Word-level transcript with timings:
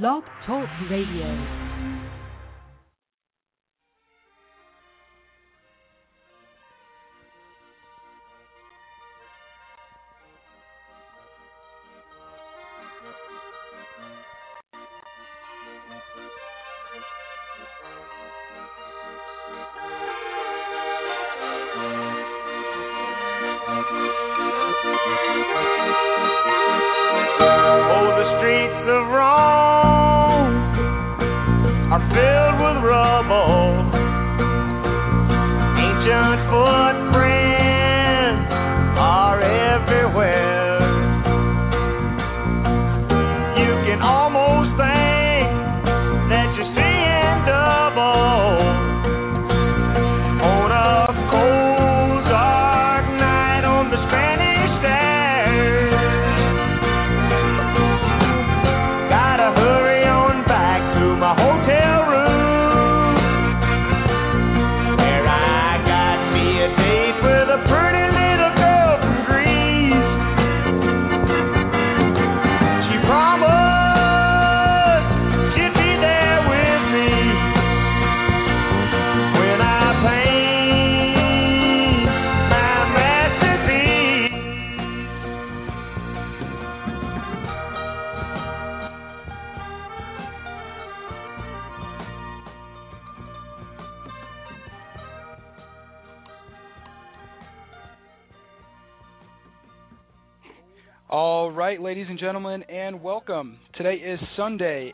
Blog 0.00 0.24
Talk 0.46 0.70
Radio. 0.88 1.61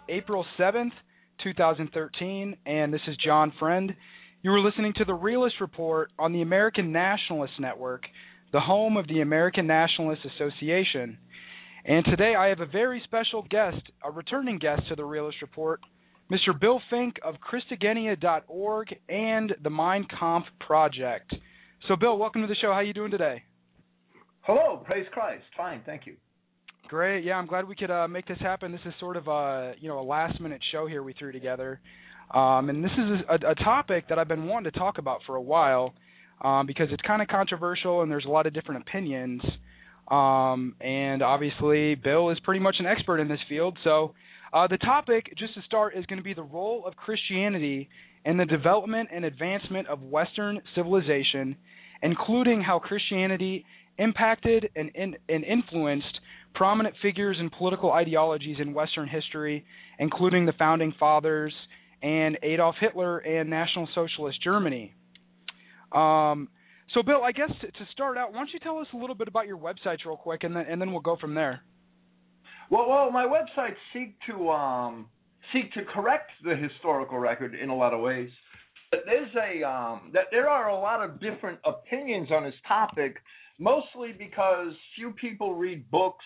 April 0.09 0.45
7th, 0.59 0.92
2013, 1.42 2.56
and 2.67 2.92
this 2.92 3.01
is 3.06 3.17
John 3.25 3.53
Friend. 3.59 3.95
You 4.42 4.53
are 4.53 4.61
listening 4.61 4.95
to 4.97 5.05
the 5.05 5.15
Realist 5.15 5.56
Report 5.61 6.11
on 6.19 6.33
the 6.33 6.42
American 6.42 6.92
Nationalist 6.92 7.55
Network, 7.61 8.05
the 8.53 8.61
home 8.61 8.97
of 8.97 9.06
the 9.06 9.20
American 9.20 9.67
Nationalist 9.67 10.23
Association. 10.25 11.19
And 11.84 12.05
today 12.06 12.34
I 12.34 12.48
have 12.48 12.61
a 12.61 12.67
very 12.67 13.03
special 13.05 13.45
guest, 13.50 13.83
a 14.03 14.11
returning 14.11 14.59
guest 14.59 14.83
to 14.89 14.95
the 14.95 15.05
Realist 15.05 15.42
Report, 15.42 15.81
Mr. 16.31 16.59
Bill 16.59 16.81
Finck 16.91 17.17
of 17.25 17.34
Christogenea.org 17.37 18.95
and 19.09 19.55
the 19.62 19.70
Mein 19.70 20.06
Kampf 20.19 20.48
Project. 20.61 21.34
So, 21.87 21.97
Bill, 21.97 22.17
welcome 22.17 22.43
to 22.43 22.49
the 22.49 22.55
show. 22.55 22.69
How 22.69 22.78
are 22.78 22.82
you 22.82 22.94
doing 22.94 23.11
today? 23.11 23.43
Hello, 24.43 24.82
praise 24.84 25.06
Christ. 25.12 25.44
Fine, 25.56 25.82
thank 25.84 26.06
you. 26.06 26.16
Great. 26.88 27.22
Yeah, 27.22 27.34
I'm 27.34 27.47
glad 27.47 27.69
we 27.69 27.76
could 27.76 27.91
uh, 27.91 28.09
make 28.09 28.26
this 28.26 28.38
happen. 28.41 28.72
This 28.72 28.81
is 28.87 28.94
sort 28.99 29.19
of 29.19 29.28
a 29.28 29.75
you 29.78 29.88
know 29.88 30.00
a 30.00 30.03
last 30.03 30.41
minute 30.41 30.62
show 30.72 30.87
here 30.87 31.03
we 31.03 31.12
threw 31.12 31.32
together, 31.32 31.81
um, 32.32 32.71
and 32.71 32.82
this 32.82 32.93
is 32.93 33.21
a, 33.28 33.50
a 33.50 33.54
topic 33.56 34.09
that 34.09 34.19
I've 34.19 34.26
been 34.26 34.47
wanting 34.47 34.72
to 34.72 34.78
talk 34.78 34.97
about 34.97 35.21
for 35.26 35.37
a 35.37 35.41
while 35.41 35.93
um, 36.43 36.66
because 36.66 36.88
it's 36.91 37.03
kind 37.03 37.21
of 37.21 37.28
controversial 37.28 38.00
and 38.00 38.10
there's 38.10 38.25
a 38.25 38.31
lot 38.31 38.47
of 38.47 38.54
different 38.54 38.84
opinions. 38.88 39.43
Um, 40.10 40.76
and 40.81 41.21
obviously, 41.21 41.94
Bill 41.94 42.31
is 42.31 42.38
pretty 42.43 42.60
much 42.60 42.76
an 42.78 42.87
expert 42.87 43.19
in 43.20 43.28
this 43.28 43.41
field. 43.50 43.76
So, 43.84 44.15
uh, 44.55 44.66
the 44.66 44.78
topic, 44.78 45.26
just 45.37 45.53
to 45.56 45.62
start, 45.66 45.94
is 45.94 46.06
going 46.06 46.16
to 46.16 46.25
be 46.25 46.32
the 46.32 46.43
role 46.43 46.84
of 46.87 46.97
Christianity 46.97 47.91
in 48.25 48.38
the 48.38 48.47
development 48.47 49.10
and 49.12 49.26
advancement 49.26 49.88
of 49.88 50.00
Western 50.00 50.62
civilization, 50.75 51.55
including 52.03 52.62
how 52.62 52.78
Christianity 52.78 53.66
impacted 53.99 54.70
and, 54.75 54.91
in, 54.94 55.16
and 55.28 55.44
influenced 55.44 56.20
prominent 56.54 56.94
figures 57.03 57.36
and 57.38 57.50
political 57.53 57.92
ideologies 57.92 58.56
in 58.60 58.75
Western 58.75 59.09
history, 59.09 59.64
including 59.98 60.47
the 60.47 60.53
founding 60.53 60.92
fathers 60.98 61.54
and 62.03 62.38
Adolf 62.42 62.76
Hitler 62.81 63.19
and 63.19 63.50
National 63.50 63.88
Socialist 63.94 64.42
Germany. 64.42 64.94
Um, 65.92 66.48
so, 66.94 67.03
Bill, 67.03 67.22
I 67.22 67.32
guess 67.32 67.50
to, 67.60 67.66
to 67.66 67.91
start 67.92 68.16
out, 68.16 68.32
why 68.32 68.38
don't 68.38 68.50
you 68.53 68.60
tell 68.60 68.78
us 68.78 68.87
a 68.94 68.97
little 68.97 69.14
bit 69.14 69.28
about 69.28 69.47
your 69.47 69.58
websites 69.58 70.04
real 70.06 70.16
quick, 70.16 70.44
and 70.44 70.54
then 70.54 70.66
and 70.69 70.81
then 70.81 70.92
we'll 70.92 71.00
go 71.00 71.16
from 71.16 71.34
there. 71.34 71.60
Well, 72.70 72.88
well, 72.88 73.10
my 73.10 73.25
websites 73.25 73.76
seek 73.92 74.14
to 74.28 74.50
um, 74.50 75.06
seek 75.53 75.72
to 75.72 75.84
correct 75.84 76.31
the 76.44 76.56
historical 76.56 77.19
record 77.19 77.54
in 77.54 77.69
a 77.70 77.76
lot 77.76 77.94
of 77.94 78.00
ways. 78.00 78.31
But 78.91 79.00
there's 79.04 79.31
a 79.34 79.69
um, 79.69 80.10
that 80.14 80.25
there 80.31 80.48
are 80.48 80.69
a 80.69 80.78
lot 80.78 81.03
of 81.03 81.20
different 81.20 81.58
opinions 81.64 82.28
on 82.31 82.44
this 82.44 82.54
topic, 82.66 83.16
mostly 83.58 84.12
because 84.12 84.72
few 84.96 85.12
people 85.12 85.54
read 85.54 85.91
books 85.91 86.24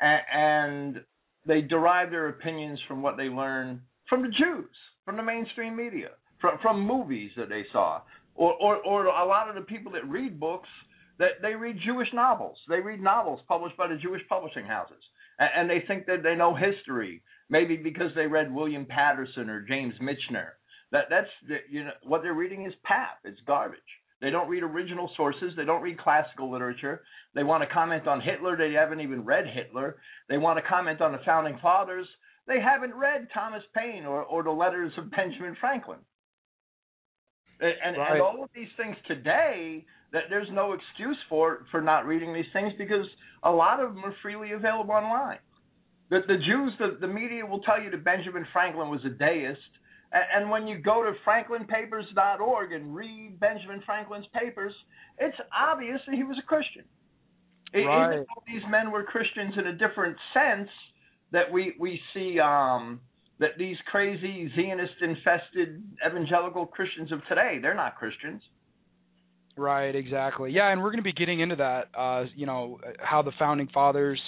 and, 0.00 1.00
they 1.46 1.60
derive 1.60 2.10
their 2.10 2.28
opinions 2.28 2.78
from 2.88 3.02
what 3.02 3.16
they 3.16 3.28
learn 3.28 3.80
from 4.08 4.22
the 4.22 4.28
Jews, 4.28 4.68
from 5.04 5.16
the 5.16 5.22
mainstream 5.22 5.76
media, 5.76 6.08
from 6.40 6.58
from 6.60 6.80
movies 6.80 7.30
that 7.36 7.48
they 7.48 7.64
saw, 7.72 8.00
or 8.34 8.54
or, 8.54 8.76
or 8.78 9.06
a 9.06 9.24
lot 9.24 9.48
of 9.48 9.54
the 9.54 9.60
people 9.60 9.92
that 9.92 10.04
read 10.08 10.40
books 10.40 10.68
that 11.18 11.40
they 11.42 11.54
read 11.54 11.76
Jewish 11.84 12.08
novels. 12.12 12.58
They 12.68 12.80
read 12.80 13.00
novels 13.00 13.40
published 13.46 13.76
by 13.76 13.86
the 13.86 13.96
Jewish 13.96 14.22
publishing 14.28 14.66
houses, 14.66 15.02
and, 15.38 15.48
and 15.56 15.70
they 15.70 15.86
think 15.86 16.06
that 16.06 16.22
they 16.22 16.34
know 16.34 16.54
history, 16.54 17.22
maybe 17.48 17.76
because 17.76 18.10
they 18.14 18.26
read 18.26 18.52
William 18.52 18.84
Patterson 18.84 19.48
or 19.48 19.62
James 19.62 19.94
Michener. 20.02 20.50
That 20.92 21.04
that's 21.10 21.30
you 21.70 21.84
know 21.84 21.92
what 22.02 22.22
they're 22.22 22.34
reading 22.34 22.66
is 22.66 22.74
pap. 22.84 23.18
It's 23.24 23.40
garbage. 23.46 23.78
They 24.20 24.30
don't 24.30 24.48
read 24.48 24.62
original 24.62 25.10
sources. 25.16 25.52
They 25.56 25.64
don't 25.64 25.82
read 25.82 25.98
classical 25.98 26.50
literature. 26.50 27.02
They 27.34 27.42
want 27.42 27.62
to 27.62 27.74
comment 27.74 28.08
on 28.08 28.20
Hitler. 28.20 28.56
They 28.56 28.72
haven't 28.72 29.00
even 29.00 29.24
read 29.24 29.44
Hitler. 29.46 29.96
They 30.28 30.38
want 30.38 30.58
to 30.58 30.68
comment 30.68 31.00
on 31.00 31.12
the 31.12 31.18
founding 31.24 31.58
fathers. 31.60 32.06
They 32.46 32.60
haven't 32.60 32.94
read 32.94 33.28
Thomas 33.34 33.62
Paine 33.74 34.04
or, 34.06 34.22
or 34.22 34.42
the 34.42 34.50
letters 34.50 34.92
of 34.96 35.10
Benjamin 35.10 35.56
Franklin. 35.60 35.98
And, 37.60 37.96
Right. 37.96 38.12
and 38.12 38.22
all 38.22 38.42
of 38.44 38.50
these 38.54 38.68
things 38.76 38.96
today, 39.06 39.84
that 40.12 40.24
there's 40.30 40.48
no 40.52 40.72
excuse 40.72 41.16
for 41.28 41.66
for 41.70 41.80
not 41.80 42.06
reading 42.06 42.32
these 42.32 42.50
things 42.52 42.72
because 42.78 43.06
a 43.42 43.50
lot 43.50 43.80
of 43.80 43.94
them 43.94 44.04
are 44.04 44.14
freely 44.22 44.52
available 44.52 44.92
online. 44.92 45.38
The, 46.10 46.20
the 46.28 46.36
Jews, 46.36 46.72
the, 46.78 46.98
the 47.00 47.06
media 47.08 47.44
will 47.44 47.60
tell 47.60 47.82
you 47.82 47.90
that 47.90 48.04
Benjamin 48.04 48.46
Franklin 48.52 48.88
was 48.88 49.00
a 49.04 49.08
deist. 49.08 49.58
And, 50.34 50.50
when 50.50 50.66
you 50.66 50.78
go 50.78 51.02
to 51.02 51.12
franklinpapers.org 51.26 52.72
and 52.72 52.94
read 52.94 53.38
Benjamin 53.40 53.82
Franklin's 53.84 54.26
papers, 54.32 54.72
it's 55.18 55.36
obvious 55.56 56.00
that 56.06 56.14
he 56.14 56.22
was 56.22 56.36
a 56.38 56.46
Christian. 56.46 56.84
Right. 57.74 57.82
Even 57.82 58.26
though 58.26 58.42
these 58.46 58.62
men 58.70 58.90
were 58.90 59.02
Christians 59.02 59.54
in 59.58 59.66
a 59.66 59.72
different 59.72 60.16
sense, 60.32 60.68
that 61.32 61.50
we, 61.52 61.74
we 61.78 62.00
see 62.14 62.38
um, 62.40 63.00
that 63.38 63.50
these 63.58 63.76
crazy 63.90 64.50
Zionist 64.54 64.94
infested 65.02 65.82
evangelical 66.06 66.66
Christians 66.66 67.12
of 67.12 67.20
today, 67.28 67.58
they're 67.60 67.74
not 67.74 67.96
Christians. 67.96 68.42
Right, 69.56 69.94
exactly. 69.94 70.52
Yeah, 70.52 70.70
and 70.70 70.82
we're 70.82 70.90
going 70.90 70.98
to 70.98 71.02
be 71.02 71.12
getting 71.12 71.40
into 71.40 71.56
that. 71.56 71.88
Uh, 71.96 72.24
you 72.34 72.46
know, 72.46 72.78
how 72.98 73.22
the 73.22 73.32
founding 73.38 73.68
fathers 73.72 74.20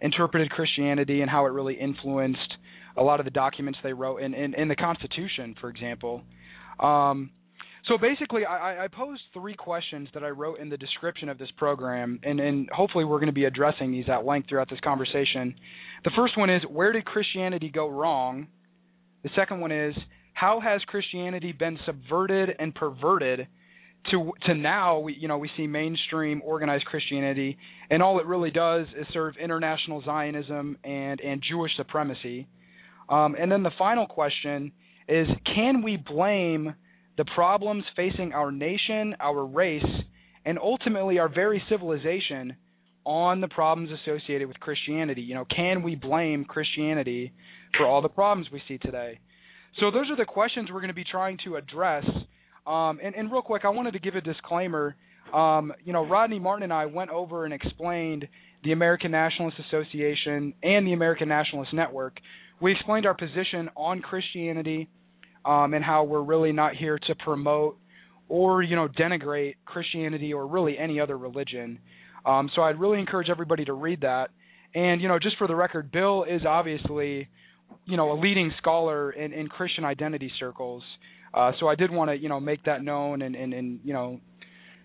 interpreted 0.00 0.50
Christianity 0.50 1.20
and 1.20 1.30
how 1.30 1.46
it 1.46 1.50
really 1.50 1.74
influenced 1.74 2.54
a 2.96 3.02
lot 3.02 3.20
of 3.20 3.24
the 3.24 3.30
documents 3.30 3.78
they 3.82 3.92
wrote 3.92 4.18
in 4.18 4.34
in, 4.34 4.54
in 4.54 4.68
the 4.68 4.76
Constitution, 4.76 5.54
for 5.60 5.68
example. 5.70 6.22
Um, 6.80 7.30
so 7.86 7.98
basically, 7.98 8.44
I, 8.44 8.84
I 8.84 8.88
posed 8.88 9.22
three 9.34 9.56
questions 9.56 10.08
that 10.14 10.22
I 10.22 10.28
wrote 10.28 10.60
in 10.60 10.68
the 10.68 10.76
description 10.76 11.28
of 11.28 11.36
this 11.36 11.50
program, 11.56 12.20
and, 12.22 12.38
and 12.38 12.68
hopefully 12.70 13.04
we're 13.04 13.18
going 13.18 13.26
to 13.26 13.32
be 13.32 13.44
addressing 13.44 13.90
these 13.90 14.04
at 14.08 14.24
length 14.24 14.48
throughout 14.48 14.70
this 14.70 14.78
conversation. 14.80 15.54
The 16.04 16.12
first 16.16 16.38
one 16.38 16.48
is, 16.48 16.62
where 16.68 16.92
did 16.92 17.04
Christianity 17.04 17.70
go 17.70 17.88
wrong? 17.88 18.46
The 19.24 19.30
second 19.34 19.60
one 19.60 19.72
is, 19.72 19.94
how 20.34 20.60
has 20.60 20.80
Christianity 20.86 21.52
been 21.52 21.78
subverted 21.84 22.50
and 22.58 22.74
perverted 22.74 23.48
to 24.10 24.32
to 24.46 24.54
now 24.54 24.98
we 24.98 25.14
you 25.14 25.28
know 25.28 25.38
we 25.38 25.48
see 25.56 25.68
mainstream 25.68 26.42
organized 26.44 26.84
Christianity 26.86 27.56
and 27.88 28.02
all 28.02 28.18
it 28.18 28.26
really 28.26 28.50
does 28.50 28.86
is 28.98 29.06
serve 29.12 29.34
international 29.40 30.02
Zionism 30.02 30.76
and 30.82 31.20
and 31.20 31.42
Jewish 31.48 31.70
supremacy. 31.76 32.48
Um, 33.08 33.36
and 33.38 33.50
then 33.50 33.62
the 33.62 33.70
final 33.78 34.06
question 34.06 34.72
is 35.08 35.26
can 35.54 35.82
we 35.82 35.96
blame 35.96 36.74
the 37.16 37.24
problems 37.34 37.84
facing 37.94 38.32
our 38.32 38.50
nation, 38.50 39.16
our 39.20 39.44
race, 39.44 39.82
and 40.44 40.58
ultimately 40.58 41.18
our 41.18 41.28
very 41.28 41.62
civilization 41.68 42.56
on 43.04 43.40
the 43.40 43.48
problems 43.48 43.90
associated 44.02 44.48
with 44.48 44.58
Christianity? 44.60 45.22
You 45.22 45.34
know, 45.34 45.44
can 45.44 45.82
we 45.82 45.94
blame 45.94 46.44
Christianity 46.44 47.32
for 47.76 47.86
all 47.86 48.02
the 48.02 48.08
problems 48.08 48.48
we 48.52 48.62
see 48.68 48.78
today? 48.78 49.18
So 49.80 49.90
those 49.90 50.10
are 50.10 50.16
the 50.16 50.24
questions 50.24 50.68
we're 50.70 50.80
going 50.80 50.88
to 50.88 50.94
be 50.94 51.04
trying 51.10 51.38
to 51.44 51.56
address. 51.56 52.04
Um, 52.66 53.00
and, 53.02 53.14
and 53.14 53.32
real 53.32 53.42
quick, 53.42 53.62
I 53.64 53.70
wanted 53.70 53.92
to 53.92 53.98
give 53.98 54.14
a 54.14 54.20
disclaimer. 54.20 54.94
Um, 55.32 55.72
you 55.84 55.92
know, 55.92 56.06
Rodney 56.06 56.38
Martin 56.38 56.64
and 56.64 56.72
I 56.72 56.86
went 56.86 57.10
over 57.10 57.44
and 57.44 57.54
explained 57.54 58.28
the 58.64 58.72
American 58.72 59.10
Nationalist 59.10 59.56
Association 59.68 60.54
and 60.62 60.86
the 60.86 60.92
American 60.92 61.28
Nationalist 61.28 61.72
Network. 61.72 62.18
We 62.62 62.70
explained 62.70 63.06
our 63.06 63.14
position 63.14 63.68
on 63.76 64.00
Christianity 64.00 64.88
um, 65.44 65.74
and 65.74 65.84
how 65.84 66.04
we're 66.04 66.22
really 66.22 66.52
not 66.52 66.76
here 66.76 66.96
to 67.08 67.14
promote 67.16 67.76
or 68.28 68.62
you 68.62 68.76
know 68.76 68.86
denigrate 68.86 69.56
Christianity 69.64 70.32
or 70.32 70.46
really 70.46 70.78
any 70.78 71.00
other 71.00 71.18
religion. 71.18 71.80
Um, 72.24 72.48
so 72.54 72.62
I'd 72.62 72.78
really 72.78 73.00
encourage 73.00 73.28
everybody 73.28 73.64
to 73.64 73.72
read 73.72 74.02
that. 74.02 74.30
And 74.76 75.02
you 75.02 75.08
know, 75.08 75.18
just 75.18 75.36
for 75.38 75.48
the 75.48 75.56
record, 75.56 75.90
Bill 75.90 76.24
is 76.24 76.42
obviously 76.46 77.28
you 77.84 77.96
know 77.96 78.12
a 78.12 78.16
leading 78.20 78.52
scholar 78.58 79.10
in, 79.10 79.32
in 79.32 79.48
Christian 79.48 79.84
identity 79.84 80.30
circles. 80.38 80.84
Uh, 81.34 81.50
so 81.58 81.66
I 81.66 81.74
did 81.74 81.90
want 81.90 82.10
to 82.10 82.16
you 82.16 82.28
know 82.28 82.38
make 82.38 82.64
that 82.66 82.84
known 82.84 83.22
and, 83.22 83.34
and, 83.34 83.52
and 83.52 83.80
you 83.82 83.92
know 83.92 84.20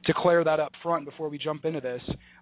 declare 0.07 0.43
that 0.43 0.59
up 0.59 0.71
front 0.81 1.05
before 1.05 1.29
we 1.29 1.37
jump 1.37 1.63
into 1.63 1.79
this. 1.79 2.01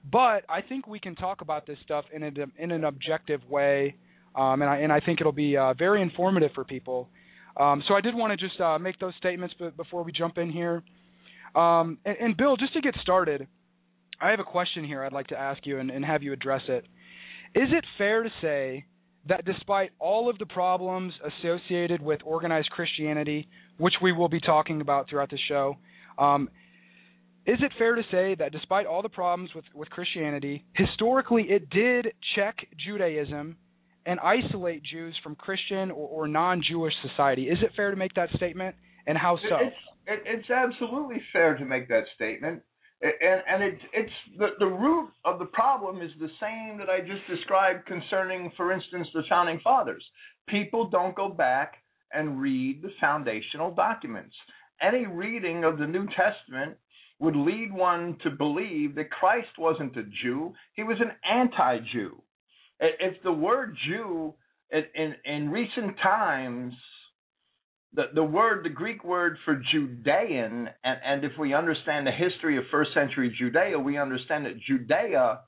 But 0.10 0.46
I 0.48 0.62
think 0.62 0.88
we 0.88 1.00
can 1.00 1.16
talk 1.16 1.42
about 1.42 1.68
this 1.68 1.78
stuff 1.84 2.06
in, 2.14 2.24
a, 2.24 2.32
in 2.58 2.72
an 2.72 2.84
objective 2.84 3.42
way, 3.50 3.96
um, 4.36 4.62
and, 4.62 4.70
I, 4.70 4.78
and 4.78 4.92
I 4.92 5.00
think 5.00 5.22
it'll 5.22 5.32
be 5.32 5.58
uh, 5.58 5.74
very 5.74 6.02
informative 6.02 6.52
for 6.54 6.64
people. 6.64 7.10
Um, 7.58 7.82
so 7.88 7.94
I 7.94 8.02
did 8.02 8.16
want 8.16 8.38
to 8.38 8.48
just 8.48 8.60
uh, 8.60 8.78
make 8.78 9.00
those 9.00 9.14
statements 9.18 9.56
b- 9.58 9.70
before 9.76 10.04
we 10.04 10.12
jump 10.12 10.38
in 10.38 10.52
here. 10.52 10.84
Um, 11.56 11.98
and, 12.06 12.18
and, 12.20 12.38
Bill, 12.38 12.58
just 12.58 12.74
to 12.74 12.82
get 12.82 12.96
started, 13.02 13.48
I 14.20 14.32
have 14.32 14.42
a 14.42 14.46
question 14.46 14.84
here 14.84 15.04
I'd 15.04 15.14
like 15.14 15.28
to 15.28 15.40
ask 15.40 15.66
you 15.66 15.80
and, 15.80 15.90
and 15.90 16.04
have 16.04 16.22
you 16.22 16.34
address 16.34 16.64
it. 16.68 16.86
Is 17.56 17.70
it 17.72 17.86
fair 17.98 18.24
to 18.24 18.30
say 18.42 18.86
that 19.30 19.46
despite 19.46 19.92
all 20.00 20.30
of 20.30 20.38
the 20.38 20.46
problems 20.46 21.14
associated 21.40 22.02
with 22.02 22.20
organized 22.26 22.70
Christianity, 22.72 23.48
which 23.78 23.94
we 24.02 24.12
will 24.12 24.28
be 24.28 24.42
talking 24.42 24.82
about 24.82 25.10
throughout 25.10 25.30
the 25.30 25.40
show, 25.48 25.78
um, 26.18 26.50
is 27.46 27.58
it 27.62 27.72
fair 27.78 27.96
to 27.96 28.02
say 28.12 28.36
that 28.36 28.52
despite 28.52 28.86
all 28.86 29.02
the 29.02 29.10
problems 29.10 29.52
with, 29.56 29.66
with 29.74 29.90
Christianity, 29.90 30.66
historically 30.74 31.44
it 31.44 31.70
did 31.70 32.08
check 32.36 32.56
Judaism 32.86 33.56
and 34.06 34.20
isolate 34.20 34.84
Jews 34.84 35.16
from 35.24 35.36
Christian 35.36 35.92
or, 35.92 36.08
or 36.08 36.28
non-Jewish 36.28 36.94
society? 37.08 37.44
Is 37.44 37.58
it 37.62 37.72
fair 37.76 37.92
to 37.92 37.98
make 37.98 38.14
that 38.16 38.30
statement, 38.36 38.76
and 39.08 39.18
how 39.18 39.38
so? 39.50 39.58
It's, 39.62 39.76
it, 40.08 40.24
it's 40.26 40.50
absolutely 40.50 41.22
fair 41.34 41.58
to 41.58 41.66
make 41.66 41.88
that 41.90 42.04
statement, 42.16 42.62
and, 43.02 43.42
and 43.48 43.64
it's 43.64 43.82
it's 43.94 44.38
the 44.38 44.48
the 44.60 44.66
root 44.66 45.10
of 45.26 45.40
the 45.40 45.46
problem 45.46 46.02
is 46.02 46.12
the 46.20 46.30
same 46.40 46.78
that 46.78 46.90
I 46.90 47.00
just 47.00 47.28
described 47.30 47.86
concerning, 47.86 48.52
for 48.56 48.72
instance, 48.72 49.08
the 49.14 49.24
founding 49.30 49.60
fathers. 49.64 50.04
People 50.48 50.90
don't 50.90 51.16
go 51.16 51.30
back 51.30 51.76
and 52.14 52.40
read 52.40 52.82
the 52.82 52.92
foundational 53.00 53.72
documents. 53.72 54.36
Any 54.82 55.06
reading 55.06 55.64
of 55.64 55.78
the 55.78 55.88
New 55.88 56.08
Testament 56.08 56.78
would 57.20 57.36
lead 57.36 57.72
one 57.72 58.18
to 58.24 58.30
believe 58.30 58.96
that 58.96 59.10
Christ 59.10 59.58
wasn't 59.58 59.98
a 59.98 60.04
Jew, 60.22 60.54
he 60.74 60.84
was 60.84 60.98
an 61.00 61.12
anti 61.30 61.80
If 62.80 63.22
the 63.24 63.32
word 63.32 63.76
Jew 63.88 64.34
in, 64.72 65.16
in 65.26 65.50
recent 65.50 65.98
times, 66.02 66.74
the, 67.94 68.06
the 68.14 68.24
word, 68.24 68.66
the 68.66 68.70
Greek 68.70 69.04
word 69.04 69.38
for 69.46 69.62
Judean, 69.72 70.70
and, 70.84 71.00
and 71.06 71.24
if 71.24 71.32
we 71.40 71.54
understand 71.54 72.06
the 72.06 72.12
history 72.12 72.58
of 72.58 72.66
first 72.72 72.94
century 72.94 73.34
Judea, 73.38 73.80
we 73.80 73.98
understand 73.98 74.46
that 74.46 74.60
Judea 74.68 75.40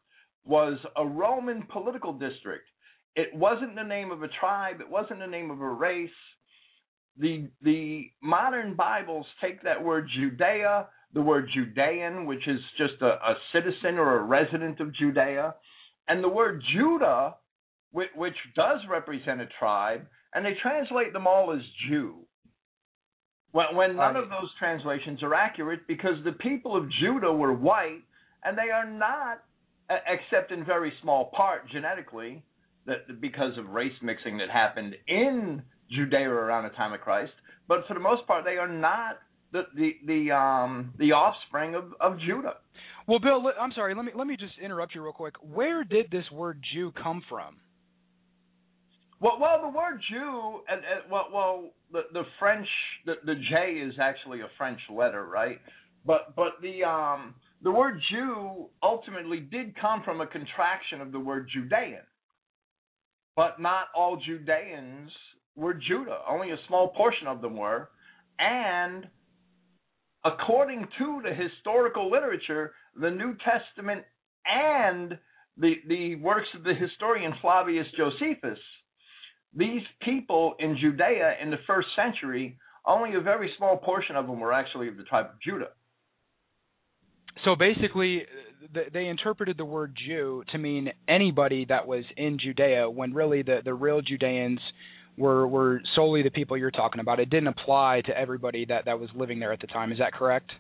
was 0.46 0.78
a 0.96 1.06
Roman 1.06 1.64
political 1.64 2.14
district. 2.14 2.64
It 3.16 3.34
wasn't 3.34 3.76
the 3.76 3.84
name 3.84 4.12
of 4.12 4.24
a 4.24 4.30
tribe, 4.40 4.80
it 4.80 4.90
wasn't 4.90 5.20
the 5.20 5.28
name 5.28 5.52
of 5.52 5.60
a 5.60 5.70
race. 5.70 6.10
The, 7.20 7.50
the 7.62 8.12
modern 8.22 8.76
Bibles 8.76 9.26
take 9.42 9.64
that 9.64 9.84
word 9.84 10.08
Judea 10.16 10.88
the 11.14 11.22
word 11.22 11.50
Judean, 11.54 12.26
which 12.26 12.48
is 12.48 12.60
just 12.78 13.02
a, 13.02 13.06
a 13.06 13.36
citizen 13.54 13.98
or 13.98 14.20
a 14.20 14.24
resident 14.24 14.80
of 14.80 14.94
Judea, 14.94 15.56
and 16.08 16.24
the 16.24 16.30
word 16.30 16.64
Judah, 16.74 17.36
which, 17.92 18.10
which 18.16 18.36
does 18.56 18.80
represent 18.90 19.42
a 19.42 19.48
tribe, 19.60 20.06
and 20.34 20.46
they 20.46 20.54
translate 20.62 21.14
them 21.14 21.28
all 21.28 21.54
as 21.54 21.62
Jew. 21.88 22.16
When, 23.52 23.76
when 23.76 23.96
none 23.96 24.16
of 24.16 24.30
those 24.30 24.50
translations 24.60 25.24
are 25.24 25.34
accurate 25.34 25.88
because 25.88 26.16
the 26.24 26.34
people 26.34 26.76
of 26.76 26.90
Judah 27.00 27.32
were 27.32 27.54
white, 27.54 28.04
and 28.44 28.58
they 28.58 28.70
are 28.72 28.90
not, 28.90 29.44
except 30.08 30.52
in 30.52 30.66
very 30.66 30.94
small 31.02 31.32
part 31.36 31.70
genetically, 31.72 32.44
that 32.86 33.20
because 33.22 33.58
of 33.58 33.70
race 33.70 33.94
mixing 34.02 34.38
that 34.38 34.50
happened 34.50 34.96
in 35.08 35.62
Judea 35.92 36.30
around 36.30 36.64
the 36.64 36.76
time 36.76 36.94
of 36.94 37.02
Christ. 37.02 37.34
But 37.68 37.86
for 37.88 37.94
the 37.94 38.00
most 38.00 38.26
part, 38.28 38.46
they 38.46 38.58
are 38.58 38.68
not 38.68 39.20
the 39.52 39.64
the 39.76 39.92
the 40.06 40.32
um 40.36 40.94
the 40.98 41.12
offspring 41.12 41.76
of 41.76 41.94
of 42.00 42.20
Judah. 42.20 42.56
Well, 43.08 43.20
Bill, 43.20 43.42
I'm 43.60 43.72
sorry. 43.74 43.96
Let 43.96 44.06
me 44.06 44.12
let 44.16 44.28
me 44.28 44.38
just 44.38 44.54
interrupt 44.64 44.94
you 44.96 45.04
real 45.04 45.14
quick. 45.14 45.36
Where 45.42 45.84
did 45.84 46.12
this 46.12 46.26
word 46.32 46.62
Jew 46.74 46.92
come 47.02 47.24
from? 47.30 47.58
Well, 49.22 49.38
well, 49.42 49.62
the 49.62 49.70
word 49.70 50.02
Jew, 50.12 50.60
and, 50.70 50.82
and 50.82 51.12
well, 51.12 51.28
well, 51.34 51.70
the 51.92 52.02
the 52.14 52.24
French, 52.40 52.68
the 53.06 53.16
the 53.26 53.36
J 53.36 53.74
is 53.74 53.96
actually 54.02 54.42
a 54.42 54.50
French 54.58 54.80
letter, 54.94 55.26
right? 55.26 55.60
But 56.06 56.36
but 56.36 56.54
the 56.62 56.84
um 56.84 57.36
the 57.64 57.72
word 57.72 58.00
Jew 58.12 58.68
ultimately 58.84 59.40
did 59.40 59.80
come 59.80 60.04
from 60.04 60.22
a 60.22 60.28
contraction 60.28 61.02
of 61.02 61.12
the 61.12 61.20
word 61.20 61.50
Judean. 61.54 62.04
But 63.36 63.60
not 63.62 63.88
all 63.96 64.18
Judeans 64.18 65.12
were 65.56 65.74
Judah. 65.74 66.20
Only 66.30 66.52
a 66.52 66.58
small 66.68 66.90
portion 66.90 67.28
of 67.28 67.42
them 67.42 67.56
were, 67.58 67.90
and 68.40 69.08
according 70.26 70.88
to 71.00 71.22
the 71.24 71.34
historical 71.34 72.12
literature, 72.12 72.74
the 73.00 73.10
New 73.10 73.36
Testament 73.44 74.04
and 74.46 75.18
the, 75.58 75.74
the 75.88 76.16
works 76.16 76.48
of 76.56 76.64
the 76.64 76.74
historian 76.74 77.34
Flavius 77.42 77.88
Josephus, 77.98 78.60
these 79.56 79.82
people 80.02 80.56
in 80.60 80.78
Judea 80.80 81.36
in 81.42 81.50
the 81.50 81.58
first 81.66 81.88
century, 81.96 82.58
only 82.86 83.16
a 83.16 83.22
very 83.22 83.52
small 83.58 83.78
portion 83.78 84.16
of 84.16 84.28
them 84.28 84.40
were 84.40 84.54
actually 84.54 84.88
of 84.88 84.98
the 84.98 85.04
tribe 85.04 85.26
of 85.26 85.42
Judah. 85.42 85.70
So 87.46 87.56
basically, 87.56 88.24
they 88.94 89.06
interpreted 89.06 89.58
the 89.58 89.66
word 89.66 89.96
Jew 90.08 90.44
to 90.52 90.58
mean 90.58 90.90
anybody 91.08 91.66
that 91.70 91.86
was 91.86 92.04
in 92.16 92.40
Judea, 92.40 92.90
when 92.90 93.14
really 93.14 93.44
the, 93.44 93.60
the 93.64 93.74
real 93.74 94.02
Judeans 94.02 94.60
were 95.18 95.48
were 95.48 95.82
solely 95.96 96.24
the 96.24 96.30
people 96.30 96.58
you're 96.58 96.72
talking 96.72 97.00
about. 97.00 97.20
It 97.20 97.30
didn't 97.30 97.48
apply 97.48 98.02
to 98.06 98.18
everybody 98.18 98.66
that 98.66 98.86
that 98.86 99.00
was 99.00 99.10
living 99.16 99.40
there 99.40 99.54
at 99.54 99.60
the 99.60 99.68
time. 99.68 99.92
Is 99.92 100.00
that 100.00 100.14
correct? 100.14 100.52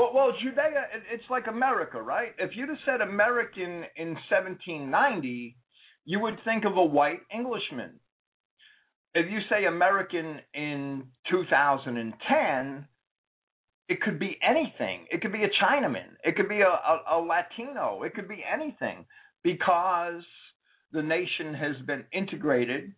Well, 0.00 0.12
well, 0.14 0.32
Judea, 0.42 0.86
it's 1.12 1.28
like 1.28 1.46
America, 1.46 2.00
right? 2.00 2.30
If 2.38 2.52
you'd 2.56 2.70
have 2.70 2.78
said 2.86 3.02
American 3.02 3.84
in 3.98 4.14
1790, 4.30 5.54
you 6.06 6.20
would 6.20 6.38
think 6.42 6.64
of 6.64 6.78
a 6.78 6.82
white 6.82 7.20
Englishman. 7.30 8.00
If 9.12 9.30
you 9.30 9.40
say 9.50 9.66
American 9.66 10.40
in 10.54 11.04
2010, 11.30 12.86
it 13.90 14.00
could 14.00 14.18
be 14.18 14.38
anything. 14.42 15.04
It 15.10 15.20
could 15.20 15.32
be 15.32 15.44
a 15.44 15.50
Chinaman. 15.62 16.16
It 16.24 16.34
could 16.34 16.48
be 16.48 16.62
a, 16.62 16.66
a, 16.66 17.02
a 17.12 17.18
Latino. 17.20 18.02
It 18.02 18.14
could 18.14 18.26
be 18.26 18.42
anything 18.50 19.04
because 19.44 20.22
the 20.92 21.02
nation 21.02 21.52
has 21.52 21.76
been 21.86 22.04
integrated 22.14 22.94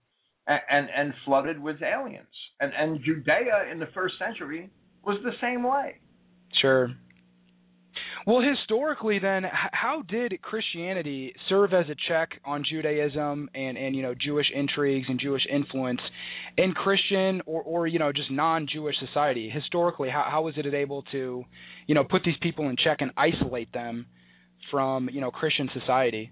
and, 0.46 0.60
and, 0.70 0.88
and 0.96 1.14
flooded 1.24 1.60
with 1.60 1.82
aliens. 1.82 2.28
And, 2.60 2.72
and 2.78 3.00
Judea 3.04 3.72
in 3.72 3.80
the 3.80 3.88
first 3.92 4.14
century 4.20 4.70
was 5.02 5.18
the 5.24 5.32
same 5.40 5.64
way. 5.64 5.96
Sure. 6.60 6.90
Well, 8.24 8.40
historically, 8.40 9.18
then, 9.18 9.42
how 9.72 10.02
did 10.08 10.40
Christianity 10.42 11.34
serve 11.48 11.72
as 11.72 11.86
a 11.88 11.96
check 12.08 12.30
on 12.44 12.64
Judaism 12.68 13.50
and, 13.52 13.76
and 13.76 13.96
you 13.96 14.02
know 14.02 14.14
Jewish 14.14 14.46
intrigues 14.54 15.06
and 15.08 15.18
Jewish 15.18 15.42
influence 15.52 16.00
in 16.56 16.72
Christian 16.72 17.42
or, 17.46 17.62
or 17.62 17.86
you 17.88 17.98
know 17.98 18.12
just 18.12 18.30
non-Jewish 18.30 18.94
society? 19.04 19.50
Historically, 19.50 20.08
how, 20.08 20.24
how 20.30 20.42
was 20.42 20.54
it 20.56 20.72
able 20.72 21.02
to, 21.10 21.44
you 21.88 21.94
know, 21.96 22.04
put 22.04 22.22
these 22.24 22.36
people 22.40 22.68
in 22.68 22.76
check 22.76 22.98
and 23.00 23.10
isolate 23.16 23.72
them 23.72 24.06
from 24.70 25.08
you 25.12 25.20
know 25.20 25.32
Christian 25.32 25.68
society? 25.78 26.30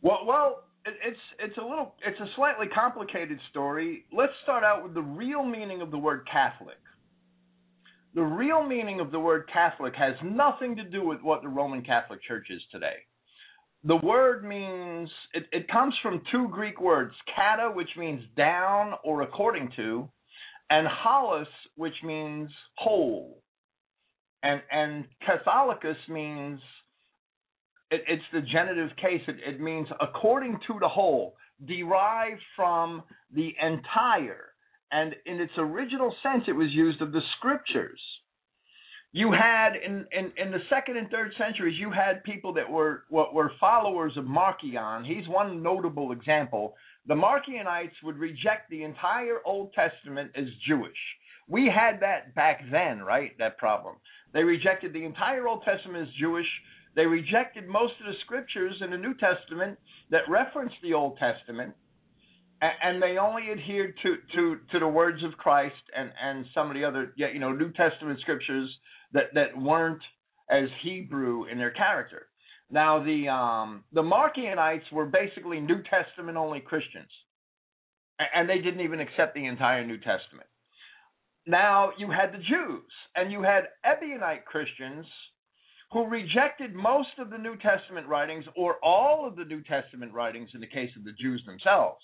Well, 0.00 0.20
well, 0.26 0.64
it's 0.86 1.20
it's 1.38 1.58
a 1.58 1.62
little 1.62 1.94
it's 2.06 2.18
a 2.18 2.26
slightly 2.36 2.66
complicated 2.74 3.38
story. 3.50 4.04
Let's 4.10 4.32
start 4.42 4.64
out 4.64 4.82
with 4.82 4.94
the 4.94 5.02
real 5.02 5.44
meaning 5.44 5.82
of 5.82 5.90
the 5.90 5.98
word 5.98 6.26
Catholic. 6.30 6.78
The 8.14 8.22
real 8.22 8.66
meaning 8.66 9.00
of 9.00 9.12
the 9.12 9.20
word 9.20 9.48
Catholic 9.52 9.94
has 9.94 10.14
nothing 10.24 10.76
to 10.76 10.84
do 10.84 11.06
with 11.06 11.20
what 11.22 11.42
the 11.42 11.48
Roman 11.48 11.82
Catholic 11.82 12.22
Church 12.24 12.48
is 12.50 12.60
today. 12.72 12.96
the 13.84 13.96
word 13.96 14.44
means 14.44 15.08
it, 15.32 15.44
it 15.52 15.68
comes 15.68 15.94
from 16.02 16.22
two 16.30 16.48
Greek 16.48 16.80
words, 16.80 17.14
kata, 17.34 17.70
which 17.70 17.88
means 17.96 18.22
down 18.36 18.92
or 19.04 19.22
according 19.22 19.70
to, 19.76 20.08
and 20.68 20.86
holus, 20.86 21.48
which 21.76 21.94
means 22.04 22.50
whole. 22.76 23.42
And 24.42 24.60
and 24.70 25.04
Catholicus 25.26 25.96
means 26.08 26.60
it, 27.90 28.02
it's 28.08 28.22
the 28.32 28.40
genitive 28.42 28.90
case. 28.96 29.22
It, 29.28 29.36
it 29.46 29.60
means 29.60 29.88
according 30.00 30.58
to 30.66 30.78
the 30.80 30.88
whole, 30.88 31.36
derived 31.66 32.40
from 32.56 33.02
the 33.34 33.54
entire. 33.62 34.49
And 34.92 35.14
in 35.26 35.40
its 35.40 35.52
original 35.56 36.14
sense, 36.22 36.44
it 36.48 36.52
was 36.52 36.70
used 36.70 37.00
of 37.00 37.12
the 37.12 37.22
scriptures 37.38 38.00
you 39.12 39.32
had 39.32 39.72
in, 39.74 40.06
in, 40.12 40.32
in 40.36 40.52
the 40.52 40.60
second 40.68 40.96
and 40.96 41.10
third 41.10 41.32
centuries, 41.36 41.78
you 41.78 41.90
had 41.90 42.22
people 42.22 42.52
that 42.54 42.70
were 42.70 43.04
what 43.08 43.34
were 43.34 43.50
followers 43.58 44.12
of 44.16 44.24
Marcion. 44.24 45.04
He's 45.04 45.26
one 45.28 45.62
notable 45.62 46.12
example. 46.12 46.74
The 47.06 47.14
Marcionites 47.14 47.94
would 48.04 48.18
reject 48.18 48.70
the 48.70 48.84
entire 48.84 49.38
Old 49.44 49.72
Testament 49.72 50.30
as 50.36 50.44
Jewish. 50.66 50.92
We 51.48 51.66
had 51.66 51.98
that 52.00 52.34
back 52.36 52.60
then, 52.70 53.00
right? 53.00 53.36
That 53.38 53.58
problem. 53.58 53.96
They 54.32 54.44
rejected 54.44 54.92
the 54.92 55.04
entire 55.04 55.48
Old 55.48 55.64
Testament 55.64 56.06
as 56.06 56.14
Jewish. 56.20 56.46
They 56.94 57.06
rejected 57.06 57.66
most 57.66 57.94
of 58.00 58.06
the 58.06 58.18
scriptures 58.24 58.76
in 58.80 58.90
the 58.90 58.96
New 58.96 59.14
Testament 59.14 59.76
that 60.10 60.28
reference 60.28 60.72
the 60.84 60.94
Old 60.94 61.18
Testament, 61.18 61.74
and 62.60 63.02
they 63.02 63.16
only 63.16 63.50
adhered 63.50 63.94
to, 64.02 64.16
to, 64.34 64.56
to 64.72 64.78
the 64.78 64.88
words 64.88 65.24
of 65.24 65.32
Christ 65.38 65.74
and, 65.96 66.10
and 66.22 66.44
some 66.54 66.68
of 66.68 66.74
the 66.74 66.84
other, 66.84 67.12
you 67.16 67.38
know, 67.38 67.52
New 67.52 67.72
Testament 67.72 68.20
scriptures 68.20 68.70
that 69.12 69.34
that 69.34 69.56
weren't 69.56 70.02
as 70.50 70.68
Hebrew 70.82 71.46
in 71.46 71.58
their 71.58 71.70
character. 71.70 72.26
Now 72.70 73.02
the 73.02 73.28
um, 73.28 73.84
the 73.92 74.02
Marcionites 74.02 74.90
were 74.92 75.06
basically 75.06 75.60
New 75.60 75.82
Testament 75.82 76.36
only 76.36 76.60
Christians, 76.60 77.10
and 78.34 78.48
they 78.48 78.58
didn't 78.58 78.80
even 78.80 79.00
accept 79.00 79.34
the 79.34 79.46
entire 79.46 79.84
New 79.84 79.98
Testament. 79.98 80.48
Now 81.46 81.90
you 81.98 82.10
had 82.10 82.32
the 82.32 82.38
Jews, 82.38 82.90
and 83.16 83.32
you 83.32 83.42
had 83.42 83.64
Ebionite 83.84 84.44
Christians 84.44 85.06
who 85.92 86.06
rejected 86.06 86.72
most 86.72 87.08
of 87.18 87.30
the 87.30 87.38
New 87.38 87.56
Testament 87.56 88.06
writings 88.06 88.44
or 88.56 88.76
all 88.84 89.26
of 89.26 89.34
the 89.34 89.44
New 89.44 89.62
Testament 89.62 90.12
writings 90.12 90.50
in 90.54 90.60
the 90.60 90.66
case 90.66 90.90
of 90.96 91.04
the 91.04 91.12
Jews 91.20 91.42
themselves. 91.44 92.00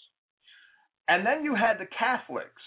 And 1.08 1.24
then 1.24 1.44
you 1.44 1.54
had 1.54 1.78
the 1.78 1.88
Catholics, 1.98 2.62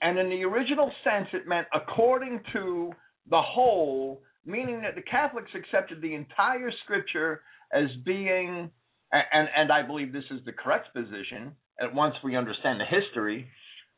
and 0.00 0.18
in 0.18 0.28
the 0.28 0.42
original 0.44 0.90
sense, 1.04 1.28
it 1.32 1.46
meant 1.46 1.68
according 1.72 2.40
to 2.52 2.90
the 3.30 3.40
whole, 3.40 4.22
meaning 4.44 4.82
that 4.82 4.96
the 4.96 5.02
Catholics 5.02 5.50
accepted 5.54 6.02
the 6.02 6.14
entire 6.14 6.70
scripture 6.82 7.42
as 7.72 7.88
being, 8.04 8.70
and, 9.12 9.48
and 9.56 9.70
I 9.70 9.82
believe 9.82 10.12
this 10.12 10.24
is 10.30 10.40
the 10.44 10.52
correct 10.52 10.92
position, 10.92 11.52
at 11.80 11.94
once 11.94 12.14
we 12.24 12.36
understand 12.36 12.80
the 12.80 12.84
history, 12.84 13.48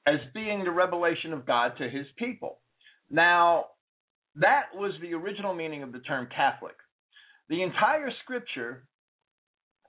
as 0.06 0.20
being 0.34 0.64
the 0.64 0.70
revelation 0.70 1.32
of 1.32 1.46
God 1.46 1.72
to 1.78 1.88
his 1.88 2.06
people. 2.18 2.58
Now, 3.10 3.66
that 4.36 4.64
was 4.74 4.92
the 5.00 5.14
original 5.14 5.54
meaning 5.54 5.82
of 5.82 5.92
the 5.92 6.00
term 6.00 6.28
Catholic. 6.34 6.76
The 7.48 7.62
entire 7.62 8.10
scripture, 8.22 8.84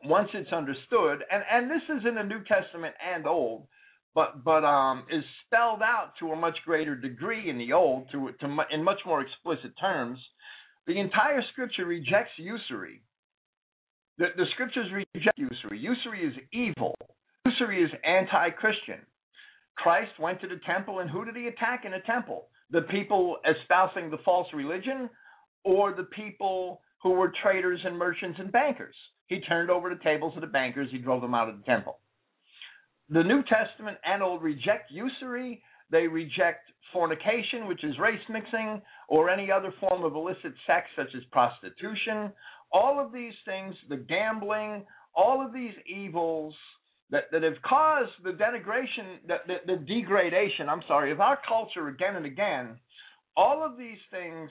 once 0.03 0.29
it's 0.33 0.51
understood, 0.51 1.23
and, 1.31 1.43
and 1.51 1.71
this 1.71 1.81
is 1.89 2.05
in 2.07 2.15
the 2.15 2.23
New 2.23 2.43
Testament 2.43 2.95
and 3.03 3.25
Old, 3.25 3.67
but 4.13 4.43
but 4.43 4.63
um, 4.63 5.05
is 5.11 5.23
spelled 5.45 5.81
out 5.81 6.13
to 6.19 6.31
a 6.31 6.35
much 6.35 6.57
greater 6.65 6.95
degree 6.95 7.49
in 7.49 7.57
the 7.57 7.73
Old, 7.73 8.09
to, 8.11 8.29
to 8.39 8.57
in 8.71 8.83
much 8.83 8.99
more 9.05 9.21
explicit 9.21 9.71
terms. 9.79 10.19
The 10.87 10.99
entire 10.99 11.41
Scripture 11.51 11.85
rejects 11.85 12.33
usury. 12.37 13.01
The, 14.17 14.27
the 14.37 14.45
Scriptures 14.53 14.87
reject 14.93 15.37
usury. 15.37 15.79
Usury 15.79 16.25
is 16.25 16.35
evil. 16.53 16.95
Usury 17.45 17.83
is 17.83 17.91
anti-Christian. 18.03 18.99
Christ 19.75 20.11
went 20.19 20.39
to 20.41 20.47
the 20.47 20.59
temple, 20.65 20.99
and 20.99 21.09
who 21.09 21.25
did 21.25 21.35
he 21.35 21.47
attack 21.47 21.83
in 21.85 21.91
the 21.91 21.99
temple? 22.05 22.47
The 22.71 22.81
people 22.83 23.37
espousing 23.45 24.09
the 24.09 24.19
false 24.23 24.47
religion, 24.53 25.09
or 25.63 25.93
the 25.93 26.03
people 26.03 26.81
who 27.03 27.11
were 27.11 27.33
traders 27.43 27.79
and 27.83 27.97
merchants 27.97 28.39
and 28.39 28.51
bankers. 28.51 28.95
He 29.27 29.41
turned 29.41 29.69
over 29.69 29.89
the 29.89 30.03
tables 30.03 30.33
of 30.35 30.41
the 30.41 30.47
bankers. 30.47 30.89
He 30.91 30.97
drove 30.97 31.21
them 31.21 31.33
out 31.33 31.49
of 31.49 31.57
the 31.57 31.63
temple 31.63 31.99
the 33.09 33.23
New 33.23 33.43
Testament 33.43 33.97
and 34.03 34.23
Old 34.23 34.41
reject 34.41 34.91
usury. 34.91 35.61
They 35.91 36.07
reject 36.07 36.71
fornication, 36.91 37.67
which 37.67 37.83
is 37.83 37.97
race 37.99 38.21
mixing, 38.29 38.81
or 39.07 39.29
any 39.29 39.51
other 39.51 39.73
form 39.79 40.03
of 40.03 40.15
illicit 40.15 40.53
sex, 40.65 40.87
such 40.95 41.13
as 41.15 41.23
prostitution. 41.31 42.31
All 42.71 42.99
of 43.03 43.13
these 43.13 43.33
things, 43.45 43.75
the 43.89 43.97
gambling, 43.97 44.85
all 45.13 45.45
of 45.45 45.53
these 45.53 45.73
evils 45.87 46.55
that, 47.11 47.25
that 47.31 47.43
have 47.43 47.61
caused 47.63 48.11
the 48.23 48.31
denigration, 48.31 49.19
the, 49.27 49.37
the, 49.45 49.75
the 49.75 49.85
degradation, 49.85 50.67
I'm 50.67 50.81
sorry, 50.87 51.11
of 51.11 51.21
our 51.21 51.37
culture 51.47 51.87
again 51.89 52.15
and 52.15 52.25
again, 52.25 52.79
all 53.37 53.63
of 53.63 53.77
these 53.77 53.99
things 54.09 54.49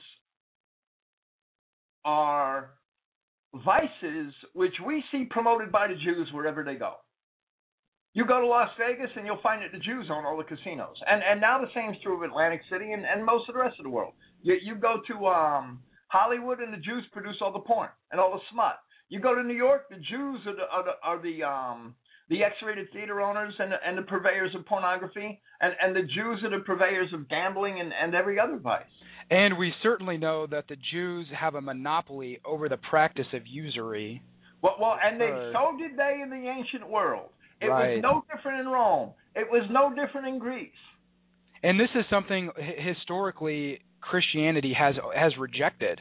are 2.04 2.70
vices 3.64 4.32
which 4.52 4.74
we 4.84 5.04
see 5.12 5.24
promoted 5.30 5.70
by 5.70 5.88
the 5.88 5.94
Jews 5.94 6.28
wherever 6.32 6.64
they 6.64 6.74
go. 6.74 6.94
You 8.14 8.24
go 8.24 8.40
to 8.40 8.46
Las 8.46 8.70
Vegas 8.78 9.10
and 9.16 9.26
you'll 9.26 9.42
find 9.42 9.62
that 9.62 9.72
the 9.72 9.82
Jews 9.82 10.06
own 10.10 10.24
all 10.24 10.36
the 10.36 10.44
casinos. 10.44 10.96
And 11.06 11.22
and 11.22 11.40
now 11.40 11.60
the 11.60 11.70
same 11.74 11.90
is 11.90 11.96
true 12.02 12.16
of 12.16 12.22
Atlantic 12.22 12.60
City 12.70 12.92
and, 12.92 13.04
and 13.04 13.24
most 13.24 13.48
of 13.48 13.54
the 13.54 13.60
rest 13.60 13.78
of 13.78 13.84
the 13.84 13.90
world. 13.90 14.12
You 14.42 14.56
you 14.62 14.74
go 14.76 15.00
to 15.08 15.26
um 15.26 15.80
Hollywood 16.08 16.60
and 16.60 16.72
the 16.72 16.78
Jews 16.78 17.04
produce 17.12 17.36
all 17.40 17.52
the 17.52 17.58
porn 17.58 17.90
and 18.12 18.20
all 18.20 18.32
the 18.32 18.40
smut. 18.52 18.78
You 19.08 19.20
go 19.20 19.34
to 19.34 19.42
New 19.42 19.54
York, 19.54 19.88
the 19.90 19.96
Jews 19.96 20.40
are 20.46 20.54
the 20.54 20.66
are 20.70 20.84
the, 20.84 20.92
are 21.02 21.22
the 21.22 21.42
um 21.42 21.94
the 22.28 22.42
X-rated 22.42 22.90
theater 22.92 23.20
owners 23.20 23.54
and 23.58 23.72
the, 23.72 23.76
and 23.86 23.98
the 23.98 24.02
purveyors 24.02 24.54
of 24.54 24.64
pornography, 24.66 25.40
and 25.60 25.72
and 25.80 25.94
the 25.94 26.02
Jews 26.02 26.42
are 26.42 26.50
the 26.50 26.64
purveyors 26.64 27.12
of 27.12 27.28
gambling 27.28 27.80
and 27.80 27.92
and 27.92 28.14
every 28.14 28.38
other 28.38 28.56
vice. 28.56 28.84
And 29.30 29.56
we 29.56 29.72
certainly 29.82 30.16
know 30.16 30.46
that 30.46 30.68
the 30.68 30.76
Jews 30.92 31.26
have 31.38 31.54
a 31.54 31.60
monopoly 31.60 32.40
over 32.44 32.68
the 32.68 32.76
practice 32.76 33.26
of 33.32 33.46
usury. 33.46 34.22
Well, 34.62 34.76
well, 34.80 34.96
and 35.02 35.20
they 35.20 35.30
so 35.52 35.76
did 35.78 35.96
they 35.96 36.20
in 36.22 36.30
the 36.30 36.48
ancient 36.48 36.88
world. 36.88 37.28
It 37.60 37.66
right. 37.66 37.94
was 37.94 38.02
no 38.02 38.24
different 38.34 38.60
in 38.60 38.68
Rome. 38.68 39.10
It 39.34 39.46
was 39.50 39.66
no 39.70 39.94
different 39.94 40.26
in 40.26 40.38
Greece. 40.38 40.70
And 41.62 41.80
this 41.80 41.88
is 41.94 42.04
something 42.10 42.50
historically 42.78 43.80
Christianity 44.00 44.74
has 44.78 44.94
has 45.16 45.32
rejected. 45.38 46.00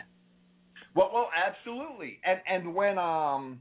Well, 0.96 1.10
well, 1.14 1.30
absolutely. 1.34 2.20
And 2.26 2.40
and 2.48 2.76
when 2.76 2.98
um 2.98 3.60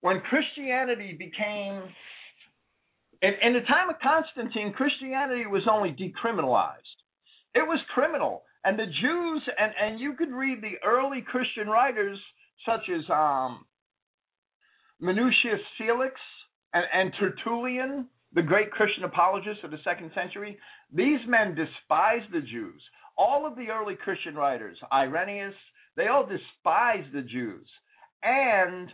when 0.00 0.20
Christianity 0.20 1.16
became 1.18 1.82
in, 3.22 3.32
in 3.42 3.52
the 3.54 3.60
time 3.60 3.88
of 3.88 3.96
Constantine, 4.02 4.72
Christianity 4.72 5.46
was 5.46 5.62
only 5.70 5.90
decriminalized. 5.90 6.98
It 7.54 7.66
was 7.66 7.78
criminal. 7.94 8.42
And 8.64 8.78
the 8.78 8.86
Jews 8.86 9.42
and, 9.58 9.72
and 9.80 10.00
you 10.00 10.14
could 10.14 10.30
read 10.30 10.60
the 10.60 10.76
early 10.86 11.22
Christian 11.22 11.68
writers 11.68 12.18
such 12.64 12.88
as 12.94 13.02
um 13.10 13.64
Minucius 15.00 15.60
Felix 15.78 16.14
and, 16.72 16.84
and 16.92 17.12
Tertullian, 17.18 18.06
the 18.32 18.42
great 18.42 18.70
Christian 18.70 19.04
apologist 19.04 19.62
of 19.62 19.70
the 19.70 19.78
second 19.84 20.10
century, 20.14 20.58
these 20.92 21.20
men 21.26 21.54
despised 21.54 22.32
the 22.32 22.40
Jews. 22.40 22.82
All 23.18 23.46
of 23.46 23.56
the 23.56 23.68
early 23.68 23.94
Christian 23.94 24.34
writers, 24.34 24.76
Irenaeus, 24.92 25.54
they 25.96 26.08
all 26.08 26.26
despised 26.26 27.12
the 27.12 27.22
Jews. 27.22 27.66
And 28.22 28.88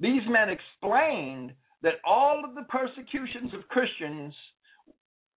these 0.00 0.22
men 0.28 0.48
explained 0.48 1.52
that 1.82 1.94
all 2.04 2.42
of 2.44 2.54
the 2.54 2.62
persecutions 2.62 3.52
of 3.54 3.68
Christians 3.68 4.34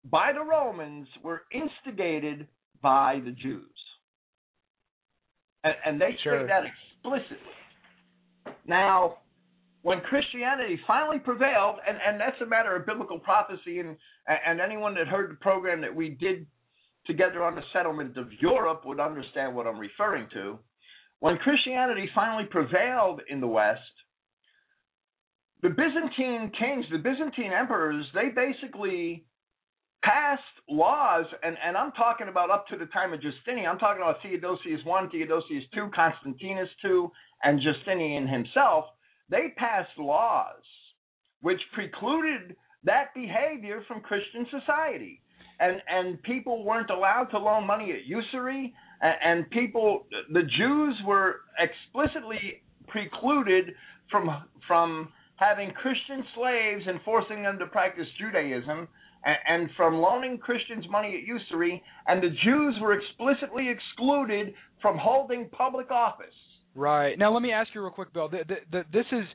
by 0.06 0.32
the 0.34 0.44
Romans 0.44 1.08
were 1.24 1.44
instigated 1.52 2.48
by 2.82 3.22
the 3.24 3.32
Jews. 3.32 3.66
And, 5.64 5.74
and 5.86 6.02
they 6.02 6.18
sure. 6.24 6.42
say 6.42 6.48
that 6.48 6.64
explicitly. 6.66 7.38
Now, 8.66 9.18
when 9.84 10.02
Christianity 10.02 10.80
finally 10.88 11.20
prevailed, 11.20 11.78
and, 11.88 11.98
and 12.06 12.20
that's 12.20 12.40
a 12.42 12.46
matter 12.46 12.76
of 12.76 12.86
biblical 12.86 13.20
prophecy, 13.20 13.80
and, 13.80 13.96
and 14.28 14.60
anyone 14.60 14.94
that 14.96 15.08
heard 15.08 15.32
the 15.32 15.36
program 15.36 15.82
that 15.82 15.94
we 15.94 16.10
did 16.10 16.46
together 17.06 17.44
on 17.44 17.56
the 17.56 17.64
settlement 17.74 18.18
of 18.18 18.28
Europe 18.40 18.84
would 18.86 19.00
understand 19.00 19.56
what 19.56 19.66
I'm 19.66 19.80
referring 19.80 20.28
to. 20.34 20.60
When 21.20 21.38
Christianity 21.38 22.10
finally 22.14 22.48
prevailed 22.50 23.22
in 23.30 23.42
the 23.42 23.48
West, 23.48 23.80
the 25.62 25.70
Byzantine 25.70 26.52
kings, 26.58 26.86
the 26.92 26.98
Byzantine 26.98 27.52
emperors, 27.54 28.06
they 28.14 28.30
basically 28.30 29.26
passed 30.04 30.42
laws, 30.68 31.26
and, 31.44 31.56
and 31.64 31.78
I'm 31.78 31.92
talking 31.92 32.28
about 32.28 32.50
up 32.50 32.68
to 32.70 32.78
the 32.78 32.88
time 32.88 33.14
of 33.14 33.22
Justinian. 33.22 33.68
I'm 33.68 33.78
talking 33.78 34.02
about 34.02 34.18
Theodosius 34.24 34.82
I, 34.86 35.08
Theodosius 35.12 35.64
II, 35.76 35.84
Constantinus 35.94 36.70
II, 36.84 37.08
and 37.44 37.62
Justinian 37.62 38.28
himself 38.28 38.86
they 39.32 39.54
passed 39.58 39.98
laws 39.98 40.62
which 41.42 41.60
precluded 41.74 42.56
that 42.84 43.14
behavior 43.16 43.84
from 43.88 44.02
Christian 44.02 44.46
society. 44.52 45.22
And, 45.60 45.82
and 45.88 46.22
people 46.24 46.64
weren't 46.64 46.90
allowed 46.90 47.26
to 47.32 47.38
loan 47.38 47.66
money 47.66 47.92
at 47.92 48.06
usury, 48.06 48.74
and, 49.02 49.16
and 49.24 49.50
people, 49.50 50.06
the 50.32 50.44
Jews 50.44 50.96
were 51.06 51.42
explicitly 51.60 52.62
precluded 52.88 53.74
from 54.10 54.30
from 54.68 55.10
having 55.42 55.72
Christian 55.72 56.24
slaves 56.36 56.84
and 56.86 57.00
forcing 57.04 57.42
them 57.42 57.58
to 57.58 57.66
practice 57.66 58.06
Judaism, 58.20 58.88
and, 59.26 59.38
and 59.50 59.70
from 59.76 59.96
loaning 59.96 60.38
Christians 60.38 60.86
money 60.90 61.16
at 61.20 61.28
usury, 61.28 61.82
and 62.08 62.22
the 62.22 62.30
Jews 62.44 62.76
were 62.80 62.94
explicitly 62.94 63.68
excluded 63.70 64.54
from 64.82 64.98
holding 65.00 65.50
public 65.50 65.90
office. 65.90 66.28
Right. 66.76 67.18
Now 67.18 67.34
let 67.34 67.42
me 67.42 67.52
ask 67.52 67.70
you 67.74 67.82
real 67.82 67.92
quick, 67.92 68.14
Bill. 68.14 68.30
The, 68.30 68.44
the, 68.48 68.56
the, 68.72 68.84
this 68.94 69.06
is 69.12 69.26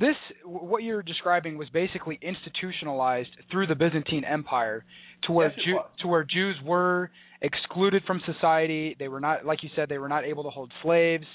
this 0.00 0.16
what 0.44 0.82
you're 0.82 1.02
describing 1.02 1.56
was 1.56 1.68
basically 1.68 2.18
institutionalized 2.22 3.30
through 3.50 3.68
the 3.68 3.74
Byzantine 3.74 4.24
Empire 4.24 4.84
to 5.26 5.32
where 5.32 5.52
Yes, 5.56 5.64
Jew, 5.64 5.78
to 6.00 6.08
where 6.08 6.24
Jews 6.24 6.56
were 6.64 7.10
excluded 7.40 8.02
from 8.06 8.20
society. 8.26 8.96
They 8.98 9.08
were 9.08 9.20
not, 9.20 9.46
like 9.46 9.62
you 9.62 9.70
said, 9.76 9.88
they 9.88 9.98
were 9.98 10.08
not 10.08 10.24
able 10.24 10.42
to 10.42 10.50
hold 10.50 10.72
slaves. 10.82 11.26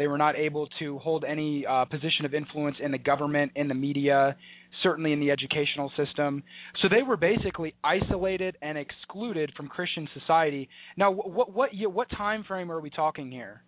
They 0.00 0.06
were 0.06 0.16
not 0.16 0.34
able 0.34 0.66
to 0.78 0.98
hold 1.00 1.26
any 1.28 1.66
uh, 1.66 1.84
position 1.84 2.24
of 2.24 2.32
influence 2.32 2.78
in 2.82 2.90
the 2.90 2.96
government, 2.96 3.52
in 3.54 3.68
the 3.68 3.74
media, 3.74 4.34
certainly 4.82 5.12
in 5.12 5.20
the 5.20 5.30
educational 5.30 5.92
system. 5.94 6.42
So 6.80 6.88
they 6.88 7.02
were 7.02 7.18
basically 7.18 7.74
isolated 7.84 8.56
and 8.62 8.78
excluded 8.78 9.52
from 9.58 9.68
Christian 9.68 10.08
society. 10.18 10.70
Now, 10.96 11.12
wh- 11.12 11.28
what 11.28 11.52
what 11.52 11.68
what 11.92 12.08
time 12.16 12.44
frame 12.48 12.72
are 12.72 12.80
we 12.80 12.88
talking 12.88 13.30
here? 13.30 13.60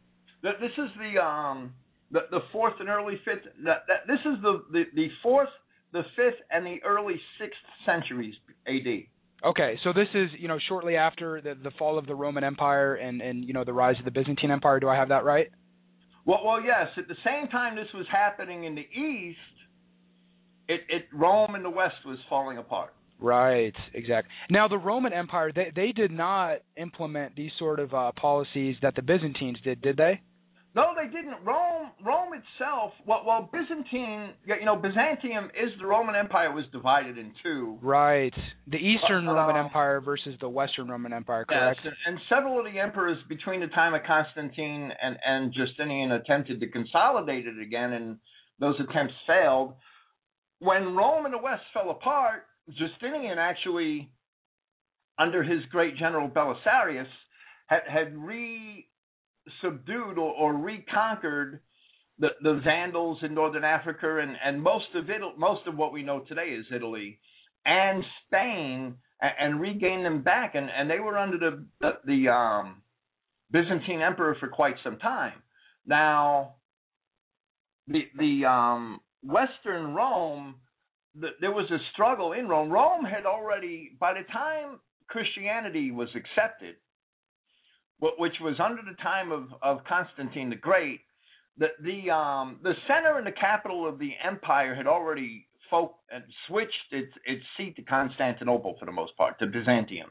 This 0.43 0.73
is 0.79 0.89
the 0.99 1.23
um 1.23 1.75
the, 2.11 2.21
the 2.31 2.41
fourth 2.51 2.77
and 2.81 2.89
early 2.89 3.21
fifth. 3.27 3.45
That, 3.67 3.85
that 3.89 4.07
this 4.07 4.21
is 4.21 4.41
the, 4.41 4.65
the 4.73 4.85
the 4.95 5.09
fourth, 5.23 5.51
the 5.93 6.03
fifth, 6.17 6.41
and 6.51 6.65
the 6.65 6.79
early 6.83 7.21
sixth 7.39 7.61
centuries 7.85 8.37
A.D. 8.67 9.07
Okay, 9.45 9.79
so 9.85 9.93
this 9.93 10.09
is 10.15 10.31
you 10.39 10.49
know 10.49 10.59
shortly 10.67 10.97
after 10.97 11.43
the 11.43 11.57
the 11.63 11.73
fall 11.79 11.99
of 11.99 12.07
the 12.07 12.15
Roman 12.15 12.43
Empire 12.43 12.95
and 12.95 13.21
and 13.21 13.45
you 13.45 13.53
know 13.53 13.65
the 13.65 13.75
rise 13.75 13.97
of 13.99 14.07
the 14.07 14.11
Byzantine 14.11 14.51
Empire. 14.51 14.81
Do 14.81 14.89
I 14.89 14.97
have 14.97 15.11
that 15.11 15.25
right? 15.25 15.49
Well, 16.25 16.41
well, 16.45 16.63
yes. 16.63 16.89
At 16.97 17.09
the 17.09 17.17
same 17.25 17.49
time 17.49 17.77
this 17.77 17.89
was 17.95 18.07
happening 18.11 18.65
in 18.65 18.75
the 18.75 18.83
east, 18.83 19.39
it, 20.69 20.81
it 20.89 21.07
Rome 21.13 21.55
in 21.55 21.63
the 21.63 21.71
west 21.71 21.97
was 22.07 22.19
falling 22.29 22.59
apart. 22.59 22.95
Right, 23.19 23.75
exactly. 23.95 24.33
Now 24.51 24.67
the 24.67 24.79
Roman 24.79 25.13
Empire 25.13 25.53
they 25.55 25.73
they 25.75 25.93
did 25.93 26.11
not 26.11 26.59
implement 26.77 27.37
these 27.37 27.53
sort 27.59 27.79
of 27.79 27.95
uh, 27.95 28.13
policies 28.21 28.77
that 28.83 28.97
the 28.97 29.03
Byzantines 29.03 29.59
did, 29.63 29.81
did 29.81 29.97
they? 29.97 30.21
No, 30.75 30.95
they 30.97 31.07
didn't. 31.09 31.45
Rome, 31.45 31.91
Rome 32.03 32.31
itself. 32.33 32.93
Well, 33.07 33.23
well, 33.27 33.51
Byzantine. 33.53 34.31
You 34.47 34.65
know, 34.65 34.77
Byzantium 34.77 35.51
is 35.51 35.71
the 35.79 35.87
Roman 35.87 36.15
Empire 36.15 36.51
was 36.51 36.65
divided 36.73 37.19
in 37.19 37.33
two. 37.43 37.79
Right, 37.83 38.33
the 38.67 38.79
Eastern 38.79 39.29
Uh, 39.29 39.35
Roman 39.35 39.57
uh, 39.57 39.65
Empire 39.65 40.01
versus 40.01 40.35
the 40.41 40.49
Western 40.49 40.89
Roman 40.89 41.13
Empire, 41.13 41.45
correct? 41.45 41.81
Yes, 41.85 41.93
and, 42.07 42.15
and 42.15 42.25
several 42.31 42.59
of 42.59 42.73
the 42.73 42.81
emperors 42.81 43.19
between 43.29 43.61
the 43.61 43.67
time 43.69 43.93
of 43.93 44.01
Constantine 44.07 44.91
and, 45.03 45.19
and 45.27 45.53
Justinian 45.53 46.13
attempted 46.13 46.59
to 46.61 46.69
consolidate 46.69 47.47
it 47.47 47.61
again, 47.61 47.93
and 47.93 48.17
those 48.59 48.77
attempts 48.81 49.15
failed. 49.27 49.75
When 50.61 50.95
Rome 50.95 51.27
in 51.27 51.33
the 51.33 51.39
West 51.39 51.65
fell 51.75 51.91
apart, 51.91 52.45
Justinian 52.71 53.37
actually, 53.39 54.09
under 55.19 55.43
his 55.43 55.61
great 55.71 55.99
general 55.99 56.29
Belisarius, 56.29 57.05
had, 57.67 57.83
had 57.87 58.17
re 58.17 58.87
subdued 59.63 60.19
or, 60.19 60.33
or 60.33 60.55
reconquered 60.55 61.61
the, 62.19 62.29
the 62.43 62.61
Vandals 62.65 63.19
in 63.23 63.35
northern 63.35 63.65
Africa 63.65 64.19
and, 64.21 64.37
and 64.45 64.63
most 64.63 64.87
of 64.95 65.09
it, 65.11 65.21
most 65.39 65.67
of 65.67 65.77
what 65.77 65.93
we 65.93 66.03
know 66.03 66.21
today 66.21 66.49
is 66.59 66.67
Italy 66.75 67.19
and 67.65 68.05
Spain 68.27 68.97
and, 69.21 69.33
and 69.41 69.61
regained 69.61 70.05
them 70.05 70.23
back 70.23 70.55
and, 70.55 70.69
and 70.71 70.91
they 70.91 71.01
were 71.01 71.19
under 71.19 71.39
the 71.39 71.65
the, 71.81 71.91
the 72.05 72.29
um, 72.29 72.83
Byzantine 73.51 74.01
emperor 74.01 74.37
for 74.39 74.49
quite 74.49 74.77
some 74.85 74.99
time. 74.99 75.43
Now 75.87 76.55
the 77.89 78.03
the 78.19 78.45
um, 78.47 79.01
Western 79.23 79.95
Rome 79.95 80.57
the, 81.19 81.29
there 81.41 81.53
was 81.53 81.71
a 81.71 81.79
struggle 81.93 82.33
in 82.33 82.49
Rome. 82.49 82.71
Rome 82.71 83.05
had 83.05 83.27
already 83.27 83.97
by 83.99 84.15
the 84.15 84.25
time 84.33 84.81
Christianity 85.09 85.91
was 85.91 86.09
accepted 86.15 86.77
which 88.19 88.35
was 88.41 88.57
under 88.59 88.83
the 88.83 88.97
time 89.03 89.31
of, 89.31 89.45
of 89.63 89.85
Constantine 89.85 90.51
the 90.51 90.57
Great, 90.57 91.01
the 91.59 91.69
the 91.83 92.11
um 92.11 92.59
the 92.63 92.73
center 92.89 93.19
and 93.19 93.27
the 93.27 93.33
capital 93.33 93.89
of 93.89 93.99
the 93.99 94.13
empire 94.25 94.75
had 94.75 94.87
already 94.87 95.47
folk 95.71 95.95
switched 96.49 96.93
its 96.93 97.13
its 97.25 97.43
seat 97.57 97.77
to 97.77 97.83
Constantinople 97.83 98.77
for 98.79 98.87
the 98.87 98.93
most 98.93 99.17
part, 99.17 99.39
to 99.39 99.47
Byzantium. 99.47 100.11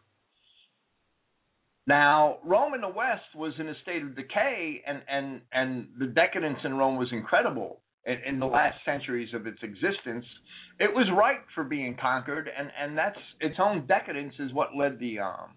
Now, 1.88 2.38
Rome 2.46 2.74
in 2.76 2.82
the 2.82 2.88
West 2.88 3.36
was 3.36 3.54
in 3.60 3.68
a 3.68 3.74
state 3.82 4.04
of 4.04 4.16
decay, 4.16 4.82
and 4.88 5.02
and 5.10 5.42
and 5.52 5.88
the 6.00 6.08
decadence 6.08 6.60
in 6.64 6.76
Rome 6.76 6.98
was 6.98 7.10
incredible 7.12 7.82
in, 8.06 8.18
in 8.26 8.40
the 8.40 8.46
last 8.46 8.78
centuries 8.86 9.34
of 9.34 9.48
its 9.48 9.58
existence. 9.64 10.26
It 10.80 10.94
was 10.94 11.08
ripe 11.18 11.46
for 11.56 11.64
being 11.64 11.98
conquered, 12.00 12.50
and 12.58 12.70
and 12.80 12.98
that's 12.98 13.20
its 13.40 13.56
own 13.60 13.88
decadence 13.88 14.36
is 14.40 14.54
what 14.54 14.76
led 14.78 15.00
the 15.00 15.20
um 15.20 15.56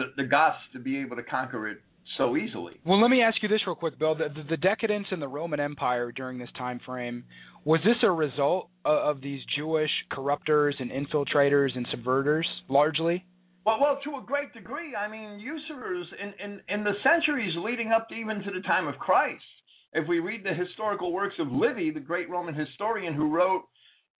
the, 0.00 0.22
the 0.22 0.28
Goths 0.28 0.58
to 0.72 0.78
be 0.78 0.98
able 0.98 1.16
to 1.16 1.22
conquer 1.22 1.68
it 1.68 1.78
so 2.16 2.36
easily. 2.36 2.74
Well, 2.84 3.00
let 3.00 3.10
me 3.10 3.22
ask 3.22 3.42
you 3.42 3.48
this 3.48 3.60
real 3.66 3.76
quick, 3.76 3.98
Bill. 3.98 4.14
The, 4.14 4.28
the, 4.28 4.42
the 4.50 4.56
decadence 4.56 5.06
in 5.12 5.20
the 5.20 5.28
Roman 5.28 5.60
Empire 5.60 6.10
during 6.10 6.38
this 6.38 6.48
time 6.56 6.80
frame 6.84 7.24
was 7.64 7.80
this 7.84 7.96
a 8.02 8.10
result 8.10 8.68
of, 8.84 9.16
of 9.16 9.22
these 9.22 9.40
Jewish 9.56 9.90
corruptors 10.10 10.72
and 10.78 10.90
infiltrators 10.90 11.76
and 11.76 11.86
subverters, 11.88 12.44
largely? 12.68 13.24
Well, 13.66 13.78
well, 13.80 13.98
to 14.04 14.10
a 14.16 14.22
great 14.26 14.52
degree. 14.54 14.96
I 14.96 15.08
mean, 15.08 15.38
usurers 15.38 16.06
in, 16.20 16.32
in, 16.42 16.60
in 16.68 16.84
the 16.84 16.94
centuries 17.04 17.52
leading 17.62 17.92
up 17.92 18.08
to 18.08 18.14
even 18.14 18.42
to 18.42 18.50
the 18.50 18.62
time 18.62 18.88
of 18.88 18.96
Christ. 18.96 19.44
If 19.92 20.08
we 20.08 20.20
read 20.20 20.44
the 20.44 20.54
historical 20.54 21.12
works 21.12 21.34
of 21.38 21.48
Livy, 21.52 21.90
the 21.90 22.00
great 22.00 22.30
Roman 22.30 22.54
historian 22.54 23.14
who 23.14 23.28
wrote 23.28 23.64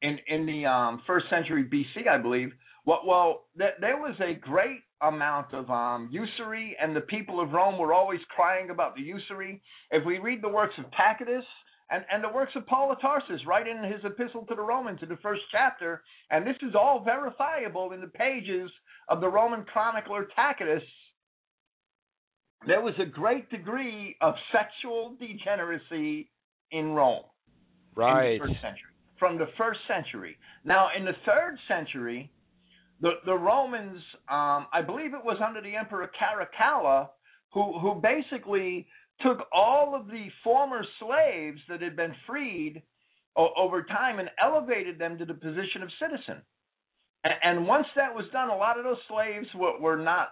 in 0.02 0.18
in 0.26 0.46
the 0.46 0.66
um, 0.66 1.02
first 1.06 1.26
century 1.30 1.64
BC, 1.64 2.08
I 2.08 2.18
believe. 2.18 2.50
Well, 2.84 3.02
well, 3.06 3.44
th- 3.56 3.74
there 3.80 3.96
was 3.96 4.14
a 4.20 4.34
great 4.34 4.80
amount 5.02 5.54
of 5.54 5.70
um, 5.70 6.08
usury, 6.10 6.76
and 6.80 6.94
the 6.94 7.00
people 7.00 7.40
of 7.40 7.52
Rome 7.52 7.78
were 7.78 7.92
always 7.92 8.20
crying 8.34 8.70
about 8.70 8.94
the 8.94 9.02
usury. 9.02 9.62
If 9.90 10.04
we 10.04 10.18
read 10.18 10.42
the 10.42 10.48
works 10.48 10.74
of 10.78 10.84
Tacitus 10.92 11.44
and, 11.90 12.04
and 12.12 12.22
the 12.22 12.34
works 12.34 12.52
of 12.56 12.66
Paul 12.66 12.92
of 12.92 13.00
Tarsus, 13.00 13.40
right 13.46 13.66
in 13.66 13.82
his 13.84 14.04
epistle 14.04 14.44
to 14.48 14.54
the 14.54 14.62
Romans, 14.62 14.98
in 15.02 15.08
the 15.08 15.16
first 15.22 15.42
chapter, 15.50 16.02
and 16.30 16.46
this 16.46 16.56
is 16.62 16.74
all 16.74 17.02
verifiable 17.04 17.92
in 17.92 18.00
the 18.00 18.06
pages 18.06 18.70
of 19.08 19.20
the 19.20 19.28
Roman 19.28 19.64
chronicler 19.64 20.28
Tacitus, 20.36 20.82
there 22.66 22.82
was 22.82 22.94
a 23.00 23.06
great 23.06 23.50
degree 23.50 24.16
of 24.20 24.34
sexual 24.52 25.16
degeneracy 25.18 26.30
in 26.70 26.90
Rome 26.90 27.24
in 28.34 28.38
the 28.40 28.46
first 28.46 28.60
century. 28.60 28.90
From 29.18 29.38
the 29.38 29.46
first 29.56 29.80
century. 29.88 30.36
Now, 30.64 30.88
in 30.96 31.04
the 31.04 31.14
third 31.26 31.56
century, 31.68 32.30
the 33.00 33.12
the 33.24 33.34
Romans, 33.34 34.00
um, 34.28 34.66
I 34.72 34.82
believe 34.84 35.14
it 35.14 35.24
was 35.24 35.38
under 35.46 35.60
the 35.60 35.76
Emperor 35.76 36.10
Caracalla, 36.20 37.08
who 37.52 37.78
who 37.78 38.00
basically 38.00 38.86
took 39.20 39.38
all 39.52 39.94
of 39.94 40.06
the 40.06 40.28
former 40.42 40.84
slaves 40.98 41.60
that 41.68 41.82
had 41.82 41.96
been 41.96 42.14
freed 42.26 42.82
o- 43.36 43.52
over 43.56 43.82
time 43.82 44.18
and 44.18 44.30
elevated 44.42 44.98
them 44.98 45.18
to 45.18 45.24
the 45.24 45.34
position 45.34 45.82
of 45.82 45.90
citizen. 46.00 46.42
And, 47.24 47.34
and 47.42 47.66
once 47.66 47.86
that 47.96 48.14
was 48.14 48.24
done, 48.32 48.48
a 48.48 48.56
lot 48.56 48.78
of 48.78 48.84
those 48.84 48.96
slaves 49.08 49.46
were, 49.54 49.78
were 49.78 49.96
not 49.98 50.30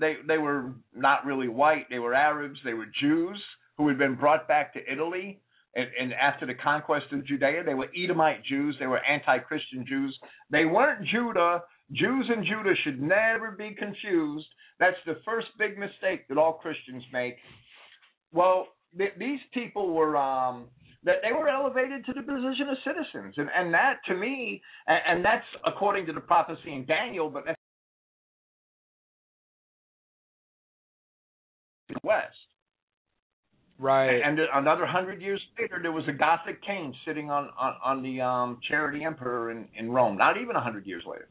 they 0.00 0.16
they 0.26 0.38
were 0.38 0.72
not 0.94 1.24
really 1.26 1.48
white. 1.48 1.86
They 1.90 1.98
were 1.98 2.14
Arabs. 2.14 2.58
They 2.64 2.74
were 2.74 2.86
Jews 3.00 3.42
who 3.76 3.88
had 3.88 3.98
been 3.98 4.14
brought 4.14 4.46
back 4.46 4.72
to 4.74 4.80
Italy. 4.92 5.40
And, 5.76 5.88
and 6.00 6.12
after 6.14 6.46
the 6.46 6.54
conquest 6.54 7.06
of 7.10 7.26
Judea, 7.26 7.64
they 7.64 7.74
were 7.74 7.88
Edomite 7.96 8.44
Jews. 8.44 8.76
They 8.78 8.86
were 8.86 9.04
anti-Christian 9.04 9.84
Jews. 9.84 10.16
They 10.48 10.64
weren't 10.64 11.04
Judah. 11.08 11.64
Jews 11.92 12.30
and 12.34 12.44
Judah 12.44 12.74
should 12.82 13.00
never 13.00 13.50
be 13.52 13.74
confused. 13.74 14.46
That's 14.80 14.96
the 15.06 15.20
first 15.24 15.48
big 15.58 15.78
mistake 15.78 16.26
that 16.28 16.38
all 16.38 16.54
Christians 16.54 17.04
make. 17.12 17.36
Well, 18.32 18.68
th- 18.96 19.12
these 19.18 19.40
people 19.52 19.92
were 19.92 20.16
um, 20.16 20.66
that 21.04 21.16
they 21.22 21.32
were 21.32 21.48
elevated 21.48 22.04
to 22.06 22.12
the 22.12 22.22
position 22.22 22.68
of 22.70 22.76
citizens, 22.84 23.34
and 23.36 23.48
and 23.54 23.72
that 23.74 23.98
to 24.08 24.14
me, 24.14 24.60
and, 24.86 24.98
and 25.06 25.24
that's 25.24 25.44
according 25.66 26.06
to 26.06 26.12
the 26.12 26.20
prophecy 26.20 26.72
in 26.72 26.86
Daniel, 26.86 27.28
but 27.30 27.44
that's 27.46 27.58
west. 32.02 32.34
Right. 33.78 34.20
And 34.24 34.38
another 34.54 34.86
hundred 34.86 35.20
years 35.20 35.40
later, 35.58 35.78
there 35.82 35.92
was 35.92 36.04
a 36.08 36.12
Gothic 36.12 36.64
king 36.64 36.94
sitting 37.06 37.30
on 37.30 37.50
on, 37.58 37.74
on 37.84 38.02
the 38.02 38.20
um, 38.20 38.58
the 38.70 39.04
emperor 39.04 39.50
in, 39.50 39.66
in 39.76 39.90
Rome. 39.90 40.16
Not 40.16 40.40
even 40.40 40.56
a 40.56 40.60
hundred 40.60 40.86
years 40.86 41.02
later. 41.06 41.28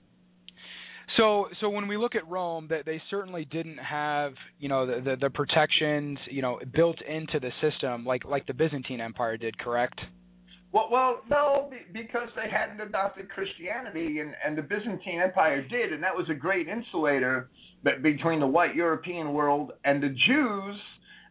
So, 1.18 1.48
so 1.62 1.70
when 1.70 1.88
we 1.88 1.98
look 1.98 2.16
at 2.16 2.28
Rome, 2.28 2.68
that 2.70 2.86
they 2.86 3.02
certainly 3.10 3.46
didn't 3.46 3.78
have, 3.78 4.34
you 4.60 4.70
know, 4.70 4.86
the, 4.88 5.02
the 5.02 5.16
the 5.22 5.30
protections, 5.30 6.18
you 6.30 6.42
know, 6.42 6.60
built 6.74 6.98
into 7.02 7.40
the 7.40 7.52
system 7.62 8.06
like 8.06 8.26
like 8.26 8.48
the 8.48 8.54
Byzantine 8.54 9.00
Empire 9.00 9.38
did, 9.38 9.58
correct? 9.60 10.00
Well, 10.72 10.90
well, 10.92 11.22
no, 11.30 11.70
be- 11.70 12.02
because 12.02 12.30
they 12.36 12.50
hadn't 12.50 12.82
adopted 12.82 13.30
Christianity, 13.30 14.20
and 14.20 14.34
and 14.44 14.58
the 14.58 14.64
Byzantine 14.64 15.22
Empire 15.24 15.62
did, 15.62 15.94
and 15.94 16.02
that 16.02 16.16
was 16.16 16.26
a 16.32 16.34
great 16.34 16.68
insulator 16.68 17.50
between 18.02 18.40
the 18.40 18.48
white 18.48 18.76
European 18.76 19.34
world 19.34 19.74
and 19.86 20.02
the 20.02 20.10
Jews. 20.10 20.80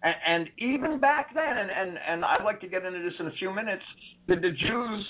And, 0.02 0.14
and 0.26 0.48
even 0.58 1.00
back 1.00 1.34
then, 1.34 1.56
and, 1.58 1.70
and, 1.70 1.98
and 2.08 2.24
I'd 2.24 2.44
like 2.44 2.60
to 2.60 2.68
get 2.68 2.84
into 2.84 3.02
this 3.02 3.14
in 3.18 3.26
a 3.26 3.32
few 3.32 3.54
minutes, 3.54 3.82
did 4.28 4.42
the 4.42 4.50
Jews 4.50 5.06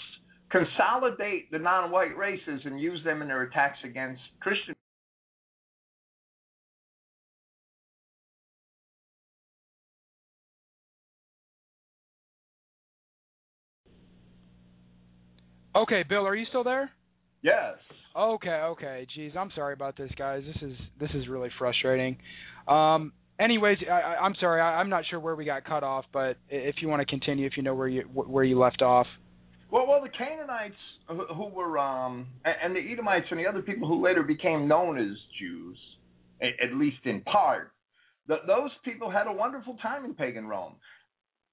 consolidate 0.53 1.51
the 1.51 1.59
non 1.59 1.91
white 1.91 2.17
races 2.17 2.61
and 2.65 2.81
use 2.81 3.03
them 3.05 3.23
in 3.23 3.29
their 3.29 3.43
attacks 3.43 3.79
against 3.85 4.21
Christian 4.41 4.75
Okay, 15.75 16.05
Bill, 16.07 16.27
are 16.27 16.37
you 16.37 16.45
still 16.49 16.65
there? 16.65 16.91
Yes. 17.43 17.77
Okay, 18.15 18.51
okay. 18.51 19.07
Geez, 19.15 19.33
I'm 19.39 19.51
sorry 19.55 19.73
about 19.73 19.97
this, 19.97 20.11
guys. 20.19 20.43
This 20.47 20.71
is 20.71 20.77
this 21.01 21.11
is 21.15 21.29
really 21.29 21.49
frustrating. 21.59 22.19
Um, 22.69 23.13
anyways, 23.41 23.79
I, 23.91 23.93
I, 23.93 24.17
I'm 24.21 24.35
sorry. 24.39 24.61
I, 24.61 24.81
I'm 24.81 24.91
not 24.91 25.05
sure 25.09 25.19
where 25.19 25.35
we 25.35 25.47
got 25.47 25.65
cut 25.65 25.83
off, 25.83 26.05
but 26.13 26.37
if 26.51 26.77
you 26.83 26.89
want 26.89 27.01
to 27.01 27.07
continue, 27.07 27.47
if 27.47 27.57
you 27.57 27.63
know 27.63 27.75
where 27.75 27.89
you 27.89 28.03
where 28.03 28.45
you 28.45 28.59
left 28.59 28.83
off. 28.83 29.07
Well, 29.73 29.87
well, 29.87 30.03
the 30.03 30.11
Canaanites 30.11 30.77
who, 31.09 31.47
were 31.47 31.79
um, 31.79 32.27
and 32.45 32.77
the 32.77 32.93
Edomites 32.93 33.27
and 33.31 33.41
the 33.41 33.47
other 33.47 33.63
people 33.63 33.89
who 33.89 34.05
later 34.05 34.23
became 34.23 34.69
known 34.69 34.99
as 34.99 35.17
Jews, 35.41 35.79
at 36.43 36.77
least 36.77 36.99
in 37.05 37.23
part, 37.23 37.73
those 38.29 38.71
people 38.85 39.11
had 39.11 39.27
a 39.27 39.33
wonderful 39.33 39.79
time 39.83 40.05
in 40.05 40.13
pagan 40.13 40.47
Rome. 40.47 40.75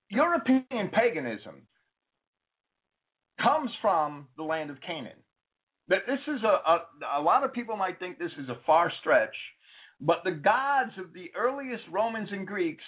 European 0.10 0.90
paganism 0.92 1.62
comes 3.42 3.72
from 3.82 4.28
the 4.36 4.44
land 4.44 4.70
of 4.70 4.82
Canaan. 4.86 5.14
That 5.88 6.00
this 6.06 6.20
is 6.28 6.44
a, 6.44 6.48
a 6.48 7.20
a 7.20 7.22
lot 7.22 7.46
of 7.46 7.54
people 7.54 7.78
might 7.78 8.00
think 8.00 8.20
this 8.20 8.32
is 8.38 8.50
a 8.50 8.60
far 8.66 8.92
stretch, 9.00 9.36
but 10.02 10.18
the 10.26 10.32
gods 10.32 10.92
of 10.98 11.14
the 11.14 11.32
earliest 11.38 11.84
Romans 11.90 12.28
and 12.34 12.46
Greeks 12.46 12.84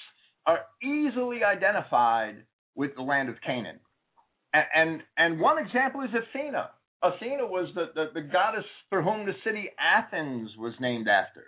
are 0.45 0.59
easily 0.83 1.45
identified 1.45 2.43
with 2.75 2.93
the 2.95 3.01
land 3.01 3.29
of 3.29 3.35
Canaan. 3.45 3.79
And 4.53 5.01
and, 5.17 5.39
one 5.39 5.57
example 5.65 6.01
is 6.01 6.09
Athena. 6.09 6.69
Athena 7.03 7.45
was 7.45 7.69
the, 7.73 7.85
the, 7.95 8.05
the 8.13 8.21
goddess 8.21 8.65
for 8.89 9.01
whom 9.01 9.25
the 9.25 9.33
city 9.43 9.69
Athens 9.79 10.51
was 10.57 10.73
named 10.79 11.07
after. 11.07 11.45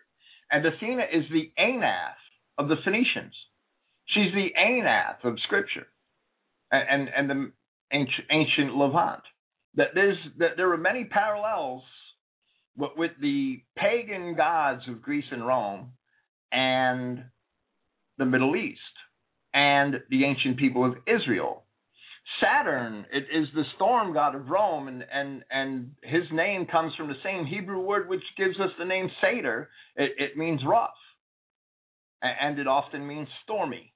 And 0.50 0.66
Athena 0.66 1.04
is 1.12 1.26
the 1.32 1.52
Anath 1.60 2.22
of 2.58 2.70
the 2.70 2.76
Phoenicians. 2.84 3.34
She's 4.08 4.34
the 4.34 4.50
Anath 4.60 5.24
of 5.24 5.38
Scripture. 5.44 5.88
And, 6.72 7.08
and, 7.08 7.10
and 7.16 7.30
the 7.30 7.52
ancient, 7.92 8.28
ancient 8.32 8.76
Levant. 8.76 9.22
That 9.76 9.90
there's 9.96 10.18
that 10.40 10.52
there 10.56 10.72
are 10.72 10.78
many 10.78 11.04
parallels 11.06 11.84
with 12.78 13.12
the 13.22 13.62
pagan 13.78 14.36
gods 14.36 14.82
of 14.88 15.02
Greece 15.02 15.26
and 15.32 15.46
Rome 15.46 15.92
and 16.52 17.24
the 18.18 18.26
Middle 18.26 18.56
East 18.56 18.80
and 19.54 19.96
the 20.10 20.26
ancient 20.26 20.58
people 20.58 20.86
of 20.86 20.96
Israel. 21.08 21.63
Saturn 22.42 23.06
it 23.12 23.26
is 23.34 23.48
the 23.54 23.64
storm 23.76 24.14
god 24.14 24.36
of 24.36 24.50
Rome, 24.50 24.88
and, 24.88 25.04
and, 25.12 25.44
and 25.52 25.92
his 26.04 26.24
name 26.32 26.66
comes 26.66 26.94
from 26.96 27.08
the 27.08 27.22
same 27.24 27.46
Hebrew 27.46 27.80
word 27.80 28.08
which 28.08 28.24
gives 28.38 28.60
us 28.60 28.70
the 28.80 28.86
name 28.86 29.10
Seder. 29.22 29.70
It, 29.96 30.12
it 30.18 30.38
means 30.38 30.62
rough, 30.66 30.92
and 32.22 32.60
it 32.60 32.68
often 32.68 33.06
means 33.06 33.28
stormy. 33.44 33.94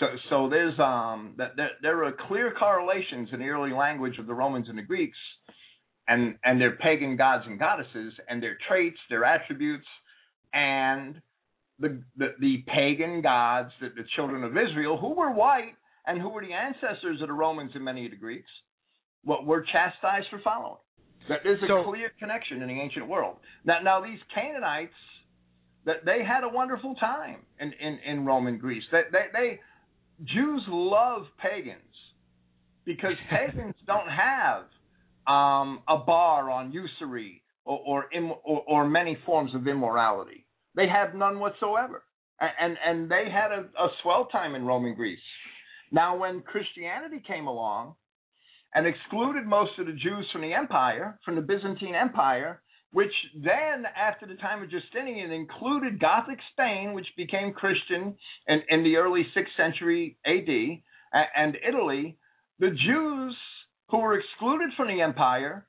So, 0.00 0.06
so 0.28 0.48
there's 0.48 0.78
um 0.78 1.34
that 1.38 1.56
there, 1.56 1.70
there 1.82 2.04
are 2.04 2.12
clear 2.28 2.52
correlations 2.58 3.28
in 3.32 3.40
the 3.40 3.48
early 3.48 3.72
language 3.72 4.18
of 4.18 4.26
the 4.26 4.34
Romans 4.34 4.66
and 4.68 4.78
the 4.78 4.82
Greeks, 4.82 5.18
and 6.08 6.36
and 6.44 6.60
their 6.60 6.76
pagan 6.76 7.16
gods 7.16 7.44
and 7.46 7.58
goddesses, 7.58 8.12
and 8.28 8.42
their 8.42 8.58
traits, 8.68 8.98
their 9.08 9.24
attributes, 9.24 9.86
and 10.52 11.20
the 11.78 12.02
the, 12.16 12.34
the 12.40 12.64
pagan 12.66 13.22
gods 13.22 13.70
that 13.80 13.94
the 13.94 14.04
children 14.16 14.44
of 14.44 14.52
Israel, 14.56 14.98
who 14.98 15.14
were 15.14 15.32
white 15.32 15.74
and 16.06 16.20
who 16.20 16.28
were 16.28 16.42
the 16.42 16.52
ancestors 16.52 17.20
of 17.20 17.28
the 17.28 17.34
Romans 17.34 17.72
and 17.74 17.84
many 17.84 18.04
of 18.04 18.10
the 18.10 18.16
Greeks, 18.16 18.48
what 19.24 19.44
were 19.46 19.62
chastised 19.72 20.26
for 20.30 20.38
following. 20.40 20.78
That 21.28 21.40
there's 21.42 21.62
a 21.62 21.66
So- 21.66 21.84
clear 21.84 22.10
connection 22.18 22.62
in 22.62 22.68
the 22.68 22.80
ancient 22.80 23.08
world. 23.08 23.36
Now, 23.64 23.80
now 23.80 24.00
these 24.00 24.20
Canaanites, 24.34 24.94
that 25.84 26.04
they 26.04 26.24
had 26.24 26.44
a 26.44 26.48
wonderful 26.48 26.94
time 26.96 27.40
in 27.60 27.72
in, 27.72 27.98
in 27.98 28.24
Roman 28.24 28.58
Greece. 28.58 28.84
They 28.92 29.02
they, 29.10 29.26
they 29.32 29.60
Jews 30.24 30.62
love 30.68 31.26
pagans 31.38 31.82
because 32.84 33.14
pagans 33.30 33.74
don't 33.86 34.08
have 34.08 34.64
um, 35.26 35.82
a 35.88 35.98
bar 35.98 36.50
on 36.50 36.72
usury 36.72 37.42
or 37.64 37.80
or, 37.84 38.04
im, 38.12 38.32
or 38.44 38.62
or 38.66 38.88
many 38.88 39.16
forms 39.26 39.54
of 39.54 39.66
immorality. 39.66 40.44
They 40.76 40.88
have 40.88 41.14
none 41.14 41.38
whatsoever, 41.40 42.02
and 42.40 42.50
and, 42.60 42.76
and 42.86 43.10
they 43.10 43.30
had 43.30 43.50
a, 43.52 43.62
a 43.80 43.88
swell 44.02 44.26
time 44.26 44.54
in 44.54 44.64
Roman 44.64 44.94
Greece. 44.94 45.18
Now, 45.92 46.16
when 46.16 46.42
Christianity 46.42 47.22
came 47.26 47.46
along 47.46 47.94
and 48.74 48.86
excluded 48.86 49.46
most 49.46 49.78
of 49.78 49.86
the 49.86 49.92
Jews 49.92 50.26
from 50.32 50.42
the 50.42 50.52
empire, 50.52 51.18
from 51.24 51.36
the 51.36 51.42
Byzantine 51.42 51.94
Empire, 51.94 52.60
which 52.92 53.12
then, 53.34 53.84
after 53.96 54.26
the 54.26 54.36
time 54.36 54.62
of 54.62 54.70
Justinian, 54.70 55.30
included 55.30 56.00
Gothic 56.00 56.38
Spain, 56.52 56.92
which 56.92 57.06
became 57.16 57.52
Christian 57.52 58.16
in, 58.46 58.62
in 58.68 58.84
the 58.84 58.96
early 58.96 59.26
6th 59.36 59.56
century 59.56 60.16
AD, 60.24 61.28
and 61.36 61.56
Italy, 61.66 62.16
the 62.58 62.70
Jews 62.70 63.36
who 63.90 63.98
were 63.98 64.18
excluded 64.18 64.70
from 64.76 64.88
the 64.88 65.00
empire 65.02 65.66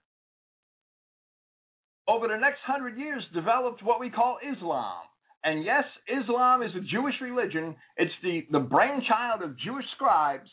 over 2.08 2.28
the 2.28 2.38
next 2.38 2.60
hundred 2.66 2.98
years 2.98 3.24
developed 3.34 3.84
what 3.84 4.00
we 4.00 4.10
call 4.10 4.38
Islam. 4.42 5.02
And 5.44 5.64
yes, 5.64 5.84
Islam 6.08 6.64
is 6.64 6.72
a 6.76 6.82
Jewish 6.82 7.16
religion. 7.22 7.76
It's 7.96 8.12
the, 8.24 8.46
the 8.52 8.60
brainchild 8.60 9.42
of 9.44 9.58
Jewish 9.60 9.86
scribes, 9.96 10.50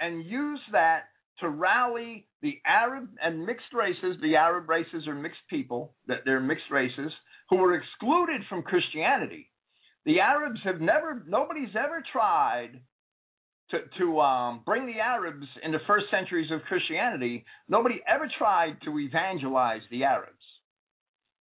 and 0.00 0.24
use 0.24 0.60
that 0.72 1.04
to 1.40 1.48
rally 1.48 2.26
the 2.40 2.60
Arab 2.66 3.08
and 3.22 3.44
mixed 3.44 3.72
races. 3.74 4.16
The 4.22 4.36
Arab 4.36 4.68
races 4.68 5.06
are 5.06 5.14
mixed 5.14 5.42
people, 5.50 5.94
that 6.06 6.18
they're 6.24 6.40
mixed 6.40 6.70
races, 6.70 7.12
who 7.50 7.56
were 7.56 7.74
excluded 7.74 8.42
from 8.48 8.62
Christianity. 8.62 9.50
The 10.04 10.20
Arabs 10.20 10.60
have 10.64 10.80
never, 10.80 11.22
nobody's 11.26 11.74
ever 11.76 12.02
tried 12.12 12.80
to, 13.70 13.78
to 13.98 14.20
um, 14.20 14.62
bring 14.64 14.86
the 14.86 15.00
Arabs 15.00 15.46
in 15.62 15.72
the 15.72 15.78
first 15.86 16.06
centuries 16.10 16.50
of 16.50 16.62
Christianity. 16.62 17.44
Nobody 17.68 18.00
ever 18.08 18.28
tried 18.38 18.76
to 18.84 18.98
evangelize 18.98 19.82
the 19.90 20.04
Arabs 20.04 20.41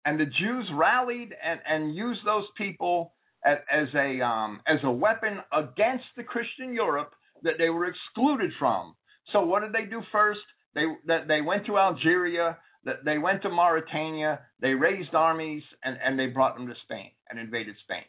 and 0.07 0.17
the 0.17 0.25
Jews 0.25 0.69
rallied 0.73 1.33
and, 1.43 1.59
and 1.69 1.93
used 1.93 2.21
those 2.25 2.45
people 2.57 3.13
as, 3.45 3.57
as 3.69 3.87
a 3.93 4.21
um, 4.21 4.61
as 4.65 4.79
a 4.83 4.91
weapon 4.91 5.39
against 5.51 6.05
the 6.15 6.23
Christian 6.23 6.73
Europe 6.73 7.11
that 7.43 7.55
they 7.57 7.69
were 7.69 7.85
excluded 7.85 8.51
from. 8.57 8.95
So 9.33 9.41
what 9.41 9.61
did 9.63 9.73
they 9.73 9.89
do 9.89 10.01
first? 10.13 10.39
They 10.73 10.85
that 11.07 11.27
they 11.27 11.41
went 11.41 11.65
to 11.65 11.77
Algeria, 11.77 12.57
that 12.85 13.03
they 13.03 13.17
went 13.17 13.41
to 13.41 13.49
Mauritania, 13.49 14.39
they 14.61 14.69
raised 14.69 15.13
armies 15.13 15.63
and, 15.83 15.97
and 16.01 16.17
they 16.17 16.27
brought 16.27 16.55
them 16.55 16.67
to 16.67 16.73
Spain 16.85 17.11
and 17.29 17.37
invaded 17.37 17.75
Spain. 17.83 18.03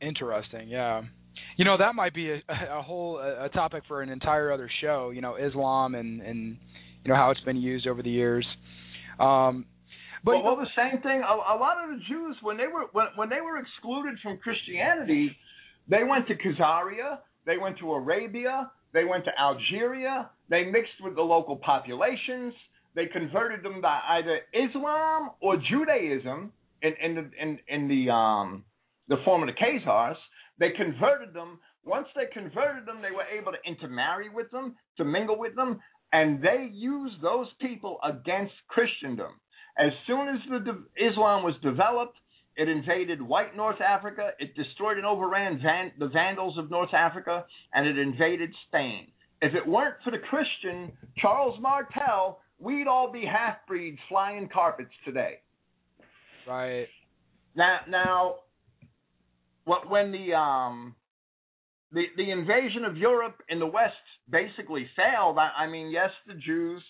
Interesting, 0.00 0.68
yeah. 0.68 1.02
You 1.56 1.64
know 1.64 1.78
that 1.78 1.94
might 1.94 2.14
be 2.14 2.32
a, 2.32 2.42
a 2.78 2.82
whole 2.82 3.18
a 3.18 3.48
topic 3.50 3.84
for 3.86 4.02
an 4.02 4.08
entire 4.08 4.50
other 4.50 4.68
show. 4.80 5.10
You 5.10 5.20
know, 5.20 5.36
Islam 5.36 5.94
and 5.94 6.20
and 6.20 6.56
you 7.04 7.12
know 7.12 7.14
how 7.14 7.30
it's 7.30 7.40
been 7.42 7.56
used 7.56 7.86
over 7.86 8.02
the 8.02 8.10
years. 8.10 8.46
Um, 9.20 9.66
but 10.24 10.42
well, 10.42 10.56
well, 10.56 10.56
the 10.56 10.66
same 10.76 11.00
thing. 11.02 11.22
A, 11.22 11.32
a 11.32 11.56
lot 11.56 11.76
of 11.82 11.90
the 11.90 12.02
Jews, 12.08 12.36
when 12.42 12.56
they 12.56 12.66
were 12.66 12.86
when, 12.92 13.06
when 13.16 13.28
they 13.28 13.40
were 13.40 13.58
excluded 13.58 14.18
from 14.22 14.38
Christianity, 14.38 15.36
they 15.88 16.04
went 16.04 16.26
to 16.28 16.34
Khazaria, 16.34 17.18
they 17.46 17.56
went 17.56 17.78
to 17.78 17.92
Arabia, 17.92 18.70
they 18.92 19.04
went 19.04 19.24
to 19.24 19.30
Algeria, 19.40 20.30
they 20.50 20.64
mixed 20.64 21.00
with 21.02 21.14
the 21.14 21.22
local 21.22 21.56
populations, 21.56 22.54
they 22.94 23.06
converted 23.06 23.62
them 23.62 23.80
to 23.82 23.88
either 23.88 24.40
Islam 24.52 25.30
or 25.40 25.56
Judaism 25.56 26.52
in 26.82 26.92
in 27.02 27.14
the 27.14 27.30
in, 27.40 27.58
in 27.68 27.88
the 27.88 28.12
um 28.12 28.64
the 29.08 29.16
form 29.24 29.42
of 29.42 29.48
the 29.48 29.54
Khazars. 29.54 30.16
They 30.58 30.70
converted 30.70 31.32
them. 31.32 31.58
Once 31.84 32.08
they 32.14 32.26
converted 32.32 32.84
them, 32.84 33.00
they 33.00 33.14
were 33.14 33.24
able 33.38 33.52
to 33.52 33.58
intermarry 33.66 34.28
with 34.28 34.50
them, 34.50 34.74
to 34.98 35.04
mingle 35.04 35.38
with 35.38 35.54
them, 35.54 35.80
and 36.12 36.42
they 36.42 36.68
used 36.72 37.22
those 37.22 37.46
people 37.60 37.98
against 38.04 38.52
Christendom. 38.68 39.32
As 39.78 39.92
soon 40.06 40.28
as 40.28 40.64
the 40.64 40.84
Islam 40.96 41.44
was 41.44 41.54
developed, 41.62 42.16
it 42.56 42.68
invaded 42.68 43.22
white 43.22 43.56
North 43.56 43.80
Africa. 43.80 44.30
It 44.40 44.56
destroyed 44.56 44.96
and 44.96 45.06
overran 45.06 45.60
Van, 45.62 45.92
the 45.98 46.08
Vandals 46.08 46.58
of 46.58 46.70
North 46.70 46.92
Africa, 46.92 47.44
and 47.72 47.86
it 47.86 47.96
invaded 47.96 48.50
Spain. 48.66 49.06
If 49.40 49.54
it 49.54 49.64
weren't 49.66 49.94
for 50.02 50.10
the 50.10 50.18
Christian 50.18 50.90
Charles 51.18 51.60
Martel, 51.60 52.40
we'd 52.58 52.88
all 52.88 53.12
be 53.12 53.24
half 53.24 53.58
breeds 53.68 53.98
flying 54.08 54.48
carpets 54.52 54.90
today. 55.04 55.38
right. 56.46 56.88
Now, 57.54 57.78
now, 57.88 58.34
what 59.64 59.88
when 59.88 60.10
the 60.10 60.34
um 60.34 60.96
the 61.92 62.04
the 62.16 62.30
invasion 62.30 62.84
of 62.84 62.96
Europe 62.96 63.36
in 63.48 63.60
the 63.60 63.66
West 63.66 63.94
basically 64.28 64.88
failed. 64.96 65.38
I, 65.38 65.64
I 65.64 65.66
mean, 65.68 65.90
yes, 65.90 66.10
the 66.26 66.34
Jews, 66.34 66.82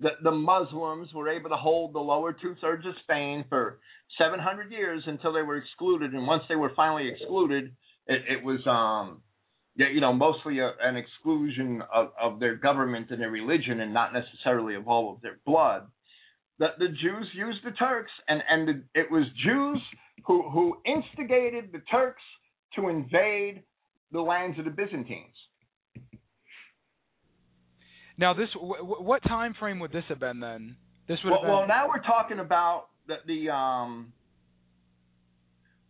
the 0.00 0.10
the 0.22 0.30
Muslims 0.30 1.12
were 1.14 1.28
able 1.28 1.50
to 1.50 1.56
hold 1.56 1.94
the 1.94 2.00
lower 2.00 2.32
two 2.32 2.54
thirds 2.60 2.86
of 2.86 2.94
Spain 3.02 3.44
for 3.48 3.78
700 4.18 4.70
years 4.70 5.02
until 5.06 5.32
they 5.32 5.42
were 5.42 5.56
excluded, 5.56 6.12
and 6.12 6.26
once 6.26 6.42
they 6.48 6.56
were 6.56 6.72
finally 6.76 7.08
excluded, 7.08 7.72
it, 8.06 8.22
it 8.28 8.44
was 8.44 8.60
um 8.66 9.22
you 9.76 10.00
know, 10.00 10.12
mostly 10.12 10.58
a, 10.60 10.72
an 10.82 10.96
exclusion 10.96 11.82
of, 11.92 12.08
of 12.20 12.40
their 12.40 12.56
government 12.56 13.10
and 13.10 13.20
their 13.20 13.30
religion, 13.30 13.80
and 13.80 13.92
not 13.92 14.12
necessarily 14.12 14.74
of 14.74 14.88
all 14.88 15.12
of 15.12 15.20
their 15.20 15.38
blood. 15.44 15.86
That 16.58 16.78
the 16.78 16.88
Jews 16.88 17.28
used 17.34 17.58
the 17.64 17.72
Turks, 17.72 18.12
and 18.28 18.42
and 18.48 18.68
the, 18.68 19.00
it 19.00 19.10
was 19.10 19.24
Jews 19.44 19.82
who 20.26 20.48
who 20.48 20.78
instigated 20.86 21.70
the 21.72 21.82
Turks 21.90 22.22
to 22.76 22.88
invade 22.88 23.62
the 24.12 24.20
lands 24.20 24.58
of 24.58 24.64
the 24.64 24.70
Byzantines. 24.70 25.34
Now, 28.18 28.32
this 28.34 28.48
w- 28.54 28.84
what 28.84 29.22
time 29.22 29.54
frame 29.58 29.78
would 29.80 29.92
this 29.92 30.04
have 30.08 30.20
been 30.20 30.40
then? 30.40 30.76
This 31.08 31.18
would 31.24 31.30
well, 31.30 31.40
have 31.40 31.46
been. 31.46 31.52
well, 31.54 31.66
now 31.68 31.88
we're 31.88 32.02
talking 32.02 32.38
about 32.38 32.86
the 33.06 33.16
the 33.26 33.52
um 33.52 34.12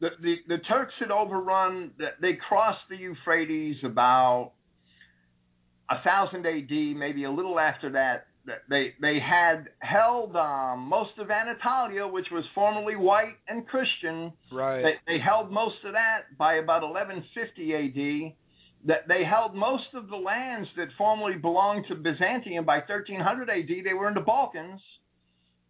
the 0.00 0.08
the, 0.20 0.34
the 0.48 0.58
Turks 0.68 0.94
had 0.98 1.10
overrun. 1.10 1.92
They 2.20 2.38
crossed 2.48 2.82
the 2.90 2.96
Euphrates 2.96 3.76
about 3.84 4.52
a 5.88 6.02
thousand 6.02 6.44
A.D., 6.44 6.94
maybe 6.98 7.24
a 7.24 7.30
little 7.30 7.58
after 7.58 7.92
that. 7.92 8.26
They 8.68 8.94
they 9.00 9.18
had 9.18 9.68
held 9.80 10.36
um, 10.36 10.80
most 10.88 11.18
of 11.18 11.30
Anatolia, 11.30 12.06
which 12.06 12.26
was 12.30 12.44
formerly 12.54 12.94
white 12.94 13.36
and 13.48 13.66
Christian. 13.66 14.32
right. 14.52 14.82
They, 14.82 15.14
they 15.14 15.18
held 15.18 15.50
most 15.50 15.76
of 15.84 15.94
that 15.94 16.36
by 16.38 16.54
about 16.54 16.82
1150 16.82 17.72
A.D. 17.74 18.36
That 18.86 19.08
they 19.08 19.24
held 19.24 19.54
most 19.54 19.94
of 19.94 20.08
the 20.08 20.16
lands 20.16 20.68
that 20.76 20.88
formerly 20.96 21.36
belonged 21.38 21.86
to 21.88 21.96
Byzantium 21.96 22.64
by 22.64 22.76
1300 22.78 23.50
A.D. 23.50 23.82
They 23.84 23.94
were 23.94 24.08
in 24.08 24.14
the 24.14 24.20
Balkans, 24.20 24.80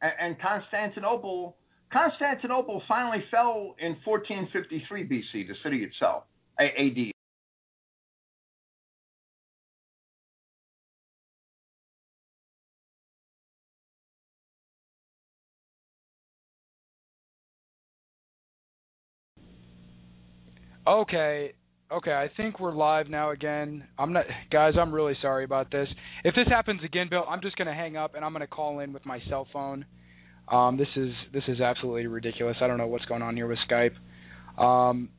and, 0.02 0.12
and 0.20 0.40
Constantinople. 0.40 1.56
Constantinople 1.92 2.82
finally 2.86 3.24
fell 3.30 3.74
in 3.78 3.96
1453 4.04 5.04
B.C. 5.04 5.46
The 5.48 5.54
city 5.62 5.84
itself, 5.84 6.24
A.D. 6.60 7.12
Okay. 20.86 21.52
Okay, 21.90 22.10
I 22.10 22.28
think 22.36 22.58
we're 22.58 22.74
live 22.74 23.08
now 23.08 23.30
again. 23.30 23.84
I'm 23.96 24.12
not 24.12 24.24
guys, 24.50 24.74
I'm 24.76 24.92
really 24.92 25.16
sorry 25.22 25.44
about 25.44 25.70
this. 25.70 25.86
If 26.24 26.34
this 26.34 26.48
happens 26.48 26.80
again, 26.84 27.06
Bill, 27.08 27.24
I'm 27.28 27.40
just 27.40 27.56
going 27.56 27.68
to 27.68 27.74
hang 27.74 27.96
up 27.96 28.16
and 28.16 28.24
I'm 28.24 28.32
going 28.32 28.40
to 28.40 28.48
call 28.48 28.80
in 28.80 28.92
with 28.92 29.06
my 29.06 29.20
cell 29.28 29.46
phone. 29.52 29.84
Um 30.50 30.76
this 30.76 30.88
is 30.96 31.10
this 31.32 31.42
is 31.48 31.60
absolutely 31.60 32.06
ridiculous. 32.06 32.56
I 32.60 32.66
don't 32.66 32.78
know 32.78 32.86
what's 32.86 33.04
going 33.06 33.22
on 33.22 33.36
here 33.36 33.46
with 33.48 33.58
Skype. 33.68 33.94
Um 34.60 35.10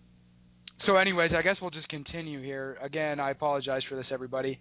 so 0.85 0.97
anyways, 0.97 1.31
I 1.37 1.41
guess 1.41 1.55
we'll 1.61 1.71
just 1.71 1.89
continue 1.89 2.41
here. 2.41 2.77
Again, 2.81 3.19
I 3.19 3.31
apologize 3.31 3.81
for 3.89 3.95
this 3.95 4.05
everybody. 4.11 4.59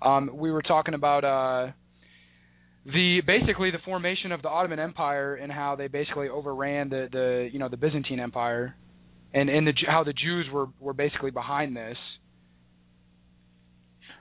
Um 0.00 0.30
we 0.34 0.50
were 0.50 0.62
talking 0.62 0.94
about 0.94 1.24
uh 1.24 1.72
the 2.84 3.20
basically 3.26 3.70
the 3.70 3.78
formation 3.84 4.32
of 4.32 4.42
the 4.42 4.48
Ottoman 4.48 4.78
Empire 4.78 5.34
and 5.34 5.52
how 5.52 5.76
they 5.76 5.88
basically 5.88 6.28
overran 6.28 6.88
the 6.88 7.08
the 7.10 7.48
you 7.52 7.58
know 7.58 7.68
the 7.68 7.76
Byzantine 7.76 8.20
Empire 8.20 8.76
and 9.34 9.48
and 9.48 9.66
the 9.66 9.72
how 9.86 10.04
the 10.04 10.12
Jews 10.12 10.46
were 10.52 10.66
were 10.80 10.92
basically 10.92 11.30
behind 11.30 11.76
this. 11.76 11.96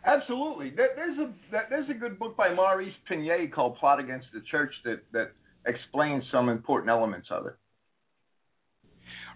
Absolutely. 0.05 0.71
There's 0.75 1.17
a 1.17 1.33
there's 1.69 1.89
a 1.89 1.93
good 1.93 2.17
book 2.17 2.37
by 2.37 2.53
Maurice 2.53 2.93
Pinay 3.09 3.51
called 3.51 3.77
"Plot 3.77 3.99
Against 3.99 4.27
the 4.33 4.41
Church" 4.49 4.71
that 4.85 5.01
that 5.13 5.31
explains 5.65 6.23
some 6.31 6.49
important 6.49 6.89
elements 6.89 7.27
of 7.29 7.45
it. 7.45 7.55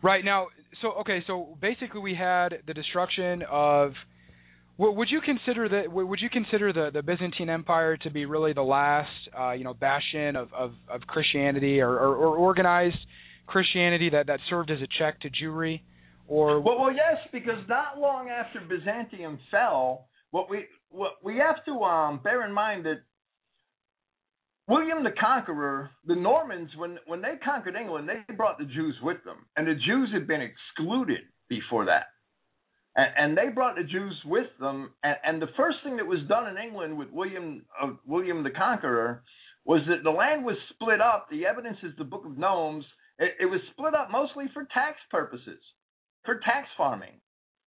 Right 0.04 0.26
now, 0.26 0.48
so 0.82 0.94
okay, 1.02 1.24
so 1.28 1.58
basically 1.62 2.02
we 2.02 2.16
had 2.16 2.60
the 2.68 2.74
destruction 2.74 3.44
of. 3.50 3.94
Would 4.78 5.10
you 5.12 5.22
consider 5.22 5.70
that? 5.70 5.92
Would 5.92 6.22
you 6.22 6.30
consider 6.30 6.74
the, 6.74 6.90
the 6.92 7.04
Byzantine 7.04 7.52
Empire 7.52 7.98
to 7.98 8.10
be 8.10 8.26
really 8.26 8.54
the 8.54 8.64
last, 8.64 9.10
uh, 9.38 9.52
you 9.52 9.64
know, 9.64 9.76
bastion 9.76 10.36
of, 10.36 10.52
of, 10.54 10.72
of 10.90 11.02
Christianity 11.02 11.82
or, 11.82 11.92
or, 11.92 12.16
or 12.16 12.36
organized 12.38 12.98
Christianity 13.52 14.10
that, 14.10 14.28
that 14.28 14.40
served 14.50 14.72
as 14.72 14.80
a 14.82 14.88
check 14.98 15.20
to 15.22 15.30
Jewry, 15.30 15.82
or 16.28 16.62
Well, 16.62 16.80
well, 16.80 16.94
yes, 16.94 17.18
because 17.32 17.60
not 17.68 18.00
long 18.00 18.30
after 18.30 18.62
Byzantium 18.62 19.38
fell, 19.52 20.08
what 20.32 20.50
we 20.50 20.66
what 20.90 21.14
we 21.24 21.38
have 21.38 21.64
to 21.66 21.72
um, 21.84 22.22
bear 22.24 22.46
in 22.46 22.54
mind 22.54 22.86
that 22.86 23.02
William 24.68 25.04
the 25.04 25.12
Conqueror, 25.20 25.90
the 26.06 26.16
Normans, 26.16 26.70
when 26.78 26.98
when 27.06 27.22
they 27.22 27.34
conquered 27.44 27.76
England, 27.76 28.08
they 28.08 28.34
brought 28.34 28.58
the 28.58 28.66
Jews 28.66 28.96
with 29.04 29.18
them, 29.26 29.46
and 29.58 29.68
the 29.68 29.76
Jews 29.76 30.10
had 30.14 30.28
been 30.28 30.42
excluded 30.42 31.22
before 31.50 31.86
that, 31.86 32.06
and, 32.96 33.10
and 33.18 33.38
they 33.38 33.54
brought 33.54 33.76
the 33.76 33.84
Jews 33.84 34.16
with 34.26 34.48
them. 34.60 34.92
And, 35.04 35.18
and 35.26 35.42
the 35.42 35.52
first 35.58 35.78
thing 35.84 35.98
that 35.98 36.08
was 36.08 36.20
done 36.30 36.48
in 36.48 36.58
England 36.58 36.98
with 36.98 37.10
William 37.12 37.64
uh, 37.82 37.92
William 38.06 38.44
the 38.44 38.52
Conqueror 38.52 39.24
was 39.66 39.82
that 39.90 40.04
the 40.04 40.10
land 40.10 40.46
was 40.46 40.56
split 40.74 41.02
up. 41.02 41.28
The 41.30 41.46
evidence 41.46 41.78
is 41.84 41.92
the 41.98 42.06
Book 42.06 42.26
of 42.26 42.38
Gnomes. 42.38 42.86
It, 43.22 43.36
it 43.42 43.46
was 43.46 43.62
split 43.72 43.96
up 43.96 44.12
mostly 44.12 44.46
for 44.54 44.68
tax 44.74 44.98
purposes, 45.10 45.62
for 46.26 46.40
tax 46.40 46.68
farming, 46.78 47.22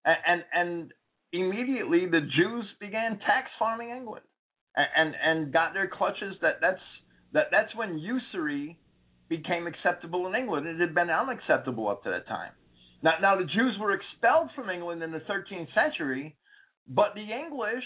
and 0.05 0.17
and, 0.27 0.45
and 0.53 0.93
immediately 1.33 2.07
the 2.07 2.23
Jews 2.23 2.65
began 2.81 3.19
tax 3.21 3.51
farming 3.59 3.91
England 3.91 4.25
and, 4.77 4.89
and 4.97 5.15
and 5.23 5.53
got 5.53 5.75
their 5.75 5.89
clutches 5.89 6.35
that 6.43 6.57
that's 6.61 6.81
that 7.33 7.47
that's 7.53 7.75
when 7.77 7.99
usury 7.99 8.79
became 9.29 9.67
acceptable 9.67 10.27
in 10.27 10.35
England. 10.35 10.67
It 10.67 10.81
had 10.81 10.95
been 10.95 11.11
unacceptable 11.11 11.89
up 11.89 12.03
to 12.05 12.11
that 12.11 12.27
time. 12.27 12.53
Now 13.03 13.13
now 13.21 13.37
the 13.37 13.45
Jews 13.45 13.77
were 13.79 13.93
expelled 13.93 14.51
from 14.57 14.71
England 14.71 15.03
in 15.03 15.13
the 15.13 15.23
13th 15.31 15.69
century, 15.75 16.37
but 16.89 17.15
the 17.15 17.29
English 17.33 17.85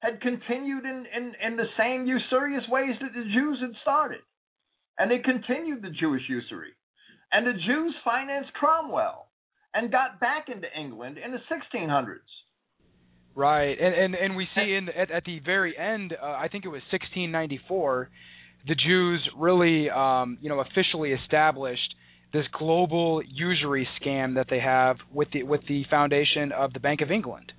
had 0.00 0.20
continued 0.20 0.84
in, 0.84 1.04
in, 1.14 1.32
in 1.44 1.56
the 1.56 1.66
same 1.76 2.06
usurious 2.06 2.62
ways 2.68 2.94
that 3.00 3.12
the 3.14 3.24
Jews 3.34 3.58
had 3.60 3.72
started. 3.82 4.20
And 4.98 5.10
they 5.10 5.18
continued 5.18 5.82
the 5.82 5.90
Jewish 5.90 6.22
usury. 6.28 6.72
And 7.32 7.46
the 7.46 7.52
Jews 7.52 7.94
financed 8.04 8.52
Cromwell 8.54 9.28
and 9.74 9.90
got 9.90 10.20
back 10.20 10.46
into 10.48 10.66
England 10.78 11.18
in 11.18 11.32
the 11.32 11.38
1600s. 11.50 12.18
Right, 13.34 13.78
and 13.80 13.94
and 13.94 14.14
and 14.16 14.36
we 14.36 14.48
see 14.56 14.74
in 14.74 14.88
at, 14.88 15.12
at 15.12 15.24
the 15.24 15.38
very 15.38 15.78
end, 15.78 16.12
uh, 16.20 16.26
I 16.26 16.48
think 16.50 16.64
it 16.64 16.68
was 16.68 16.82
1694, 16.90 18.10
the 18.66 18.74
Jews 18.74 19.28
really, 19.36 19.88
um, 19.90 20.38
you 20.40 20.48
know, 20.48 20.58
officially 20.58 21.12
established 21.12 21.94
this 22.32 22.44
global 22.58 23.22
usury 23.24 23.88
scam 24.00 24.34
that 24.34 24.46
they 24.50 24.58
have 24.58 24.96
with 25.12 25.28
the 25.32 25.44
with 25.44 25.60
the 25.68 25.84
foundation 25.88 26.50
of 26.52 26.72
the 26.72 26.80
Bank 26.80 27.00
of 27.00 27.10
England. 27.10 27.52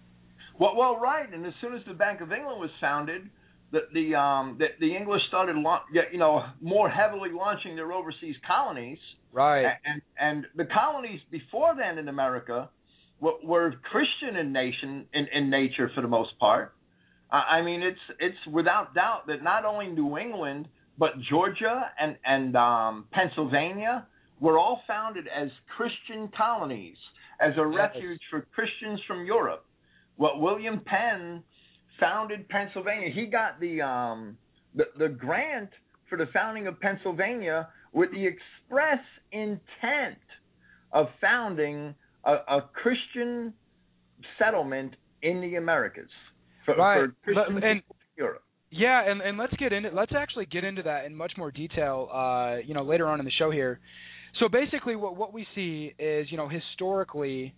Well, 0.60 0.76
well, 0.76 1.00
right. 1.00 1.32
And 1.32 1.46
as 1.46 1.54
soon 1.62 1.74
as 1.74 1.82
the 1.88 1.94
Bank 1.94 2.20
of 2.20 2.34
England 2.34 2.60
was 2.60 2.70
founded, 2.82 3.30
the 3.72 3.80
the 3.94 4.16
um 4.16 4.58
the, 4.60 4.68
the 4.80 4.96
English 4.96 5.22
started, 5.30 5.56
la- 5.56 5.84
you 6.12 6.20
know, 6.20 6.44
more 6.62 6.90
heavily 6.90 7.30
launching 7.32 7.76
their 7.76 7.94
overseas 7.94 8.36
colonies. 8.46 9.00
Right. 9.32 9.66
And 9.86 10.02
and 10.20 10.46
the 10.56 10.66
colonies 10.66 11.22
before 11.32 11.76
then 11.76 11.98
in 11.98 12.08
America 12.08 12.70
were, 13.20 13.34
were 13.44 13.74
Christian 13.92 14.38
in 14.38 14.52
nation 14.52 15.06
in, 15.14 15.28
in 15.34 15.50
nature 15.50 15.92
for 15.94 16.02
the 16.02 16.08
most 16.08 16.38
part. 16.40 16.74
I 17.32 17.60
I 17.60 17.62
mean, 17.62 17.82
it's 17.82 18.00
it's 18.20 18.54
without 18.54 18.96
doubt 18.96 19.28
that 19.28 19.44
not 19.44 19.66
only 19.66 19.88
New 19.88 20.18
England 20.18 20.68
but 20.98 21.12
Georgia 21.30 21.92
and 22.00 22.18
and 22.26 22.56
um, 22.56 23.06
Pennsylvania 23.12 24.06
were 24.40 24.58
all 24.58 24.82
founded 24.88 25.28
as 25.28 25.50
Christian 25.76 26.30
colonies, 26.36 26.98
as 27.40 27.54
a 27.58 27.66
refuge 27.66 28.22
for 28.30 28.46
Christians 28.54 29.00
from 29.08 29.26
Europe. 29.26 29.66
What 30.16 30.42
William 30.42 30.82
Penn 30.86 31.44
founded 32.00 32.48
Pennsylvania. 32.50 33.10
He 33.14 33.26
got 33.26 33.60
the 33.60 33.82
um 33.82 34.38
the, 34.76 34.86
the 34.98 35.10
grant 35.10 35.70
for 36.10 36.18
the 36.18 36.28
founding 36.34 36.68
of 36.68 36.80
Pennsylvania 36.80 37.70
with 37.94 38.12
the 38.12 38.28
express 38.70 39.00
intent 39.32 40.18
of 40.92 41.08
founding 41.22 41.94
a, 42.26 42.34
a 42.48 42.70
Christian 42.74 43.54
settlement 44.38 44.96
in 45.22 45.42
the 45.42 45.56
Americas 45.56 46.10
for, 46.66 46.76
Right. 46.76 47.02
for 47.24 47.34
Christian 47.34 47.56
But- 47.56 47.64
and- 47.64 47.82
Europe. 48.18 48.44
Yeah, 48.72 49.10
and 49.10 49.20
and 49.22 49.36
let's 49.36 49.54
get 49.56 49.74
into 49.74 49.90
let's 49.90 50.12
actually 50.16 50.46
get 50.46 50.64
into 50.64 50.84
that 50.84 51.06
in 51.06 51.16
much 51.16 51.32
more 51.38 51.50
detail, 51.50 52.08
uh, 52.14 52.58
you 52.64 52.76
know, 52.76 52.84
later 52.84 53.08
on 53.08 53.18
in 53.18 53.26
the 53.26 53.32
show 53.32 53.50
here. 53.50 53.80
So 54.40 54.48
basically, 54.48 54.96
what 54.96 55.16
what 55.16 55.34
we 55.34 55.48
see 55.56 55.92
is, 55.98 56.28
you 56.30 56.38
know, 56.38 56.48
historically, 56.48 57.56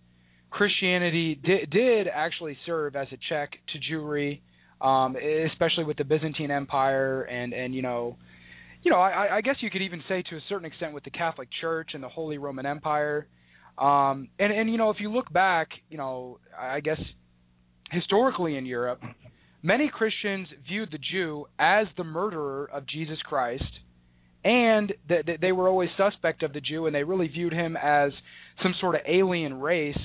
Christianity 0.48 1.34
did 1.34 1.68
did 1.68 2.08
actually 2.08 2.56
serve 2.64 2.96
as 2.96 3.08
a 3.12 3.18
check 3.28 3.50
to 3.74 3.78
Jewry, 3.92 4.40
um, 4.80 5.14
especially 5.16 5.84
with 5.84 5.98
the 5.98 6.04
Byzantine 6.04 6.50
Empire 6.50 7.24
and 7.24 7.52
and 7.52 7.74
you 7.74 7.82
know, 7.82 8.16
you 8.82 8.90
know, 8.90 8.98
I, 8.98 9.36
I 9.36 9.40
guess 9.40 9.56
you 9.60 9.70
could 9.70 9.82
even 9.82 10.02
say 10.08 10.22
to 10.30 10.36
a 10.36 10.40
certain 10.48 10.64
extent 10.64 10.92
with 10.92 11.04
the 11.04 11.10
Catholic 11.10 11.48
Church 11.60 11.90
and 11.94 12.02
the 12.02 12.08
Holy 12.08 12.38
Roman 12.38 12.66
Empire. 12.66 13.26
Um, 13.78 14.28
and 14.38 14.52
and 14.52 14.70
you 14.70 14.76
know, 14.76 14.90
if 14.90 14.96
you 15.00 15.10
look 15.12 15.32
back, 15.32 15.68
you 15.88 15.96
know, 15.96 16.38
I 16.58 16.80
guess 16.80 17.00
historically 17.90 18.56
in 18.56 18.66
Europe, 18.66 19.00
many 19.62 19.90
Christians 19.92 20.48
viewed 20.68 20.90
the 20.90 20.98
Jew 20.98 21.46
as 21.58 21.86
the 21.96 22.04
murderer 22.04 22.68
of 22.72 22.86
Jesus 22.86 23.18
Christ, 23.24 23.64
and 24.44 24.92
that 25.08 25.26
that 25.26 25.40
they 25.40 25.52
were 25.52 25.68
always 25.68 25.90
suspect 25.96 26.42
of 26.42 26.52
the 26.52 26.60
Jew, 26.60 26.86
and 26.86 26.94
they 26.94 27.04
really 27.04 27.28
viewed 27.28 27.52
him 27.52 27.76
as 27.76 28.12
some 28.62 28.74
sort 28.80 28.96
of 28.96 29.02
alien 29.06 29.54
race 29.54 29.96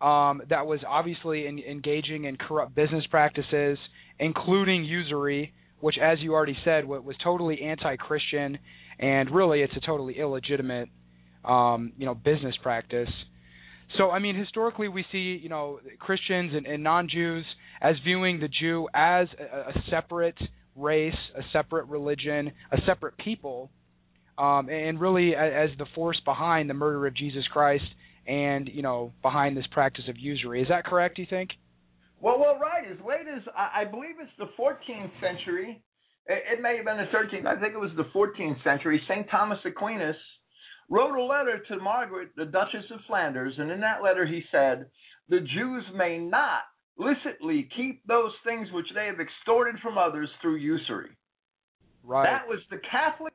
um, 0.00 0.42
that 0.48 0.66
was 0.66 0.80
obviously 0.86 1.46
in, 1.46 1.58
engaging 1.58 2.24
in 2.24 2.36
corrupt 2.36 2.74
business 2.74 3.04
practices, 3.10 3.78
including 4.18 4.84
usury, 4.84 5.52
which, 5.82 5.96
as 6.00 6.20
you 6.20 6.32
already 6.32 6.56
said, 6.64 6.84
was, 6.84 7.16
totally 7.24 7.60
anti-Christian, 7.60 8.56
and 9.00 9.28
really 9.34 9.62
it's 9.62 9.72
a 9.76 9.80
totally 9.80 10.16
illegitimate, 10.16 10.88
um, 11.44 11.92
you 11.98 12.06
know, 12.06 12.14
business 12.14 12.54
practice. 12.62 13.08
So, 13.98 14.08
I 14.08 14.20
mean, 14.20 14.36
historically, 14.36 14.86
we 14.86 15.04
see, 15.10 15.40
you 15.42 15.48
know, 15.48 15.80
Christians 15.98 16.52
and, 16.54 16.66
and 16.66 16.84
non-Jews 16.84 17.44
as 17.80 17.96
viewing 18.04 18.38
the 18.38 18.48
Jew 18.48 18.88
as 18.94 19.26
a, 19.40 19.70
a 19.70 19.72
separate 19.90 20.38
race, 20.76 21.18
a 21.36 21.42
separate 21.52 21.86
religion, 21.86 22.52
a 22.70 22.76
separate 22.86 23.18
people, 23.18 23.68
um, 24.38 24.68
and 24.68 25.00
really 25.00 25.34
as, 25.34 25.70
as 25.72 25.78
the 25.78 25.86
force 25.96 26.20
behind 26.24 26.70
the 26.70 26.74
murder 26.74 27.08
of 27.08 27.16
Jesus 27.16 27.42
Christ 27.52 27.84
and 28.24 28.70
you 28.72 28.82
know 28.82 29.12
behind 29.20 29.56
this 29.56 29.66
practice 29.72 30.04
of 30.08 30.16
usury. 30.16 30.62
Is 30.62 30.68
that 30.68 30.84
correct? 30.84 31.16
Do 31.16 31.22
you 31.22 31.28
think? 31.28 31.50
Well, 32.22 32.38
well, 32.38 32.56
right. 32.56 32.84
As 32.88 32.98
late 33.04 33.26
as 33.26 33.42
I, 33.56 33.84
believe 33.84 34.14
it's 34.20 34.30
the 34.38 34.48
14th 34.56 35.10
century. 35.20 35.82
It, 36.26 36.58
it 36.58 36.62
may 36.62 36.76
have 36.76 36.86
been 36.86 36.96
the 36.96 37.10
13th. 37.10 37.46
I 37.46 37.60
think 37.60 37.74
it 37.74 37.80
was 37.80 37.90
the 37.96 38.08
14th 38.14 38.62
century. 38.62 39.02
Saint 39.08 39.26
Thomas 39.28 39.58
Aquinas 39.66 40.14
wrote 40.88 41.18
a 41.18 41.22
letter 41.22 41.60
to 41.68 41.76
Margaret, 41.78 42.28
the 42.36 42.44
Duchess 42.44 42.84
of 42.92 43.00
Flanders, 43.08 43.54
and 43.58 43.72
in 43.72 43.80
that 43.80 44.04
letter 44.04 44.24
he 44.24 44.44
said, 44.52 44.86
"The 45.28 45.40
Jews 45.40 45.84
may 45.94 46.16
not 46.18 46.60
licitly 46.96 47.68
keep 47.74 48.06
those 48.06 48.32
things 48.44 48.70
which 48.70 48.86
they 48.94 49.06
have 49.06 49.18
extorted 49.18 49.80
from 49.80 49.98
others 49.98 50.28
through 50.40 50.56
usury." 50.56 51.10
Right. 52.04 52.24
That 52.24 52.46
was 52.46 52.60
the 52.70 52.78
Catholic 52.88 53.32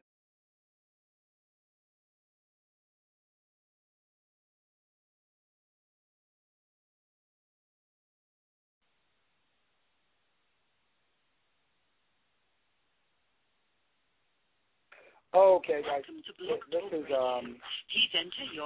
Okay, 15.35 15.81
guys. 15.83 16.03
This 16.07 16.87
is 16.91 17.05
um. 17.11 17.57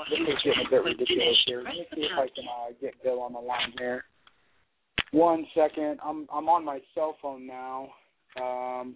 This 0.10 0.22
is 0.22 0.40
getting 0.44 0.66
a 0.66 0.70
bit 0.70 0.84
ridiculous 0.84 1.38
here. 1.46 1.64
Let 1.64 1.74
me 1.74 1.86
see 1.96 2.02
if 2.02 2.14
I 2.14 2.28
can 2.30 2.46
uh, 2.46 2.72
get 2.80 3.02
Bill 3.04 3.20
on 3.22 3.34
the 3.34 3.40
line 3.40 3.74
here. 3.78 4.06
One 5.12 5.46
second. 5.56 6.00
I'm 6.06 6.28
I'm 6.32 6.48
on 6.48 6.64
my 6.64 6.80
cell 6.94 7.18
phone 7.22 7.48
now. 7.48 7.90
Um, 8.40 8.96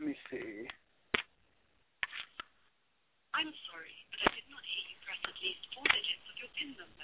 let 0.00 0.08
me 0.08 0.16
see. 0.30 0.68
I'm 3.36 3.52
sorry, 3.68 3.96
but 4.10 4.20
I 4.26 4.32
did 4.32 4.48
not 4.48 4.64
hear 4.64 4.84
you 4.88 4.96
press 5.04 5.20
at 5.28 5.36
least 5.44 5.60
four 5.76 5.84
digits 5.92 6.24
of 6.28 6.36
your 6.40 6.48
PIN 6.56 6.72
number. 6.80 6.95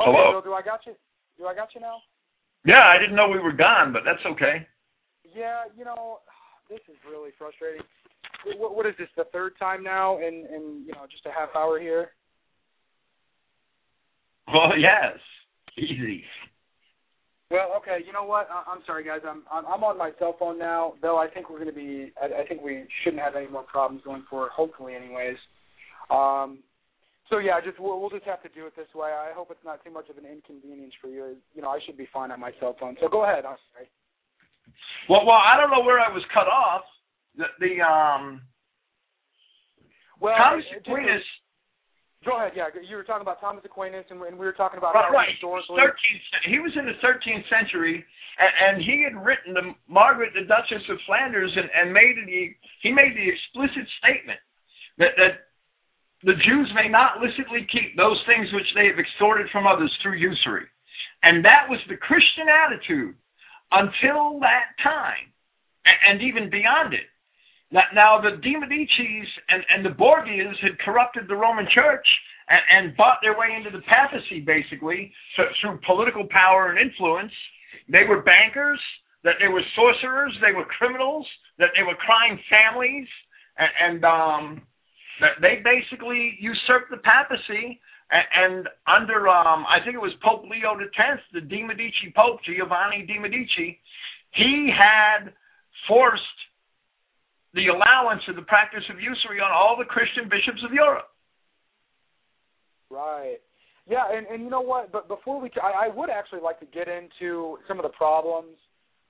Okay, 0.00 0.10
Hello? 0.10 0.40
Bill, 0.40 0.52
do 0.52 0.54
I 0.54 0.62
got 0.62 0.80
you? 0.86 0.94
Do 1.38 1.46
I 1.46 1.54
got 1.54 1.74
you 1.74 1.80
now? 1.80 1.98
Yeah, 2.64 2.86
I 2.88 2.98
didn't 2.98 3.16
know 3.16 3.28
we 3.28 3.38
were 3.38 3.52
gone, 3.52 3.92
but 3.92 4.02
that's 4.04 4.24
okay. 4.34 4.66
Yeah, 5.24 5.64
you 5.76 5.84
know, 5.84 6.18
this 6.68 6.80
is 6.88 6.96
really 7.08 7.30
frustrating. 7.38 7.82
What, 8.56 8.74
what 8.74 8.86
is 8.86 8.94
this? 8.98 9.08
The 9.16 9.24
third 9.32 9.52
time 9.58 9.82
now 9.82 10.18
in 10.18 10.46
in 10.54 10.84
you 10.86 10.92
know 10.92 11.06
just 11.10 11.26
a 11.26 11.30
half 11.30 11.50
hour 11.54 11.78
here. 11.78 12.12
Well, 14.48 14.76
yes, 14.78 15.18
easy. 15.76 16.24
Well, 17.50 17.72
okay. 17.78 17.98
You 18.06 18.12
know 18.12 18.24
what? 18.24 18.48
I, 18.50 18.70
I'm 18.70 18.80
sorry, 18.86 19.04
guys. 19.04 19.20
I'm, 19.26 19.42
I'm 19.52 19.66
I'm 19.66 19.84
on 19.84 19.98
my 19.98 20.12
cell 20.18 20.36
phone 20.38 20.58
now. 20.58 20.94
Though 21.02 21.18
I 21.18 21.28
think 21.28 21.50
we're 21.50 21.58
going 21.58 21.68
to 21.68 21.74
be. 21.74 22.12
I, 22.20 22.42
I 22.42 22.46
think 22.46 22.62
we 22.62 22.84
shouldn't 23.04 23.22
have 23.22 23.36
any 23.36 23.48
more 23.48 23.64
problems 23.64 24.02
going 24.04 24.24
forward. 24.30 24.50
Hopefully, 24.54 24.94
anyways. 24.94 25.36
Um. 26.10 26.60
So 27.30 27.38
yeah, 27.38 27.62
just 27.62 27.78
we'll, 27.78 28.00
we'll 28.00 28.10
just 28.10 28.26
have 28.26 28.42
to 28.42 28.50
do 28.50 28.66
it 28.66 28.74
this 28.76 28.90
way. 28.94 29.10
I 29.14 29.30
hope 29.32 29.48
it's 29.50 29.64
not 29.64 29.82
too 29.84 29.90
much 29.90 30.10
of 30.10 30.18
an 30.18 30.26
inconvenience 30.26 30.92
for 31.00 31.08
you. 31.08 31.36
You 31.54 31.62
know, 31.62 31.70
I 31.70 31.78
should 31.86 31.96
be 31.96 32.08
fine 32.12 32.30
on 32.30 32.40
my 32.40 32.50
cell 32.58 32.76
phone. 32.78 32.96
So 33.00 33.08
go 33.08 33.22
ahead. 33.22 33.46
I'm 33.46 33.56
sorry. 33.72 33.86
Well, 35.08 35.24
well, 35.24 35.38
I 35.38 35.54
don't 35.56 35.70
know 35.70 35.86
where 35.86 35.98
I 35.98 36.10
was 36.12 36.22
cut 36.34 36.50
off. 36.50 36.82
The, 37.38 37.46
the 37.62 37.80
um, 37.86 38.42
Well, 40.20 40.34
Thomas 40.36 40.66
it- 40.74 40.82
Aquinas, 40.82 41.22
Go 42.24 42.36
ahead. 42.36 42.52
Yeah, 42.54 42.68
you 42.84 42.96
were 42.96 43.04
talking 43.04 43.24
about 43.24 43.40
Thomas 43.40 43.64
Aquinas, 43.64 44.04
and, 44.10 44.20
and 44.20 44.36
we 44.36 44.44
were 44.44 44.52
talking 44.52 44.76
about 44.76 44.92
right, 44.92 45.08
right. 45.08 45.32
historically. 45.32 45.80
13th, 45.80 46.52
he 46.52 46.60
was 46.60 46.68
in 46.76 46.84
the 46.84 46.92
13th 47.00 47.48
century, 47.48 48.04
and, 48.36 48.52
and 48.60 48.74
he 48.84 49.00
had 49.00 49.16
written 49.16 49.56
to 49.56 49.72
Margaret, 49.88 50.36
the 50.36 50.44
Duchess 50.44 50.84
of 50.92 51.00
Flanders, 51.08 51.48
and, 51.56 51.72
and 51.72 51.96
made 51.96 52.20
the 52.20 52.52
he 52.84 52.92
made 52.92 53.16
the 53.16 53.24
explicit 53.24 53.88
statement 54.04 54.36
that 55.00 55.16
that 55.16 55.48
the 56.22 56.34
Jews 56.34 56.70
may 56.74 56.88
not 56.88 57.20
licitly 57.20 57.66
keep 57.72 57.96
those 57.96 58.20
things 58.26 58.52
which 58.52 58.68
they 58.74 58.86
have 58.86 58.98
extorted 58.98 59.48
from 59.50 59.66
others 59.66 59.92
through 60.02 60.18
usury, 60.18 60.66
and 61.22 61.44
that 61.44 61.68
was 61.68 61.80
the 61.88 61.96
Christian 61.96 62.48
attitude 62.48 63.14
until 63.72 64.40
that 64.40 64.74
time, 64.82 65.32
and, 65.84 66.20
even 66.20 66.50
beyond 66.50 66.92
it. 66.92 67.06
Now, 67.70 67.82
now 67.94 68.20
the 68.20 68.36
De 68.36 68.54
Medicis 68.54 69.28
and, 69.48 69.64
and 69.70 69.84
the 69.84 69.96
Borgias 69.96 70.56
had 70.60 70.78
corrupted 70.80 71.28
the 71.28 71.36
Roman 71.36 71.66
Church 71.72 72.06
and, 72.48 72.60
and 72.88 72.96
bought 72.96 73.18
their 73.22 73.38
way 73.38 73.54
into 73.56 73.70
the 73.70 73.82
papacy, 73.86 74.40
basically, 74.40 75.12
so, 75.36 75.44
through 75.60 75.80
political 75.86 76.26
power 76.30 76.70
and 76.70 76.78
influence. 76.78 77.32
They 77.88 78.04
were 78.04 78.22
bankers, 78.22 78.80
that 79.24 79.36
they 79.40 79.48
were 79.48 79.62
sorcerers, 79.76 80.36
they 80.40 80.52
were 80.52 80.64
criminals, 80.64 81.26
that 81.58 81.70
they 81.76 81.82
were 81.82 81.94
crime 81.94 82.38
families, 82.50 83.06
and, 83.56 83.70
and 83.80 84.04
um, 84.04 84.62
they 85.40 85.62
basically 85.62 86.36
usurped 86.40 86.90
the 86.90 86.98
papacy. 86.98 87.80
And, 88.10 88.66
under, 88.90 89.28
um, 89.28 89.64
I 89.70 89.78
think 89.84 89.94
it 89.94 90.02
was 90.02 90.10
Pope 90.18 90.42
Leo 90.42 90.74
X, 90.74 91.22
the 91.32 91.40
De 91.40 91.62
Medici 91.62 92.10
Pope, 92.10 92.40
Giovanni 92.42 93.06
De 93.06 93.20
Medici, 93.20 93.78
he 94.34 94.68
had 94.76 95.32
forced 95.86 96.24
the 97.54 97.68
allowance 97.68 98.22
of 98.28 98.34
the 98.34 98.42
practice 98.42 98.82
of 98.90 98.96
usury 98.98 99.38
on 99.38 99.52
all 99.52 99.76
the 99.78 99.84
Christian 99.84 100.24
bishops 100.24 100.62
of 100.64 100.72
Europe. 100.72 101.06
Right. 102.90 103.38
Yeah, 103.88 104.04
and 104.10 104.26
and 104.26 104.42
you 104.42 104.50
know 104.50 104.60
what? 104.60 104.92
But 104.92 105.08
before 105.08 105.40
we, 105.40 105.50
I, 105.62 105.86
I 105.86 105.88
would 105.88 106.10
actually 106.10 106.40
like 106.40 106.60
to 106.60 106.66
get 106.66 106.86
into 106.86 107.58
some 107.66 107.78
of 107.78 107.82
the 107.82 107.90
problems 107.90 108.56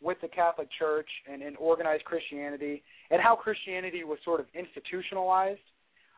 with 0.01 0.19
the 0.23 0.29
Catholic 0.29 0.69
Church 0.79 1.09
and, 1.31 1.43
and 1.43 1.57
organized 1.59 2.05
Christianity 2.05 2.83
and 3.11 3.21
how 3.21 3.37
Christianity 3.37 4.05
was 4.05 4.19
sort 4.25 4.41
of 4.41 4.47
institutionalized. 4.55 5.61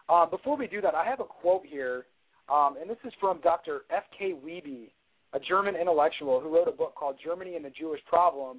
Uh, 0.08 0.26
before 0.26 0.56
we 0.56 0.66
do 0.66 0.80
that, 0.80 0.94
I 0.94 1.04
have 1.04 1.20
a 1.20 1.24
quote 1.24 1.62
here, 1.64 2.06
um, 2.52 2.76
and 2.80 2.88
this 2.90 2.98
is 3.04 3.12
from 3.20 3.40
Dr. 3.40 3.82
F.K. 3.90 4.34
Wiebe, 4.44 4.90
a 5.32 5.40
German 5.40 5.76
intellectual 5.76 6.40
who 6.40 6.54
wrote 6.54 6.68
a 6.68 6.72
book 6.72 6.94
called 6.94 7.16
Germany 7.22 7.56
and 7.56 7.64
the 7.64 7.70
Jewish 7.70 8.00
Problem 8.06 8.58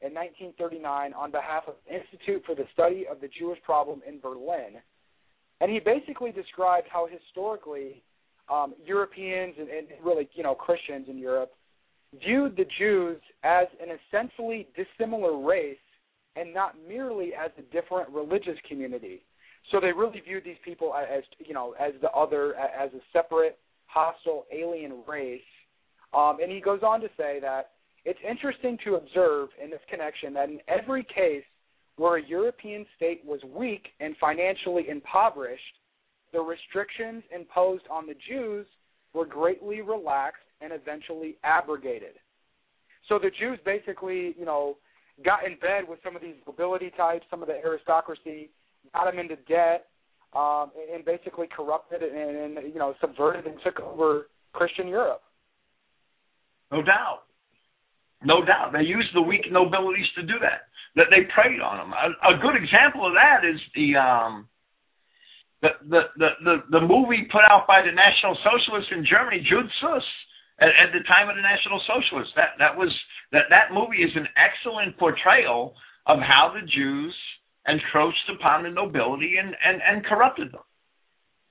in 0.00 0.12
1939 0.14 1.14
on 1.14 1.30
behalf 1.30 1.64
of 1.66 1.74
the 1.86 1.94
Institute 1.94 2.42
for 2.44 2.54
the 2.54 2.64
Study 2.72 3.06
of 3.10 3.20
the 3.20 3.28
Jewish 3.38 3.60
Problem 3.62 4.00
in 4.06 4.20
Berlin. 4.20 4.80
And 5.60 5.70
he 5.70 5.80
basically 5.80 6.32
described 6.32 6.86
how 6.90 7.06
historically 7.06 8.02
um, 8.52 8.74
Europeans 8.84 9.54
and, 9.58 9.68
and 9.68 9.86
really, 10.04 10.28
you 10.34 10.42
know, 10.42 10.54
Christians 10.54 11.06
in 11.08 11.18
Europe 11.18 11.52
viewed 12.24 12.56
the 12.56 12.66
Jews 12.78 13.20
as 13.42 13.66
an 13.80 13.88
essentially 13.90 14.68
dissimilar 14.76 15.38
race 15.38 15.76
and 16.36 16.52
not 16.52 16.74
merely 16.86 17.32
as 17.34 17.50
a 17.58 17.62
different 17.72 18.08
religious 18.10 18.58
community. 18.68 19.22
So 19.70 19.80
they 19.80 19.92
really 19.92 20.20
viewed 20.20 20.44
these 20.44 20.56
people 20.64 20.94
as, 20.94 21.24
you 21.38 21.54
know, 21.54 21.74
as 21.80 21.92
the 22.00 22.10
other, 22.10 22.54
as 22.54 22.90
a 22.92 23.00
separate, 23.12 23.58
hostile, 23.86 24.46
alien 24.52 25.02
race. 25.06 25.40
Um, 26.14 26.38
and 26.40 26.50
he 26.50 26.60
goes 26.60 26.80
on 26.82 27.00
to 27.00 27.08
say 27.16 27.40
that 27.40 27.70
it's 28.04 28.18
interesting 28.28 28.78
to 28.84 28.94
observe 28.94 29.48
in 29.62 29.70
this 29.70 29.80
connection 29.90 30.32
that 30.34 30.48
in 30.48 30.60
every 30.68 31.02
case 31.02 31.42
where 31.96 32.16
a 32.16 32.26
European 32.26 32.86
state 32.96 33.22
was 33.24 33.40
weak 33.44 33.88
and 34.00 34.14
financially 34.20 34.88
impoverished, 34.88 35.62
the 36.32 36.40
restrictions 36.40 37.24
imposed 37.34 37.84
on 37.90 38.06
the 38.06 38.14
Jews 38.28 38.66
were 39.14 39.26
greatly 39.26 39.80
relaxed 39.80 40.42
and 40.60 40.72
eventually 40.72 41.36
abrogated. 41.42 42.14
So 43.08 43.18
the 43.18 43.30
Jews 43.40 43.58
basically, 43.64 44.34
you 44.38 44.44
know, 44.44 44.76
got 45.24 45.46
in 45.46 45.58
bed 45.58 45.88
with 45.88 45.98
some 46.04 46.14
of 46.14 46.22
these 46.22 46.34
nobility 46.46 46.92
types, 46.96 47.24
some 47.30 47.42
of 47.42 47.48
the 47.48 47.54
aristocracy, 47.54 48.50
got 48.94 49.10
them 49.10 49.18
into 49.18 49.36
debt, 49.48 49.86
um, 50.34 50.70
and 50.92 51.04
basically 51.04 51.46
corrupted 51.46 52.02
and, 52.02 52.56
and 52.58 52.72
you 52.72 52.78
know 52.78 52.94
subverted 53.00 53.46
and 53.46 53.56
took 53.64 53.80
over 53.80 54.28
Christian 54.52 54.88
Europe. 54.88 55.22
No 56.72 56.82
doubt. 56.82 57.22
No 58.24 58.44
doubt. 58.44 58.72
They 58.72 58.82
used 58.82 59.14
the 59.14 59.22
weak 59.22 59.50
nobilities 59.50 60.06
to 60.16 60.22
do 60.22 60.38
that. 60.40 60.68
That 60.96 61.06
they 61.10 61.28
preyed 61.34 61.60
on 61.60 61.76
them. 61.78 61.92
A, 61.92 62.34
a 62.34 62.38
good 62.40 62.56
example 62.56 63.06
of 63.06 63.12
that 63.14 63.44
is 63.44 63.60
the 63.74 63.96
um 63.96 64.48
the, 65.62 65.68
the 65.88 66.00
the 66.16 66.28
the 66.44 66.56
the 66.80 66.80
movie 66.80 67.28
put 67.30 67.44
out 67.50 67.66
by 67.66 67.82
the 67.82 67.92
National 67.92 68.36
Socialists 68.44 68.92
in 68.92 69.04
Germany, 69.04 69.44
Jud 69.44 69.68
Süß. 69.82 70.06
at, 70.60 70.68
at 70.68 70.90
the 70.92 71.04
time 71.04 71.28
of 71.28 71.36
the 71.36 71.42
National 71.44 71.80
Socialists. 71.84 72.32
That 72.36 72.56
that 72.58 72.76
was 72.76 72.92
that 73.32 73.48
that 73.50 73.72
movie 73.72 74.02
is 74.02 74.12
an 74.16 74.28
excellent 74.36 74.96
portrayal 74.98 75.74
of 76.06 76.18
how 76.20 76.52
the 76.54 76.64
Jews 76.66 77.14
encroached 77.68 78.30
upon 78.34 78.62
the 78.62 78.70
nobility 78.70 79.36
and 79.38 79.54
and, 79.64 79.80
and 79.82 80.04
corrupted 80.04 80.52
them. 80.52 80.64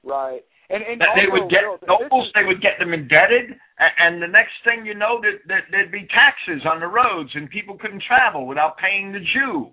Right. 0.04 0.42
And, 0.70 0.82
and 0.82 1.00
That 1.00 1.14
they 1.14 1.30
would 1.30 1.50
get 1.50 1.62
Will, 1.62 1.78
nobles, 1.86 2.28
is- 2.28 2.34
they 2.34 2.44
would 2.44 2.62
get 2.62 2.80
them 2.80 2.94
indebted, 2.94 3.54
a- 3.80 3.96
and 4.02 4.22
the 4.22 4.28
next 4.28 4.54
thing 4.64 4.86
you 4.86 4.96
know, 4.96 5.22
that, 5.22 5.46
that 5.48 5.70
there'd 5.70 5.92
be 5.92 6.08
taxes 6.10 6.66
on 6.66 6.80
the 6.80 6.88
roads, 6.88 7.30
and 7.36 7.50
people 7.50 7.78
couldn't 7.78 8.02
travel 8.02 8.48
without 8.48 8.78
paying 8.78 9.12
the 9.12 9.20
Jew. 9.20 9.70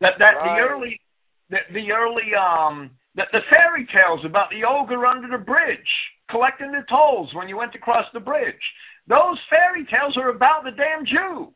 That 0.00 0.14
that 0.18 0.34
the 0.44 0.56
early, 0.60 1.00
the, 1.48 1.58
the 1.72 1.92
early 1.92 2.32
um, 2.36 2.90
the, 3.14 3.24
the 3.32 3.40
fairy 3.50 3.86
tales 3.92 4.20
about 4.24 4.48
the 4.50 4.64
ogre 4.64 5.06
under 5.06 5.28
the 5.28 5.42
bridge 5.42 5.92
collecting 6.30 6.70
the 6.72 6.84
tolls 6.88 7.28
when 7.34 7.48
you 7.48 7.56
went 7.56 7.74
across 7.74 8.06
the 8.14 8.20
bridge. 8.20 8.62
Those 9.08 9.36
fairy 9.50 9.84
tales 9.90 10.16
are 10.16 10.30
about 10.30 10.64
the 10.64 10.70
damn 10.70 11.04
Jew. 11.04 11.52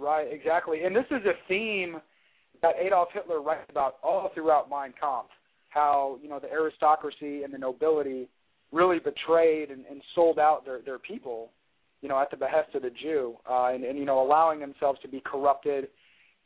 Right, 0.00 0.28
exactly. 0.30 0.84
And 0.84 0.94
this 0.94 1.06
is 1.10 1.24
a 1.26 1.34
theme 1.48 2.00
that 2.62 2.74
Adolf 2.80 3.08
Hitler 3.12 3.40
writes 3.40 3.66
about 3.70 3.96
all 4.02 4.30
throughout 4.34 4.68
Mein 4.70 4.94
Kampf. 5.00 5.30
How 5.70 6.18
you 6.22 6.28
know 6.28 6.38
the 6.38 6.50
aristocracy 6.50 7.42
and 7.42 7.52
the 7.52 7.58
nobility 7.58 8.28
really 8.72 8.98
betrayed 8.98 9.70
and, 9.70 9.84
and 9.90 10.00
sold 10.14 10.38
out 10.38 10.64
their 10.64 10.80
their 10.80 10.98
people, 10.98 11.50
you 12.00 12.08
know, 12.08 12.18
at 12.20 12.30
the 12.30 12.36
behest 12.36 12.74
of 12.74 12.82
the 12.82 12.90
Jew, 12.90 13.36
uh, 13.48 13.70
and, 13.74 13.84
and 13.84 13.98
you 13.98 14.04
know 14.04 14.22
allowing 14.22 14.60
themselves 14.60 14.98
to 15.00 15.08
be 15.08 15.20
corrupted 15.24 15.88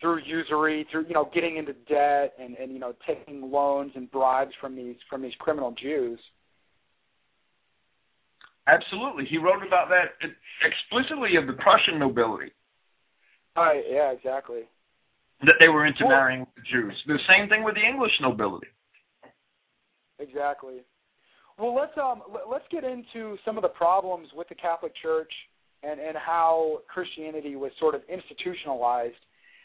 through 0.00 0.20
usury, 0.26 0.86
through 0.90 1.06
you 1.06 1.14
know 1.14 1.30
getting 1.32 1.56
into 1.56 1.72
debt 1.88 2.34
and 2.38 2.56
and 2.56 2.72
you 2.72 2.78
know 2.78 2.94
taking 3.06 3.50
loans 3.50 3.92
and 3.94 4.10
bribes 4.10 4.52
from 4.60 4.74
these 4.74 4.96
from 5.08 5.22
these 5.22 5.34
criminal 5.38 5.74
Jews. 5.80 6.18
Absolutely, 8.66 9.24
he 9.28 9.38
wrote 9.38 9.64
about 9.66 9.88
that 9.88 10.18
explicitly 10.64 11.36
of 11.36 11.46
the 11.46 11.54
Prussian 11.54 11.98
nobility. 11.98 12.52
Right. 13.56 13.84
Yeah. 13.88 14.10
Exactly. 14.12 14.62
that 15.44 15.56
they 15.58 15.68
were 15.68 15.80
Well- 15.80 15.88
intermarrying 15.88 16.40
with 16.40 16.54
the 16.54 16.62
Jews. 16.62 17.02
The 17.06 17.18
same 17.26 17.48
thing 17.48 17.64
with 17.64 17.74
the 17.74 17.84
English 17.84 18.12
nobility. 18.20 18.68
Exactly. 20.18 20.84
Well, 21.58 21.74
let's 21.74 21.96
um 21.98 22.22
let- 22.28 22.48
let's 22.48 22.66
get 22.68 22.84
into 22.84 23.36
some 23.44 23.56
of 23.58 23.62
the 23.62 23.68
problems 23.68 24.32
with 24.32 24.48
the 24.48 24.54
Catholic 24.54 24.94
Church 24.94 25.32
and 25.82 26.00
and 26.00 26.16
how 26.16 26.82
Christianity 26.86 27.56
was 27.56 27.72
sort 27.78 27.94
of 27.94 28.04
institutionalized. 28.08 29.18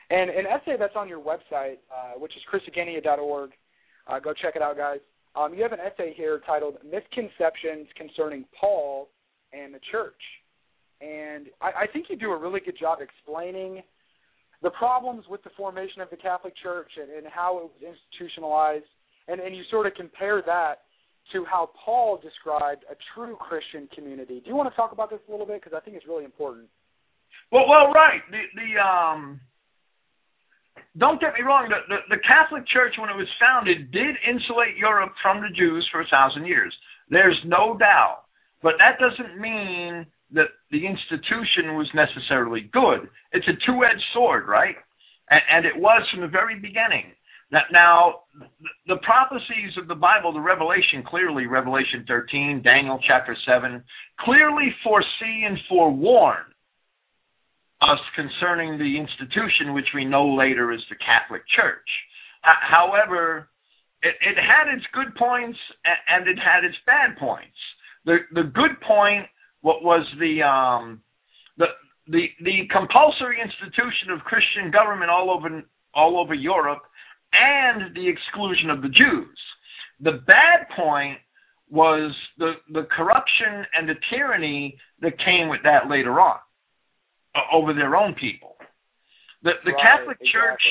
And 0.09 0.29
an 0.29 0.47
essay 0.47 0.77
that's 0.77 0.95
on 0.95 1.07
your 1.09 1.19
website, 1.19 1.77
uh, 1.91 2.13
which 2.17 2.35
is 2.35 2.41
Christogenea.org, 2.51 3.51
uh, 4.07 4.19
go 4.19 4.33
check 4.33 4.55
it 4.55 4.61
out, 4.61 4.77
guys. 4.77 5.01
Um, 5.35 5.53
you 5.53 5.61
have 5.61 5.73
an 5.73 5.79
essay 5.81 6.13
here 6.13 6.39
titled 6.39 6.83
"Misconceptions 6.83 7.88
Concerning 7.95 8.45
Paul 8.59 9.09
and 9.53 9.73
the 9.73 9.79
Church," 9.91 10.36
and 11.02 11.48
I, 11.62 11.84
I 11.84 11.88
think 11.91 12.08
you 12.10 12.18
do 12.18 12.32
a 12.32 12.38
really 12.38 12.60
good 12.60 12.78
job 12.80 13.00
explaining 13.02 13.84
the 14.62 14.72
problems 14.72 15.26
with 15.30 15.43
the 15.43 15.52
formation 15.56 16.02
of 16.02 16.10
the 16.10 16.18
Catholic 16.18 16.54
Church 16.62 16.89
and, 17.00 17.12
and 17.12 17.28
how 17.28 17.58
it 17.58 17.64
was 17.64 17.95
institutionalized 17.95 18.86
and 19.28 19.39
and 19.39 19.56
you 19.56 19.64
sort 19.70 19.86
of 19.88 19.93
compare 19.93 20.41
that 20.45 20.88
to 21.34 21.43
how 21.43 21.70
Paul 21.84 22.20
described 22.24 22.86
a 22.89 22.95
true 23.14 23.36
Christian 23.36 23.89
community. 23.93 24.39
Do 24.39 24.50
you 24.50 24.56
want 24.56 24.72
to 24.72 24.76
talk 24.76 24.93
about 24.93 25.10
this 25.10 25.20
a 25.28 25.32
little 25.32 25.45
bit 25.45 25.62
because 25.62 25.76
I 25.76 25.84
think 25.84 25.98
it's 25.98 26.08
really 26.08 26.24
important. 26.24 26.68
Well, 27.52 27.68
well, 27.68 27.91
right. 27.91 28.22
The 28.32 28.41
the 28.56 28.82
um. 28.82 29.39
Don't 30.98 31.22
get 31.22 31.34
me 31.34 31.41
wrong. 31.45 31.70
The, 31.70 31.82
the 31.89 32.16
the 32.16 32.22
Catholic 32.26 32.64
Church, 32.68 32.95
when 32.98 33.10
it 33.10 33.18
was 33.18 33.28
founded, 33.39 33.91
did 33.91 34.16
insulate 34.26 34.78
Europe 34.78 35.14
from 35.22 35.41
the 35.41 35.50
Jews 35.56 35.88
for 35.91 36.02
a 36.02 36.08
thousand 36.10 36.45
years. 36.45 36.74
There's 37.10 37.38
no 37.45 37.78
doubt. 37.78 38.24
But 38.64 38.74
that 38.80 38.98
doesn't 38.98 39.39
mean 39.39 40.06
that 40.34 40.47
the 40.71 40.86
institution 40.86 41.75
was 41.75 41.88
necessarily 41.95 42.69
good. 42.73 43.09
It's 43.32 43.47
a 43.47 43.57
two-edged 43.65 44.03
sword, 44.13 44.47
right? 44.47 44.75
And, 45.30 45.41
and 45.51 45.65
it 45.65 45.75
was 45.75 46.03
from 46.11 46.21
the 46.21 46.28
very 46.28 46.55
beginning. 46.59 47.13
Now, 47.51 47.61
now, 47.71 48.15
the 48.88 48.97
prophecies 49.03 49.71
of 49.80 49.88
the 49.88 49.95
Bible, 49.95 50.34
the 50.34 50.41
Revelation, 50.41 51.03
clearly, 51.07 51.45
Revelation 51.45 52.03
13, 52.07 52.61
Daniel 52.61 52.99
chapter 53.07 53.38
7, 53.47 53.82
clearly 54.19 54.75
foresee 54.84 55.45
and 55.47 55.57
forewarn 55.69 56.43
us 57.82 57.99
concerning 58.15 58.78
the 58.78 58.97
institution 58.97 59.73
which 59.73 59.88
we 59.93 60.03
know 60.03 60.36
later 60.36 60.73
as 60.73 60.82
the 60.89 60.95
Catholic 60.97 61.43
Church. 61.55 61.88
H- 62.45 62.67
however, 62.67 63.49
it, 64.01 64.15
it 64.21 64.36
had 64.36 64.73
its 64.73 64.86
good 64.93 65.15
points 65.15 65.57
and 66.09 66.28
it 66.28 66.38
had 66.38 66.65
its 66.65 66.78
bad 66.86 67.17
points. 67.17 67.57
The 68.05 68.17
the 68.34 68.43
good 68.43 68.80
point 68.86 69.28
what 69.62 69.84
was 69.84 70.05
the 70.20 70.43
um 70.43 71.01
the 71.58 71.68
the 72.08 72.28
the 72.43 72.68
compulsory 72.72 73.39
institution 73.41 74.12
of 74.12 74.20
Christian 74.22 74.72
government 74.72 75.10
all 75.10 75.30
over 75.30 75.64
all 75.93 76.20
over 76.20 76.34
Europe 76.34 76.84
and 77.34 77.95
the 77.95 78.08
exclusion 78.08 78.70
of 78.70 78.82
the 78.82 78.89
Jews. 78.89 79.38
The 79.99 80.24
bad 80.26 80.68
point 80.76 81.20
was 81.70 82.16
the 82.38 82.53
the 82.72 82.88
corruption 82.95 83.66
and 83.78 83.89
the 83.89 83.95
tyranny 84.10 84.78
that 85.01 85.18
came 85.20 85.49
with 85.49 85.62
that 85.64 85.89
later 85.89 86.20
on 86.22 86.38
uh, 87.36 87.39
over 87.53 87.74
their 87.74 87.95
own 87.95 88.14
people. 88.14 88.55
The 89.43 89.51
the 89.66 89.72
Right, 89.72 89.84
Catholic 89.84 90.18
Church, 90.32 90.62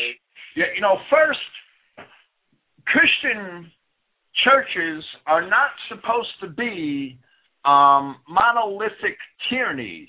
exactly. 0.57 0.77
you 0.77 0.81
know, 0.81 0.97
first 1.11 1.41
Christian 2.87 3.71
churches 4.45 5.05
are 5.27 5.49
not 5.49 5.71
supposed 5.89 6.33
to 6.41 6.49
be 6.49 7.19
um, 7.67 8.17
monolithic 8.29 9.19
tyrannies. 9.51 10.09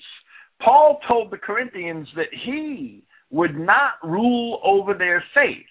Paul 0.62 1.00
told 1.06 1.30
the 1.30 1.36
Corinthians 1.36 2.08
that 2.16 2.32
he 2.44 3.02
would 3.30 3.58
not 3.58 3.92
rule 4.02 4.60
over 4.64 4.94
their 4.94 5.22
faith. 5.34 5.66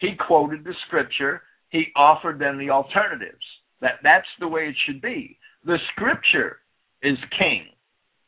He 0.00 0.14
quoted 0.26 0.64
the 0.64 0.74
scripture. 0.86 1.42
He 1.70 1.86
offered 1.96 2.38
them 2.38 2.58
the 2.58 2.70
alternatives. 2.70 3.44
That 3.80 4.00
that's 4.02 4.26
the 4.40 4.48
way 4.48 4.68
it 4.68 4.76
should 4.86 5.00
be. 5.00 5.38
The 5.64 5.78
scripture 5.92 6.58
is 7.02 7.18
king. 7.38 7.66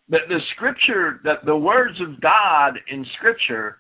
That 0.09 0.29
the 0.29 0.41
scripture, 0.55 1.21
that 1.25 1.45
the 1.45 1.57
words 1.57 2.01
of 2.01 2.21
God 2.21 2.79
in 2.91 3.07
scripture, 3.19 3.79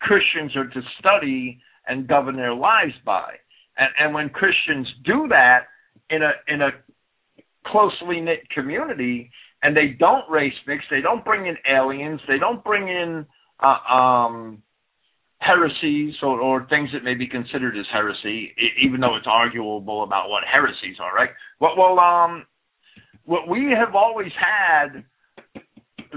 Christians 0.00 0.54
are 0.56 0.68
to 0.68 0.80
study 0.98 1.60
and 1.86 2.06
govern 2.06 2.36
their 2.36 2.54
lives 2.54 2.92
by. 3.04 3.34
And, 3.78 3.88
and 3.98 4.14
when 4.14 4.28
Christians 4.28 4.86
do 5.04 5.26
that 5.28 5.64
in 6.10 6.22
a 6.22 6.32
in 6.48 6.62
a 6.62 6.70
closely 7.70 8.20
knit 8.20 8.48
community, 8.50 9.30
and 9.62 9.76
they 9.76 9.96
don't 9.98 10.28
race 10.30 10.54
mix, 10.66 10.84
they 10.90 11.00
don't 11.00 11.24
bring 11.24 11.46
in 11.46 11.56
aliens, 11.68 12.20
they 12.28 12.38
don't 12.38 12.62
bring 12.62 12.88
in 12.88 13.26
uh, 13.62 13.92
um, 13.92 14.62
heresies 15.38 16.14
or, 16.22 16.40
or 16.40 16.66
things 16.68 16.90
that 16.92 17.04
may 17.04 17.14
be 17.14 17.26
considered 17.26 17.76
as 17.78 17.86
heresy, 17.92 18.52
even 18.82 19.00
though 19.00 19.16
it's 19.16 19.26
arguable 19.28 20.02
about 20.02 20.28
what 20.28 20.42
heresies 20.50 20.96
are, 21.00 21.14
right? 21.14 21.30
Well, 21.60 21.74
well 21.76 21.98
um, 21.98 22.46
what 23.24 23.48
we 23.48 23.72
have 23.76 23.94
always 23.94 24.32
had 24.38 25.04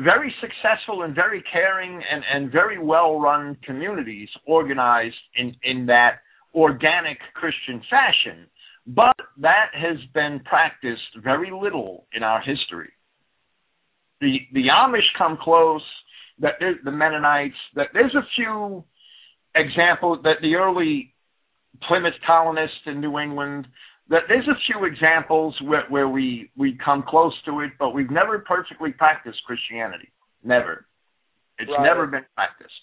very 0.04 0.34
successful 0.40 1.04
and 1.04 1.14
very 1.14 1.44
caring 1.52 2.02
and, 2.12 2.24
and 2.34 2.52
very 2.52 2.80
well 2.80 3.20
run 3.20 3.58
communities 3.64 4.30
organized 4.46 5.16
in, 5.36 5.56
in 5.64 5.86
that 5.88 6.20
organic 6.54 7.18
Christian 7.34 7.82
fashion. 7.90 8.48
But 8.90 9.16
that 9.38 9.68
has 9.74 9.98
been 10.16 10.40
practiced 10.46 11.16
very 11.24 11.52
little 11.52 12.08
in 12.12 12.24
our 12.24 12.42
history. 12.42 12.92
The 14.20 14.40
the 14.52 14.66
Amish 14.74 15.06
come 15.18 15.38
close, 15.40 15.84
that 16.40 16.54
the 16.60 16.92
Mennonites, 16.92 17.54
that 17.76 17.90
there's 17.94 18.16
a 18.16 18.26
few 18.36 18.84
examples 19.56 20.20
that 20.24 20.38
the 20.42 20.56
early 20.56 21.14
Plymouth 21.88 22.16
colonists 22.26 22.82
in 22.88 23.00
New 23.00 23.20
England, 23.20 23.68
that 24.10 24.24
there's 24.28 24.48
a 24.48 24.58
few 24.66 24.86
examples 24.86 25.56
where, 25.64 25.86
where 25.90 26.10
we, 26.10 26.50
we 26.58 26.78
come 26.84 27.04
close 27.08 27.34
to 27.46 27.60
it, 27.62 27.72
but 27.78 27.94
we've 27.94 28.10
never 28.10 28.40
perfectly 28.40 28.92
practiced 28.92 29.38
Christianity. 29.46 30.10
Never. 30.44 30.88
It's 31.60 31.70
Right. 31.70 31.84
never 31.84 32.08
been 32.08 32.26
practiced. 32.36 32.74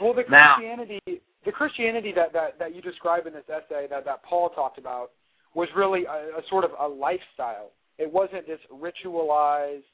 Well, 0.00 0.14
the 0.14 0.24
Now- 0.30 0.54
Christianity, 0.56 1.00
the 1.46 1.52
Christianity 1.52 2.12
that, 2.14 2.32
that, 2.34 2.58
that 2.58 2.74
you 2.74 2.82
describe 2.82 3.26
in 3.26 3.32
this 3.32 3.44
essay 3.48 3.86
that, 3.88 4.04
that 4.04 4.22
Paul 4.28 4.50
talked 4.50 4.78
about 4.78 5.12
was 5.54 5.68
really 5.76 6.04
a, 6.04 6.38
a 6.38 6.42
sort 6.50 6.64
of 6.64 6.72
a 6.78 6.86
lifestyle. 6.86 7.70
It 7.98 8.12
wasn't 8.12 8.46
this 8.46 8.58
ritualized, 8.70 9.88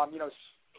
um, 0.00 0.10
you 0.12 0.18
know, 0.18 0.30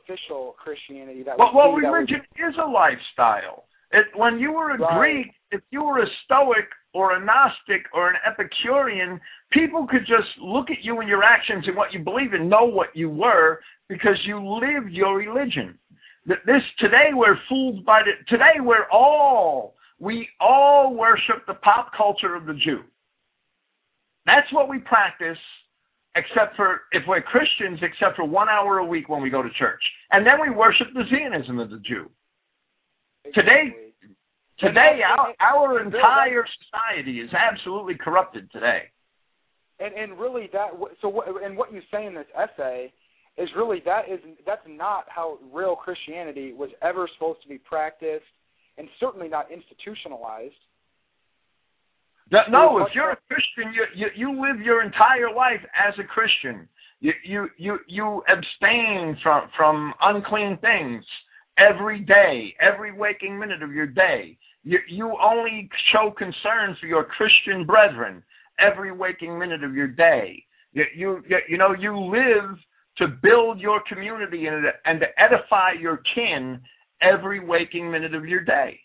official 0.05 0.55
Christianity 0.63 1.23
that 1.23 1.38
Well, 1.38 1.49
we 1.73 1.84
well 1.84 1.93
that 1.93 2.07
was- 2.07 2.09
is 2.38 2.55
a 2.63 2.67
lifestyle. 2.67 3.65
It, 3.91 4.05
when 4.15 4.38
you 4.39 4.51
were 4.53 4.69
a 4.71 4.77
Right. 4.77 4.97
Greek, 4.97 5.27
if 5.51 5.61
you 5.71 5.84
were 5.84 5.99
a 5.99 6.05
Stoic 6.25 6.69
or 6.93 7.15
a 7.15 7.19
Gnostic 7.19 7.86
or 7.91 8.09
an 8.09 8.15
Epicurean, 8.25 9.19
people 9.51 9.88
could 9.88 10.05
just 10.05 10.30
look 10.39 10.69
at 10.69 10.84
you 10.84 10.99
and 10.99 11.09
your 11.09 11.23
actions 11.23 11.65
and 11.67 11.75
what 11.75 11.91
you 11.91 11.99
believe 11.99 12.34
and 12.34 12.47
know 12.49 12.65
what 12.65 12.95
you 12.95 13.09
were 13.09 13.59
because 13.88 14.15
you 14.25 14.38
lived 14.39 14.91
your 14.91 15.17
religion. 15.17 15.77
Th- 16.27 16.39
This 16.45 16.61
today 16.77 17.09
we're 17.13 17.38
fooled 17.49 17.84
by 17.84 18.03
the 18.03 18.11
today 18.30 18.59
we're 18.59 18.88
all 18.91 19.73
we 20.00 20.28
all 20.39 20.95
worship 20.95 21.45
the 21.47 21.56
pop 21.56 21.91
culture 21.95 22.36
of 22.36 22.45
the 22.45 22.54
Jew. 22.54 22.82
That's 24.26 24.52
what 24.54 24.70
we 24.70 24.80
practice 24.80 25.38
except 26.16 26.56
for 26.56 26.82
if 26.91 27.04
we're 27.08 27.22
Christians, 27.22 27.80
except 27.82 28.16
for 28.16 28.26
one 28.26 28.50
hour 28.50 28.80
a 28.80 28.86
week 28.86 29.10
when 29.10 29.22
we 29.22 29.30
go 29.30 29.41
to 29.41 29.50
church, 29.58 29.82
and 30.12 30.26
then 30.26 30.41
we 30.41 30.50
worship 30.56 30.88
the 30.93 31.04
Zionism 31.10 31.60
of 31.60 31.70
the 31.70 31.78
Jew. 31.78 32.10
Today, 33.34 33.76
today, 34.60 35.02
our 35.08 35.34
our 35.39 35.82
entire 35.82 36.45
society 36.64 37.20
is 37.20 37.30
absolutely 37.34 37.95
corrupted 37.95 38.52
today. 38.52 38.84
and 39.80 39.93
and 39.93 40.20
really 40.20 40.50
that 40.54 40.70
so 41.02 41.10
what 41.10 41.28
and 41.43 41.58
what 41.58 41.72
you 41.74 41.82
say 41.91 42.06
in 42.06 42.14
this 42.14 42.28
essay 42.36 42.91
is 43.38 43.50
really 43.56 43.82
that 43.86 44.10
is 44.10 44.20
that's 44.45 44.66
not 44.68 45.06
how 45.08 45.38
real 45.54 45.76
Christianity 45.76 46.54
was 46.54 46.70
ever 46.82 47.08
supposed 47.16 47.41
to 47.43 47.47
be 47.47 47.58
practiced, 47.58 48.26
and 48.80 48.88
certainly 48.99 49.27
not 49.27 49.51
institutionalized. 49.51 50.55
No, 52.32 52.39
no, 52.49 52.77
if 52.86 52.89
you're 52.93 53.11
a 53.11 53.17
Christian, 53.27 53.73
you, 53.73 53.86
you 53.95 54.07
you 54.15 54.41
live 54.41 54.61
your 54.61 54.84
entire 54.84 55.34
life 55.36 55.61
as 55.75 55.93
a 55.99 56.03
Christian. 56.03 56.67
You 57.01 57.13
you 57.23 57.47
you 57.57 57.80
you 57.88 58.23
abstain 58.27 59.17
from 59.23 59.49
from 59.57 59.93
unclean 60.01 60.57
things 60.61 61.03
every 61.57 61.99
day, 62.01 62.55
every 62.61 62.91
waking 62.91 63.38
minute 63.38 63.63
of 63.63 63.71
your 63.71 63.88
day. 63.88 64.38
You 64.63 64.77
you 64.88 65.17
only 65.21 65.69
show 65.91 66.11
concern 66.11 66.77
for 66.80 66.86
your 66.86 67.03
Christian 67.03 67.65
brethren 67.65 68.23
every 68.59 68.91
waking 68.91 69.38
minute 69.39 69.63
of 69.63 69.73
your 69.73 69.88
day. 69.88 70.43
You 70.73 70.84
you 70.95 71.23
you, 71.27 71.38
you 71.49 71.57
know 71.57 71.73
you 71.73 71.97
live 71.97 72.57
to 72.97 73.07
build 73.23 73.59
your 73.59 73.82
community 73.91 74.45
and 74.45 74.65
and 74.86 74.99
to 74.99 75.07
edify 75.17 75.71
your 75.80 76.01
kin 76.13 76.61
every 77.02 77.39
waking 77.39 77.91
minute 77.91 78.14
of 78.14 78.26
your 78.26 78.41
day. 78.41 78.80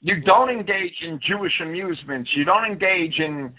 You 0.00 0.20
don't 0.20 0.50
engage 0.50 0.94
in 1.02 1.18
Jewish 1.26 1.52
amusements. 1.62 2.30
You 2.36 2.44
don't 2.44 2.64
engage 2.64 3.18
in 3.18 3.52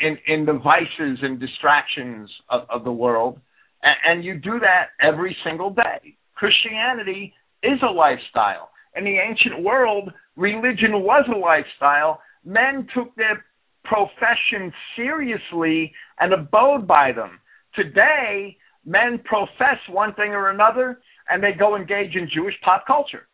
in, 0.00 0.18
in 0.26 0.46
the 0.46 0.54
vices 0.54 1.18
and 1.22 1.38
distractions 1.38 2.30
of, 2.50 2.62
of 2.70 2.84
the 2.84 2.92
world, 2.92 3.38
and, 3.82 3.96
and 4.08 4.24
you 4.24 4.38
do 4.38 4.58
that 4.60 4.88
every 5.00 5.36
single 5.44 5.70
day. 5.70 6.16
Christianity 6.34 7.34
is 7.62 7.78
a 7.82 7.92
lifestyle. 7.92 8.70
In 8.96 9.04
the 9.04 9.16
ancient 9.18 9.62
world, 9.62 10.10
religion 10.36 11.02
was 11.02 11.24
a 11.34 11.38
lifestyle. 11.38 12.20
Men 12.44 12.86
took 12.94 13.14
their 13.14 13.44
profession 13.84 14.72
seriously 14.96 15.92
and 16.18 16.32
abode 16.32 16.86
by 16.86 17.12
them. 17.12 17.38
Today, 17.74 18.56
men 18.84 19.20
profess 19.24 19.78
one 19.88 20.14
thing 20.14 20.32
or 20.32 20.50
another, 20.50 21.00
and 21.28 21.42
they 21.42 21.52
go 21.52 21.76
engage 21.76 22.14
in 22.16 22.28
Jewish 22.32 22.54
pop 22.64 22.86
culture 22.86 23.26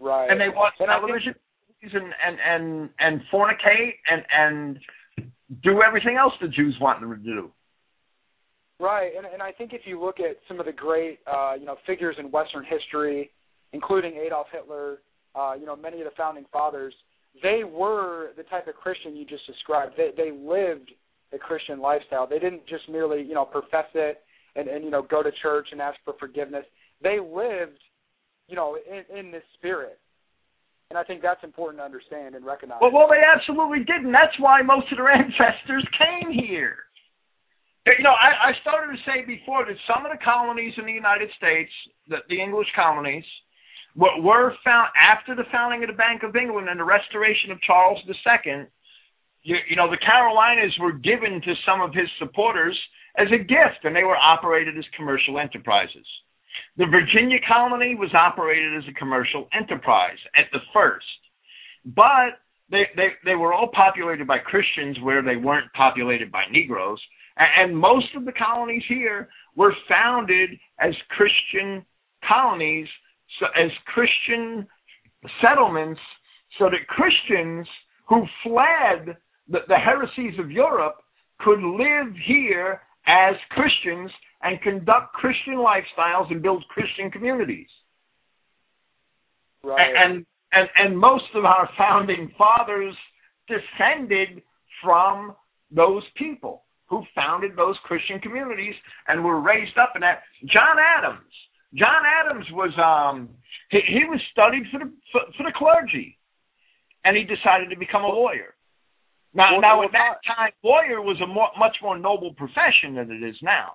Right. 0.00 0.30
and 0.30 0.40
they 0.40 0.48
watch 0.48 0.74
And 0.80 0.90
I 0.90 0.94
think- 1.00 1.08
television 1.08 1.34
and 1.82 2.14
and 2.24 2.38
and 2.40 2.90
and 2.98 3.20
fornicate 3.32 3.94
and 4.10 4.24
and 4.32 4.78
do 5.62 5.82
everything 5.82 6.16
else 6.16 6.34
the 6.40 6.48
Jews 6.48 6.76
want 6.80 7.00
them 7.00 7.10
to 7.10 7.16
do. 7.16 7.52
Right, 8.80 9.10
and 9.16 9.26
and 9.26 9.42
I 9.42 9.50
think 9.52 9.72
if 9.72 9.82
you 9.86 10.00
look 10.00 10.20
at 10.20 10.36
some 10.46 10.60
of 10.60 10.66
the 10.66 10.72
great 10.72 11.18
uh, 11.26 11.54
you 11.58 11.66
know 11.66 11.76
figures 11.86 12.16
in 12.18 12.30
Western 12.30 12.64
history, 12.64 13.30
including 13.72 14.14
Adolf 14.14 14.46
Hitler, 14.52 14.98
uh, 15.34 15.54
you 15.58 15.66
know 15.66 15.74
many 15.74 15.98
of 16.00 16.04
the 16.04 16.12
founding 16.16 16.44
fathers, 16.52 16.94
they 17.42 17.62
were 17.64 18.30
the 18.36 18.44
type 18.44 18.68
of 18.68 18.74
Christian 18.76 19.16
you 19.16 19.24
just 19.24 19.46
described. 19.46 19.94
They 19.96 20.10
they 20.16 20.30
lived 20.30 20.92
the 21.32 21.38
Christian 21.38 21.80
lifestyle. 21.80 22.26
They 22.26 22.38
didn't 22.38 22.66
just 22.68 22.88
merely 22.88 23.22
you 23.22 23.34
know 23.34 23.44
profess 23.44 23.86
it 23.94 24.22
and 24.54 24.68
and 24.68 24.84
you 24.84 24.90
know 24.90 25.02
go 25.02 25.22
to 25.24 25.30
church 25.42 25.68
and 25.72 25.80
ask 25.80 25.98
for 26.04 26.14
forgiveness. 26.18 26.64
They 27.02 27.18
lived 27.20 27.78
you 28.48 28.56
know 28.56 28.76
in 28.76 29.16
in 29.16 29.30
this 29.30 29.44
spirit, 29.54 29.98
and 30.90 30.98
I 30.98 31.04
think 31.04 31.22
that's 31.22 31.44
important 31.44 31.80
to 31.80 31.84
understand 31.84 32.34
and 32.34 32.44
recognize. 32.44 32.78
Well, 32.80 32.92
well, 32.92 33.08
they 33.08 33.22
absolutely 33.22 33.84
didn't. 33.84 34.12
that's 34.12 34.38
why 34.38 34.62
most 34.62 34.90
of 34.90 34.98
their 34.98 35.10
ancestors 35.12 35.86
came 35.98 36.32
here. 36.32 36.76
You 37.86 38.04
know, 38.04 38.12
I, 38.12 38.50
I 38.50 38.60
started 38.60 38.92
to 38.92 39.00
say 39.08 39.24
before 39.24 39.64
that 39.64 39.76
some 39.88 40.04
of 40.04 40.12
the 40.12 40.22
colonies 40.22 40.74
in 40.76 40.84
the 40.84 40.92
United 40.92 41.30
States, 41.38 41.72
the, 42.08 42.18
the 42.28 42.36
English 42.36 42.68
colonies, 42.76 43.24
were, 43.96 44.20
were 44.20 44.54
found 44.62 44.88
after 45.00 45.34
the 45.34 45.48
founding 45.50 45.82
of 45.84 45.88
the 45.88 45.96
Bank 45.96 46.22
of 46.22 46.36
England 46.36 46.68
and 46.68 46.78
the 46.78 46.84
restoration 46.84 47.50
of 47.50 47.60
Charles 47.62 47.98
II. 48.06 48.68
You, 49.42 49.56
you 49.70 49.76
know, 49.76 49.90
the 49.90 49.96
Carolinas 49.96 50.76
were 50.80 50.92
given 50.92 51.40
to 51.40 51.54
some 51.64 51.80
of 51.80 51.94
his 51.94 52.08
supporters 52.18 52.78
as 53.16 53.28
a 53.32 53.38
gift, 53.38 53.84
and 53.84 53.96
they 53.96 54.04
were 54.04 54.16
operated 54.16 54.76
as 54.76 54.84
commercial 54.96 55.38
enterprises. 55.38 56.06
The 56.76 56.86
Virginia 56.86 57.38
colony 57.46 57.94
was 57.94 58.10
operated 58.14 58.76
as 58.76 58.84
a 58.88 58.98
commercial 58.98 59.48
enterprise 59.52 60.18
at 60.36 60.46
the 60.52 60.60
first, 60.72 61.06
but 61.84 62.40
they, 62.70 62.84
they, 62.96 63.08
they 63.24 63.34
were 63.34 63.52
all 63.52 63.70
populated 63.72 64.26
by 64.26 64.38
Christians 64.38 64.98
where 65.02 65.22
they 65.22 65.36
weren't 65.36 65.72
populated 65.72 66.30
by 66.30 66.44
Negroes. 66.50 67.00
And 67.36 67.76
most 67.76 68.14
of 68.16 68.24
the 68.24 68.32
colonies 68.32 68.82
here 68.88 69.28
were 69.56 69.72
founded 69.88 70.50
as 70.80 70.92
Christian 71.10 71.84
colonies, 72.28 72.88
so 73.38 73.46
as 73.46 73.70
Christian 73.86 74.66
settlements, 75.40 76.00
so 76.58 76.66
that 76.66 76.86
Christians 76.88 77.66
who 78.08 78.24
fled 78.42 79.16
the, 79.48 79.60
the 79.68 79.76
heresies 79.76 80.38
of 80.38 80.50
Europe 80.50 80.96
could 81.40 81.60
live 81.60 82.14
here 82.26 82.80
as 83.06 83.34
Christians 83.50 84.10
and 84.42 84.60
conduct 84.62 85.14
Christian 85.14 85.54
lifestyles 85.54 86.30
and 86.30 86.42
build 86.42 86.64
Christian 86.68 87.10
communities. 87.10 87.68
right. 89.64 89.94
And 89.96 90.26
and 90.52 90.68
and 90.76 90.98
most 90.98 91.24
of 91.34 91.44
our 91.44 91.68
founding 91.76 92.32
fathers 92.38 92.94
descended 93.48 94.42
from 94.82 95.34
those 95.70 96.02
people 96.16 96.64
who 96.88 97.02
founded 97.14 97.52
those 97.56 97.76
Christian 97.84 98.18
communities 98.20 98.74
and 99.08 99.22
were 99.22 99.40
raised 99.40 99.76
up 99.76 99.92
in 99.94 100.00
that. 100.00 100.22
John 100.46 100.76
Adams. 100.78 101.32
John 101.74 102.02
Adams 102.06 102.46
was 102.52 102.72
um 102.78 103.28
he, 103.70 103.80
he 103.86 104.04
was 104.04 104.20
studied 104.32 104.64
for 104.72 104.78
the 104.78 104.90
for, 105.12 105.20
for 105.36 105.42
the 105.42 105.52
clergy, 105.54 106.16
and 107.04 107.16
he 107.16 107.24
decided 107.24 107.68
to 107.70 107.76
become 107.76 108.04
a 108.04 108.08
lawyer. 108.08 108.54
Now, 109.34 109.52
Well, 109.52 109.60
now 109.60 109.82
at 109.84 109.92
that 109.92 110.18
time, 110.26 110.52
lawyer 110.64 111.02
was 111.02 111.20
a 111.20 111.26
more, 111.26 111.50
much 111.58 111.76
more 111.82 111.98
noble 111.98 112.32
profession 112.32 112.94
than 112.94 113.10
it 113.10 113.22
is 113.22 113.36
now. 113.42 113.72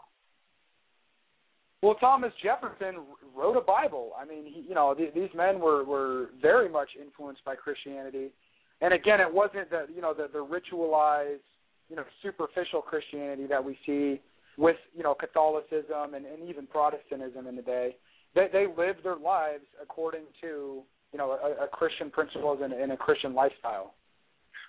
Well, 1.84 1.96
Thomas 1.96 2.32
Jefferson 2.42 3.04
wrote 3.36 3.58
a 3.58 3.62
Bible. 3.62 4.14
I 4.18 4.24
mean, 4.24 4.46
he, 4.46 4.62
you 4.62 4.74
know, 4.74 4.94
th- 4.94 5.14
these 5.14 5.28
men 5.36 5.60
were 5.60 5.84
were 5.84 6.30
very 6.42 6.70
much 6.70 6.88
influenced 6.98 7.44
by 7.44 7.56
Christianity, 7.56 8.32
and 8.80 8.94
again, 8.94 9.20
it 9.20 9.32
wasn't 9.32 9.70
the 9.70 9.88
you 9.94 10.02
know 10.02 10.14
the 10.14 10.30
the 10.32 10.40
ritualized, 10.40 11.44
you 11.90 11.98
know, 11.98 12.06
superficial 12.24 12.82
Christianity 12.82 13.48
that 13.48 13.62
we 13.62 13.78
see 13.86 14.22
with 14.58 14.78
you 14.96 15.04
know 15.04 15.14
Catholicism 15.14 16.14
and, 16.16 16.26
and 16.26 16.48
even 16.48 16.68
Protestantism 16.68 17.48
in 17.48 17.58
the 17.58 17.62
day. 17.62 17.98
They 18.34 18.48
they 18.54 18.66
lived 18.66 19.04
their 19.04 19.18
lives 19.18 19.66
according 19.82 20.24
to 20.40 20.84
you 21.12 21.18
know 21.18 21.32
a, 21.32 21.66
a 21.66 21.68
Christian 21.68 22.10
principles 22.10 22.60
and, 22.64 22.72
and 22.72 22.94
a 22.94 22.98
Christian 22.98 23.36
lifestyle. 23.36 23.94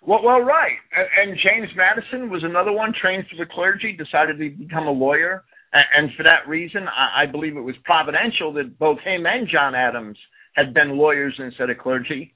Well, 0.05 0.21
well, 0.25 0.41
right. 0.41 0.79
And, 0.97 1.31
and 1.31 1.39
James 1.39 1.71
Madison 1.77 2.29
was 2.29 2.43
another 2.43 2.73
one 2.73 2.93
trained 3.01 3.25
for 3.31 3.37
the 3.37 3.49
clergy, 3.49 3.93
decided 3.97 4.37
to 4.39 4.51
become 4.51 4.89
a 4.89 4.91
lawyer, 4.91 5.45
and, 5.75 6.11
for 6.17 6.23
that 6.23 6.49
reason, 6.49 6.87
I, 6.89 7.27
believe 7.27 7.57
it 7.57 7.61
was 7.61 7.75
providential 7.85 8.53
that 8.55 8.79
both 8.79 8.99
him 9.01 9.27
and 9.27 9.49
John 9.49 9.75
Adams 9.75 10.17
had 10.55 10.73
been 10.73 10.97
lawyers 10.97 11.35
instead 11.39 11.69
of 11.69 11.79
clergy, 11.79 12.35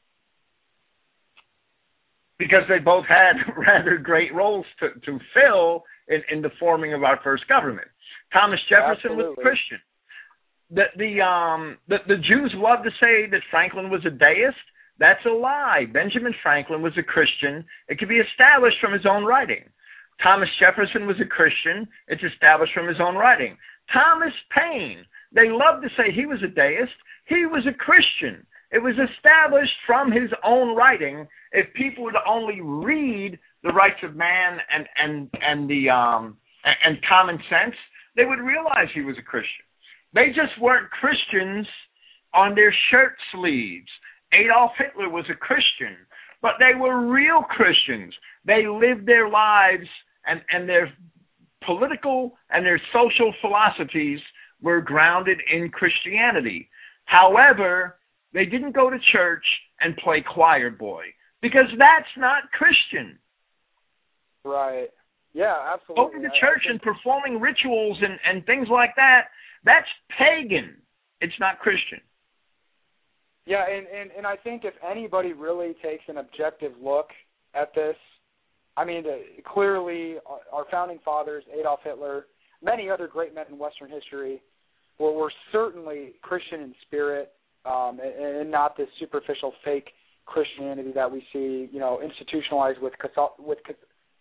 because 2.39 2.63
they 2.69 2.79
both 2.79 3.05
had 3.07 3.37
rather 3.57 3.97
great 3.99 4.35
roles 4.35 4.67
to, 4.81 4.89
to 5.07 5.19
fill 5.35 5.85
in, 6.09 6.23
in 6.33 6.43
the 6.43 6.51
forming 6.59 6.95
of 6.95 7.05
our 7.05 7.21
first 7.23 7.47
government. 7.49 7.89
Thomas 8.33 8.61
Jefferson 8.69 9.17
was 9.17 9.37
a 9.39 9.41
Christian. 9.41 9.79
The 10.71 10.85
the 10.97 11.23
um 11.25 11.79
the, 11.89 11.97
the 12.07 12.17
Jews 12.17 12.53
love 12.55 12.85
to 12.85 12.91
say 13.01 13.31
that 13.31 13.41
Franklin 13.51 13.89
was 13.89 14.05
a 14.05 14.11
deist. 14.11 14.61
That's 14.99 15.25
a 15.25 15.31
lie. 15.31 15.87
Benjamin 15.91 16.35
Franklin 16.43 16.83
was 16.83 16.93
a 16.99 17.03
Christian. 17.03 17.65
It 17.89 17.99
can 17.99 18.09
be 18.09 18.21
established 18.21 18.77
from 18.81 18.93
his 18.93 19.07
own 19.09 19.25
writing. 19.25 19.65
Thomas 20.23 20.49
Jefferson 20.59 21.07
was 21.07 21.17
a 21.21 21.27
Christian. 21.27 21.87
It's 22.09 22.23
established 22.23 22.75
from 22.75 22.89
his 22.89 23.01
own 23.01 23.15
writing. 23.15 23.57
Thomas 23.93 24.33
Paine, 24.57 25.05
they 25.33 25.49
love 25.49 25.83
to 25.83 25.89
say 25.97 26.11
he 26.13 26.27
was 26.27 26.43
a 26.43 26.49
deist. 26.49 26.93
He 27.27 27.47
was 27.47 27.65
a 27.67 27.77
Christian. 27.77 28.45
It 28.71 28.83
was 28.83 28.95
established 28.99 29.73
from 29.87 30.13
his 30.13 30.31
own 30.45 30.77
writing. 30.77 31.27
If 31.53 31.73
people 31.75 32.05
would 32.05 32.17
only 32.27 32.61
read 32.61 33.39
the 33.63 33.73
rights 33.73 34.01
of 34.03 34.17
man 34.17 34.59
and 34.71 34.87
and 34.97 35.31
and 35.41 35.71
the 35.71 35.89
um 35.89 36.37
and, 36.65 36.99
common 37.09 37.39
sense, 37.49 37.75
they 38.17 38.25
would 38.25 38.41
realize 38.41 38.89
he 38.93 39.01
was 39.01 39.17
a 39.19 39.23
Christian. 39.23 39.65
They 40.13 40.29
just 40.29 40.61
weren't 40.61 40.91
Christians 40.91 41.67
on 42.35 42.55
their 42.55 42.75
shirt 42.91 43.15
sleeves. 43.33 43.89
Adolf 44.33 44.73
Hitler 44.77 45.09
was 45.09 45.25
a 45.31 45.35
Christian, 45.35 45.97
but 46.43 46.53
they 46.59 46.79
were 46.79 47.07
real 47.07 47.43
Christians. 47.43 48.13
They 48.45 48.67
lived 48.67 49.07
their 49.07 49.31
lives 49.31 49.89
and, 50.29 50.43
and 50.51 50.69
their 50.69 50.93
political 51.65 52.33
and 52.51 52.65
their 52.65 52.81
social 52.93 53.33
philosophies 53.41 54.21
were 54.61 54.81
grounded 54.81 55.39
in 55.53 55.69
Christianity. 55.71 56.69
However, 57.05 57.99
they 58.33 58.45
didn't 58.45 58.73
go 58.73 58.91
to 58.91 58.99
church 59.13 59.45
and 59.81 59.97
play 59.97 60.23
choir 60.23 60.71
boy 60.71 61.05
because 61.41 61.67
that's 61.79 62.13
not 62.17 62.51
Christian. 62.53 63.19
Right. 64.45 64.89
Yeah, 65.33 65.55
absolutely. 65.73 66.19
Going 66.19 66.31
to 66.31 66.41
church 66.41 66.63
and 66.69 66.81
performing 66.81 67.41
rituals 67.41 67.99
and, 68.03 68.19
and 68.25 68.45
things 68.47 68.69
like 68.71 68.91
that, 68.97 69.27
that's 69.65 69.87
pagan. 70.19 70.77
It's 71.21 71.39
not 71.39 71.59
Christian. 71.59 72.01
Yeah, 73.47 73.65
and, 73.67 73.87
and 73.87 74.11
and 74.17 74.27
I 74.27 74.37
think 74.37 74.65
if 74.65 74.75
anybody 74.89 75.33
really 75.33 75.75
takes 75.83 76.05
an 76.09 76.19
objective 76.19 76.73
look 76.83 77.09
at 77.55 77.75
this, 77.75 77.97
I 78.79 78.85
mean, 78.85 79.05
uh, 79.07 79.43
clearly 79.53 80.17
our, 80.25 80.39
our 80.53 80.65
founding 80.71 81.01
fathers, 81.05 81.43
Adolf 81.59 81.81
Hitler, 81.83 82.27
many 82.63 82.89
other 82.89 83.09
great 83.09 83.35
men 83.35 83.47
in 83.51 83.59
Western 83.59 83.91
history, 83.91 84.41
were, 85.01 85.13
were 85.13 85.33
certainly 85.51 86.13
Christian 86.23 86.61
in 86.61 86.75
spirit, 86.87 87.33
um, 87.67 87.99
and, 88.01 88.37
and 88.37 88.51
not 88.51 88.77
this 88.77 88.87
superficial 89.01 89.53
fake 89.65 89.89
Christianity 90.27 90.93
that 90.95 91.11
we 91.11 91.25
see, 91.33 91.69
you 91.73 91.81
know, 91.81 92.01
institutionalized 92.01 92.79
with 92.81 92.93
with 93.39 93.59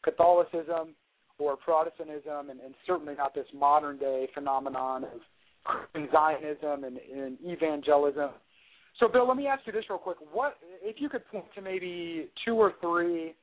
Catholicism 0.03 0.95
or 1.37 1.55
Protestantism, 1.57 2.49
and, 2.49 2.59
and 2.59 2.73
certainly 2.87 3.13
not 3.15 3.35
this 3.35 3.45
modern 3.53 3.99
day 3.99 4.27
phenomenon 4.33 5.03
of 5.03 5.19
Christian 5.65 6.09
Zionism 6.11 6.83
and, 6.83 6.97
and 6.97 7.37
evangelism. 7.43 8.31
So, 8.99 9.07
Bill, 9.07 9.27
let 9.27 9.37
me 9.37 9.45
ask 9.45 9.67
you 9.67 9.73
this 9.73 9.83
real 9.87 9.99
quick: 9.99 10.17
What, 10.31 10.55
if 10.81 10.95
you 10.99 11.09
could 11.09 11.27
point 11.27 11.45
to 11.53 11.61
maybe 11.61 12.29
two 12.43 12.55
or 12.55 12.73
three, 12.81 13.35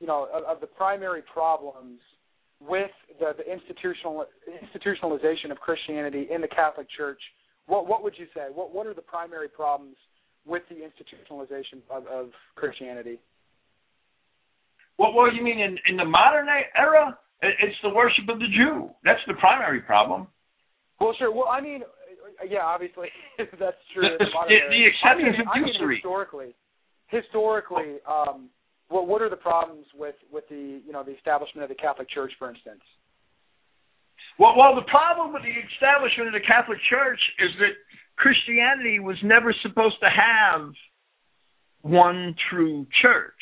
you 0.00 0.06
know, 0.06 0.28
of, 0.32 0.44
of 0.44 0.60
the 0.60 0.66
primary 0.66 1.22
problems 1.32 2.00
with 2.60 2.90
the, 3.20 3.32
the 3.36 3.50
institutional 3.50 4.24
institutionalization 4.48 5.50
of 5.50 5.58
Christianity 5.58 6.28
in 6.30 6.40
the 6.40 6.48
Catholic 6.48 6.86
Church? 6.96 7.20
What 7.66 7.86
what 7.86 8.02
would 8.02 8.14
you 8.18 8.26
say? 8.34 8.46
What 8.52 8.74
what 8.74 8.86
are 8.86 8.94
the 8.94 9.02
primary 9.02 9.48
problems 9.48 9.96
with 10.46 10.62
the 10.68 10.76
institutionalization 10.76 11.82
of, 11.90 12.06
of 12.06 12.30
Christianity? 12.54 13.18
What, 14.96 15.12
what 15.12 15.34
you 15.34 15.42
mean 15.42 15.60
in, 15.60 15.76
in 15.90 15.96
the 15.96 16.04
modern 16.04 16.46
era? 16.48 17.18
It's 17.42 17.76
the 17.82 17.90
worship 17.90 18.28
of 18.30 18.38
the 18.38 18.46
Jew. 18.46 18.88
That's 19.04 19.20
the 19.26 19.34
primary 19.34 19.80
problem. 19.80 20.26
Well, 20.98 21.14
sure. 21.18 21.30
Well, 21.30 21.48
I 21.50 21.60
mean, 21.60 21.82
yeah, 22.48 22.64
obviously 22.64 23.08
that's 23.38 23.76
true. 23.92 24.02
The- 24.02 24.24
the 24.24 24.24
the- 24.24 24.86
acceptance 24.88 25.36
I 25.36 25.58
mean, 25.58 25.68
of 25.68 25.74
I 25.76 25.84
mean 25.84 25.92
historically, 25.94 26.54
historically, 27.08 27.98
um, 28.08 28.48
what 28.88 29.06
what 29.06 29.22
are 29.22 29.30
the 29.30 29.36
problems 29.36 29.86
with 29.94 30.14
with 30.30 30.44
the 30.48 30.80
you 30.84 30.92
know 30.92 31.02
the 31.02 31.14
establishment 31.14 31.62
of 31.62 31.68
the 31.68 31.80
Catholic 31.80 32.08
Church, 32.10 32.32
for 32.38 32.48
instance? 32.48 32.82
Well, 34.38 34.54
well, 34.56 34.74
the 34.74 34.88
problem 34.90 35.32
with 35.32 35.42
the 35.42 35.56
establishment 35.74 36.28
of 36.28 36.34
the 36.34 36.46
Catholic 36.46 36.78
Church 36.90 37.20
is 37.38 37.50
that 37.58 37.72
Christianity 38.16 39.00
was 39.00 39.16
never 39.22 39.54
supposed 39.62 39.96
to 40.00 40.08
have 40.08 40.72
one 41.82 42.34
true 42.50 42.86
church. 43.00 43.32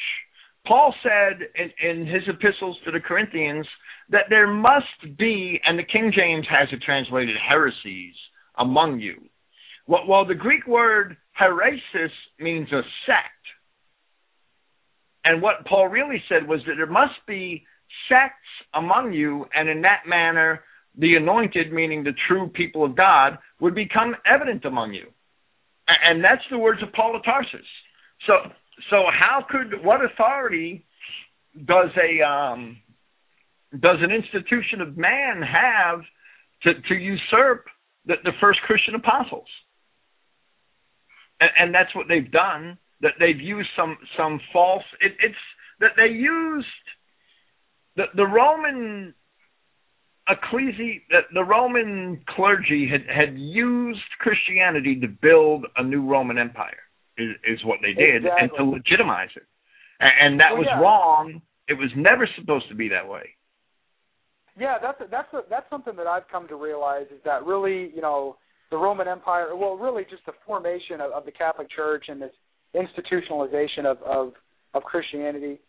Paul 0.67 0.95
said 1.03 1.41
in, 1.55 1.91
in 1.91 2.07
his 2.07 2.23
epistles 2.27 2.79
to 2.85 2.91
the 2.91 3.01
Corinthians 3.01 3.67
that 4.11 4.27
there 4.31 4.47
must 4.47 5.19
be, 5.19 5.61
and 5.65 5.79
the 5.79 5.85
King 5.85 6.13
James 6.15 6.47
has 6.49 6.69
it 6.73 6.83
translated, 6.85 7.37
heresies 7.49 8.15
among 8.59 9.01
you. 9.01 9.17
Well, 9.87 10.07
well 10.09 10.25
the 10.25 10.35
Greek 10.35 10.67
word 10.67 11.17
heresis 11.41 12.11
means 12.39 12.71
a 12.73 12.83
sect. 13.07 13.45
And 15.25 15.41
what 15.41 15.65
Paul 15.67 15.89
really 15.89 16.23
said 16.29 16.47
was 16.47 16.61
that 16.67 16.75
there 16.77 16.87
must 16.87 17.15
be 17.27 17.65
sects 18.09 18.35
among 18.75 19.13
you, 19.13 19.47
and 19.55 19.69
in 19.69 19.83
that 19.83 20.03
manner, 20.07 20.63
the 20.97 21.17
anointed, 21.17 21.73
meaning 21.73 22.05
the 22.05 22.15
true 22.29 22.49
people 22.49 22.85
of 22.85 22.97
God, 22.97 23.39
would 23.61 23.75
become 23.75 24.15
evident 24.27 24.65
among 24.65 24.93
you. 24.93 25.07
And 25.89 26.23
that's 26.23 26.43
the 26.51 26.59
words 26.59 26.83
of 26.83 26.93
Paul 26.93 27.17
of 27.17 27.25
Tarsus. 27.25 27.67
So, 28.27 28.35
so 28.91 29.05
how 29.11 29.45
could 29.49 29.85
what 29.85 30.05
authority 30.05 30.85
does 31.65 31.91
a 31.97 32.23
um, 32.23 32.79
does 33.79 33.99
an 34.01 34.11
institution 34.11 34.81
of 34.81 34.97
man 34.97 35.43
have 35.43 36.01
to, 36.63 36.75
to 36.89 36.95
usurp 36.95 37.67
the, 38.07 38.15
the 38.25 38.33
first 38.41 38.61
Christian 38.63 38.95
apostles? 38.95 39.49
And, 41.41 41.51
and 41.59 41.75
that's 41.75 41.95
what 41.95 42.07
they've 42.09 42.31
done. 42.31 42.79
That 43.05 43.15
they've 43.21 43.41
used 43.41 43.69
some 43.77 43.97
some 44.17 44.41
false. 44.53 44.83
It, 45.01 45.13
it's 45.23 45.45
that 45.81 45.93
they 45.97 46.11
used 46.13 46.87
the 47.97 48.05
the 48.17 48.27
Roman 48.27 49.15
ecclesi 50.29 51.03
the, 51.11 51.21
the 51.35 51.45
Roman 51.45 52.23
clergy 52.35 52.89
had 52.91 53.05
had 53.15 53.39
used 53.39 54.01
Christianity 54.21 54.99
to 55.01 55.09
build 55.09 55.67
a 55.77 55.85
new 55.85 56.03
Roman 56.03 56.39
empire 56.39 56.83
is, 57.19 57.37
is 57.45 57.65
what 57.65 57.79
they 57.83 57.93
did 57.93 58.25
and 58.25 58.51
to 58.57 58.65
legitimize 58.65 59.29
it. 59.37 59.47
And, 60.01 60.13
and 60.23 60.41
that 60.41 60.53
Well, 60.53 60.61
was 60.61 60.69
yeah. 60.71 60.81
wrong. 60.81 61.43
It 61.69 61.75
was 61.75 61.91
never 61.97 62.29
supposed 62.39 62.69
to 62.69 62.75
be 62.75 62.89
that 62.89 63.07
way. 63.09 63.37
Yeah, 64.59 64.77
that's 64.81 64.99
that's 65.11 65.33
a, 65.35 65.41
that's 65.51 65.69
something 65.69 65.97
that 65.97 66.07
I've 66.07 66.29
come 66.29 66.49
to 66.49 66.57
realize 66.57 67.07
is 67.15 67.21
that 67.25 67.45
really, 67.45 67.93
you 67.95 68.01
know, 68.01 68.37
the 68.71 68.77
Roman 68.77 69.09
Empire, 69.09 69.55
well, 69.57 69.77
really 69.77 70.05
just 70.09 70.25
the 70.27 70.33
formation 70.47 71.01
of, 71.01 71.13
of 71.13 71.25
the 71.25 71.33
Catholic 71.33 71.69
Church 71.71 72.07
and 72.09 72.21
this 72.23 72.33
institutionalization 72.75 73.87
of, 73.87 73.99
of 74.03 74.33
of 74.75 74.83
Christianity 74.83 75.61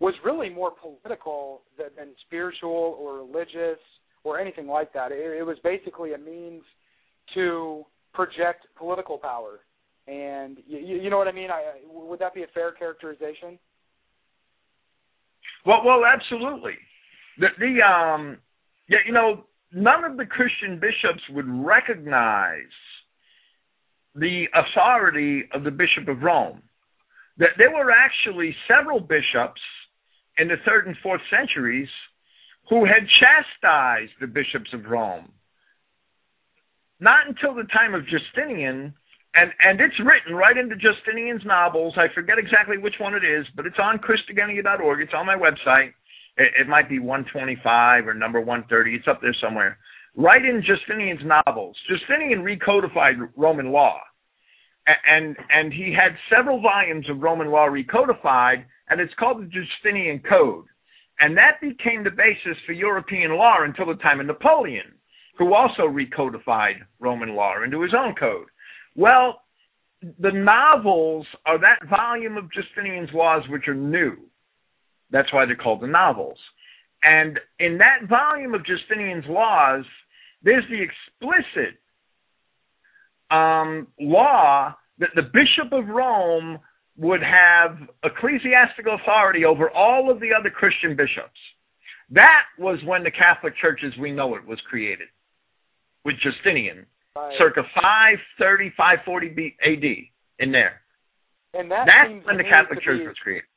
was 0.00 0.14
really 0.24 0.48
more 0.48 0.70
political 0.70 1.62
than, 1.76 1.88
than 1.96 2.08
spiritual 2.26 2.96
or 3.00 3.18
religious 3.18 3.78
or 4.24 4.38
anything 4.38 4.66
like 4.66 4.92
that. 4.92 5.12
It, 5.12 5.38
it 5.38 5.46
was 5.46 5.56
basically 5.62 6.12
a 6.14 6.18
means 6.18 6.62
to 7.34 7.84
project 8.12 8.66
political 8.76 9.18
power, 9.18 9.60
and 10.06 10.58
you, 10.66 10.78
you 10.78 11.10
know 11.10 11.18
what 11.18 11.28
I 11.28 11.32
mean. 11.32 11.50
I, 11.50 11.80
would 11.88 12.18
that 12.20 12.34
be 12.34 12.42
a 12.42 12.46
fair 12.54 12.72
characterization? 12.72 13.58
Well, 15.66 15.82
well, 15.84 16.02
absolutely. 16.04 16.74
The, 17.38 17.48
the 17.58 17.82
um, 17.86 18.38
yeah, 18.88 18.98
you 19.06 19.12
know, 19.12 19.44
none 19.72 20.04
of 20.04 20.16
the 20.16 20.26
Christian 20.26 20.80
bishops 20.80 21.22
would 21.30 21.46
recognize 21.48 22.72
the 24.18 24.46
authority 24.54 25.44
of 25.52 25.64
the 25.64 25.70
Bishop 25.70 26.08
of 26.08 26.22
Rome. 26.22 26.62
That 27.38 27.50
there 27.56 27.70
were 27.70 27.90
actually 27.90 28.54
several 28.66 29.00
bishops 29.00 29.60
in 30.38 30.48
the 30.48 30.56
third 30.64 30.86
and 30.86 30.96
fourth 31.02 31.20
centuries 31.30 31.88
who 32.68 32.84
had 32.84 33.08
chastised 33.08 34.12
the 34.20 34.26
bishops 34.26 34.70
of 34.72 34.86
Rome. 34.86 35.32
Not 37.00 37.28
until 37.28 37.54
the 37.54 37.64
time 37.72 37.94
of 37.94 38.02
Justinian, 38.06 38.92
and 39.34 39.52
and 39.64 39.80
it's 39.80 39.98
written 40.00 40.34
right 40.34 40.56
into 40.56 40.74
Justinian's 40.74 41.44
novels. 41.44 41.94
I 41.96 42.12
forget 42.12 42.38
exactly 42.38 42.76
which 42.76 42.96
one 42.98 43.14
it 43.14 43.24
is, 43.24 43.46
but 43.54 43.66
it's 43.66 43.78
on 43.78 43.98
Christogenea.org. 43.98 45.00
It's 45.00 45.12
on 45.14 45.26
my 45.26 45.36
website. 45.36 45.92
It, 46.36 46.52
it 46.60 46.68
might 46.68 46.88
be 46.88 46.98
125 46.98 48.08
or 48.08 48.14
number 48.14 48.40
130. 48.40 48.96
It's 48.96 49.06
up 49.06 49.20
there 49.20 49.36
somewhere. 49.40 49.78
Right 50.18 50.44
in 50.44 50.64
Justinian's 50.66 51.20
novels, 51.24 51.76
Justinian 51.88 52.42
recodified 52.42 53.30
Roman 53.36 53.70
law, 53.70 54.00
and 55.06 55.36
and 55.48 55.72
he 55.72 55.94
had 55.94 56.16
several 56.28 56.60
volumes 56.60 57.08
of 57.08 57.22
Roman 57.22 57.52
law 57.52 57.68
recodified, 57.68 58.64
and 58.90 59.00
it's 59.00 59.14
called 59.16 59.40
the 59.40 59.46
Justinian 59.46 60.20
Code, 60.28 60.64
and 61.20 61.36
that 61.36 61.60
became 61.60 62.02
the 62.02 62.10
basis 62.10 62.58
for 62.66 62.72
European 62.72 63.36
law 63.36 63.58
until 63.62 63.86
the 63.86 64.02
time 64.02 64.18
of 64.18 64.26
Napoleon, 64.26 64.92
who 65.38 65.54
also 65.54 65.82
recodified 65.82 66.80
Roman 66.98 67.36
law 67.36 67.62
into 67.64 67.80
his 67.82 67.94
own 67.96 68.16
code. 68.18 68.48
Well, 68.96 69.42
the 70.02 70.32
novels 70.32 71.28
are 71.46 71.60
that 71.60 71.88
volume 71.88 72.36
of 72.36 72.50
Justinian's 72.50 73.10
laws 73.14 73.44
which 73.48 73.68
are 73.68 73.74
new. 73.74 74.16
That's 75.12 75.32
why 75.32 75.46
they're 75.46 75.54
called 75.54 75.82
the 75.82 75.86
novels. 75.86 76.38
And 77.04 77.38
in 77.60 77.78
that 77.78 78.08
volume 78.08 78.54
of 78.54 78.66
Justinian's 78.66 79.24
laws, 79.28 79.84
there's 80.42 80.64
the 80.70 80.80
explicit 80.82 81.78
um, 83.30 83.88
law 84.00 84.74
that 84.98 85.10
the 85.14 85.22
Bishop 85.22 85.72
of 85.72 85.86
Rome 85.88 86.58
would 86.96 87.22
have 87.22 87.78
ecclesiastical 88.02 88.96
authority 89.00 89.44
over 89.44 89.70
all 89.70 90.10
of 90.10 90.18
the 90.20 90.30
other 90.38 90.50
Christian 90.50 90.96
bishops. 90.96 91.38
That 92.10 92.42
was 92.58 92.78
when 92.84 93.04
the 93.04 93.10
Catholic 93.10 93.54
Church 93.60 93.80
as 93.86 93.92
we 94.00 94.10
know 94.12 94.34
it 94.34 94.44
was 94.46 94.58
created 94.68 95.08
with 96.04 96.16
Justinian 96.22 96.86
Right. 97.16 97.34
circa 97.38 97.62
530, 97.74 98.70
540 98.76 99.28
B- 99.30 99.56
AD 99.64 100.12
in 100.38 100.52
there. 100.52 100.82
and 101.54 101.68
that 101.70 101.86
That's 101.86 102.26
when 102.26 102.36
the 102.36 102.44
Catholic 102.44 102.80
Church 102.82 103.00
be- 103.00 103.08
was 103.08 103.16
created. 103.18 103.48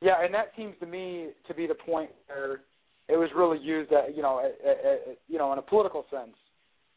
Yeah, 0.00 0.24
and 0.24 0.34
that 0.34 0.50
seems 0.56 0.74
to 0.80 0.86
me 0.86 1.28
to 1.46 1.54
be 1.54 1.66
the 1.68 1.76
point 1.76 2.10
where 2.26 2.62
it 3.08 3.16
was 3.16 3.30
really 3.36 3.58
used, 3.58 3.92
at, 3.92 4.16
you 4.16 4.22
know, 4.22 4.40
at, 4.40 4.54
at, 4.66 4.84
at, 4.84 5.18
you 5.28 5.38
know, 5.38 5.52
in 5.52 5.58
a 5.58 5.62
political 5.62 6.04
sense, 6.10 6.36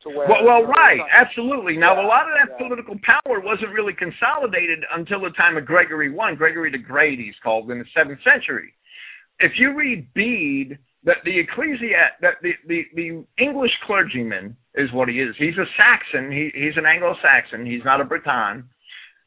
to 0.03 0.09
where. 0.09 0.27
Well, 0.27 0.45
well 0.45 0.63
right, 0.63 0.99
absolutely. 1.13 1.77
Now, 1.77 1.95
Yeah, 1.95 2.05
a 2.05 2.07
lot 2.07 2.23
of 2.29 2.35
that 2.39 2.53
yeah. 2.53 2.67
political 2.67 2.95
power 3.03 3.39
wasn't 3.39 3.71
really 3.71 3.93
consolidated 3.93 4.83
until 4.93 5.21
the 5.21 5.31
time 5.31 5.57
of 5.57 5.65
Gregory 5.65 6.15
I, 6.17 6.35
Gregory 6.35 6.71
the 6.71 6.77
Great, 6.77 7.19
he's 7.19 7.35
called, 7.43 7.69
in 7.71 7.79
the 7.79 7.85
seventh 7.95 8.19
century. 8.23 8.73
If 9.39 9.53
you 9.57 9.75
read 9.75 10.13
Bede, 10.13 10.77
that 11.03 11.17
the 11.23 11.39
ecclesia, 11.39 12.11
that 12.21 12.35
the, 12.41 12.53
the, 12.67 12.81
the 12.95 13.25
English 13.43 13.71
clergyman 13.85 14.57
is 14.73 14.91
what 14.91 15.07
he 15.07 15.21
is. 15.21 15.35
He's 15.37 15.57
a 15.57 15.65
Saxon. 15.77 16.31
He, 16.31 16.51
he's 16.53 16.77
an 16.77 16.85
Anglo-Saxon. 16.85 17.65
He's 17.65 17.83
not 17.85 18.01
a 18.01 18.05
Briton, 18.05 18.67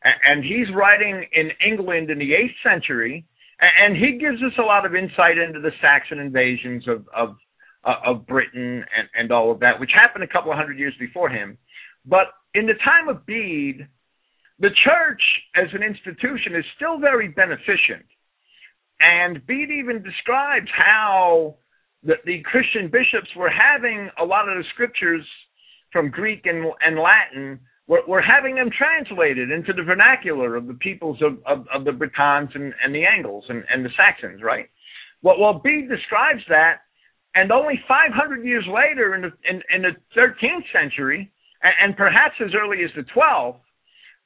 and 0.02 0.44
he's 0.44 0.66
writing 0.74 1.24
in 1.32 1.50
England 1.64 2.10
in 2.10 2.18
the 2.18 2.34
eighth 2.34 2.56
century, 2.64 3.24
and 3.60 3.96
he 3.96 4.18
gives 4.18 4.42
us 4.42 4.52
a 4.58 4.62
lot 4.62 4.86
of 4.86 4.94
insight 4.94 5.38
into 5.38 5.60
the 5.60 5.72
Saxon 5.80 6.18
invasions 6.18 6.86
of 6.88 7.06
of 7.14 7.36
uh, 7.84 7.94
of 8.06 8.26
Britain 8.26 8.84
and 8.96 9.08
and 9.14 9.32
all 9.32 9.50
of 9.50 9.60
that, 9.60 9.80
which 9.80 9.90
happened 9.94 10.24
a 10.24 10.28
couple 10.28 10.50
of 10.50 10.56
hundred 10.56 10.78
years 10.78 10.94
before 10.98 11.28
him. 11.28 11.58
But 12.04 12.28
in 12.54 12.66
the 12.66 12.74
time 12.84 13.08
of 13.08 13.26
Bede, 13.26 13.86
the 14.58 14.70
church 14.84 15.22
as 15.54 15.68
an 15.72 15.82
institution 15.82 16.54
is 16.54 16.64
still 16.76 16.98
very 16.98 17.28
beneficent. 17.28 18.06
And 19.00 19.46
Bede 19.46 19.70
even 19.70 20.02
describes 20.02 20.68
how 20.76 21.56
the, 22.02 22.14
the 22.24 22.42
Christian 22.42 22.88
bishops 22.88 23.28
were 23.36 23.50
having 23.50 24.10
a 24.20 24.24
lot 24.24 24.48
of 24.48 24.56
the 24.56 24.64
scriptures 24.72 25.24
from 25.92 26.10
Greek 26.10 26.46
and, 26.46 26.66
and 26.84 26.98
Latin, 26.98 27.60
were, 27.88 28.02
were 28.06 28.22
having 28.22 28.54
them 28.54 28.70
translated 28.70 29.50
into 29.50 29.72
the 29.72 29.82
vernacular 29.82 30.54
of 30.54 30.66
the 30.66 30.74
peoples 30.74 31.18
of, 31.22 31.38
of, 31.46 31.66
of 31.74 31.84
the 31.84 31.92
Britons 31.92 32.50
and, 32.54 32.72
and 32.84 32.94
the 32.94 33.04
Angles 33.04 33.44
and, 33.48 33.64
and 33.72 33.84
the 33.84 33.90
Saxons, 33.96 34.42
right? 34.42 34.68
Well, 35.22 35.40
well, 35.40 35.54
Bede 35.54 35.88
describes 35.88 36.42
that, 36.48 36.82
and 37.34 37.50
only 37.50 37.80
500 37.88 38.44
years 38.44 38.64
later, 38.72 39.14
in 39.14 39.22
the, 39.22 39.32
in, 39.48 39.62
in 39.74 39.82
the 39.82 39.96
13th 40.16 40.64
century, 40.72 41.32
and, 41.62 41.74
and 41.82 41.96
perhaps 41.96 42.34
as 42.44 42.50
early 42.54 42.84
as 42.84 42.90
the 42.94 43.04
12th, 43.16 43.60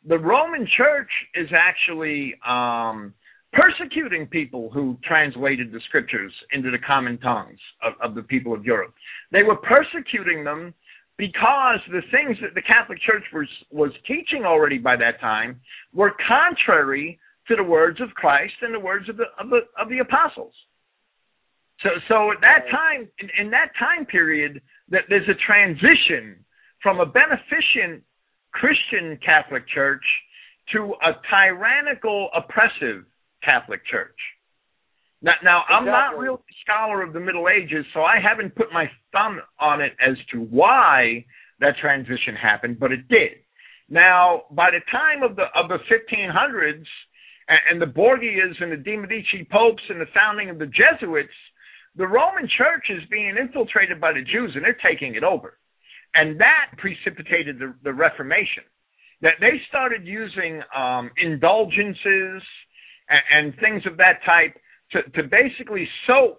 the 0.06 0.18
Roman 0.18 0.66
Church 0.76 1.10
is 1.34 1.48
actually 1.56 2.34
um, 2.46 3.14
persecuting 3.52 4.26
people 4.26 4.70
who 4.72 4.98
translated 5.04 5.70
the 5.70 5.80
scriptures 5.86 6.32
into 6.52 6.70
the 6.70 6.78
common 6.78 7.18
tongues 7.18 7.60
of, 7.82 7.92
of 8.02 8.14
the 8.16 8.22
people 8.22 8.52
of 8.52 8.64
Europe. 8.64 8.94
They 9.30 9.44
were 9.44 9.56
persecuting 9.56 10.42
them 10.42 10.74
because 11.22 11.78
the 11.86 12.02
things 12.10 12.36
that 12.42 12.52
the 12.56 12.62
Catholic 12.62 12.98
Church 13.00 13.22
was 13.32 13.46
was 13.70 13.92
teaching 14.08 14.42
already 14.44 14.76
by 14.76 14.96
that 14.96 15.20
time 15.20 15.60
were 15.94 16.10
contrary 16.26 17.20
to 17.46 17.54
the 17.54 17.62
words 17.62 18.00
of 18.00 18.08
Christ 18.14 18.54
and 18.60 18.74
the 18.74 18.80
words 18.80 19.08
of 19.08 19.16
the 19.16 19.26
of 19.38 19.48
the 19.48 19.60
of 19.80 19.88
the 19.88 20.00
apostles. 20.00 20.52
So 21.84 21.90
so 22.08 22.32
at 22.32 22.40
that 22.40 22.66
time 22.72 23.08
in, 23.20 23.28
in 23.38 23.50
that 23.52 23.70
time 23.78 24.04
period 24.04 24.60
that 24.88 25.02
there's 25.08 25.28
a 25.28 25.38
transition 25.46 26.44
from 26.82 26.98
a 26.98 27.06
beneficent 27.06 28.02
Christian 28.50 29.16
Catholic 29.24 29.62
Church 29.68 30.02
to 30.72 30.92
a 31.06 31.12
tyrannical 31.30 32.30
oppressive 32.34 33.04
Catholic 33.44 33.86
Church. 33.86 34.18
Now, 35.22 35.34
now 35.42 35.62
I'm 35.68 35.84
not 35.84 36.10
Exactly. 36.10 36.24
really 36.24 36.38
a 36.38 36.54
scholar 36.64 37.02
of 37.02 37.12
the 37.12 37.20
Middle 37.20 37.48
Ages, 37.48 37.86
so 37.94 38.02
I 38.02 38.18
haven't 38.20 38.54
put 38.54 38.72
my 38.72 38.90
thumb 39.12 39.40
on 39.60 39.80
it 39.80 39.92
as 40.04 40.16
to 40.32 40.40
why 40.40 41.24
that 41.60 41.76
transition 41.80 42.34
happened, 42.34 42.78
but 42.80 42.90
it 42.90 43.06
did. 43.08 43.38
Now, 43.88 44.44
by 44.50 44.70
the 44.70 44.80
time 44.90 45.22
of 45.22 45.36
the 45.36 45.46
of 45.54 45.68
the 45.68 45.78
1500s, 45.90 46.84
and, 47.48 47.60
and 47.70 47.82
the 47.82 47.86
Borgias 47.86 48.56
and 48.60 48.72
the 48.72 48.76
De 48.76 48.96
Medici 48.96 49.46
popes 49.50 49.82
and 49.88 50.00
the 50.00 50.10
founding 50.14 50.50
of 50.50 50.58
the 50.58 50.66
Jesuits, 50.66 51.34
the 51.96 52.06
Roman 52.06 52.48
Church 52.58 52.86
is 52.90 53.02
being 53.10 53.36
infiltrated 53.38 54.00
by 54.00 54.12
the 54.12 54.22
Jews, 54.22 54.52
and 54.54 54.64
they're 54.64 54.78
taking 54.82 55.14
it 55.14 55.22
over, 55.22 55.58
and 56.14 56.40
that 56.40 56.72
precipitated 56.78 57.58
the, 57.58 57.74
the 57.84 57.92
Reformation. 57.92 58.64
That 59.20 59.34
they 59.38 59.60
started 59.68 60.04
using 60.04 60.62
um, 60.74 61.10
indulgences 61.16 62.42
and, 63.08 63.22
and 63.30 63.54
things 63.60 63.82
of 63.86 63.96
that 63.98 64.18
type 64.26 64.56
to, 64.92 65.02
to 65.22 65.28
basically 65.28 65.88
soak 66.06 66.38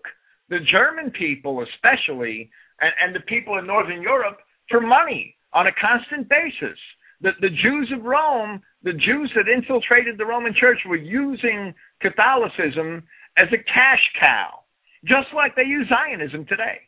the 0.49 0.59
German 0.71 1.11
people, 1.11 1.63
especially, 1.63 2.49
and, 2.81 2.91
and 3.03 3.15
the 3.15 3.21
people 3.21 3.57
in 3.57 3.67
Northern 3.67 4.01
Europe 4.01 4.37
for 4.69 4.81
money 4.81 5.35
on 5.53 5.67
a 5.67 5.71
constant 5.79 6.29
basis. 6.29 6.77
The, 7.21 7.31
the 7.41 7.49
Jews 7.49 7.91
of 7.95 8.03
Rome, 8.03 8.61
the 8.83 8.93
Jews 8.93 9.31
that 9.35 9.47
infiltrated 9.47 10.17
the 10.17 10.25
Roman 10.25 10.53
Church, 10.53 10.79
were 10.85 10.97
using 10.97 11.73
Catholicism 12.01 13.03
as 13.37 13.47
a 13.53 13.57
cash 13.57 14.03
cow, 14.19 14.59
just 15.05 15.27
like 15.35 15.55
they 15.55 15.63
use 15.63 15.87
Zionism 15.87 16.45
today. 16.45 16.79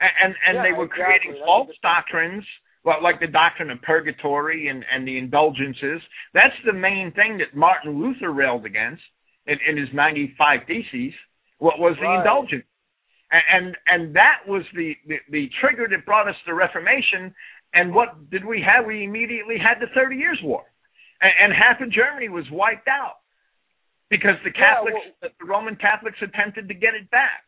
And 0.00 0.10
and, 0.24 0.34
and 0.48 0.56
Yeah, 0.56 0.62
they 0.62 0.72
were 0.72 0.84
exactly. 0.84 1.04
creating 1.04 1.32
That's 1.32 1.44
false 1.44 1.76
doctrines, 1.82 2.44
like 2.84 3.20
the 3.20 3.26
doctrine 3.28 3.70
of 3.70 3.80
purgatory 3.82 4.68
and, 4.68 4.84
and 4.92 5.06
the 5.06 5.18
indulgences. 5.18 6.00
That's 6.34 6.56
the 6.64 6.72
main 6.72 7.12
thing 7.12 7.38
that 7.38 7.54
Martin 7.54 8.00
Luther 8.00 8.32
railed 8.32 8.64
against 8.64 9.02
in, 9.46 9.58
in 9.68 9.76
his 9.76 9.88
95 9.92 10.60
Theses. 10.66 11.14
What 11.58 11.78
was 11.78 11.96
the 12.00 12.10
indulgence? 12.10 12.64
And, 13.30 13.42
and 13.54 13.76
and 13.86 14.16
that 14.16 14.44
was 14.46 14.62
the, 14.74 14.94
the 15.06 15.16
the 15.30 15.48
trigger 15.60 15.86
that 15.88 16.04
brought 16.04 16.28
us 16.28 16.34
the 16.46 16.52
Reformation. 16.52 17.34
And 17.72 17.94
what 17.94 18.30
did 18.30 18.44
we 18.44 18.60
have? 18.60 18.84
We 18.84 19.04
immediately 19.04 19.56
had 19.56 19.80
the 19.80 19.86
Thirty 19.94 20.16
Years' 20.16 20.40
War, 20.42 20.64
and, 21.22 21.32
and 21.40 21.52
half 21.54 21.80
of 21.80 21.90
Germany 21.90 22.28
was 22.28 22.44
wiped 22.50 22.88
out 22.88 23.22
because 24.10 24.36
the 24.44 24.50
Yeah, 24.52 24.74
Catholics, 24.74 25.32
the 25.40 25.46
Roman 25.46 25.76
Catholics, 25.76 26.18
attempted 26.20 26.68
to 26.68 26.74
get 26.74 26.92
it 26.92 27.10
back. 27.10 27.44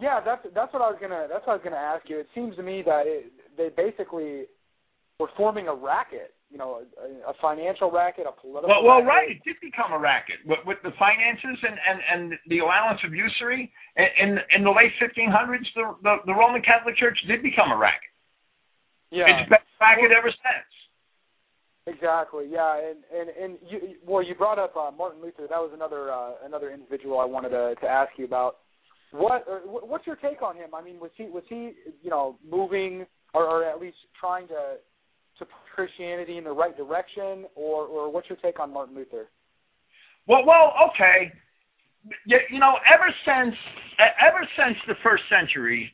Yeah, 0.00 0.20
that's 0.24 0.46
that's 0.54 0.72
what 0.72 0.82
I 0.82 0.88
was 0.88 0.98
gonna 1.00 1.26
that's 1.28 1.46
what 1.46 1.54
I 1.54 1.56
was 1.56 1.64
gonna 1.64 1.76
ask 1.76 2.08
you. 2.08 2.20
It 2.20 2.28
seems 2.34 2.54
to 2.56 2.62
me 2.62 2.82
that 2.86 3.06
it, 3.06 3.32
they 3.56 3.70
basically 3.70 4.44
were 5.18 5.30
forming 5.36 5.68
a 5.68 5.74
racket, 5.74 6.34
you 6.52 6.58
know, 6.58 6.84
a, 7.00 7.30
a 7.30 7.34
financial 7.40 7.90
racket, 7.90 8.26
a 8.28 8.32
political. 8.38 8.68
Well, 8.68 8.84
well, 8.84 9.00
racket. 9.00 9.08
right. 9.08 9.30
It 9.32 9.40
did 9.42 9.56
become 9.64 9.92
a 9.92 9.98
racket 9.98 10.36
with, 10.44 10.60
with 10.68 10.76
the 10.84 10.92
finances 11.00 11.56
and, 11.64 11.76
and, 11.80 11.98
and 12.12 12.38
the 12.52 12.58
allowance 12.60 13.00
of 13.08 13.14
usury. 13.16 13.72
In 13.96 14.36
in 14.54 14.62
the 14.62 14.70
late 14.70 14.92
1500s, 15.00 15.64
the, 15.74 15.96
the 16.02 16.14
the 16.26 16.34
Roman 16.36 16.60
Catholic 16.60 16.96
Church 16.96 17.16
did 17.26 17.42
become 17.42 17.72
a 17.72 17.76
racket. 17.76 18.12
Yeah, 19.10 19.24
It's 19.32 19.48
been 19.48 19.58
a 19.64 19.80
racket 19.80 20.12
ever 20.12 20.28
since. 20.28 20.72
exactly. 21.86 22.46
Yeah, 22.48 22.76
and 22.76 22.98
and 23.12 23.28
and 23.30 23.58
you 23.68 23.96
well, 24.04 24.22
you 24.22 24.34
brought 24.34 24.58
up 24.58 24.76
uh, 24.76 24.90
Martin 24.92 25.20
Luther. 25.22 25.46
That 25.48 25.58
was 25.58 25.72
another 25.74 26.12
uh, 26.12 26.32
another 26.44 26.70
individual 26.70 27.18
I 27.18 27.24
wanted 27.24 27.50
to 27.50 27.74
to 27.80 27.86
ask 27.88 28.12
you 28.18 28.24
about. 28.24 28.56
What 29.12 29.44
or 29.48 29.60
what's 29.64 30.06
your 30.06 30.16
take 30.16 30.40
on 30.42 30.56
him? 30.56 30.74
I 30.74 30.82
mean, 30.82 31.00
was 31.00 31.10
he 31.16 31.24
was 31.24 31.44
he 31.48 31.72
you 32.02 32.10
know 32.10 32.36
moving 32.48 33.04
or, 33.34 33.44
or 33.44 33.64
at 33.64 33.80
least 33.80 33.96
trying 34.18 34.48
to 34.48 34.76
push 35.44 35.62
Christianity 35.74 36.38
in 36.38 36.44
the 36.44 36.52
right 36.52 36.76
direction, 36.76 37.46
or 37.54 37.86
or 37.86 38.10
what's 38.10 38.28
your 38.28 38.38
take 38.38 38.60
on 38.60 38.72
Martin 38.72 38.94
Luther? 38.94 39.28
Well, 40.26 40.44
well, 40.46 40.72
okay. 40.90 41.32
You, 42.26 42.58
know, 42.58 42.74
ever 42.92 43.06
since 43.24 43.54
ever 43.98 44.46
since 44.56 44.76
the 44.88 44.94
first 45.02 45.22
century, 45.30 45.92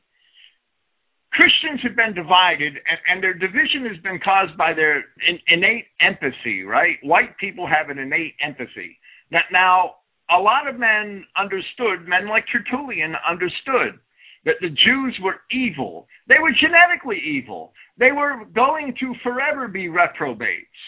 Christians 1.32 1.80
have 1.82 1.96
been 1.96 2.14
divided, 2.14 2.74
and, 2.74 2.98
and 3.08 3.22
their 3.22 3.34
division 3.34 3.84
has 3.86 4.02
been 4.02 4.18
caused 4.24 4.56
by 4.56 4.72
their 4.72 5.04
in, 5.26 5.38
innate 5.48 5.86
empathy. 6.00 6.62
Right? 6.62 6.96
White 7.02 7.36
people 7.38 7.66
have 7.66 7.90
an 7.90 7.98
innate 7.98 8.34
empathy. 8.42 8.98
That 9.30 9.44
now 9.52 9.96
a 10.30 10.40
lot 10.40 10.66
of 10.68 10.78
men 10.78 11.24
understood, 11.36 12.06
men 12.06 12.28
like 12.28 12.44
Tertullian 12.52 13.14
understood 13.28 14.00
that 14.48 14.56
the 14.62 14.70
Jews 14.70 15.14
were 15.22 15.42
evil. 15.50 16.08
They 16.26 16.38
were 16.40 16.52
genetically 16.58 17.20
evil. 17.22 17.74
They 17.98 18.12
were 18.12 18.46
going 18.54 18.94
to 18.98 19.14
forever 19.22 19.68
be 19.68 19.90
reprobates. 19.90 20.80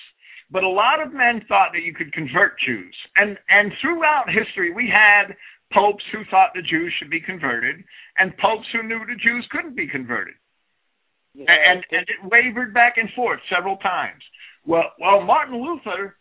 But 0.50 0.64
a 0.64 0.68
lot 0.68 1.02
of 1.02 1.12
men 1.12 1.44
thought 1.46 1.72
that 1.74 1.82
you 1.82 1.92
could 1.92 2.10
convert 2.14 2.58
Jews. 2.66 2.96
And 3.16 3.36
and 3.50 3.70
throughout 3.82 4.30
history 4.30 4.72
we 4.72 4.88
had 4.88 5.36
popes 5.74 6.02
who 6.10 6.24
thought 6.30 6.52
the 6.54 6.62
Jews 6.62 6.90
should 6.98 7.10
be 7.10 7.20
converted 7.20 7.84
and 8.16 8.36
popes 8.38 8.66
who 8.72 8.82
knew 8.82 8.98
the 9.00 9.20
Jews 9.22 9.46
couldn't 9.50 9.76
be 9.76 9.86
converted. 9.86 10.34
Yeah, 11.34 11.44
And 11.52 11.84
and 11.90 12.06
it 12.08 12.32
wavered 12.32 12.72
back 12.72 12.94
and 12.96 13.10
forth 13.12 13.40
several 13.54 13.76
times. 13.76 14.22
Well 14.64 14.90
well 14.98 15.20
Martin 15.20 15.62
Luther 15.62 16.16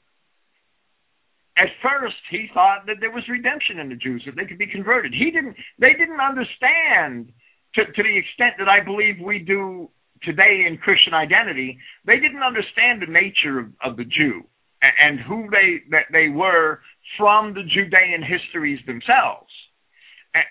at 1.58 1.70
first 1.82 2.16
he 2.30 2.50
thought 2.54 2.86
that 2.88 2.98
there 3.00 3.12
was 3.12 3.28
redemption 3.28 3.80
in 3.80 3.90
the 3.90 3.96
Jews, 3.96 4.24
that 4.26 4.36
they 4.36 4.46
could 4.46 4.58
be 4.58 4.68
converted. 4.68 5.14
He 5.14 5.32
didn't 5.32 5.56
they 5.78 5.94
didn't 5.94 6.20
understand 6.20 7.32
to 7.76 7.86
to 7.86 8.04
the 8.04 8.18
extent 8.18 8.56
that 8.60 8.70
I 8.70 8.80
believe 8.80 9.20
we 9.20 9.40
do 9.40 9.90
today 10.22 10.66
in 10.68 10.78
Christian 10.78 11.14
identity, 11.14 11.78
they 12.06 12.20
didn't 12.20 12.44
understand 12.44 13.02
the 13.02 13.12
nature 13.12 13.60
of, 13.60 13.68
of 13.82 13.98
the 13.98 14.06
Jew 14.06 14.44
and, 14.82 14.94
and 15.02 15.20
who 15.20 15.50
they 15.52 15.82
that 15.92 16.06
they 16.12 16.30
were 16.30 16.82
from 17.18 17.54
the 17.54 17.64
Judean 17.64 18.24
histories 18.24 18.80
themselves. 18.86 19.50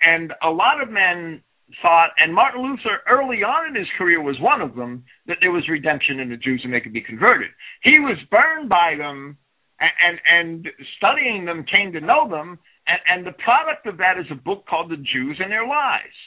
And 0.03 0.33
a 0.43 0.51
lot 0.51 0.83
of 0.83 0.91
men 0.91 1.43
thought, 1.83 2.11
and 2.19 2.35
Martin 2.35 2.63
Luther 2.63 3.01
early 3.09 3.45
on 3.45 3.69
in 3.69 3.75
his 3.75 3.87
career 3.97 4.21
was 4.21 4.41
one 4.41 4.61
of 4.61 4.75
them, 4.75 5.05
that 5.27 5.39
there 5.41 5.53
was 5.53 5.69
redemption 5.69 6.19
in 6.19 6.31
the 6.31 6.37
Jews 6.37 6.63
and 6.65 6.73
they 6.73 6.81
could 6.81 6.93
be 6.93 7.01
converted. 7.01 7.51
He 7.83 8.01
was 8.01 8.17
burned 8.31 8.69
by 8.69 8.97
them 8.97 9.37
and 9.81 9.91
and, 10.07 10.21
and 10.65 10.69
studying 10.97 11.45
them 11.45 11.65
came 11.65 11.93
to 11.93 12.01
know 12.01 12.29
them, 12.29 12.59
and, 12.87 13.01
and 13.09 13.27
the 13.27 13.37
product 13.43 13.87
of 13.87 13.99
that 13.99 14.19
is 14.19 14.27
a 14.31 14.35
book 14.35 14.67
called 14.69 14.91
The 14.91 14.97
Jews 14.97 15.39
and 15.41 15.51
Their 15.51 15.67
Lies. 15.67 16.19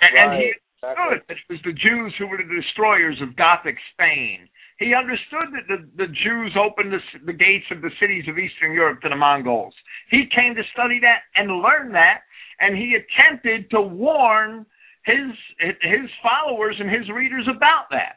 And, 0.00 0.16
and 0.18 0.32
he 0.42 0.52
Right, 0.84 0.92
exactly. 0.92 1.04
understood 1.04 1.28
that 1.28 1.36
it 1.36 1.52
was 1.52 1.60
the 1.64 1.72
Jews 1.72 2.14
who 2.18 2.26
were 2.26 2.36
the 2.36 2.62
destroyers 2.62 3.20
of 3.22 3.36
Gothic 3.36 3.76
Spain. 3.92 4.48
He 4.78 4.92
understood 4.94 5.54
that 5.54 5.68
the, 5.68 5.88
the 5.96 6.12
Jews 6.12 6.56
opened 6.58 6.92
the, 6.92 7.00
the 7.24 7.32
gates 7.32 7.66
of 7.70 7.80
the 7.80 7.90
cities 8.00 8.24
of 8.28 8.38
Eastern 8.38 8.72
Europe 8.72 9.00
to 9.02 9.08
the 9.08 9.16
Mongols. 9.16 9.74
He 10.10 10.26
came 10.34 10.54
to 10.56 10.62
study 10.72 11.00
that 11.00 11.22
and 11.36 11.62
learn 11.62 11.92
that, 11.92 12.22
and 12.60 12.76
he 12.76 12.96
attempted 12.96 13.70
to 13.70 13.80
warn 13.80 14.66
his 15.04 15.30
his 15.58 16.10
followers 16.22 16.76
and 16.80 16.90
his 16.90 17.08
readers 17.10 17.46
about 17.48 17.90
that, 17.90 18.16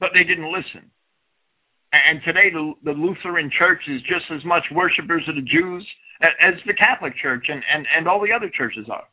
but 0.00 0.10
they 0.12 0.22
didn't 0.22 0.52
listen. 0.52 0.90
And 2.08 2.20
today, 2.24 2.50
the, 2.50 2.72
the 2.84 2.92
Lutheran 2.92 3.50
Church 3.56 3.82
is 3.88 4.00
just 4.02 4.24
as 4.34 4.44
much 4.44 4.64
worshippers 4.72 5.22
of 5.28 5.36
the 5.36 5.42
Jews 5.42 5.86
as 6.22 6.54
the 6.66 6.74
Catholic 6.74 7.14
Church 7.20 7.46
and, 7.48 7.62
and, 7.72 7.86
and 7.96 8.08
all 8.08 8.20
the 8.20 8.32
other 8.32 8.50
churches 8.50 8.86
are. 8.90 9.04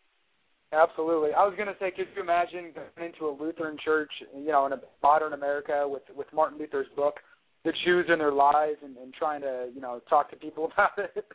Absolutely. 0.73 1.31
I 1.33 1.43
was 1.43 1.53
going 1.57 1.67
to 1.67 1.75
say, 1.79 1.91
could 1.91 2.07
you 2.15 2.21
imagine 2.21 2.71
going 2.73 3.11
into 3.11 3.27
a 3.27 3.33
Lutheran 3.35 3.77
church, 3.83 4.11
you 4.33 4.51
know, 4.51 4.65
in 4.65 4.73
a 4.73 4.79
modern 5.03 5.33
America 5.33 5.83
with 5.85 6.03
with 6.15 6.27
Martin 6.33 6.57
Luther's 6.57 6.87
book, 6.95 7.15
The 7.65 7.73
Jews 7.83 8.05
and 8.07 8.21
Their 8.21 8.31
Lies, 8.31 8.79
and, 8.81 8.95
and 8.95 9.13
trying 9.13 9.41
to, 9.41 9.67
you 9.75 9.81
know, 9.81 9.99
talk 10.09 10.29
to 10.31 10.37
people 10.37 10.71
about 10.73 10.91
it? 10.97 11.25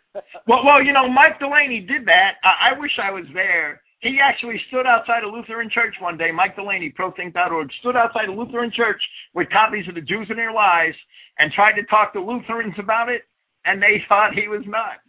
well, 0.49 0.65
well, 0.65 0.83
you 0.83 0.93
know, 0.93 1.07
Mike 1.09 1.39
Delaney 1.39 1.81
did 1.81 2.07
that. 2.07 2.41
I, 2.43 2.73
I 2.75 2.81
wish 2.81 2.93
I 3.03 3.11
was 3.11 3.27
there. 3.35 3.83
He 4.01 4.19
actually 4.23 4.61
stood 4.69 4.87
outside 4.87 5.23
a 5.25 5.29
Lutheran 5.29 5.71
church 5.73 5.95
one 6.01 6.19
day. 6.19 6.31
Mike 6.31 6.55
Delaney, 6.55 6.93
ProThink.org, 6.99 7.69
stood 7.81 7.97
outside 7.97 8.29
a 8.29 8.33
Lutheran 8.33 8.71
church 8.75 9.01
with 9.35 9.49
copies 9.51 9.89
of 9.89 9.95
The 9.95 10.03
Jews 10.03 10.27
and 10.29 10.39
Their 10.39 10.53
Lies 10.53 10.95
and 11.39 11.53
tried 11.53 11.75
to 11.81 11.85
talk 11.85 12.13
to 12.13 12.21
Lutherans 12.21 12.75
about 12.79 13.09
it, 13.09 13.23
and 13.65 13.81
they 13.81 14.03
thought 14.09 14.35
he 14.35 14.49
was 14.49 14.63
nuts. 14.67 15.01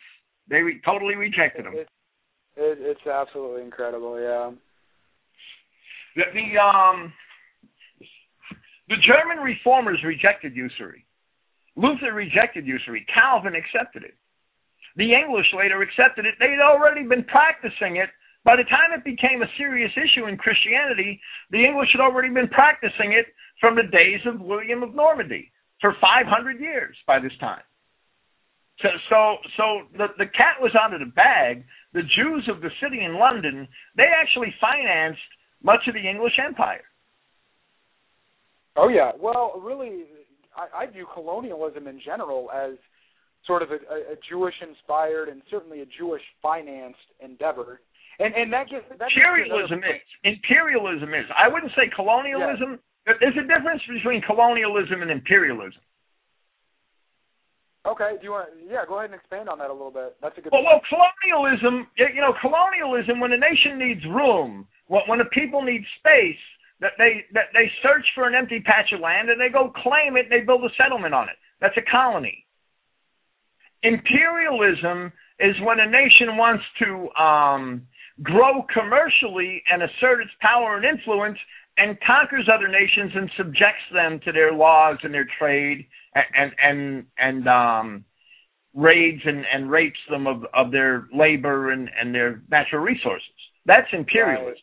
They 0.49 0.61
re- 0.61 0.81
totally 0.85 1.15
rejected 1.15 1.65
him. 1.65 1.73
It, 1.75 1.89
it, 2.55 2.77
it's 2.79 3.05
absolutely 3.05 3.63
incredible, 3.63 4.19
yeah. 4.19 4.51
The, 6.15 6.23
the 6.33 6.57
um 6.57 7.13
the 8.89 8.95
German 9.05 9.43
reformers 9.43 9.99
rejected 10.03 10.55
usury. 10.55 11.05
Luther 11.75 12.13
rejected 12.13 12.65
usury. 12.65 13.05
Calvin 13.13 13.53
accepted 13.53 14.03
it. 14.03 14.15
The 14.95 15.13
English 15.13 15.45
later 15.55 15.81
accepted 15.83 16.25
it. 16.25 16.35
They'd 16.39 16.63
already 16.63 17.03
been 17.03 17.23
practicing 17.25 17.97
it. 17.97 18.09
By 18.43 18.55
the 18.55 18.63
time 18.63 18.93
it 18.95 19.03
became 19.03 19.41
a 19.41 19.51
serious 19.57 19.91
issue 19.97 20.27
in 20.27 20.37
Christianity, 20.37 21.19
the 21.51 21.65
English 21.65 21.89
had 21.91 22.01
already 22.01 22.33
been 22.33 22.47
practicing 22.47 23.11
it 23.11 23.25
from 23.59 23.75
the 23.75 23.83
days 23.83 24.21
of 24.25 24.39
William 24.39 24.83
of 24.83 24.95
Normandy 24.95 25.51
for 25.81 25.95
500 25.99 26.59
years 26.59 26.95
by 27.05 27.19
this 27.19 27.33
time. 27.39 27.63
So, 28.81 28.89
so, 29.09 29.35
so 29.57 29.63
the 29.97 30.07
the 30.19 30.27
cat 30.37 30.61
was 30.61 30.71
out 30.79 30.93
of 30.93 30.99
the 30.99 31.11
bag. 31.13 31.65
The 31.93 32.03
Jews 32.03 32.47
of 32.47 32.61
the 32.61 32.69
city 32.81 33.03
in 33.03 33.17
London, 33.17 33.67
they 33.95 34.05
actually 34.05 34.53
financed 34.61 35.19
much 35.63 35.87
of 35.87 35.95
the 35.95 36.07
English 36.07 36.33
Empire. 36.37 36.83
Oh 38.75 38.89
yeah, 38.89 39.11
well, 39.19 39.59
really, 39.59 40.03
I, 40.55 40.83
I 40.83 40.85
view 40.85 41.07
colonialism 41.11 41.87
in 41.87 41.99
general 42.05 42.51
as 42.51 42.77
sort 43.47 43.63
of 43.63 43.71
a, 43.71 43.75
a 43.75 44.15
Jewish-inspired 44.29 45.29
and 45.29 45.41
certainly 45.49 45.81
a 45.81 45.85
Jewish-financed 45.97 46.97
endeavor, 47.19 47.81
and 48.19 48.33
and 48.33 48.53
that 48.53 48.69
gives 48.69 48.85
that 48.89 49.09
imperialism 49.09 49.79
is 49.79 50.01
imperialism 50.23 51.13
is. 51.13 51.25
I 51.35 51.47
wouldn't 51.47 51.71
say 51.75 51.89
colonialism. 51.95 52.79
Yeah. 53.07 53.13
There's 53.21 53.37
a 53.37 53.47
difference 53.47 53.81
between 53.87 54.21
colonialism 54.21 55.01
and 55.01 55.11
imperialism. 55.11 55.81
Okay, 57.85 58.19
do 58.19 58.23
you 58.23 58.31
want? 58.31 58.49
Yeah, 58.69 58.83
go 58.85 58.99
ahead 58.99 59.11
and 59.11 59.19
expand 59.19 59.47
on 59.47 59.59
that 59.59 59.69
a 59.69 59.73
little 59.73 59.91
bit. 59.91 60.17
That's 60.21 60.37
a 60.37 60.41
good. 60.41 60.51
Well, 60.51 60.63
well, 60.63 60.81
colonialism. 60.89 61.87
You 61.95 62.21
know, 62.21 62.33
colonialism. 62.41 63.19
When 63.19 63.31
a 63.31 63.37
nation 63.37 63.79
needs 63.79 64.03
room, 64.05 64.67
when 64.87 65.21
a 65.21 65.25
people 65.25 65.61
need 65.61 65.85
space, 65.99 66.41
that 66.81 66.93
they 66.97 67.25
that 67.33 67.53
they 67.53 67.71
search 67.81 68.05
for 68.13 68.27
an 68.27 68.35
empty 68.35 68.59
patch 68.59 68.91
of 68.93 68.99
land 68.99 69.29
and 69.29 69.39
they 69.39 69.49
go 69.49 69.71
claim 69.71 70.17
it 70.17 70.25
and 70.27 70.31
they 70.31 70.45
build 70.45 70.63
a 70.65 70.73
settlement 70.75 71.13
on 71.13 71.29
it. 71.29 71.35
That's 71.61 71.77
a 71.77 71.85
colony. 71.89 72.45
Imperialism 73.83 75.13
is 75.39 75.55
when 75.61 75.79
a 75.79 75.89
nation 75.89 76.35
wants 76.35 76.63
to 76.79 77.09
um, 77.21 77.87
grow 78.23 78.65
commercially 78.73 79.63
and 79.71 79.83
assert 79.83 80.21
its 80.21 80.31
power 80.41 80.77
and 80.77 80.85
influence 80.85 81.37
and 81.77 81.97
conquers 82.01 82.49
other 82.53 82.67
nations 82.67 83.11
and 83.15 83.29
subjects 83.37 83.83
them 83.93 84.19
to 84.25 84.31
their 84.31 84.53
laws 84.53 84.97
and 85.03 85.13
their 85.13 85.27
trade 85.39 85.85
and 86.15 86.51
and 86.61 87.05
and 87.19 87.47
um 87.47 88.05
raids 88.73 89.21
and, 89.25 89.43
and 89.51 89.71
rapes 89.71 89.99
them 90.09 90.27
of, 90.27 90.45
of 90.53 90.71
their 90.71 91.07
labor 91.11 91.71
and, 91.71 91.89
and 91.99 92.13
their 92.13 92.43
natural 92.51 92.81
resources. 92.81 93.27
That's 93.65 93.87
imperialism. 93.91 94.61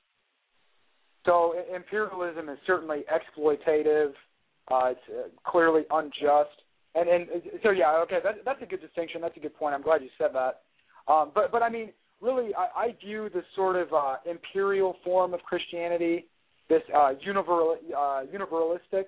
So 1.26 1.54
imperialism 1.74 2.48
is 2.48 2.58
certainly 2.66 3.04
exploitative. 3.12 4.12
Uh, 4.70 4.92
it's 4.92 5.00
uh, 5.10 5.28
clearly 5.44 5.82
unjust, 5.90 6.62
and 6.94 7.08
and 7.08 7.26
so 7.62 7.70
yeah, 7.70 7.98
okay, 8.02 8.18
that, 8.22 8.36
that's 8.44 8.62
a 8.62 8.66
good 8.66 8.80
distinction. 8.80 9.20
That's 9.20 9.36
a 9.36 9.40
good 9.40 9.54
point. 9.54 9.74
I'm 9.74 9.82
glad 9.82 10.00
you 10.02 10.08
said 10.16 10.30
that. 10.32 10.62
Um, 11.12 11.32
but 11.34 11.52
but 11.52 11.62
I 11.62 11.68
mean, 11.68 11.90
really, 12.24 12.54
I, 12.54 12.86
I 12.86 12.96
view 13.04 13.28
this 13.32 13.44
sort 13.54 13.76
of 13.76 13.92
uh, 13.92 14.16
imperial 14.28 14.96
form 15.04 15.34
of 15.34 15.40
Christianity, 15.42 16.26
this 16.68 16.82
uh, 16.96 17.12
universal, 17.20 17.76
uh, 17.96 18.22
universalistic 18.32 19.04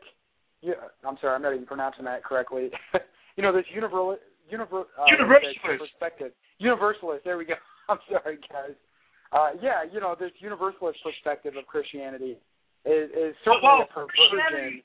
yeah, 0.62 0.90
I'm 1.06 1.16
sorry, 1.20 1.34
I'm 1.34 1.42
not 1.42 1.54
even 1.54 1.66
pronouncing 1.66 2.04
that 2.04 2.24
correctly. 2.24 2.70
you 3.36 3.42
know, 3.42 3.52
this 3.52 3.64
universal, 3.74 4.16
univer, 4.52 4.84
uh, 4.98 5.04
universalist 5.06 5.78
perspective. 5.78 6.32
Universalist. 6.58 7.24
There 7.24 7.38
we 7.38 7.44
go. 7.44 7.54
I'm 7.88 7.98
sorry, 8.10 8.38
guys. 8.50 8.74
Uh, 9.32 9.50
yeah, 9.62 9.84
you 9.86 10.00
know, 10.00 10.16
this 10.18 10.32
universalist 10.38 10.98
perspective 11.04 11.54
of 11.58 11.66
Christianity 11.66 12.38
is, 12.86 13.10
is 13.10 13.34
certainly 13.44 13.62
well, 13.62 13.86
a 13.86 13.92
perversion. 13.92 14.82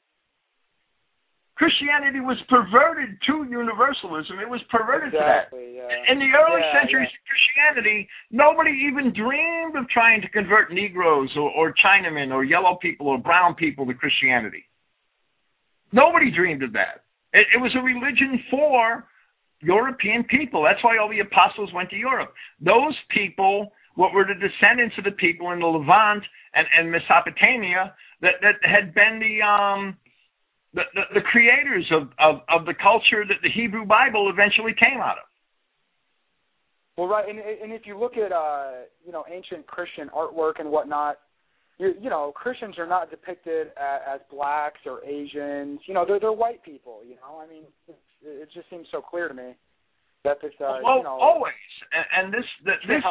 Christianity, 1.61 2.25
was 2.25 2.41
perverted 2.49 3.21
to 3.29 3.45
universalism. 3.45 4.41
It 4.41 4.49
was 4.49 4.61
perverted 4.73 5.13
exactly, 5.13 5.77
to 5.77 5.77
that. 5.77 5.93
Yeah. 5.93 6.11
In 6.11 6.17
the 6.17 6.33
early 6.33 6.65
yeah, 6.65 6.81
centuries 6.81 7.05
yeah. 7.05 7.21
of 7.21 7.23
Christianity, 7.29 8.09
nobody 8.33 8.73
even 8.89 9.13
dreamed 9.13 9.77
of 9.77 9.87
trying 9.93 10.25
to 10.25 10.29
convert 10.29 10.73
Negroes 10.73 11.29
or, 11.37 11.53
or 11.53 11.71
Chinamen 11.77 12.33
or 12.33 12.43
yellow 12.43 12.81
people 12.81 13.05
or 13.05 13.19
brown 13.19 13.53
people 13.53 13.85
to 13.85 13.93
Christianity. 13.93 14.65
Nobody 15.93 16.31
dreamed 16.33 16.63
of 16.63 16.73
that. 16.73 17.05
It, 17.31 17.45
it 17.53 17.61
was 17.61 17.69
a 17.77 17.83
religion 17.85 18.41
for 18.49 19.05
European 19.61 20.23
people. 20.23 20.63
That's 20.63 20.83
why 20.83 20.97
all 20.97 21.09
the 21.13 21.19
apostles 21.19 21.69
went 21.75 21.91
to 21.91 21.95
Europe. 21.95 22.33
Those 22.59 22.97
people, 23.13 23.71
what 23.93 24.13
were 24.13 24.25
the 24.25 24.33
descendants 24.33 24.95
of 24.97 25.03
the 25.03 25.11
people 25.11 25.51
in 25.51 25.59
the 25.59 25.67
Levant 25.67 26.23
and, 26.55 26.65
and 26.73 26.89
Mesopotamia 26.89 27.93
that, 28.21 28.41
that 28.41 28.55
had 28.65 28.95
been 28.95 29.21
the 29.21 29.45
um 29.45 29.97
the, 30.73 30.83
the, 30.93 31.01
the 31.15 31.21
creators 31.21 31.89
of, 31.91 32.09
of, 32.19 32.41
of 32.49 32.65
the 32.65 32.73
culture 32.73 33.25
that 33.27 33.37
the 33.43 33.49
Hebrew 33.49 33.85
Bible 33.85 34.31
eventually 34.31 34.73
came 34.73 34.99
out 34.99 35.17
of. 35.17 35.27
Well, 36.97 37.07
right, 37.07 37.27
and 37.27 37.39
and 37.39 37.71
if 37.71 37.83
you 37.85 37.97
look 37.97 38.17
at 38.17 38.31
uh, 38.31 38.83
you 39.05 39.11
know 39.11 39.23
ancient 39.31 39.65
Christian 39.65 40.09
artwork 40.09 40.59
and 40.59 40.69
whatnot, 40.69 41.17
you, 41.79 41.93
you 41.99 42.09
know, 42.09 42.31
Christians 42.35 42.77
are 42.77 42.85
not 42.85 43.09
depicted 43.09 43.67
as, 43.77 44.01
as 44.15 44.19
blacks 44.29 44.79
or 44.85 45.03
Asians. 45.03 45.79
You 45.87 45.93
know, 45.93 46.05
they're 46.05 46.19
they're 46.19 46.31
white 46.31 46.61
people. 46.63 46.99
You 47.07 47.15
know, 47.15 47.39
I 47.41 47.47
mean, 47.47 47.63
it, 47.87 47.97
it 48.23 48.49
just 48.53 48.69
seems 48.69 48.87
so 48.91 49.01
clear 49.01 49.27
to 49.27 49.33
me 49.33 49.55
that 50.23 50.37
this. 50.41 50.51
Uh, 50.59 50.77
well, 50.83 50.97
you 50.97 51.03
know, 51.03 51.17
always, 51.19 51.53
and, 51.91 52.25
and 52.25 52.33
this 52.33 52.45
the, 52.65 52.73
this. 52.87 53.03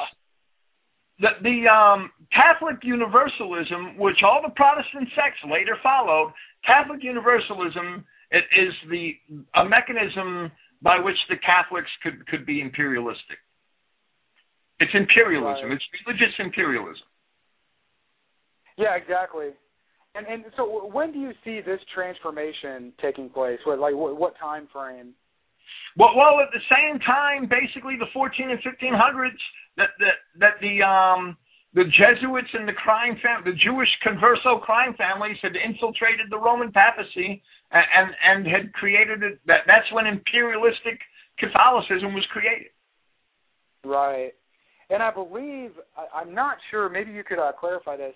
The, 1.20 1.36
the 1.42 1.68
um, 1.68 2.10
Catholic 2.32 2.80
Universalism, 2.82 3.98
which 3.98 4.24
all 4.24 4.40
the 4.42 4.52
Protestant 4.56 5.08
sects 5.14 5.40
later 5.44 5.76
followed, 5.82 6.32
Catholic 6.64 7.04
Universalism 7.04 8.04
it 8.30 8.44
is 8.54 8.72
the 8.88 9.12
a 9.58 9.64
mechanism 9.68 10.52
by 10.82 10.98
which 10.98 11.16
the 11.28 11.36
Catholics 11.44 11.90
could 12.02 12.26
could 12.28 12.46
be 12.46 12.60
imperialistic. 12.60 13.38
It's 14.78 14.92
imperialism. 14.94 15.68
Right. 15.68 15.72
It's 15.74 15.84
religious 16.06 16.34
imperialism. 16.38 17.06
Yeah, 18.78 18.94
exactly. 18.94 19.48
And 20.14 20.26
and 20.26 20.44
so 20.56 20.86
when 20.86 21.12
do 21.12 21.18
you 21.18 21.32
see 21.44 21.60
this 21.60 21.80
transformation 21.94 22.92
taking 23.02 23.28
place? 23.28 23.58
What 23.64 23.78
like 23.78 23.94
what, 23.94 24.16
what 24.16 24.34
time 24.38 24.68
frame? 24.72 25.14
Well, 25.96 26.14
well, 26.16 26.40
at 26.40 26.52
the 26.52 26.62
same 26.70 26.98
time, 27.00 27.48
basically 27.48 27.96
the 27.98 28.06
14 28.12 28.50
and 28.50 28.60
1500s, 28.60 29.30
that 29.76 29.90
that 29.98 30.16
that 30.38 30.54
the 30.60 30.82
um 30.82 31.36
the 31.74 31.84
Jesuits 31.84 32.50
and 32.52 32.66
the 32.66 32.72
crime 32.72 33.16
fam- 33.22 33.44
the 33.44 33.52
Jewish 33.52 33.88
converso 34.06 34.60
crime 34.60 34.94
families 34.94 35.36
had 35.42 35.52
infiltrated 35.54 36.26
the 36.30 36.38
Roman 36.38 36.72
papacy 36.72 37.42
and 37.70 37.84
and, 37.94 38.10
and 38.22 38.46
had 38.46 38.72
created 38.72 39.22
it. 39.22 39.40
That 39.46 39.66
that's 39.66 39.90
when 39.92 40.06
imperialistic 40.06 41.00
Catholicism 41.38 42.14
was 42.14 42.26
created. 42.32 42.72
Right, 43.84 44.32
and 44.90 45.02
I 45.02 45.10
believe 45.10 45.72
I, 45.96 46.20
I'm 46.20 46.34
not 46.34 46.58
sure. 46.70 46.88
Maybe 46.88 47.12
you 47.12 47.24
could 47.24 47.38
uh, 47.38 47.52
clarify 47.52 47.96
this. 47.96 48.14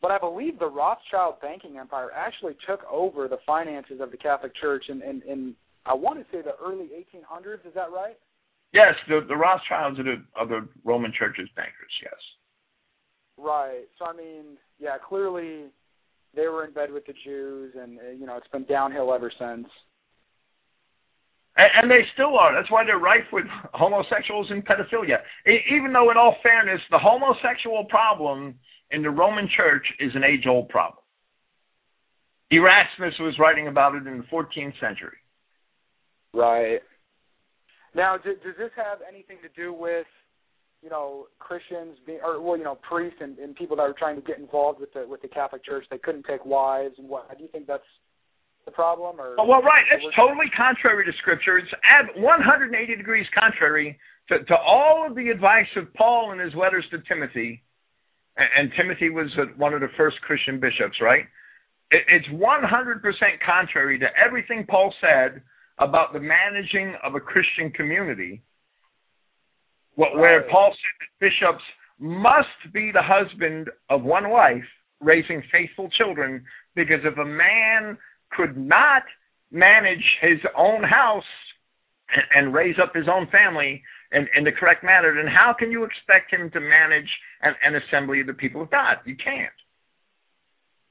But 0.00 0.10
I 0.10 0.18
believe 0.18 0.58
the 0.58 0.66
Rothschild 0.66 1.40
banking 1.40 1.78
empire 1.78 2.10
actually 2.12 2.56
took 2.66 2.80
over 2.90 3.28
the 3.28 3.38
finances 3.46 4.00
of 4.00 4.10
the 4.10 4.16
Catholic 4.16 4.52
Church 4.60 4.86
in, 4.88 5.00
in, 5.00 5.22
in 5.28 5.54
I 5.84 5.94
want 5.94 6.18
to 6.18 6.24
say 6.30 6.42
the 6.42 6.54
early 6.64 6.90
1800s. 6.94 7.66
Is 7.66 7.74
that 7.74 7.90
right? 7.90 8.16
Yes, 8.72 8.94
the, 9.08 9.20
the 9.28 9.36
Rothschilds 9.36 9.98
are 9.98 10.04
the, 10.04 10.22
are 10.36 10.46
the 10.46 10.68
Roman 10.84 11.12
Church's 11.16 11.48
bankers. 11.56 11.92
Yes. 12.02 12.14
Right. 13.36 13.84
So 13.98 14.06
I 14.06 14.16
mean, 14.16 14.56
yeah, 14.78 14.96
clearly 15.06 15.66
they 16.34 16.46
were 16.46 16.64
in 16.64 16.72
bed 16.72 16.92
with 16.92 17.06
the 17.06 17.14
Jews, 17.24 17.74
and 17.78 17.98
uh, 17.98 18.10
you 18.18 18.26
know 18.26 18.36
it's 18.36 18.48
been 18.48 18.64
downhill 18.64 19.12
ever 19.12 19.30
since. 19.38 19.66
And, 21.56 21.70
and 21.82 21.90
they 21.90 22.06
still 22.14 22.38
are. 22.38 22.54
That's 22.54 22.70
why 22.70 22.84
they're 22.84 22.98
rife 22.98 23.28
with 23.32 23.44
homosexuals 23.74 24.48
and 24.50 24.64
pedophilia. 24.64 25.18
Even 25.46 25.92
though, 25.92 26.10
in 26.10 26.16
all 26.16 26.36
fairness, 26.42 26.80
the 26.90 26.98
homosexual 26.98 27.84
problem 27.84 28.54
in 28.90 29.02
the 29.02 29.10
Roman 29.10 29.48
Church 29.54 29.84
is 29.98 30.12
an 30.14 30.24
age 30.24 30.46
old 30.46 30.68
problem. 30.68 31.02
Erasmus 32.50 33.14
was 33.18 33.34
writing 33.38 33.66
about 33.68 33.94
it 33.94 34.06
in 34.06 34.18
the 34.18 34.24
14th 34.24 34.78
century. 34.78 35.16
Right. 36.34 36.80
Now, 37.94 38.16
d- 38.16 38.40
does 38.44 38.56
this 38.58 38.70
have 38.76 38.98
anything 39.06 39.36
to 39.42 39.48
do 39.60 39.72
with, 39.72 40.06
you 40.82 40.88
know, 40.88 41.26
Christians 41.38 41.98
being, 42.06 42.20
or 42.24 42.40
well, 42.40 42.56
you 42.56 42.64
know, 42.64 42.78
priests 42.88 43.18
and, 43.20 43.38
and 43.38 43.54
people 43.54 43.76
that 43.76 43.82
are 43.82 43.94
trying 43.96 44.16
to 44.16 44.22
get 44.22 44.38
involved 44.38 44.80
with 44.80 44.92
the 44.94 45.06
with 45.06 45.22
the 45.22 45.28
Catholic 45.28 45.64
Church? 45.64 45.84
They 45.90 45.98
couldn't 45.98 46.24
take 46.24 46.44
wives 46.46 46.94
and 46.98 47.08
what? 47.08 47.28
Do 47.36 47.42
you 47.42 47.50
think 47.50 47.66
that's 47.66 47.82
the 48.64 48.70
problem? 48.70 49.20
Or 49.20 49.36
Oh, 49.38 49.46
well, 49.46 49.62
right. 49.62 49.84
It's 49.92 50.16
totally 50.16 50.50
contrary 50.56 51.04
to 51.04 51.12
Scripture. 51.18 51.58
It's 51.58 51.70
at 51.84 52.18
180 52.20 52.96
degrees 52.96 53.26
contrary 53.38 53.98
to, 54.28 54.42
to 54.44 54.56
all 54.56 55.06
of 55.08 55.14
the 55.16 55.28
advice 55.28 55.68
of 55.76 55.92
Paul 55.94 56.32
in 56.32 56.38
his 56.38 56.54
letters 56.54 56.84
to 56.90 56.98
Timothy. 57.08 57.62
And, 58.36 58.48
and 58.56 58.72
Timothy 58.76 59.10
was 59.10 59.28
one 59.56 59.74
of 59.74 59.80
the 59.80 59.92
first 59.96 60.20
Christian 60.22 60.60
bishops, 60.60 60.96
right? 61.00 61.24
It, 61.90 62.02
it's 62.08 62.28
100% 62.28 63.02
contrary 63.44 63.98
to 63.98 64.06
everything 64.16 64.64
Paul 64.68 64.94
said 65.00 65.42
about 65.78 66.12
the 66.12 66.20
managing 66.20 66.94
of 67.02 67.14
a 67.14 67.20
Christian 67.20 67.70
community, 67.70 68.42
what, 69.94 70.16
where. 70.16 70.42
Paul 70.50 70.70
said 70.70 70.96
that 71.00 71.30
bishops 71.30 71.64
must 71.98 72.72
be 72.72 72.90
the 72.92 73.02
husband 73.02 73.68
of 73.90 74.02
one 74.02 74.30
wife, 74.30 74.64
raising 75.00 75.42
faithful 75.52 75.88
children, 75.90 76.44
because 76.74 77.00
if 77.04 77.16
a 77.18 77.24
man 77.24 77.98
could 78.30 78.56
not 78.56 79.02
manage 79.50 80.04
his 80.20 80.38
own 80.56 80.82
house 80.82 81.24
and, 82.14 82.46
and 82.46 82.54
raise 82.54 82.76
up 82.82 82.94
his 82.94 83.06
own 83.08 83.28
family 83.30 83.82
in, 84.12 84.26
in 84.36 84.44
the 84.44 84.52
correct 84.52 84.82
manner, 84.82 85.14
then 85.14 85.30
how 85.30 85.54
can 85.56 85.70
you 85.70 85.84
expect 85.84 86.32
him 86.32 86.50
to 86.50 86.60
manage 86.60 87.08
an, 87.42 87.54
an 87.64 87.74
assembly 87.76 88.20
of 88.20 88.26
the 88.26 88.34
people 88.34 88.62
of 88.62 88.70
God? 88.70 88.96
You 89.04 89.16
can't. 89.16 89.52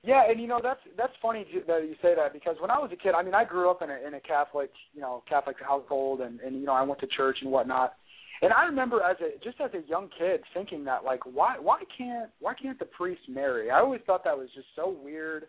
Yeah, 0.03 0.23
and 0.29 0.41
you 0.41 0.47
know 0.47 0.59
that's 0.63 0.79
that's 0.97 1.13
funny 1.21 1.45
that 1.67 1.83
you 1.83 1.95
say 2.01 2.15
that 2.15 2.33
because 2.33 2.55
when 2.59 2.71
I 2.71 2.79
was 2.79 2.89
a 2.91 2.95
kid, 2.95 3.13
I 3.13 3.21
mean, 3.21 3.35
I 3.35 3.45
grew 3.45 3.69
up 3.69 3.83
in 3.83 3.89
a 3.91 4.07
in 4.07 4.15
a 4.15 4.19
Catholic, 4.19 4.71
you 4.93 5.01
know, 5.01 5.23
Catholic 5.29 5.57
household, 5.61 6.21
and 6.21 6.39
and 6.39 6.55
you 6.55 6.65
know, 6.65 6.73
I 6.73 6.81
went 6.81 6.99
to 7.01 7.07
church 7.07 7.37
and 7.41 7.51
whatnot. 7.51 7.93
And 8.41 8.51
I 8.51 8.65
remember 8.65 9.03
as 9.03 9.17
a 9.21 9.37
just 9.43 9.61
as 9.61 9.69
a 9.75 9.87
young 9.87 10.09
kid 10.17 10.41
thinking 10.55 10.83
that 10.85 11.03
like 11.03 11.19
why 11.25 11.57
why 11.61 11.83
can't 11.95 12.31
why 12.39 12.55
can't 12.59 12.79
the 12.79 12.85
priest 12.85 13.21
marry? 13.29 13.69
I 13.69 13.79
always 13.79 14.01
thought 14.07 14.23
that 14.23 14.37
was 14.37 14.49
just 14.55 14.67
so 14.75 14.97
weird 15.03 15.45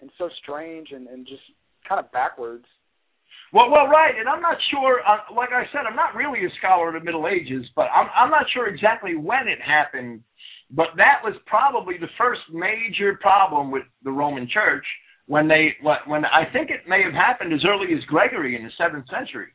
and 0.00 0.10
so 0.16 0.28
strange 0.42 0.92
and 0.92 1.08
and 1.08 1.26
just 1.26 1.42
kind 1.88 1.98
of 1.98 2.12
backwards. 2.12 2.66
Well, 3.52 3.70
well, 3.70 3.86
right, 3.86 4.14
and 4.16 4.28
I'm 4.28 4.42
not 4.42 4.58
sure. 4.70 5.00
Uh, 5.00 5.34
like 5.34 5.50
I 5.52 5.64
said, 5.72 5.80
I'm 5.88 5.96
not 5.96 6.14
really 6.14 6.44
a 6.44 6.50
scholar 6.58 6.88
of 6.88 6.94
the 6.94 7.04
Middle 7.04 7.26
Ages, 7.26 7.66
but 7.74 7.86
I'm 7.94 8.06
I'm 8.14 8.30
not 8.30 8.44
sure 8.54 8.68
exactly 8.68 9.16
when 9.16 9.48
it 9.48 9.58
happened. 9.60 10.22
But 10.70 10.88
that 10.96 11.20
was 11.24 11.34
probably 11.46 11.96
the 11.98 12.12
first 12.18 12.42
major 12.52 13.18
problem 13.20 13.70
with 13.70 13.84
the 14.04 14.10
Roman 14.10 14.48
Church 14.48 14.84
when 15.26 15.48
they 15.48 15.76
when, 15.82 16.24
I 16.24 16.50
think 16.52 16.70
it 16.70 16.88
may 16.88 17.02
have 17.02 17.12
happened 17.12 17.52
as 17.52 17.64
early 17.68 17.92
as 17.94 18.04
Gregory 18.04 18.56
in 18.56 18.64
the 18.64 18.72
seventh 18.76 19.06
century. 19.08 19.52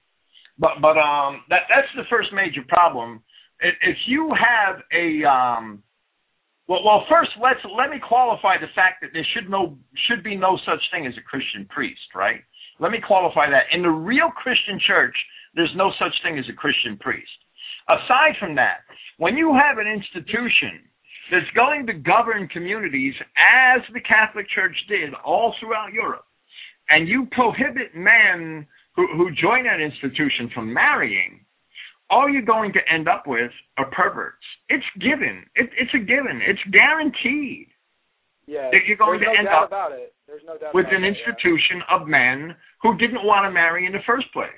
But 0.58 0.82
but 0.82 0.98
um 0.98 1.42
that 1.50 1.66
that's 1.70 1.90
the 1.96 2.06
first 2.10 2.30
major 2.34 2.62
problem. 2.68 3.22
If, 3.60 3.74
if 3.82 3.98
you 4.08 4.34
have 4.34 4.82
a 4.94 5.28
um 5.28 5.84
well 6.68 6.84
well 6.86 7.06
first 7.10 7.32
let's 7.42 7.60
let 7.78 7.90
me 7.90 7.98
qualify 8.00 8.58
the 8.58 8.74
fact 8.74 9.02
that 9.02 9.10
there 9.14 9.26
should 9.34 9.50
no 9.50 9.78
should 10.08 10.24
be 10.24 10.36
no 10.36 10.58
such 10.66 10.82
thing 10.92 11.06
as 11.06 11.14
a 11.18 11.26
Christian 11.26 11.66
priest, 11.70 12.14
right? 12.16 12.42
Let 12.80 12.92
me 12.92 13.02
qualify 13.06 13.50
that. 13.50 13.70
In 13.72 13.82
the 13.82 13.90
real 13.90 14.30
Christian 14.30 14.80
church, 14.86 15.16
there's 15.54 15.74
no 15.76 15.92
such 16.00 16.14
thing 16.24 16.40
as 16.40 16.46
a 16.50 16.54
Christian 16.54 16.98
priest. 16.98 17.30
Aside 17.90 18.34
from 18.40 18.56
that, 18.56 18.82
when 19.18 19.38
you 19.38 19.54
have 19.54 19.78
an 19.78 19.88
institution 19.88 20.90
that's 21.34 21.50
going 21.56 21.88
to 21.88 21.94
govern 21.94 22.48
communities 22.48 23.16
as 23.34 23.82
the 23.92 24.00
Catholic 24.02 24.46
Church 24.54 24.76
did 24.88 25.10
all 25.26 25.56
throughout 25.60 25.92
Europe, 25.92 26.26
and 26.90 27.08
you 27.08 27.28
prohibit 27.32 27.96
men 27.96 28.68
who, 28.96 29.08
who 29.18 29.32
join 29.32 29.64
that 29.66 29.82
institution 29.82 30.52
from 30.54 30.72
marrying, 30.72 31.42
all 32.12 32.30
you're 32.30 32.46
going 32.46 32.72
to 32.74 32.80
end 32.94 33.10
up 33.10 33.24
with 33.26 33.50
are 33.80 33.90
perverts. 33.90 34.46
It's 34.70 34.86
given. 35.02 35.42
It, 35.56 35.72
it's 35.74 35.90
a 35.96 36.00
given. 36.06 36.40
It's 36.46 36.62
guaranteed 36.70 37.68
Yeah, 38.46 38.70
that 38.70 38.86
you're 38.86 38.98
going 38.98 39.20
to 39.20 39.26
no 39.26 39.34
end 39.34 39.48
up 39.48 39.68
about 39.68 39.92
it. 39.92 40.14
There's 40.28 40.44
no 40.46 40.58
doubt 40.58 40.76
with 40.76 40.86
about 40.86 40.96
an 40.98 41.02
yeah. 41.02 41.10
institution 41.18 41.82
of 41.90 42.08
men 42.08 42.54
who 42.84 42.96
didn't 42.98 43.26
want 43.26 43.46
to 43.46 43.52
marry 43.52 43.88
in 43.88 43.92
the 43.92 44.06
first 44.06 44.32
place. 44.34 44.52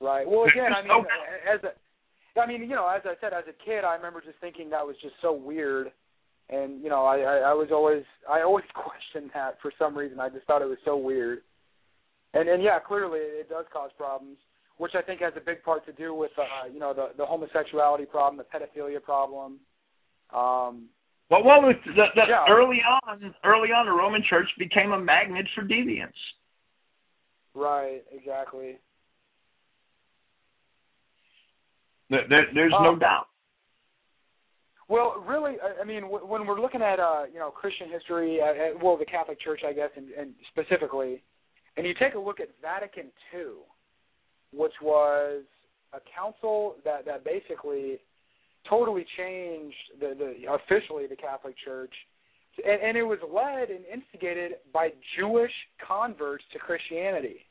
Right. 0.00 0.26
Well, 0.28 0.44
again, 0.44 0.74
I 0.74 0.82
mean, 0.82 0.88
no- 0.88 1.06
as 1.54 1.62
a, 1.62 1.72
I 2.38 2.46
mean, 2.46 2.62
you 2.62 2.68
know, 2.76 2.88
as 2.88 3.02
I 3.04 3.14
said, 3.20 3.32
as 3.32 3.44
a 3.48 3.64
kid, 3.64 3.84
I 3.84 3.94
remember 3.94 4.20
just 4.20 4.38
thinking 4.40 4.70
that 4.70 4.86
was 4.86 4.96
just 5.02 5.14
so 5.22 5.32
weird, 5.32 5.90
and 6.50 6.82
you 6.82 6.88
know, 6.88 7.04
I, 7.04 7.18
I, 7.18 7.36
I 7.50 7.52
was 7.54 7.68
always, 7.72 8.04
I 8.28 8.42
always 8.42 8.64
questioned 8.74 9.30
that 9.34 9.58
for 9.62 9.72
some 9.78 9.96
reason. 9.96 10.20
I 10.20 10.28
just 10.28 10.46
thought 10.46 10.62
it 10.62 10.68
was 10.68 10.78
so 10.84 10.96
weird, 10.96 11.40
and 12.34 12.48
and 12.48 12.62
yeah, 12.62 12.78
clearly 12.78 13.20
it 13.20 13.48
does 13.48 13.66
cause 13.72 13.90
problems, 13.96 14.38
which 14.78 14.92
I 14.94 15.02
think 15.02 15.20
has 15.20 15.32
a 15.36 15.40
big 15.40 15.62
part 15.62 15.86
to 15.86 15.92
do 15.92 16.14
with, 16.14 16.32
uh, 16.38 16.66
you 16.72 16.78
know, 16.78 16.92
the 16.94 17.10
the 17.16 17.24
homosexuality 17.26 18.04
problem, 18.06 18.36
the 18.38 18.44
pedophilia 18.58 19.02
problem. 19.02 19.60
Um, 20.34 20.88
Well, 21.30 21.42
well, 21.44 21.62
the, 21.62 21.72
the, 21.86 22.06
the, 22.14 22.22
Yeah. 22.28 22.44
early 22.48 22.82
on, 22.82 23.34
early 23.44 23.68
on, 23.72 23.86
the 23.86 23.92
Roman 23.92 24.22
Church 24.28 24.48
became 24.58 24.92
a 24.92 24.98
magnet 24.98 25.46
for 25.54 25.62
deviance. 25.62 26.12
right. 27.54 28.02
Exactly. 28.12 28.78
There, 32.10 32.26
there, 32.28 32.46
there's 32.54 32.72
no 32.72 32.90
Um, 32.90 32.98
doubt. 32.98 33.28
Well, 34.88 35.24
really, 35.26 35.56
I 35.60 35.80
I 35.82 35.84
mean, 35.84 36.04
when 36.04 36.46
we're 36.46 36.60
looking 36.60 36.82
at 36.82 37.00
uh, 37.00 37.24
you 37.32 37.38
know 37.40 37.50
Christian 37.50 37.90
history, 37.90 38.40
uh, 38.40 38.46
uh, 38.46 38.78
well, 38.80 38.96
the 38.96 39.04
Catholic 39.04 39.40
Church, 39.40 39.62
I 39.66 39.72
guess, 39.72 39.90
and, 39.96 40.10
and 40.12 40.32
specifically, 40.52 41.22
and 41.76 41.84
you 41.86 41.94
take 41.98 42.14
a 42.14 42.18
look 42.18 42.38
at 42.38 42.48
Vatican 42.62 43.10
II, 43.34 43.66
which 44.52 44.74
was 44.80 45.42
a 45.92 45.98
council 46.16 46.76
that 46.84 47.04
that 47.04 47.24
basically 47.24 47.98
totally 48.68 49.04
changed 49.16 49.76
the, 50.00 50.14
the 50.16 50.52
officially 50.52 51.06
the 51.08 51.16
Catholic 51.16 51.56
Church, 51.64 51.92
and, 52.64 52.80
and 52.82 52.96
it 52.96 53.02
was 53.02 53.18
led 53.32 53.70
and 53.70 53.84
instigated 53.92 54.52
by 54.72 54.90
Jewish 55.18 55.52
converts 55.84 56.44
to 56.52 56.58
Christianity. 56.60 57.45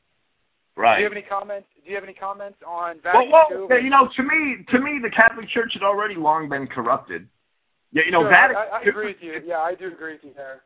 Do 0.76 0.82
you 0.98 1.04
have 1.04 1.12
any 1.12 1.22
comments? 1.22 1.68
Do 1.82 1.88
you 1.88 1.96
have 1.96 2.04
any 2.04 2.12
comments 2.12 2.58
on 2.66 3.00
Well, 3.02 3.24
Vatican 3.24 3.32
well, 3.32 3.78
II? 3.78 3.84
you 3.84 3.90
know, 3.90 4.08
to 4.14 4.22
me, 4.22 4.64
to 4.70 4.78
me, 4.78 5.00
the 5.00 5.10
Catholic 5.10 5.48
Church 5.48 5.72
had 5.72 5.82
already 5.82 6.14
long 6.16 6.48
been 6.48 6.66
corrupted. 6.66 7.26
Yeah, 7.92 8.02
you 8.04 8.12
know, 8.12 8.22
Sure, 8.22 8.30
Vatican. 8.30 8.62
I, 8.72 8.76
I 8.76 8.80
agree 8.88 9.06
with 9.06 9.22
you. 9.22 9.40
Yeah, 9.46 9.58
I 9.58 9.74
do 9.74 9.88
agree 9.88 10.12
with 10.12 10.24
you 10.24 10.32
there. 10.36 10.62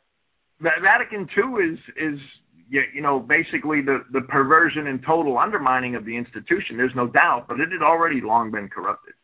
Vatican 0.61 1.29
II 1.37 1.73
is 1.73 1.79
is 1.97 2.19
you 2.69 3.01
know 3.01 3.21
basically 3.21 3.83
the 3.83 4.05
the 4.13 4.21
perversion 4.23 4.89
and 4.89 5.01
total 5.07 5.39
undermining 5.39 5.95
of 5.95 6.05
the 6.05 6.17
institution. 6.17 6.77
There's 6.77 6.95
no 6.97 7.07
doubt, 7.07 7.47
but 7.49 7.61
it 7.61 7.71
had 7.71 7.83
already 7.83 8.21
long 8.21 8.51
been 8.51 8.69
corrupted. 8.69 9.15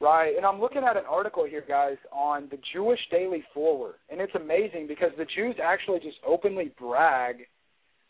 Right, 0.00 0.34
and 0.34 0.46
I'm 0.46 0.60
looking 0.60 0.82
at 0.82 0.96
an 0.96 1.04
article 1.08 1.44
here, 1.44 1.62
guys, 1.66 1.98
on 2.10 2.48
the 2.50 2.58
Jewish 2.72 3.00
Daily 3.10 3.44
Forward, 3.52 3.96
and 4.08 4.18
it's 4.20 4.34
amazing 4.34 4.86
because 4.88 5.10
the 5.18 5.26
Jews 5.36 5.56
actually 5.62 6.00
just 6.00 6.16
openly 6.26 6.72
brag 6.78 7.46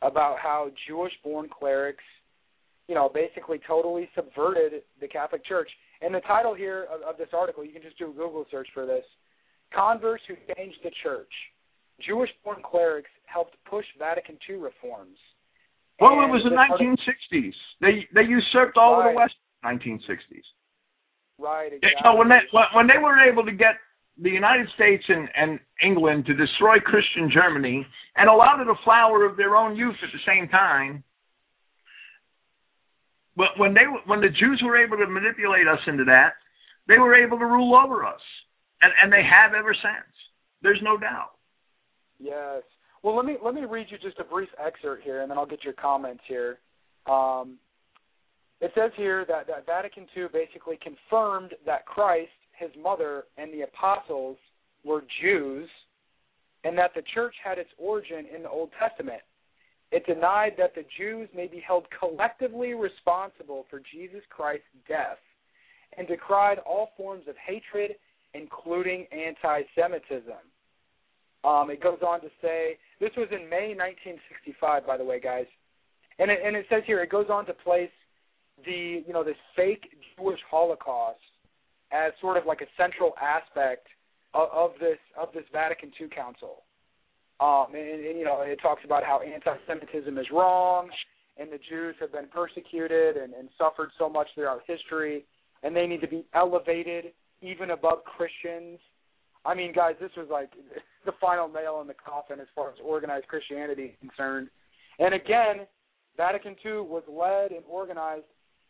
about 0.02 0.38
how 0.38 0.70
Jewish-born 0.88 1.48
clerics, 1.50 2.04
you 2.88 2.94
know, 2.94 3.10
basically 3.12 3.60
totally 3.66 4.08
subverted 4.14 4.82
the 5.00 5.08
Catholic 5.08 5.44
Church. 5.44 5.70
And 6.00 6.14
the 6.14 6.20
title 6.20 6.54
here 6.54 6.86
of, 6.92 7.02
of 7.02 7.18
this 7.18 7.28
article, 7.32 7.64
you 7.64 7.72
can 7.72 7.82
just 7.82 7.98
do 7.98 8.10
a 8.10 8.12
Google 8.12 8.46
search 8.50 8.68
for 8.72 8.86
this: 8.86 9.04
"Converts 9.74 10.22
Who 10.28 10.34
Changed 10.56 10.78
the 10.82 10.90
Church." 11.02 11.32
Jewish-born 12.06 12.62
clerics 12.64 13.10
helped 13.26 13.56
push 13.68 13.84
Vatican 13.98 14.38
II 14.48 14.56
reforms. 14.56 15.18
Well, 16.00 16.16
And 16.20 16.30
it 16.30 16.32
was 16.32 16.42
the 16.44 16.50
this 16.50 16.96
1960s. 17.36 17.52
They 17.80 18.08
they 18.14 18.26
usurped 18.26 18.78
all 18.78 18.98
of 19.00 19.04
the 19.04 19.12
West. 19.12 19.34
1960s. 19.64 20.40
Right, 21.38 21.72
exactly. 21.72 22.00
Know, 22.04 22.16
when 22.16 22.28
they 22.28 22.40
when- 22.52 22.72
when 22.72 22.86
they 22.86 22.96
were 22.98 23.18
able 23.20 23.44
to 23.44 23.52
get 23.52 23.76
the 24.18 24.30
United 24.30 24.68
States 24.74 25.04
and, 25.08 25.28
and 25.36 25.60
England 25.82 26.26
to 26.26 26.34
destroy 26.34 26.78
Christian 26.78 27.30
Germany 27.32 27.86
and 28.16 28.28
allow 28.28 28.60
it 28.60 28.64
the 28.64 28.74
flower 28.84 29.24
of 29.24 29.36
their 29.36 29.56
own 29.56 29.76
youth 29.76 29.96
at 30.02 30.10
the 30.12 30.24
same 30.26 30.48
time. 30.48 31.04
But 33.36 33.58
when 33.58 33.74
they 33.74 33.84
when 34.06 34.20
the 34.20 34.28
Jews 34.28 34.60
were 34.64 34.76
able 34.76 34.98
to 34.98 35.06
manipulate 35.06 35.66
us 35.66 35.78
into 35.86 36.04
that, 36.04 36.34
they 36.88 36.98
were 36.98 37.14
able 37.14 37.38
to 37.38 37.46
rule 37.46 37.74
over 37.74 38.04
us, 38.04 38.20
and 38.82 38.92
and 39.02 39.12
they 39.12 39.22
have 39.22 39.54
ever 39.54 39.72
since. 39.72 40.12
There's 40.62 40.80
no 40.82 40.98
doubt. 40.98 41.30
Yes. 42.18 42.62
Well, 43.02 43.16
let 43.16 43.24
me 43.24 43.36
let 43.42 43.54
me 43.54 43.64
read 43.64 43.86
you 43.88 43.98
just 43.98 44.18
a 44.18 44.24
brief 44.24 44.48
excerpt 44.62 45.04
here, 45.04 45.22
and 45.22 45.30
then 45.30 45.38
I'll 45.38 45.46
get 45.46 45.64
your 45.64 45.72
comments 45.72 46.22
here. 46.26 46.58
Um, 47.06 47.56
it 48.60 48.72
says 48.74 48.90
here 48.96 49.24
that, 49.26 49.46
that 49.46 49.64
Vatican 49.64 50.06
II 50.14 50.26
basically 50.32 50.78
confirmed 50.82 51.54
that 51.64 51.86
Christ, 51.86 52.28
his 52.60 52.70
mother, 52.80 53.24
and 53.36 53.52
the 53.52 53.62
apostles 53.62 54.36
were 54.84 55.02
Jews, 55.22 55.68
and 56.64 56.76
that 56.78 56.92
the 56.94 57.02
church 57.14 57.34
had 57.42 57.58
its 57.58 57.70
origin 57.78 58.26
in 58.34 58.42
the 58.42 58.50
Old 58.50 58.70
Testament. 58.78 59.22
It 59.90 60.06
denied 60.06 60.52
that 60.58 60.74
the 60.74 60.84
Jews 60.98 61.28
may 61.34 61.48
be 61.48 61.62
held 61.66 61.86
collectively 61.98 62.74
responsible 62.74 63.66
for 63.68 63.80
Jesus 63.92 64.20
Christ's 64.28 64.66
death, 64.86 65.18
and 65.96 66.06
decried 66.06 66.58
all 66.58 66.90
forms 66.96 67.24
of 67.28 67.34
hatred, 67.44 67.96
including 68.34 69.06
anti-Semitism. 69.10 70.38
Um, 71.42 71.70
it 71.70 71.82
goes 71.82 71.98
on 72.06 72.20
to 72.20 72.28
say 72.42 72.76
this 73.00 73.10
was 73.16 73.28
in 73.32 73.48
May 73.48 73.74
1965, 73.74 74.86
by 74.86 74.96
the 74.96 75.04
way, 75.04 75.18
guys, 75.18 75.46
and 76.18 76.30
it, 76.30 76.38
and 76.44 76.54
it 76.54 76.66
says 76.68 76.82
here 76.86 77.02
it 77.02 77.10
goes 77.10 77.26
on 77.30 77.46
to 77.46 77.54
place 77.54 77.90
the 78.66 79.02
you 79.06 79.12
know 79.12 79.24
this 79.24 79.36
fake 79.56 79.88
Jewish 80.16 80.38
Holocaust 80.50 81.18
as 81.92 82.12
sort 82.20 82.36
of 82.36 82.46
like 82.46 82.60
a 82.60 82.70
central 82.76 83.12
aspect 83.20 83.86
of, 84.34 84.48
of 84.52 84.70
this 84.80 84.98
of 85.18 85.28
this 85.34 85.44
Vatican 85.52 85.90
II 86.00 86.08
Council. 86.08 86.62
Um, 87.40 87.74
and, 87.74 88.04
and 88.04 88.18
you 88.18 88.24
know 88.24 88.42
it 88.42 88.58
talks 88.62 88.82
about 88.84 89.04
how 89.04 89.20
anti-Semitism 89.20 90.16
is 90.18 90.26
wrong, 90.32 90.88
and 91.38 91.50
the 91.50 91.58
Jews 91.68 91.94
have 92.00 92.12
been 92.12 92.28
persecuted 92.28 93.16
and, 93.16 93.32
and 93.34 93.48
suffered 93.58 93.90
so 93.98 94.08
much 94.08 94.28
throughout 94.34 94.60
history, 94.66 95.24
and 95.62 95.74
they 95.74 95.86
need 95.86 96.00
to 96.02 96.08
be 96.08 96.24
elevated 96.34 97.12
even 97.42 97.70
above 97.70 98.04
Christians. 98.04 98.78
I 99.44 99.54
mean, 99.54 99.72
guys, 99.72 99.94
this 100.00 100.10
was 100.16 100.28
like 100.30 100.50
the 101.06 101.12
final 101.20 101.48
nail 101.48 101.80
in 101.80 101.86
the 101.86 101.94
coffin 101.94 102.40
as 102.40 102.46
far 102.54 102.68
as 102.70 102.76
organized 102.84 103.26
Christianity 103.28 103.82
is 103.82 103.94
concerned. 104.00 104.48
And 104.98 105.14
again, 105.14 105.66
Vatican 106.16 106.56
II 106.64 106.82
was 106.82 107.02
led 107.08 107.52
and 107.52 107.64
organized 107.68 108.26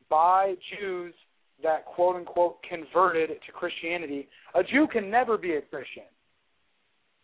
by 0.08 0.54
Jews 0.78 1.14
that 1.62 1.84
quote 1.86 2.16
unquote 2.16 2.58
converted 2.62 3.30
to 3.30 3.52
Christianity. 3.52 4.28
A 4.54 4.62
Jew 4.62 4.86
can 4.92 5.10
never 5.10 5.36
be 5.38 5.54
a 5.54 5.62
Christian. 5.62 6.04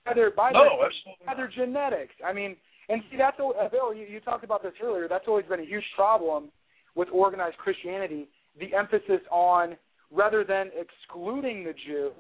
Either 0.07 0.31
by 0.31 0.51
No, 0.53 0.61
their, 0.63 0.87
absolutely 0.87 1.27
by 1.27 1.35
their 1.35 1.49
genetics. 1.49 2.15
I 2.25 2.33
mean, 2.33 2.57
and 2.89 3.03
see 3.11 3.17
that's 3.17 3.39
al- 3.41 3.55
uh, 3.61 3.69
Bill. 3.69 3.93
You, 3.93 4.07
you 4.07 4.21
talked 4.21 4.45
about 4.45 4.63
this 4.63 4.73
earlier. 4.83 5.09
That's 5.09 5.25
always 5.27 5.47
been 5.47 5.61
a 5.61 5.65
huge 5.65 5.85
problem 5.97 6.51
with 6.95 7.09
organized 7.13 7.57
Christianity. 7.59 8.29
The 8.59 8.75
emphasis 8.75 9.21
on 9.31 9.77
rather 10.13 10.45
than 10.45 10.71
excluding 10.79 11.65
the 11.65 11.75
Jew, 11.87 12.13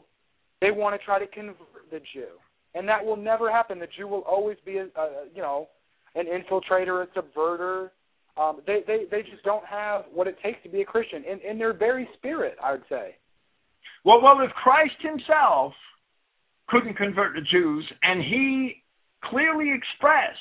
they 0.60 0.70
want 0.70 0.98
to 0.98 1.04
try 1.04 1.18
to 1.18 1.26
convert 1.26 1.56
the 1.90 2.00
Jew, 2.12 2.26
and 2.74 2.88
that 2.88 3.04
will 3.04 3.16
never 3.16 3.50
happen. 3.50 3.78
The 3.78 3.88
Jew 3.96 4.08
will 4.08 4.22
always 4.22 4.56
be 4.64 4.78
a, 4.78 4.84
a 4.84 5.26
you 5.34 5.42
know 5.42 5.68
an 6.14 6.26
infiltrator, 6.26 7.04
a 7.04 7.06
subverter. 7.18 7.90
Um, 8.38 8.60
they, 8.66 8.80
they 8.86 9.04
they 9.10 9.22
just 9.22 9.42
don't 9.44 9.64
have 9.64 10.04
what 10.12 10.26
it 10.26 10.36
takes 10.42 10.62
to 10.62 10.68
be 10.68 10.82
a 10.82 10.84
Christian 10.84 11.24
in 11.24 11.40
in 11.40 11.58
their 11.58 11.72
very 11.72 12.08
spirit. 12.18 12.56
I 12.62 12.72
would 12.72 12.84
say. 12.88 13.16
Well, 14.04 14.20
well, 14.22 14.40
if 14.40 14.50
Christ 14.52 14.94
himself 15.00 15.72
couldn't 16.68 16.96
convert 16.96 17.34
the 17.34 17.40
Jews, 17.40 17.84
and 18.02 18.22
he 18.22 18.82
clearly 19.24 19.72
expressed 19.72 20.38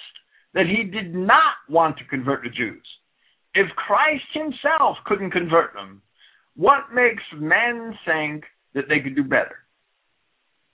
that 0.54 0.66
he 0.68 0.84
did 0.84 1.16
not 1.16 1.56
want 1.70 1.98
to 1.98 2.06
convert 2.06 2.44
the 2.44 2.50
Jews, 2.50 2.86
if 3.54 3.68
Christ 3.76 4.26
himself 4.34 4.98
couldn't 5.06 5.32
convert 5.32 5.74
them, 5.74 6.02
what 6.56 6.94
makes 6.94 7.24
men 7.36 7.94
think 8.06 8.44
that 8.74 8.86
they 8.88 9.00
could 9.00 9.16
do 9.16 9.24
better? 9.24 9.58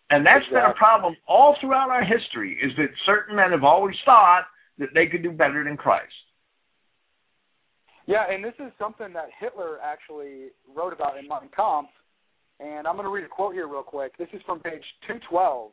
And 0.10 0.26
that's 0.26 0.46
been 0.52 0.58
a 0.58 0.74
problem 0.74 1.16
all 1.28 1.56
throughout 1.62 1.90
our 1.90 2.04
history, 2.04 2.58
is 2.62 2.72
that 2.78 2.90
certain 3.06 3.36
men 3.36 3.52
have 3.52 3.64
always 3.64 3.96
thought 4.04 4.44
that 4.78 4.90
they 4.94 5.08
could 5.08 5.24
do 5.24 5.32
better 5.32 5.64
than 5.64 5.78
Christ. 5.78 6.12
Yeah, 8.12 8.26
and 8.30 8.43
this 8.43 8.53
is 8.59 8.74
something 8.78 9.14
that 9.14 9.30
Hitler 9.39 9.80
actually 9.82 10.47
wrote 10.76 10.91
about 10.91 11.18
in 11.18 11.30
Mein 11.30 11.49
Kampf. 11.55 11.88
And 12.59 12.86
I'm 12.86 12.95
going 12.95 13.05
to 13.05 13.09
read 13.09 13.24
a 13.24 13.30
quote 13.30 13.53
here 13.53 13.70
real 13.70 13.84
quick. 13.84 14.18
This 14.18 14.28
is 14.34 14.41
from 14.45 14.59
page 14.59 14.84
212 15.07 15.72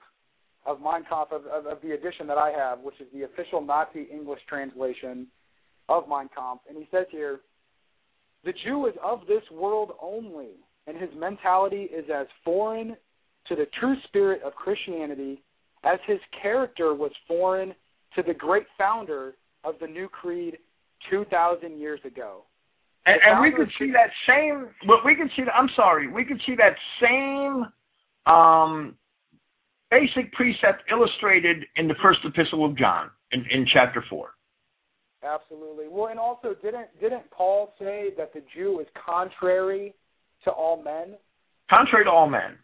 of 0.64 0.78
Mein 0.80 1.03
Kampf, 1.11 1.32
of, 1.32 1.47
of, 1.47 1.66
of 1.66 1.78
the 1.82 1.95
edition 1.95 2.28
that 2.28 2.39
I 2.39 2.51
have, 2.57 2.78
which 2.78 2.95
is 3.01 3.09
the 3.12 3.24
official 3.24 3.61
Nazi 3.61 4.07
English 4.12 4.39
translation 4.49 5.26
of 5.89 6.05
Mein 6.09 6.30
Kampf. 6.32 6.62
And 6.68 6.78
he 6.78 6.86
says 6.93 7.07
here, 7.11 7.41
the 8.45 8.53
Jew 8.64 8.86
is 8.86 8.95
of 9.03 9.22
this 9.26 9.43
world 9.51 9.95
only, 10.01 10.61
and 10.86 10.97
his 10.97 11.11
mentality 11.18 11.89
is 11.93 12.05
as 12.14 12.28
foreign 12.45 12.97
to 13.49 13.57
the 13.57 13.66
true 13.80 13.97
spirit 14.07 14.43
of 14.45 14.55
Christianity 14.55 15.43
as 15.82 15.99
his 16.07 16.20
character 16.41 16.95
was 16.95 17.11
foreign 17.26 17.74
to 18.14 18.22
the 18.22 18.34
great 18.34 18.66
founder 18.78 19.34
of 19.64 19.74
the 19.80 19.89
new 19.89 20.09
creed 20.09 20.59
2,000 21.11 21.79
years 21.79 22.01
ago. 22.05 22.43
And, 23.07 23.19
and 23.27 23.41
we 23.41 23.53
could 23.53 23.71
see 23.79 23.91
that 23.93 24.11
same. 24.27 24.69
Well, 24.87 24.99
we 25.05 25.15
could 25.15 25.31
see. 25.37 25.45
that- 25.45 25.55
I'm 25.55 25.71
sorry. 25.75 26.09
We 26.09 26.25
could 26.25 26.41
see 26.47 26.55
that 26.57 26.75
same 27.01 27.67
um, 28.33 28.95
basic 29.91 30.33
precept 30.35 30.83
illustrated 30.91 31.65
in 31.77 31.89
the 31.89 31.95
first 32.03 32.19
epistle 32.25 32.67
of 32.67 32.77
John 32.77 33.11
in, 33.33 33.45
in 33.51 33.67
chapter 33.73 34.05
four. 34.11 34.31
Absolutely. 35.25 35.87
Well, 35.89 36.09
and 36.09 36.19
also, 36.21 36.55
didn't 36.63 36.89
didn't 37.01 37.31
Paul 37.31 37.73
say 37.79 38.11
that 38.19 38.33
the 38.35 38.43
Jew 38.55 38.81
is 38.81 38.87
contrary 39.07 39.95
to 40.45 40.51
all 40.51 40.83
men, 40.83 41.15
Contrary 41.71 42.05
to 42.05 42.11
all 42.11 42.29
men. 42.29 42.57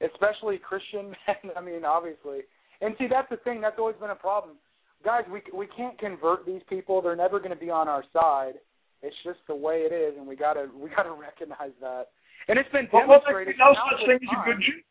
especially 0.00 0.58
Christian 0.58 1.10
men? 1.26 1.52
I 1.56 1.60
mean, 1.60 1.84
obviously. 1.84 2.40
And 2.80 2.94
see, 2.98 3.06
that's 3.08 3.30
the 3.30 3.36
thing. 3.38 3.60
That's 3.60 3.78
always 3.78 3.96
been 3.96 4.10
a 4.10 4.14
problem, 4.14 4.56
guys. 5.04 5.24
We 5.30 5.42
we 5.56 5.66
can't 5.66 5.98
convert 5.98 6.46
these 6.46 6.62
people. 6.68 7.02
They're 7.02 7.16
never 7.16 7.38
going 7.38 7.50
to 7.50 7.56
be 7.56 7.70
on 7.70 7.88
our 7.88 8.04
side. 8.12 8.54
It's 9.02 9.16
just 9.24 9.38
the 9.48 9.54
way 9.54 9.82
it 9.82 9.92
is, 9.92 10.16
and 10.16 10.26
we 10.26 10.36
gotta 10.36 10.68
we 10.76 10.90
gotta 10.90 11.12
recognize 11.12 11.74
that. 11.80 12.08
And 12.48 12.58
it's 12.58 12.70
been 12.70 12.88
Well, 12.92 13.06
well, 13.08 13.22
no 13.26 13.74
such 13.90 14.06
thing 14.06 14.18
as 14.18 14.38
a 14.42 14.44
good 14.46 14.60
Jew. 14.60 14.82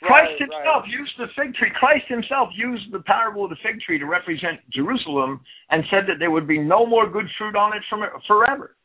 Christ 0.00 0.30
right. 0.30 0.40
himself 0.40 0.84
used 0.86 1.12
the 1.18 1.26
fig 1.34 1.54
tree. 1.54 1.72
Christ 1.74 2.06
himself 2.06 2.50
used 2.54 2.92
the 2.92 3.00
parable 3.00 3.44
of 3.44 3.50
the 3.50 3.58
fig 3.62 3.80
tree 3.80 3.98
to 3.98 4.06
represent 4.06 4.60
Jerusalem 4.72 5.40
and 5.70 5.82
said 5.90 6.06
that 6.06 6.18
there 6.20 6.30
would 6.30 6.46
be 6.46 6.58
no 6.58 6.86
more 6.86 7.10
good 7.10 7.26
fruit 7.36 7.56
on 7.56 7.76
it 7.76 7.82
from 7.90 8.04
forever. 8.28 8.77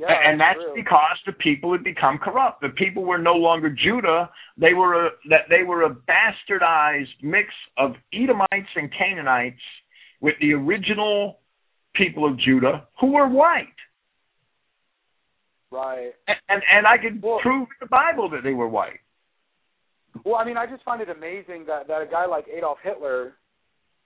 Yeah, 0.00 0.06
and 0.24 0.40
that's 0.40 0.58
true. 0.58 0.72
because 0.74 1.18
the 1.26 1.32
people 1.32 1.72
had 1.72 1.84
become 1.84 2.16
corrupt. 2.16 2.62
The 2.62 2.70
people 2.70 3.04
were 3.04 3.18
no 3.18 3.34
longer 3.34 3.68
Judah; 3.68 4.30
they 4.56 4.72
were 4.72 5.06
a, 5.06 5.10
that 5.28 5.42
they 5.50 5.62
were 5.62 5.82
a 5.84 5.90
bastardized 5.94 7.22
mix 7.22 7.48
of 7.76 7.92
Edomites 8.14 8.72
and 8.76 8.90
Canaanites 8.96 9.60
with 10.22 10.34
the 10.40 10.54
original 10.54 11.40
people 11.94 12.24
of 12.26 12.38
Judah 12.38 12.88
who 13.00 13.12
were 13.12 13.28
white. 13.28 13.66
right. 15.70 16.12
And 16.26 16.36
and, 16.48 16.62
and 16.72 16.86
I 16.86 16.96
could 16.98 17.22
Well- 17.22 17.40
prove 17.42 17.68
in 17.68 17.76
the 17.80 17.86
Bible 17.86 18.30
that 18.30 18.42
they 18.42 18.54
were 18.54 18.68
white. 18.68 19.00
Well, 20.24 20.36
I 20.36 20.44
mean, 20.44 20.56
I 20.56 20.66
just 20.66 20.82
find 20.82 21.00
it 21.00 21.08
amazing 21.08 21.66
that 21.66 21.86
that 21.88 22.02
a 22.02 22.06
guy 22.06 22.26
like 22.26 22.46
Adolf 22.48 22.78
Hitler, 22.82 23.34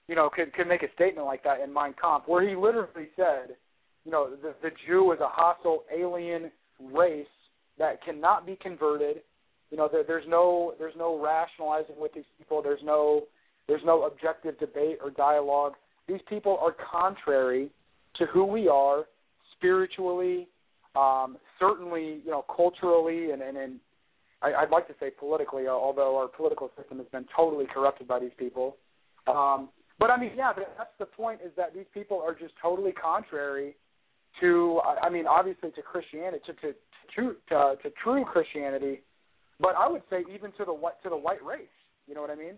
you 0.07 0.15
know, 0.15 0.29
could 0.29 0.53
could 0.53 0.67
make 0.67 0.83
a 0.83 0.91
statement 0.93 1.25
like 1.25 1.43
that 1.43 1.61
in 1.61 1.73
Mein 1.73 1.93
Kampf, 1.99 2.27
where 2.27 2.47
he 2.47 2.55
literally 2.55 3.07
said, 3.15 3.55
you 4.05 4.11
know, 4.11 4.29
the 4.29 4.53
the 4.61 4.69
Jew 4.87 5.11
is 5.11 5.19
a 5.19 5.27
hostile 5.27 5.83
alien 5.93 6.51
race 6.93 7.25
that 7.77 8.03
cannot 8.03 8.45
be 8.45 8.57
converted. 8.61 9.17
You 9.71 9.77
know, 9.77 9.89
there, 9.91 10.03
there's 10.03 10.25
no 10.27 10.73
there's 10.77 10.93
no 10.95 11.19
rationalizing 11.19 11.95
with 11.97 12.13
these 12.13 12.23
people. 12.37 12.61
There's 12.61 12.83
no 12.83 13.23
there's 13.67 13.81
no 13.83 14.03
objective 14.03 14.57
debate 14.59 14.99
or 15.03 15.09
dialogue. 15.09 15.73
These 16.07 16.21
people 16.29 16.57
are 16.61 16.75
contrary 16.91 17.71
to 18.17 18.25
who 18.27 18.45
we 18.45 18.67
are 18.67 19.05
spiritually, 19.57 20.47
um, 20.95 21.37
certainly, 21.59 22.21
you 22.23 22.31
know, 22.31 22.45
culturally, 22.55 23.31
and 23.31 23.41
and, 23.41 23.57
and 23.57 23.79
I, 24.43 24.53
I'd 24.53 24.69
like 24.69 24.87
to 24.87 24.93
say 24.99 25.09
politically, 25.09 25.67
although 25.67 26.15
our 26.15 26.27
political 26.27 26.69
system 26.77 26.99
has 26.99 27.07
been 27.07 27.25
totally 27.35 27.65
corrupted 27.73 28.07
by 28.07 28.19
these 28.19 28.31
people. 28.37 28.77
Um, 29.25 29.69
but 29.97 30.11
I 30.11 30.19
mean, 30.19 30.31
yeah, 30.37 30.53
that's 30.55 30.91
the 30.99 31.07
point: 31.07 31.39
is 31.43 31.51
that 31.57 31.73
these 31.73 31.87
people 31.91 32.21
are 32.21 32.35
just 32.35 32.53
totally 32.61 32.91
contrary 32.91 33.75
to, 34.41 34.81
I 35.01 35.09
mean, 35.09 35.27
obviously 35.27 35.71
to 35.71 35.81
Christianity, 35.81 36.39
to 36.47 36.53
to 36.53 36.73
to, 36.73 36.75
true- 37.13 37.35
to, 37.49 37.75
to 37.83 37.89
true 38.03 38.25
Christianity, 38.25 39.01
but 39.59 39.75
I 39.77 39.87
would 39.87 40.03
say 40.09 40.23
even 40.33 40.51
to 40.53 40.65
the 40.65 40.73
white 40.73 41.01
to 41.03 41.09
the 41.09 41.17
white 41.17 41.43
race. 41.43 41.67
You 42.07 42.15
know 42.15 42.21
what 42.21 42.29
I 42.29 42.35
mean? 42.35 42.55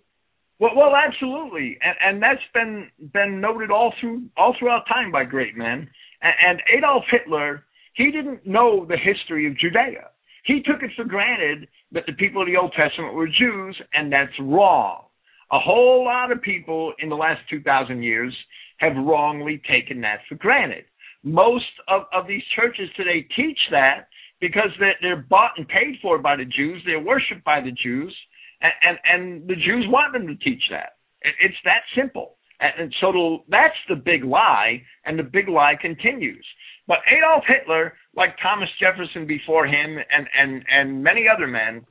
Well, 0.59 0.71
well, 0.75 0.93
absolutely, 0.95 1.77
and, 1.83 1.95
and 2.01 2.23
that's 2.23 2.41
been 2.53 2.89
been 3.13 3.39
noted 3.39 3.69
all 3.71 3.93
through 4.01 4.23
all 4.35 4.55
throughout 4.57 4.87
time 4.87 5.11
by 5.11 5.23
great 5.23 5.55
men. 5.55 5.87
And, 6.21 6.33
and 6.47 6.61
Adolf 6.75 7.03
Hitler, 7.11 7.63
he 7.93 8.11
didn't 8.11 8.45
know 8.45 8.85
the 8.85 8.97
history 8.97 9.47
of 9.47 9.57
Judea. 9.57 10.09
He 10.45 10.61
took 10.63 10.81
it 10.81 10.91
for 10.95 11.05
granted 11.05 11.67
that 11.91 12.05
the 12.07 12.13
people 12.13 12.41
of 12.41 12.47
the 12.47 12.57
Old 12.57 12.73
Testament 12.75 13.13
were 13.13 13.27
Jews, 13.27 13.79
and 13.93 14.11
that's 14.11 14.31
wrong. 14.39 15.03
A 15.51 15.59
whole 15.59 16.03
lot 16.03 16.31
of 16.31 16.41
people 16.41 16.93
in 16.99 17.09
the 17.09 17.15
last 17.15 17.41
two 17.49 17.61
thousand 17.61 18.01
years 18.01 18.35
have 18.79 18.95
wrongly 18.95 19.61
taken 19.69 20.01
that 20.01 20.19
for 20.27 20.35
granted. 20.35 20.85
Most 21.27 21.65
of, 21.89 22.03
of 22.13 22.27
these 22.27 22.43
churches 22.55 22.89
today 22.95 23.27
teach 23.35 23.59
that 23.71 24.07
because 24.39 24.69
they're, 24.79 24.95
they're 25.01 25.25
bought 25.29 25.51
and 25.57 25.67
paid 25.67 25.97
for 26.01 26.17
by 26.17 26.35
the 26.37 26.45
Jews, 26.45 26.81
they're 26.85 27.03
worshipped 27.03 27.43
by 27.43 27.59
the 27.59 27.71
Jews, 27.71 28.15
and, 28.61 28.71
and, 28.81 28.97
and 29.11 29.49
the 29.49 29.55
Jews 29.55 29.85
want 29.89 30.13
them 30.13 30.27
to 30.27 30.35
teach 30.35 30.63
that. 30.71 30.95
It, 31.21 31.33
it's 31.41 31.57
that 31.65 31.81
simple. 31.95 32.37
And, 32.59 32.93
so 33.01 33.11
the, 33.11 33.37
that's 33.49 33.75
the 33.89 33.95
big 33.95 34.23
lie, 34.23 34.81
and 35.05 35.19
the 35.19 35.23
big 35.23 35.47
lie 35.49 35.75
continues. 35.79 36.45
But 36.87 36.99
Adolf 37.11 37.43
Hitler, 37.45 37.93
like 38.15 38.35
Thomas 38.41 38.69
Jefferson 38.79 39.27
before 39.27 39.67
him, 39.67 39.97
and, 39.97 40.27
and, 40.39 40.63
and 40.71 41.03
many 41.03 41.25
other 41.27 41.47
men, 41.47 41.85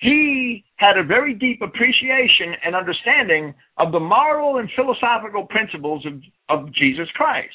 he 0.00 0.64
had 0.76 0.98
a 0.98 1.04
very 1.04 1.34
deep 1.34 1.62
appreciation 1.62 2.54
and 2.64 2.74
understanding 2.74 3.54
of 3.78 3.92
the 3.92 4.00
moral 4.00 4.58
and 4.58 4.68
philosophical 4.76 5.46
principles 5.46 6.04
of, 6.04 6.20
of 6.48 6.72
Jesus 6.74 7.08
Christ. 7.14 7.54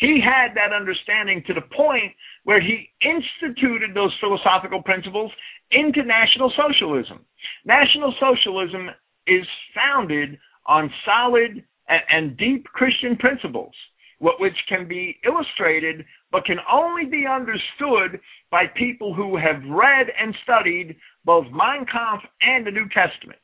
He 0.00 0.18
had 0.18 0.54
that 0.56 0.74
understanding 0.74 1.44
to 1.46 1.52
the 1.52 1.60
point 1.60 2.12
where 2.44 2.60
he 2.60 2.88
instituted 3.04 3.94
those 3.94 4.16
philosophical 4.18 4.82
principles 4.82 5.30
into 5.70 6.02
National 6.02 6.50
Socialism. 6.56 7.20
National 7.66 8.14
Socialism 8.18 8.88
is 9.26 9.46
founded 9.74 10.38
on 10.66 10.90
solid 11.04 11.62
and, 11.88 12.36
deep 12.38 12.64
Christian 12.64 13.16
principles, 13.16 13.74
which 14.20 14.56
can 14.68 14.88
be 14.88 15.18
illustrated 15.24 16.04
but 16.32 16.44
can 16.46 16.58
only 16.72 17.04
be 17.04 17.26
understood 17.26 18.20
by 18.50 18.64
people 18.76 19.12
who 19.12 19.36
have 19.36 19.62
read 19.68 20.06
and 20.18 20.34
studied 20.44 20.96
both 21.26 21.44
Mein 21.52 21.84
Kampf 21.92 22.24
and 22.40 22.66
the 22.66 22.70
New 22.70 22.88
Testament. 22.88 23.38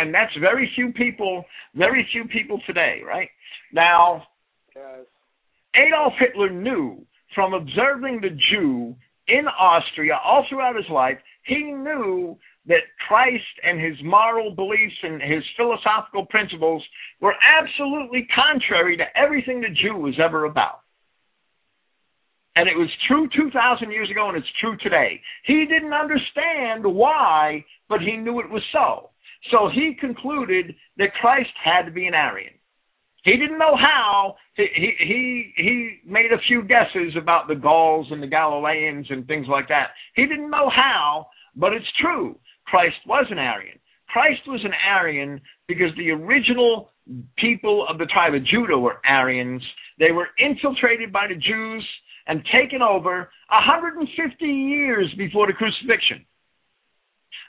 And 0.00 0.14
that's 0.14 0.34
very 0.40 0.70
few 0.74 0.92
people, 0.92 1.44
very 1.74 2.08
few 2.10 2.24
people 2.24 2.60
today, 2.66 3.02
right? 3.06 3.28
Now, 3.72 4.24
Yes. 4.74 5.06
Adolf 5.74 6.14
Hitler 6.18 6.50
knew 6.50 7.04
from 7.34 7.54
observing 7.54 8.20
the 8.20 8.36
Jew 8.50 8.96
in 9.28 9.46
Austria 9.46 10.18
all 10.24 10.44
throughout 10.48 10.76
his 10.76 10.88
life, 10.90 11.18
he 11.44 11.72
knew 11.72 12.36
that 12.66 12.84
Christ 13.06 13.44
and 13.62 13.80
his 13.80 13.96
moral 14.04 14.54
beliefs 14.54 14.96
and 15.02 15.20
his 15.22 15.42
philosophical 15.56 16.26
principles 16.26 16.84
were 17.20 17.34
absolutely 17.42 18.26
contrary 18.34 18.96
to 18.96 19.04
everything 19.16 19.60
the 19.60 19.68
Jew 19.68 19.96
was 19.96 20.18
ever 20.22 20.44
about. 20.44 20.80
And 22.56 22.68
it 22.68 22.76
was 22.76 22.88
true 23.06 23.28
2,000 23.36 23.90
years 23.90 24.10
ago, 24.10 24.28
and 24.28 24.36
it's 24.36 24.46
true 24.60 24.76
today. 24.82 25.20
He 25.44 25.64
didn't 25.64 25.92
understand 25.92 26.84
why, 26.84 27.64
but 27.88 28.00
he 28.00 28.16
knew 28.16 28.40
it 28.40 28.50
was 28.50 28.64
so. 28.72 29.10
So 29.52 29.70
he 29.72 29.94
concluded 29.98 30.74
that 30.96 31.14
Christ 31.20 31.50
had 31.62 31.82
to 31.82 31.92
be 31.92 32.06
an 32.06 32.14
Aryan. 32.14 32.57
He 33.28 33.36
didn't 33.36 33.58
know 33.58 33.76
how. 33.76 34.36
He 34.56 34.66
he 34.98 35.52
he 35.56 35.98
made 36.06 36.32
a 36.32 36.40
few 36.48 36.62
guesses 36.62 37.14
about 37.20 37.46
the 37.46 37.54
Gauls 37.54 38.06
and 38.10 38.22
the 38.22 38.26
Galileans 38.26 39.06
and 39.10 39.26
things 39.26 39.46
like 39.50 39.68
that. 39.68 39.88
He 40.14 40.22
didn't 40.22 40.50
know 40.50 40.70
how, 40.70 41.26
but 41.54 41.74
it's 41.74 41.86
true. 42.00 42.38
Christ 42.64 42.96
was 43.06 43.26
an 43.30 43.38
Aryan. 43.38 43.78
Christ 44.08 44.40
was 44.46 44.60
an 44.64 44.72
Aryan 44.88 45.42
because 45.66 45.94
the 45.98 46.10
original 46.10 46.90
people 47.36 47.86
of 47.90 47.98
the 47.98 48.06
tribe 48.06 48.32
of 48.32 48.46
Judah 48.46 48.78
were 48.78 48.96
Aryans. 49.06 49.62
They 49.98 50.12
were 50.12 50.28
infiltrated 50.38 51.12
by 51.12 51.26
the 51.26 51.34
Jews 51.34 51.86
and 52.28 52.42
taken 52.50 52.80
over 52.80 53.30
150 53.50 54.46
years 54.46 55.12
before 55.18 55.46
the 55.46 55.52
crucifixion. 55.52 56.24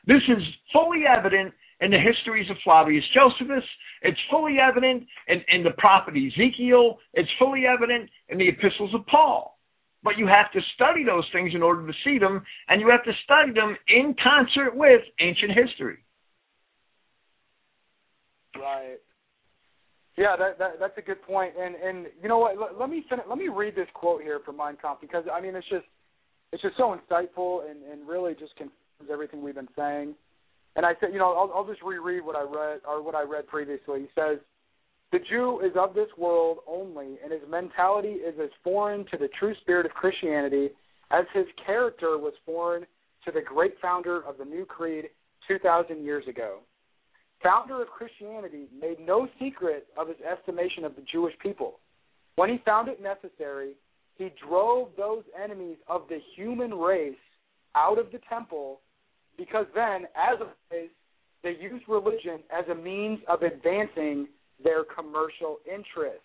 This 0.06 0.24
is 0.28 0.44
fully 0.74 1.04
evident 1.08 1.54
in 1.82 1.92
the 1.92 2.00
histories 2.00 2.50
of 2.50 2.58
Flavius 2.64 3.04
Josephus. 3.14 3.64
It's 4.02 4.20
fully 4.30 4.58
evident 4.60 5.06
in, 5.28 5.42
in 5.50 5.64
the 5.64 5.72
prophet 5.78 6.14
Ezekiel. 6.16 6.98
It's 7.14 7.30
fully 7.38 7.64
evident 7.66 8.10
in 8.30 8.38
the 8.38 8.48
epistles 8.48 8.94
of 8.94 9.06
Paul. 9.08 9.58
But 10.02 10.18
you 10.18 10.28
have 10.28 10.52
to 10.54 10.62
study 10.76 11.04
those 11.04 11.26
things 11.34 11.52
in 11.54 11.62
order 11.62 11.86
to 11.86 11.94
see 12.06 12.18
them, 12.20 12.42
and 12.70 12.80
you 12.80 12.90
have 12.90 13.04
to 13.04 13.12
study 13.26 13.52
them 13.52 13.76
in 13.90 14.16
concert 14.24 14.74
with 14.74 15.02
ancient 15.20 15.52
history. 15.52 15.98
Right. 18.56 18.98
Yeah, 20.18 20.36
that, 20.38 20.60
that 20.60 20.72
that's 20.80 20.98
a 20.98 21.02
good 21.02 21.22
point. 21.22 21.54
And 21.60 21.76
and 21.76 22.08
you 22.22 22.28
know 22.28 22.40
what? 22.40 22.58
Let, 22.58 22.80
let 22.80 22.90
me 22.90 23.06
fin- 23.10 23.28
let 23.28 23.38
me 23.38 23.48
read 23.48 23.76
this 23.76 23.88
quote 23.94 24.22
here 24.22 24.40
from 24.44 24.58
Mein 24.58 24.78
Kampf 24.82 25.00
because 25.00 25.24
I 25.32 25.40
mean 25.40 25.56
it's 25.56 25.68
just 25.70 25.86
it's 26.52 26.62
just 26.62 26.76
so 26.76 26.96
insightful 26.96 27.70
and 27.70 27.84
and 27.84 28.08
really 28.08 28.34
just 28.34 28.56
confirms 28.58 29.10
everything 29.12 29.42
we've 29.42 29.56
been 29.56 29.70
saying. 29.78 30.16
And 30.76 30.86
I 30.86 30.94
said, 31.00 31.10
you 31.12 31.20
know, 31.20 31.34
I'll, 31.34 31.52
I'll 31.54 31.68
just 31.68 31.82
reread 31.82 32.24
what 32.24 32.36
I 32.36 32.44
read 32.44 32.82
or 32.88 33.02
what 33.02 33.16
I 33.16 33.24
read 33.24 33.48
previously. 33.48 34.02
He 34.02 34.08
says, 34.16 34.40
"The 35.12 35.20
Jew 35.30 35.60
is 35.62 35.74
of 35.76 35.94
this 35.94 36.10
world 36.18 36.60
only, 36.68 37.18
and 37.24 37.32
his 37.32 37.42
mentality 37.50 38.20
is 38.20 38.36
as 38.42 38.50
foreign 38.64 39.06
to 39.12 39.18
the 39.18 39.30
true 39.40 39.54
spirit 39.62 39.86
of 39.86 39.92
Christianity 39.94 40.70
as 41.12 41.26
his 41.34 41.46
character 41.66 42.18
was 42.18 42.34
foreign 42.46 42.86
to 43.26 43.32
the 43.32 43.42
great 43.42 43.74
founder 43.82 44.24
of 44.26 44.38
the 44.38 44.46
new 44.46 44.66
creed 44.66 45.06
2,000 45.48 46.04
years 46.04 46.28
ago. 46.28 46.60
Founder 47.42 47.82
of 47.82 47.88
Christianity 47.88 48.68
made 48.80 49.00
no 49.00 49.28
secret 49.40 49.88
of 49.98 50.08
his 50.08 50.18
estimation 50.22 50.84
of 50.86 50.96
the 50.96 51.04
Jewish 51.12 51.34
people. 51.42 51.80
When 52.36 52.50
he 52.50 52.62
found 52.66 52.88
it 52.88 53.02
necessary, 53.02 53.74
he 54.16 54.30
drove 54.48 54.90
those 54.98 55.24
enemies 55.42 55.78
of 55.88 56.04
the 56.10 56.20
human 56.36 56.74
race 56.74 57.16
out 57.76 57.98
of 57.98 58.12
the 58.12 58.20
temple 58.30 58.82
because 59.40 59.66
then, 59.74 60.04
as 60.16 60.38
always, 60.40 60.90
they 61.42 61.56
used 61.60 61.86
religion 61.88 62.42
as 62.52 62.66
a 62.70 62.76
means 62.76 63.20
of 63.30 63.42
advancing 63.42 64.28
their 64.62 64.84
commercial 64.84 65.60
interests. 65.66 66.20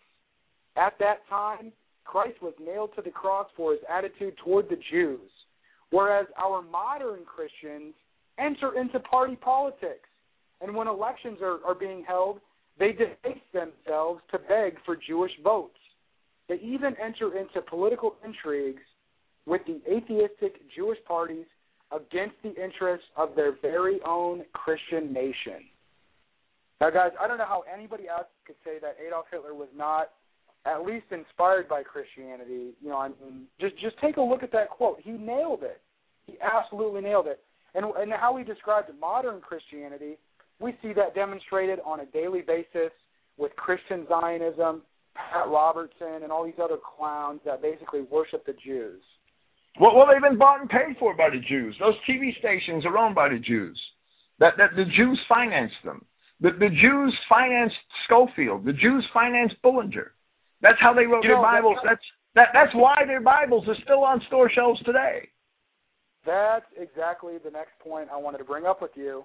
At 0.77 0.99
that 0.99 1.21
time, 1.31 1.73
Christ 2.05 2.43
was 2.43 2.53
nailed 2.61 2.91
to 2.97 3.03
the 3.03 3.11
cross 3.11 3.47
for 3.57 3.71
his 3.71 3.81
attitude 3.89 4.35
toward 4.45 4.69
the 4.69 4.79
Jews, 4.91 5.31
whereas 5.91 6.27
our 6.37 6.61
modern 6.61 7.21
Christians 7.25 7.95
enter 8.39 8.77
into 8.79 8.99
party 8.99 9.37
politics. 9.37 10.09
And 10.61 10.75
when 10.75 10.89
elections 10.89 11.39
are, 11.41 11.59
are 11.65 11.75
being 11.75 12.05
held, 12.07 12.41
they 12.79 12.91
debase 12.91 13.43
themselves 13.53 14.21
to 14.33 14.39
beg 14.39 14.77
for 14.85 14.97
Jewish 14.97 15.33
votes. 15.45 15.79
They 16.49 16.57
even 16.57 16.97
enter 17.03 17.39
into 17.39 17.63
political 17.63 18.17
intrigues 18.25 18.83
with 19.47 19.61
the 19.67 19.81
atheistic 19.89 20.57
Jewish 20.75 20.99
parties 21.07 21.47
against 21.93 22.35
the 22.43 22.55
interests 22.55 23.07
of 23.17 23.31
their 23.37 23.57
very 23.61 24.01
own 24.07 24.43
Christian 24.53 25.13
nation. 25.13 25.65
Now, 26.81 26.91
guys, 26.91 27.13
I 27.21 27.29
don't 27.29 27.39
know 27.39 27.47
how 27.47 27.65
anybody 27.73 28.09
else 28.09 28.27
could 28.47 28.57
say 28.65 28.79
that 28.81 28.97
Adolf 29.05 29.27
Hitler 29.31 29.55
was 29.55 29.69
not 29.77 30.11
at 30.67 30.85
least 30.85 31.07
inspired 31.11 31.69
by 31.69 31.83
Christianity. 31.83 32.73
You 32.81 32.89
know, 32.89 32.97
I 32.97 33.09
mean, 33.09 33.47
just 33.61 33.79
just 33.79 33.97
take 34.01 34.17
a 34.17 34.23
look 34.23 34.43
at 34.43 34.53
that 34.53 34.71
quote. 34.71 34.99
He 35.03 35.13
nailed 35.13 35.63
it. 35.63 35.81
He 36.27 36.35
absolutely 36.41 37.03
nailed 37.03 37.27
it. 37.27 37.41
And 37.75 37.85
and 37.85 38.13
how 38.13 38.37
he 38.37 38.45
described 38.45 38.91
modern 39.01 39.41
Christianity, 39.41 40.17
we 40.61 40.77
see 40.83 40.93
that 40.95 41.15
demonstrated 41.15 41.81
on 41.85 42.01
a 42.01 42.07
daily 42.07 42.41
basis 42.41 42.93
with 43.37 43.55
Christian 43.57 44.07
Zionism, 44.09 44.83
Pat 45.15 45.49
Robertson, 45.49 46.23
and 46.23 46.31
all 46.31 46.45
these 46.45 46.55
other 46.63 46.79
clowns 46.97 47.41
that 47.45 47.61
basically 47.61 48.03
worship 48.03 48.47
the 48.47 48.55
Jews. 48.65 49.03
Well, 49.81 49.95
well, 49.97 50.07
they've 50.07 50.23
been 50.23 50.39
bought 50.39 50.61
and 50.61 50.71
paid 50.71 50.97
for 50.99 51.17
by 51.17 51.31
the 51.31 51.41
Jews. 51.41 51.77
Those 51.81 51.95
TV 52.09 52.37
stations 52.39 52.87
are 52.87 52.97
owned 52.97 53.15
by 53.15 53.29
the 53.29 53.39
Jews. 53.39 53.81
That 54.39 54.55
that 54.59 54.71
the 54.77 54.85
Jews 54.85 55.21
financed 55.29 55.83
them. 55.85 56.05
The 56.41 56.51
the 56.59 56.69
Jews 56.69 57.17
financed 57.29 57.77
Scofield. 58.05 58.65
The 58.65 58.73
Jews 58.73 59.07
financed 59.13 59.57
Bullinger. 59.63 60.13
That's 60.63 60.79
how 60.81 60.95
they 60.95 61.07
wrote 61.07 61.25
You 61.25 61.31
their 61.31 61.37
know, 61.37 61.43
Bibles. 61.43 61.79
That's 61.85 62.03
that 62.35 62.49
that's 62.53 62.75
why 62.75 63.03
their 63.07 63.21
Bibles 63.21 63.67
are 63.69 63.77
still 63.83 64.05
on 64.05 64.21
store 64.29 64.51
shelves 64.51 64.83
today. 64.85 65.29
That's 66.27 66.67
exactly 66.77 67.35
the 67.45 67.51
next 67.51 67.79
point 67.83 68.09
I 68.13 68.17
wanted 68.17 68.39
to 68.39 68.45
bring 68.45 68.65
up 68.65 68.81
with 68.81 68.93
you 68.95 69.25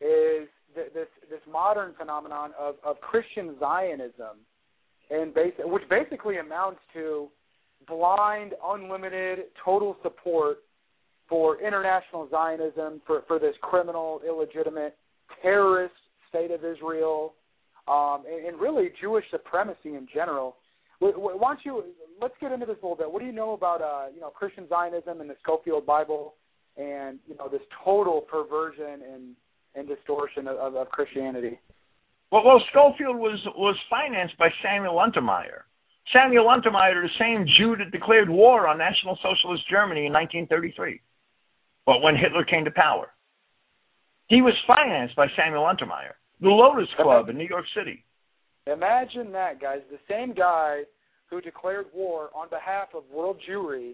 is 0.00 0.48
th- 0.74 0.92
this 0.92 1.08
this 1.30 1.40
modern 1.50 1.94
phenomenon 1.98 2.50
of, 2.58 2.76
of 2.84 3.00
Christian 3.00 3.56
Zionism, 3.58 4.42
and 5.10 5.32
base, 5.32 5.54
which 5.58 5.82
basically 5.88 6.38
amounts 6.38 6.80
to 6.94 7.28
blind, 7.86 8.54
unlimited, 8.64 9.46
total 9.64 9.96
support 10.02 10.58
for 11.28 11.60
international 11.60 12.28
Zionism, 12.30 13.00
for 13.06 13.22
for 13.26 13.38
this 13.38 13.54
criminal, 13.62 14.20
illegitimate, 14.26 14.96
terrorist 15.42 15.94
state 16.28 16.50
of 16.50 16.64
Israel, 16.64 17.34
um, 17.88 18.24
and, 18.30 18.46
and 18.46 18.60
really 18.60 18.90
Jewish 19.00 19.24
supremacy 19.30 19.94
in 19.94 20.06
general. 20.12 20.56
Wh- 21.00 21.14
wh- 21.14 21.40
Why 21.40 21.54
don't 21.54 21.60
you 21.64 21.84
let's 22.20 22.34
get 22.40 22.52
into 22.52 22.66
this 22.66 22.76
a 22.82 22.86
little 22.86 22.96
bit? 22.96 23.10
What 23.10 23.20
do 23.20 23.26
you 23.26 23.32
know 23.32 23.52
about 23.52 23.80
uh, 23.82 24.06
you 24.14 24.20
know 24.20 24.30
Christian 24.30 24.68
Zionism 24.68 25.20
and 25.20 25.30
the 25.30 25.36
Scofield 25.42 25.86
Bible, 25.86 26.34
and 26.76 27.18
you 27.26 27.36
know 27.36 27.48
this 27.48 27.62
total 27.84 28.20
perversion 28.20 29.00
and 29.12 29.34
and 29.74 29.88
distortion 29.88 30.46
of, 30.46 30.56
of, 30.56 30.76
of 30.76 30.88
Christianity? 30.90 31.58
Well, 32.30 32.42
well, 32.44 32.62
Scofield 32.70 33.16
was 33.16 33.38
was 33.56 33.76
financed 33.88 34.36
by 34.38 34.48
Samuel 34.62 34.96
Untermyer. 34.96 35.62
Samuel 36.12 36.46
Untermyer, 36.46 37.02
the 37.02 37.08
same 37.18 37.46
Jew 37.58 37.76
that 37.76 37.90
declared 37.90 38.28
war 38.28 38.68
on 38.68 38.78
National 38.78 39.16
Socialist 39.22 39.64
Germany 39.70 40.06
in 40.06 40.12
1933, 40.12 41.00
but 41.86 42.02
when 42.02 42.14
Hitler 42.16 42.44
came 42.44 42.64
to 42.64 42.70
power, 42.70 43.08
he 44.28 44.42
was 44.42 44.54
financed 44.66 45.16
by 45.16 45.26
Samuel 45.36 45.64
Untermyer, 45.64 46.16
the 46.40 46.48
Lotos 46.48 46.88
Club 46.96 47.28
in 47.28 47.38
New 47.38 47.46
York 47.46 47.64
City. 47.76 48.04
Imagine 48.66 49.32
that, 49.32 49.60
guys. 49.60 49.80
The 49.90 49.98
same 50.08 50.34
guy 50.34 50.82
who 51.28 51.40
declared 51.40 51.86
war 51.94 52.30
on 52.34 52.48
behalf 52.48 52.88
of 52.94 53.04
world 53.12 53.38
Jewry, 53.48 53.92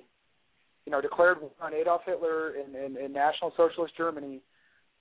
you 0.86 0.92
know, 0.92 1.00
declared 1.00 1.40
war 1.40 1.50
on 1.60 1.74
Adolf 1.74 2.02
Hitler 2.06 2.54
and, 2.54 2.74
and, 2.74 2.96
and 2.96 3.12
National 3.12 3.52
Socialist 3.56 3.96
Germany, 3.96 4.40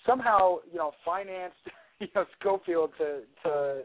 somehow, 0.06 0.58
you 0.72 0.78
know, 0.78 0.92
financed, 1.06 1.58
you 2.00 2.08
know, 2.16 2.26
Scofield 2.40 2.92
to 2.98 3.22
to 3.44 3.82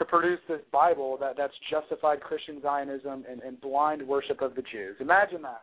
to 0.00 0.04
produce 0.06 0.40
this 0.48 0.62
Bible 0.72 1.18
that 1.20 1.36
that's 1.36 1.52
justified 1.70 2.20
Christian 2.20 2.60
Zionism 2.62 3.24
and, 3.30 3.40
and 3.42 3.60
blind 3.60 4.06
worship 4.06 4.40
of 4.40 4.54
the 4.54 4.62
Jews. 4.62 4.96
Imagine 4.98 5.42
that. 5.42 5.62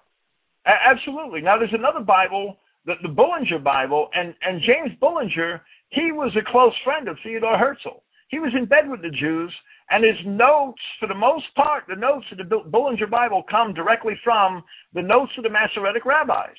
Absolutely. 0.65 1.41
Now, 1.41 1.57
there's 1.57 1.73
another 1.73 2.01
Bible, 2.01 2.57
the, 2.85 2.93
the 3.01 3.09
Bullinger 3.09 3.59
Bible, 3.59 4.09
and 4.13 4.35
and 4.41 4.61
James 4.61 4.97
Bullinger, 4.99 5.61
he 5.89 6.11
was 6.11 6.31
a 6.37 6.51
close 6.51 6.73
friend 6.83 7.07
of 7.07 7.17
Theodore 7.23 7.57
Herzl. 7.57 8.03
He 8.29 8.39
was 8.39 8.51
in 8.55 8.65
bed 8.65 8.89
with 8.89 9.01
the 9.01 9.09
Jews, 9.09 9.53
and 9.89 10.03
his 10.03 10.17
notes, 10.25 10.81
for 10.99 11.07
the 11.07 11.15
most 11.15 11.45
part, 11.55 11.85
the 11.87 11.95
notes 11.95 12.25
of 12.31 12.37
the 12.37 12.59
Bullinger 12.69 13.07
Bible 13.07 13.43
come 13.49 13.73
directly 13.73 14.13
from 14.23 14.63
the 14.93 15.01
notes 15.01 15.31
of 15.37 15.43
the 15.43 15.49
Masoretic 15.49 16.05
rabbis. 16.05 16.57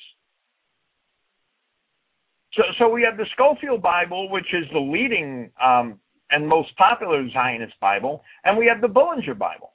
So, 2.53 2.63
so 2.79 2.89
we 2.89 3.03
have 3.03 3.15
the 3.15 3.27
Scofield 3.33 3.81
Bible, 3.81 4.29
which 4.29 4.51
is 4.53 4.65
the 4.73 4.79
leading 4.79 5.51
um, 5.63 5.99
and 6.31 6.47
most 6.47 6.75
popular 6.77 7.27
Zionist 7.31 7.73
Bible, 7.79 8.23
and 8.43 8.57
we 8.57 8.67
have 8.67 8.81
the 8.81 8.87
Bullinger 8.87 9.35
Bible. 9.35 9.71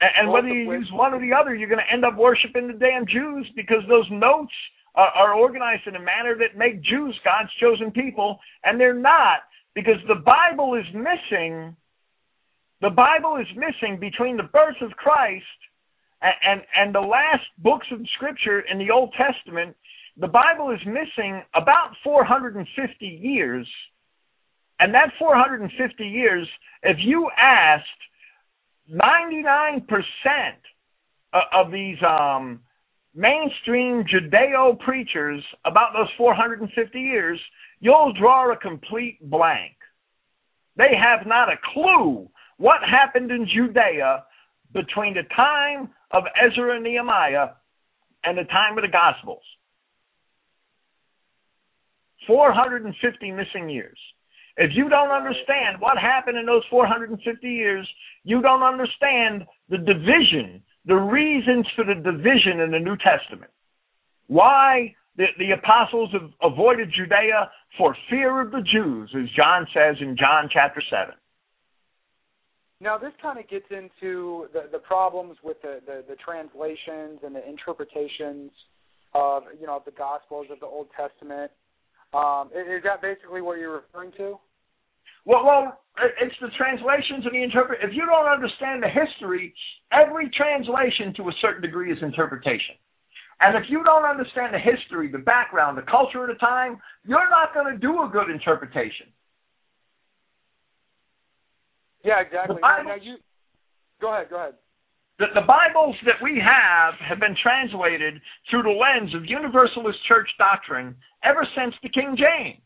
And, 0.00 0.10
and 0.18 0.30
whether 0.30 0.48
you 0.48 0.72
use 0.72 0.88
one 0.92 1.14
or 1.14 1.20
the 1.20 1.32
other, 1.32 1.54
you're 1.54 1.68
going 1.68 1.84
to 1.84 1.92
end 1.92 2.04
up 2.04 2.16
worshiping 2.16 2.68
the 2.68 2.74
damn 2.74 3.06
Jews 3.06 3.46
because 3.54 3.82
those 3.88 4.06
notes 4.10 4.52
are, 4.94 5.08
are 5.08 5.34
organized 5.34 5.86
in 5.86 5.96
a 5.96 6.00
manner 6.00 6.36
that 6.38 6.58
make 6.58 6.82
Jews 6.82 7.18
God's 7.24 7.50
chosen 7.60 7.90
people, 7.90 8.38
and 8.64 8.80
they're 8.80 8.94
not 8.94 9.40
because 9.74 10.00
the 10.08 10.16
Bible 10.16 10.74
is 10.74 10.86
missing. 10.94 11.76
The 12.80 12.90
Bible 12.90 13.36
is 13.36 13.46
missing 13.56 14.00
between 14.00 14.36
the 14.36 14.44
birth 14.44 14.80
of 14.80 14.90
Christ 14.92 15.44
and, 16.22 16.34
and, 16.44 16.60
and 16.76 16.94
the 16.94 17.00
last 17.00 17.44
books 17.58 17.86
of 17.92 18.00
Scripture 18.16 18.60
in 18.60 18.78
the 18.78 18.90
Old 18.90 19.12
Testament 19.16 19.76
the 20.20 20.28
Bible 20.28 20.70
is 20.70 20.80
missing 20.86 21.42
about 21.54 21.92
450 22.04 23.06
years. 23.06 23.66
And 24.80 24.94
that 24.94 25.12
450 25.18 26.04
years, 26.06 26.48
if 26.82 26.96
you 27.00 27.28
asked 27.38 27.84
99% 28.90 29.84
of 31.52 31.70
these 31.70 31.98
um, 32.02 32.60
mainstream 33.14 34.04
Judeo 34.04 34.78
preachers 34.80 35.44
about 35.66 35.92
those 35.92 36.08
450 36.16 36.98
years, 36.98 37.38
you'll 37.80 38.14
draw 38.14 38.50
a 38.50 38.56
complete 38.56 39.18
blank. 39.30 39.74
They 40.76 40.96
have 40.96 41.26
not 41.26 41.50
a 41.52 41.56
clue 41.74 42.28
what 42.56 42.80
happened 42.82 43.30
in 43.30 43.46
Judea 43.46 44.24
between 44.72 45.12
the 45.12 45.24
time 45.36 45.90
of 46.10 46.24
Ezra 46.42 46.76
and 46.76 46.84
Nehemiah 46.84 47.50
and 48.24 48.38
the 48.38 48.44
time 48.44 48.78
of 48.78 48.82
the 48.82 48.88
Gospels. 48.88 49.42
450 52.26 53.30
missing 53.32 53.68
years. 53.68 53.98
If 54.56 54.70
you 54.74 54.88
don't 54.88 55.10
understand 55.10 55.80
what 55.80 55.98
happened 55.98 56.38
in 56.38 56.46
those 56.46 56.62
450 56.70 57.48
years, 57.48 57.88
you 58.24 58.42
don't 58.42 58.62
understand 58.62 59.44
the 59.68 59.78
division, 59.78 60.62
the 60.86 60.96
reasons 60.96 61.66
for 61.74 61.84
the 61.84 61.94
division 61.94 62.60
in 62.60 62.70
the 62.70 62.78
New 62.78 62.96
Testament. 62.96 63.50
Why 64.26 64.94
the, 65.16 65.26
the 65.38 65.52
apostles 65.52 66.10
avoided 66.42 66.92
Judea 66.96 67.50
for 67.78 67.96
fear 68.08 68.40
of 68.40 68.50
the 68.50 68.62
Jews, 68.62 69.10
as 69.16 69.28
John 69.36 69.66
says 69.74 69.96
in 70.00 70.16
John 70.16 70.48
chapter 70.52 70.82
7. 70.88 71.14
Now, 72.80 72.96
this 72.96 73.12
kind 73.20 73.38
of 73.38 73.46
gets 73.48 73.66
into 73.70 74.48
the, 74.54 74.68
the 74.72 74.78
problems 74.78 75.36
with 75.44 75.60
the, 75.60 75.80
the, 75.84 76.02
the 76.08 76.16
translations 76.16 77.20
and 77.22 77.34
the 77.34 77.46
interpretations 77.46 78.50
of 79.12 79.42
you 79.60 79.66
know 79.66 79.76
of 79.76 79.84
the 79.84 79.90
Gospels 79.90 80.46
of 80.50 80.60
the 80.60 80.66
Old 80.66 80.88
Testament. 80.96 81.50
Um, 82.12 82.50
is 82.54 82.82
that 82.82 83.02
basically 83.02 83.40
what 83.40 83.58
you're 83.58 83.82
referring 83.86 84.12
to? 84.18 84.38
Well, 85.24 85.44
well, 85.44 85.80
it's 86.20 86.34
the 86.40 86.48
translations 86.56 87.24
and 87.24 87.34
the 87.34 87.42
interpret. 87.42 87.80
If 87.82 87.94
you 87.94 88.06
don't 88.06 88.26
understand 88.26 88.82
the 88.82 88.88
history, 88.88 89.54
every 89.92 90.30
translation 90.30 91.14
to 91.16 91.28
a 91.28 91.32
certain 91.40 91.62
degree 91.62 91.92
is 91.92 91.98
interpretation. 92.02 92.74
And 93.40 93.56
if 93.56 93.70
you 93.70 93.84
don't 93.84 94.04
understand 94.04 94.54
the 94.54 94.58
history, 94.58 95.10
the 95.10 95.18
background, 95.18 95.78
the 95.78 95.88
culture 95.90 96.22
of 96.22 96.28
the 96.28 96.40
time, 96.40 96.78
you're 97.06 97.30
not 97.30 97.54
going 97.54 97.72
to 97.72 97.78
do 97.78 98.02
a 98.02 98.08
good 98.08 98.28
interpretation. 98.28 99.06
Yeah, 102.04 102.20
exactly. 102.20 102.56
Now, 102.60 102.82
now 102.82 102.94
you, 102.96 103.16
go 104.00 104.12
ahead. 104.12 104.28
Go 104.30 104.36
ahead. 104.36 104.54
The, 105.20 105.26
the 105.34 105.44
Bibles 105.46 105.96
that 106.06 106.16
we 106.22 106.40
have 106.40 106.94
have 107.06 107.20
been 107.20 107.36
translated 107.36 108.22
through 108.48 108.62
the 108.62 108.72
lens 108.72 109.14
of 109.14 109.26
Universalist 109.26 109.98
church 110.08 110.28
doctrine 110.38 110.96
ever 111.22 111.46
since 111.54 111.74
the 111.82 111.90
King 111.90 112.16
James. 112.16 112.64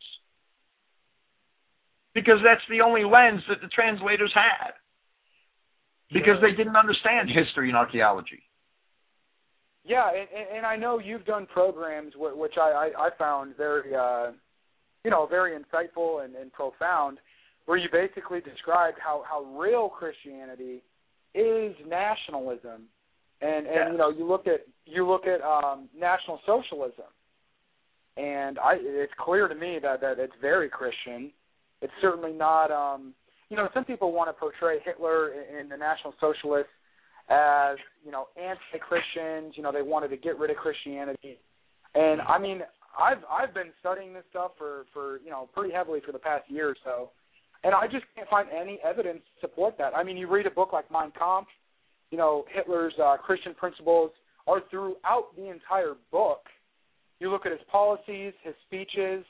Because 2.15 2.39
that's 2.47 2.63
the 2.71 2.81
only 2.81 3.03
lens 3.03 3.43
that 3.49 3.59
the 3.61 3.67
translators 3.75 4.31
had. 4.33 4.71
Because 6.13 6.39
they 6.41 6.55
didn't 6.55 6.77
understand 6.77 7.29
history 7.29 7.71
and 7.71 7.77
archaeology. 7.77 8.45
Yeah, 9.85 10.09
and, 10.15 10.59
and 10.59 10.65
I 10.65 10.77
know 10.77 11.01
you've 11.01 11.27
done 11.27 11.47
programs 11.47 12.13
which 12.17 12.55
I, 12.57 12.93
I, 12.95 13.07
I 13.07 13.09
found 13.19 13.57
very, 13.57 13.93
uh, 13.97 14.31
you 15.03 15.11
know, 15.11 15.27
very 15.27 15.59
insightful 15.59 16.25
and, 16.25 16.37
and 16.37 16.53
profound, 16.53 17.19
where 17.67 17.79
you 17.79 17.89
basically 17.91 18.41
described 18.41 18.99
how, 19.03 19.25
how 19.29 19.43
real 19.59 19.89
Christianity– 19.89 20.85
is 21.35 21.75
nationalism, 21.87 22.83
and 23.41 23.67
and 23.67 23.67
yeah. 23.67 23.93
you 23.93 23.99
know 23.99 24.11
you 24.11 24.27
look 24.27 24.47
at 24.47 24.67
you 24.87 25.07
look 25.07 25.27
at 25.27 25.41
um, 25.43 25.89
national 25.99 26.41
socialism, 26.47 27.11
and 28.17 28.59
I 28.59 28.77
it's 28.81 29.13
clear 29.19 29.49
to 29.49 29.55
me 29.55 29.79
that 29.83 30.01
that 30.01 30.19
it's 30.19 30.35
very 30.41 30.69
Christian. 30.69 31.31
It's 31.83 31.93
certainly 32.01 32.33
not. 32.33 32.71
Um, 32.71 33.15
you 33.51 33.57
know, 33.57 33.69
some 33.75 33.85
people 33.85 34.13
want 34.13 34.29
to 34.29 34.33
portray 34.33 34.79
Hitler 34.85 35.33
and 35.59 35.71
the 35.71 35.77
National 35.77 36.15
Socialists 36.21 36.73
as 37.29 37.77
you 38.05 38.11
know 38.11 38.29
anti-Christians. 38.37 39.55
You 39.57 39.63
know, 39.63 39.73
they 39.73 39.83
wanted 39.83 40.09
to 40.09 40.17
get 40.17 40.39
rid 40.39 40.51
of 40.51 40.57
Christianity, 40.57 41.39
and 41.95 42.21
I 42.23 42.39
mean, 42.39 42.61
I've 42.99 43.23
I've 43.31 43.55
been 43.55 43.73
studying 43.81 44.15
this 44.15 44.25
stuff 44.31 44.53
for 44.57 44.87
for 44.93 45.21
you 45.25 45.31
know 45.31 45.49
pretty 45.53 45.73
heavily 45.73 46.01
for 46.05 46.13
the 46.13 46.19
past 46.19 46.45
year 46.49 46.69
or 46.71 46.77
so, 46.85 47.11
and 47.65 47.75
I 47.75 47.87
just 47.87 48.05
can't 48.15 48.29
find 48.29 48.49
any 48.49 48.79
evidence 48.85 49.21
to 49.41 49.49
support 49.49 49.77
that. 49.79 49.97
I 49.97 50.05
mean, 50.05 50.17
you 50.17 50.29
read 50.31 50.47
a 50.47 50.51
book 50.51 50.73
like 50.73 50.91
Mein 50.91 51.11
Kampf, 51.19 51.49
you 52.11 52.19
know, 52.19 52.45
Hitler's 52.55 52.93
uh, 53.03 53.17
Christian 53.17 53.55
principles 53.55 54.11
are 54.47 54.61
throughout 54.71 55.29
the 55.37 55.51
entire 55.51 55.95
book. 56.13 56.41
You 57.19 57.31
look 57.31 57.47
at 57.47 57.53
his 57.53 57.61
policies, 57.73 58.33
his 58.43 58.55
speeches. 58.67 59.25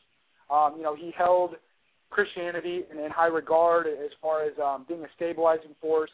Um, 0.51 0.75
you 0.77 0.83
know, 0.83 0.95
he 0.95 1.13
held 1.17 1.55
Christianity 2.11 2.83
in, 2.91 2.99
in 2.99 3.11
high 3.11 3.29
regard 3.29 3.87
as 3.87 4.11
far 4.21 4.45
as 4.45 4.53
um, 4.63 4.85
being 4.89 5.03
a 5.03 5.09
stabilizing 5.17 5.75
force 5.81 6.11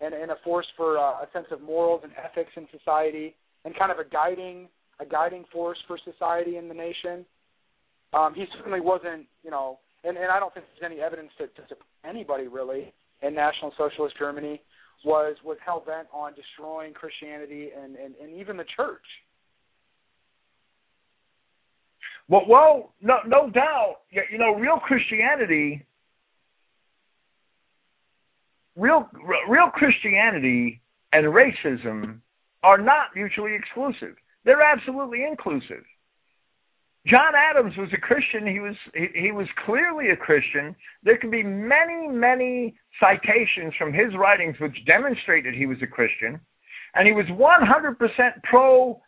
and, 0.00 0.14
and 0.14 0.30
a 0.30 0.36
force 0.44 0.66
for 0.76 0.98
uh, 0.98 1.22
a 1.22 1.28
sense 1.32 1.46
of 1.50 1.60
morals 1.60 2.02
and 2.04 2.12
ethics 2.22 2.50
in 2.56 2.66
society, 2.76 3.34
and 3.64 3.76
kind 3.76 3.90
of 3.90 3.98
a 3.98 4.08
guiding 4.08 4.68
a 5.00 5.04
guiding 5.04 5.44
force 5.52 5.78
for 5.88 5.98
society 6.04 6.56
in 6.56 6.68
the 6.68 6.74
nation. 6.74 7.26
Um, 8.12 8.32
he 8.32 8.44
certainly 8.56 8.80
wasn't, 8.80 9.26
you 9.42 9.50
know, 9.50 9.78
and, 10.04 10.16
and 10.16 10.30
I 10.30 10.38
don't 10.38 10.52
think 10.52 10.66
there's 10.66 10.90
any 10.90 11.00
evidence 11.00 11.30
to, 11.38 11.46
to 11.46 11.76
anybody 12.04 12.46
really 12.48 12.92
in 13.22 13.34
National 13.34 13.72
Socialist 13.76 14.16
Germany 14.18 14.60
was 15.04 15.36
was 15.44 15.58
hell 15.64 15.82
bent 15.86 16.08
on 16.12 16.32
destroying 16.34 16.92
Christianity 16.92 17.70
and, 17.76 17.96
and, 17.96 18.14
and 18.22 18.34
even 18.34 18.56
the 18.56 18.64
church. 18.76 19.04
Well, 22.28 22.44
well, 22.48 22.94
no, 23.02 23.16
no 23.26 23.50
doubt. 23.50 23.96
You 24.10 24.38
know, 24.38 24.54
real 24.54 24.78
Christianity, 24.78 25.84
real, 28.76 29.08
real 29.46 29.68
Christianity 29.74 30.80
and 31.12 31.26
racism 31.26 32.20
are 32.62 32.78
not 32.78 33.08
mutually 33.14 33.54
exclusive. 33.54 34.16
They're 34.44 34.62
absolutely 34.62 35.24
inclusive. 35.28 35.84
John 37.06 37.34
Adams 37.36 37.76
was 37.76 37.90
a 37.92 37.98
Christian. 37.98 38.46
He 38.46 38.60
was 38.60 38.74
he, 38.94 39.08
he 39.14 39.32
was 39.32 39.46
clearly 39.66 40.10
a 40.10 40.16
Christian. 40.16 40.74
There 41.02 41.18
can 41.18 41.30
be 41.30 41.42
many 41.42 42.08
many 42.08 42.76
citations 42.98 43.74
from 43.78 43.92
his 43.92 44.14
writings 44.16 44.56
which 44.58 44.76
demonstrate 44.86 45.44
that 45.44 45.54
he 45.54 45.66
was 45.66 45.78
a 45.82 45.86
Christian, 45.86 46.40
and 46.94 47.06
he 47.06 47.12
was 47.12 47.26
100% 47.26 48.42
pro 48.44 49.00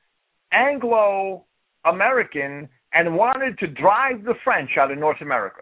Anglo 0.52 1.46
American 1.84 2.68
and 2.92 3.16
wanted 3.16 3.58
to 3.58 3.66
drive 3.66 4.24
the 4.24 4.34
French 4.44 4.70
out 4.78 4.90
of 4.90 4.98
North 4.98 5.20
America. 5.22 5.60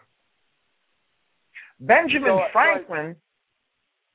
Benjamin 1.81 2.39
so, 2.39 2.40
Franklin 2.52 3.16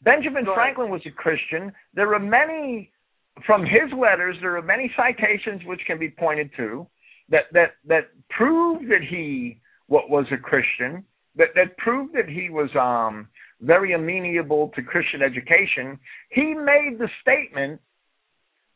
Benjamin 0.02 0.46
Franklin 0.46 0.90
was 0.90 1.02
a 1.06 1.12
Christian. 1.12 1.72
There 1.94 2.14
are 2.14 2.20
many 2.20 2.92
from 3.46 3.64
his 3.64 3.92
letters 3.98 4.36
there 4.42 4.58
are 4.58 4.62
many 4.62 4.92
citations 4.98 5.62
which 5.66 5.80
can 5.88 5.98
be 5.98 6.10
pointed 6.10 6.50
to 6.58 6.86
that 7.32 7.46
that 7.54 7.72
that 7.88 8.10
proved 8.30 8.90
that 8.90 9.02
he 9.08 9.60
what 9.88 10.10
was 10.10 10.26
a 10.32 10.38
Christian, 10.38 11.04
that 11.36 11.50
that 11.56 11.78
proved 11.78 12.14
that 12.16 12.28
he 12.30 12.50
was 12.50 12.70
um 12.76 13.28
very 13.62 13.94
amenable 13.94 14.72
to 14.76 14.82
Christian 14.82 15.22
education. 15.22 16.00
He 16.30 16.54
made 16.54 16.98
the 16.98 17.10
statement 17.22 17.82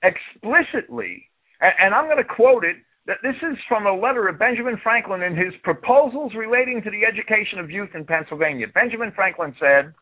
explicitly, 0.04 1.30
and, 1.62 1.74
and 1.80 1.96
I'm 1.96 2.06
going 2.06 2.18
to 2.18 2.36
quote 2.36 2.64
it. 2.64 2.78
That 3.06 3.18
this 3.22 3.36
is 3.44 3.58
from 3.68 3.86
a 3.86 3.94
letter 3.94 4.30
of 4.30 4.40
Benjamin 4.40 4.80
Franklin 4.82 5.24
in 5.24 5.36
his 5.36 5.54
proposals 5.62 6.32
relating 6.38 6.82
to 6.84 6.90
the 6.90 7.04
education 7.04 7.60
of 7.60 7.70
youth 7.70 7.90
in 7.96 8.06
Pennsylvania. 8.06 8.68
Benjamin 8.74 9.12
Franklin 9.14 9.54
said, 9.60 9.94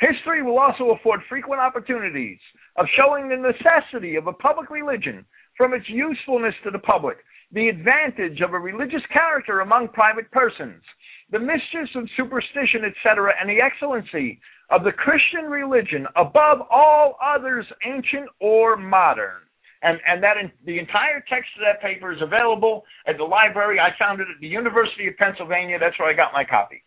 History 0.00 0.42
will 0.42 0.58
also 0.58 0.90
afford 0.90 1.20
frequent 1.28 1.60
opportunities 1.60 2.40
of 2.74 2.86
showing 2.98 3.28
the 3.28 3.36
necessity 3.36 4.16
of 4.16 4.26
a 4.26 4.32
public 4.32 4.70
religion 4.70 5.24
from 5.56 5.72
its 5.72 5.88
usefulness 5.88 6.54
to 6.64 6.72
the 6.72 6.80
public 6.80 7.18
the 7.52 7.68
advantage 7.68 8.40
of 8.40 8.52
a 8.52 8.58
religious 8.58 9.02
character 9.12 9.60
among 9.60 9.88
private 9.88 10.30
persons, 10.30 10.82
the 11.30 11.38
mischiefs 11.38 11.94
of 11.94 12.08
superstition, 12.16 12.82
etc., 12.84 13.32
and 13.40 13.48
the 13.48 13.60
excellency 13.60 14.40
of 14.70 14.84
the 14.84 14.92
Christian 14.92 15.44
religion 15.44 16.06
above 16.16 16.58
all 16.70 17.16
others, 17.24 17.66
ancient 17.86 18.28
or 18.40 18.76
modern. 18.76 19.42
and 19.82 19.98
and 20.06 20.22
that 20.22 20.36
in, 20.36 20.50
the 20.66 20.78
entire 20.78 21.24
text 21.28 21.50
of 21.56 21.62
that 21.64 21.80
paper 21.80 22.12
is 22.12 22.20
available 22.20 22.84
at 23.06 23.16
the 23.16 23.24
library. 23.24 23.78
I 23.80 23.90
found 23.98 24.20
it 24.20 24.28
at 24.28 24.40
the 24.40 24.48
University 24.48 25.06
of 25.08 25.16
Pennsylvania. 25.16 25.78
That's 25.78 25.98
where 25.98 26.10
I 26.10 26.14
got 26.14 26.32
my 26.32 26.44
copy. 26.44 26.82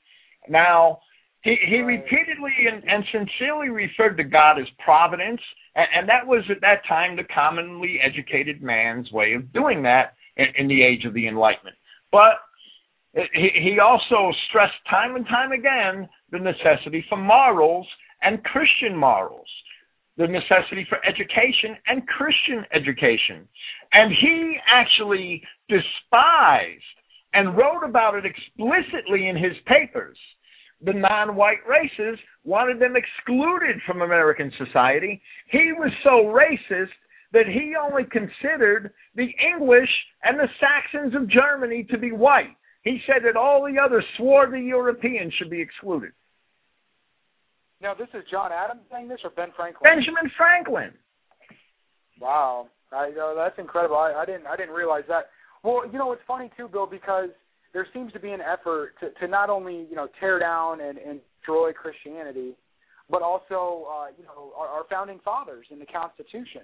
Now, 0.49 0.99
he 1.41 1.55
he 1.67 1.77
repeatedly 1.77 2.53
and, 2.71 2.83
and 2.83 3.03
sincerely 3.11 3.69
referred 3.69 4.17
to 4.17 4.23
God 4.23 4.59
as 4.59 4.67
providence, 4.83 5.41
and, 5.75 5.88
and 5.95 6.09
that 6.09 6.25
was 6.27 6.43
at 6.49 6.61
that 6.61 6.85
time 6.88 7.15
the 7.15 7.23
commonly 7.33 7.99
educated 8.03 8.61
man's 8.61 9.11
way 9.11 9.33
of 9.33 9.51
doing 9.53 9.81
that 9.83 10.13
in, 10.38 10.48
in 10.58 10.68
the 10.68 10.84
age 10.84 11.06
of 11.06 11.14
the 11.14 11.28
Enlightenment. 11.28 11.76
But 12.12 12.40
he, 13.14 13.49
he 13.53 13.78
also 13.80 14.32
stressed 14.49 14.74
time 14.90 15.16
and 15.16 15.26
time 15.28 15.52
again 15.52 16.08
the 16.32 16.40
necessity 16.40 17.06
for 17.10 17.18
morals 17.18 17.88
and 18.22 18.44
Christian 18.44 18.95
morals, 18.95 19.48
the 20.18 20.28
necessity 20.28 20.86
for 20.88 20.99
education 21.06 21.76
and 21.88 22.08
Christian 22.08 22.66
education. 22.74 23.48
And 23.94 24.12
he 24.12 24.58
actually 24.68 25.44
despised 25.68 26.84
and 27.34 27.58
wrote 27.58 27.84
about 27.84 28.16
it 28.16 28.26
explicitly 28.26 29.28
in 29.28 29.36
his 29.36 29.53
papers. 29.66 30.18
The 30.84 30.94
non 30.94 31.36
white 31.36 31.66
races 31.68 32.20
wanted 32.44 32.80
them 32.80 32.95
excluded 32.95 33.78
from 33.86 34.02
American 34.02 34.52
society. 34.58 35.22
He 35.49 35.74
was 35.74 35.91
so 36.03 36.26
racist 36.26 36.90
that 37.34 37.48
he 37.48 37.74
only 37.82 38.03
considered 38.03 38.91
the 39.16 39.30
English 39.53 39.90
and 40.24 40.40
the 40.40 40.48
Saxons 40.60 41.16
of 41.16 41.30
Germany 41.30 41.86
to 41.91 41.98
be 41.98 42.12
white. 42.12 42.56
He 42.84 42.99
said 43.06 43.24
that 43.26 43.38
all 43.38 43.64
the 43.64 43.80
other 43.80 44.03
swarthy 44.18 44.62
Europeans 44.62 45.34
should 45.38 45.49
be 45.49 45.62
excluded. 45.62 46.12
Now, 47.82 47.94
this 47.94 48.10
is 48.14 48.24
John 48.30 48.52
Adams 48.52 48.82
saying 48.91 49.08
this, 49.08 49.20
or 49.24 49.32
Ben 49.32 49.49
Franklin? 49.56 49.82
Benjamin 49.84 50.32
Franklin. 50.38 50.91
Wow, 52.20 52.68
I 52.91 53.10
uh, 53.10 53.34
that's 53.34 53.58
incredible. 53.58 53.95
I, 53.95 54.14
I 54.14 54.26
didn't 54.26 54.45
I 54.45 54.56
didn't 54.56 54.76
realize 54.76 55.03
that. 55.08 55.30
Well, 55.64 55.84
you 55.91 55.98
know 55.98 56.12
it's 56.12 56.22
funny 56.28 56.52
too, 56.56 56.68
Bill, 56.68 56.86
because 56.86 57.30
there 57.74 57.88
seems 57.94 58.14
to 58.14 58.20
be 58.20 58.32
an 58.32 58.41
effort 58.41 58.94
to 58.99 59.10
to 59.20 59.28
not 59.28 59.49
only 59.49 59.88
you 59.90 59.95
know 59.95 60.08
tear 60.20 60.38
down 60.38 60.82
and, 60.82 60.99
and 60.99 61.20
destroy 61.40 61.74
Christianity, 61.74 62.53
but 63.10 63.24
also 63.24 63.88
uh, 63.90 64.08
you 64.16 64.24
know 64.24 64.53
our, 64.56 64.68
our 64.68 64.84
founding 64.88 65.20
fathers 65.26 65.66
in 65.72 65.80
the 65.80 65.86
Constitution. 65.88 66.62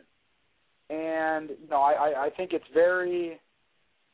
And 0.89 1.49
you 1.49 1.69
know 1.69 1.81
I 1.81 1.93
I, 1.93 2.26
I 2.26 2.30
think 2.30 2.53
it's 2.53 2.65
very, 2.73 3.39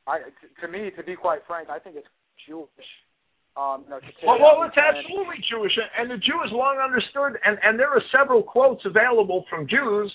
I 0.07 0.19
to 0.61 0.67
me 0.67 0.91
to 0.95 1.03
be 1.03 1.15
quite 1.15 1.41
frank, 1.47 1.69
I 1.69 1.79
think 1.79 1.95
it's 1.95 2.07
Jewish 2.47 2.69
um, 3.55 3.85
you 3.85 3.89
know, 3.91 3.99
well, 4.25 4.39
well, 4.41 4.63
it's 4.65 4.77
absolutely 4.77 5.37
Jewish, 5.45 5.77
and 5.77 6.09
the 6.09 6.17
Jew 6.17 6.41
is 6.41 6.49
long 6.51 6.81
understood, 6.81 7.37
and, 7.45 7.57
and 7.61 7.77
there 7.77 7.89
are 7.89 8.01
several 8.09 8.41
quotes 8.41 8.81
available 8.85 9.45
from 9.47 9.67
Jews 9.67 10.11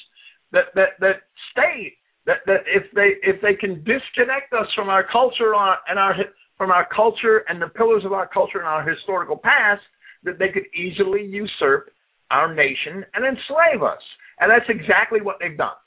that 0.50 0.74
that 0.74 0.98
that 0.98 1.22
state 1.52 1.98
that 2.26 2.42
that 2.46 2.66
if 2.66 2.90
they 2.98 3.14
if 3.22 3.40
they 3.40 3.54
can 3.54 3.84
disconnect 3.86 4.52
us 4.52 4.66
from 4.74 4.88
our 4.88 5.06
culture 5.06 5.54
on, 5.54 5.76
and 5.88 6.00
our 6.00 6.14
from 6.56 6.72
our 6.72 6.88
culture 6.90 7.44
and 7.48 7.62
the 7.62 7.68
pillars 7.68 8.02
of 8.04 8.12
our 8.12 8.26
culture 8.26 8.58
and 8.58 8.66
our 8.66 8.82
historical 8.82 9.36
past, 9.36 9.82
that 10.24 10.40
they 10.40 10.48
could 10.48 10.66
easily 10.74 11.22
usurp 11.22 11.90
our 12.32 12.52
nation 12.52 13.06
and 13.14 13.22
enslave 13.22 13.86
us, 13.86 14.02
and 14.40 14.50
that's 14.50 14.68
exactly 14.68 15.20
what 15.20 15.36
they've 15.38 15.56
done. 15.56 15.78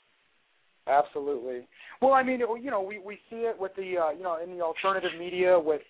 Absolutely. 0.86 1.66
Well, 2.00 2.12
I 2.12 2.22
mean, 2.22 2.40
you 2.40 2.70
know, 2.70 2.82
we 2.82 2.98
we 2.98 3.18
see 3.30 3.36
it 3.36 3.58
with 3.58 3.72
the 3.76 3.98
uh, 3.98 4.10
you 4.10 4.22
know 4.22 4.38
in 4.42 4.56
the 4.56 4.62
alternative 4.64 5.12
media 5.18 5.58
with 5.58 5.82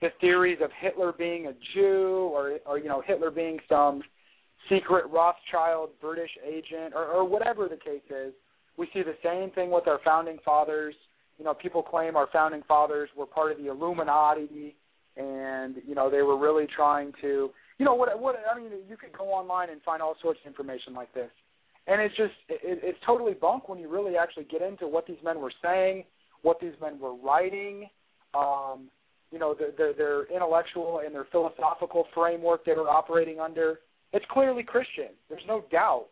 the 0.00 0.08
theories 0.20 0.58
of 0.62 0.70
Hitler 0.80 1.12
being 1.12 1.46
a 1.46 1.52
Jew 1.74 2.30
or 2.32 2.58
or 2.66 2.78
you 2.78 2.88
know 2.88 3.02
Hitler 3.06 3.30
being 3.30 3.58
some 3.68 4.02
secret 4.70 5.04
Rothschild 5.10 5.90
British 6.00 6.30
agent 6.46 6.94
or, 6.94 7.04
or 7.04 7.24
whatever 7.28 7.68
the 7.68 7.76
case 7.76 8.02
is. 8.10 8.32
We 8.76 8.88
see 8.94 9.02
the 9.02 9.16
same 9.22 9.50
thing 9.50 9.70
with 9.70 9.86
our 9.88 10.00
founding 10.04 10.38
fathers. 10.44 10.94
You 11.36 11.44
know, 11.44 11.54
people 11.54 11.82
claim 11.82 12.16
our 12.16 12.28
founding 12.32 12.62
fathers 12.66 13.08
were 13.16 13.26
part 13.26 13.52
of 13.52 13.58
the 13.58 13.70
Illuminati, 13.70 14.74
and 15.16 15.76
you 15.86 15.94
know 15.94 16.10
they 16.10 16.22
were 16.22 16.38
really 16.38 16.66
trying 16.74 17.12
to. 17.20 17.50
You 17.78 17.84
know 17.84 17.94
what? 17.94 18.18
What 18.18 18.36
I 18.50 18.58
mean, 18.58 18.70
you 18.88 18.96
could 18.96 19.12
go 19.16 19.26
online 19.26 19.70
and 19.70 19.82
find 19.82 20.00
all 20.00 20.16
sorts 20.22 20.40
of 20.42 20.48
information 20.48 20.94
like 20.94 21.12
this, 21.12 21.30
and 21.88 22.00
it's 22.00 22.16
just 22.16 22.34
it, 22.48 22.80
it's 22.82 22.98
totally 23.04 23.34
bunk 23.34 23.68
when 23.68 23.78
you 23.78 23.88
really 23.88 24.16
actually 24.16 24.44
get 24.44 24.62
into 24.62 24.86
what 24.86 25.06
these 25.06 25.16
men 25.24 25.40
were 25.40 25.52
saying, 25.62 26.04
what 26.42 26.60
these 26.60 26.74
men 26.80 27.00
were 27.00 27.14
writing. 27.14 27.88
Um, 28.34 28.88
you 29.32 29.38
know 29.38 29.54
their, 29.54 29.72
their 29.76 29.92
their 29.94 30.24
intellectual 30.34 31.02
and 31.04 31.14
their 31.14 31.26
philosophical 31.32 32.06
framework 32.14 32.64
they 32.64 32.72
were 32.72 32.88
operating 32.88 33.40
under. 33.40 33.80
It's 34.12 34.24
clearly 34.30 34.62
Christian. 34.62 35.08
There's 35.28 35.42
no 35.46 35.64
doubt. 35.70 36.06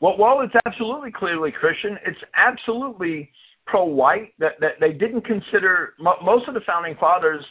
Well, 0.00 0.14
well, 0.16 0.40
it's 0.42 0.54
absolutely 0.64 1.10
clearly 1.10 1.50
Christian. 1.50 1.98
It's 2.06 2.18
absolutely 2.36 3.30
pro-white. 3.66 4.34
That 4.38 4.52
that 4.60 4.72
they 4.80 4.92
didn't 4.92 5.24
consider 5.24 5.94
most 5.98 6.48
of 6.48 6.54
the 6.54 6.60
founding 6.66 6.96
fathers, 6.98 7.44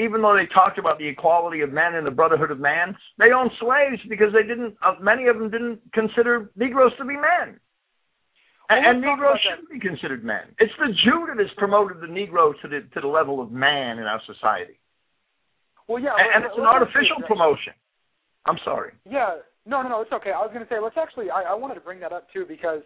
even 0.00 0.22
though 0.22 0.34
they 0.34 0.46
talked 0.52 0.78
about 0.78 0.98
the 0.98 1.06
equality 1.06 1.60
of 1.60 1.72
men 1.72 1.94
and 1.94 2.06
the 2.06 2.10
brotherhood 2.10 2.50
of 2.50 2.58
man, 2.58 2.96
they 3.18 3.32
owned 3.32 3.50
slaves 3.60 4.00
because 4.08 4.32
they 4.32 4.42
didn't. 4.42 4.76
Uh, 4.84 4.94
many 5.00 5.26
of 5.26 5.38
them 5.38 5.50
didn't 5.50 5.80
consider 5.92 6.50
Negroes 6.56 6.92
to 6.98 7.04
be 7.04 7.14
men. 7.14 7.60
And, 8.70 8.84
and 8.84 9.00
Negroes 9.00 9.38
shouldn't 9.40 9.70
be 9.70 9.80
considered 9.80 10.24
men. 10.24 10.52
It's 10.58 10.72
the 10.78 10.92
Jew 11.04 11.26
that 11.28 11.38
has 11.38 11.50
promoted 11.56 12.00
the 12.00 12.06
Negro 12.06 12.52
to 12.60 12.68
the 12.68 12.80
to 12.94 13.00
the 13.00 13.08
level 13.08 13.40
of 13.40 13.50
man 13.50 13.98
in 13.98 14.04
our 14.04 14.20
society. 14.26 14.78
Well, 15.88 16.02
yeah, 16.02 16.12
and, 16.18 16.44
and 16.44 16.44
it's 16.44 16.58
an 16.58 16.68
artificial 16.68 17.24
promotion. 17.26 17.72
I'm 18.44 18.58
sorry. 18.64 18.92
Yeah, 19.08 19.40
no, 19.64 19.82
no, 19.82 19.88
no, 19.88 20.00
it's 20.02 20.12
okay. 20.12 20.32
I 20.32 20.40
was 20.40 20.50
going 20.52 20.64
to 20.64 20.68
say, 20.68 20.80
let's 20.82 20.96
actually. 20.96 21.30
I, 21.30 21.52
I 21.52 21.54
wanted 21.54 21.74
to 21.74 21.80
bring 21.80 22.00
that 22.00 22.12
up 22.12 22.26
too 22.32 22.44
because, 22.46 22.82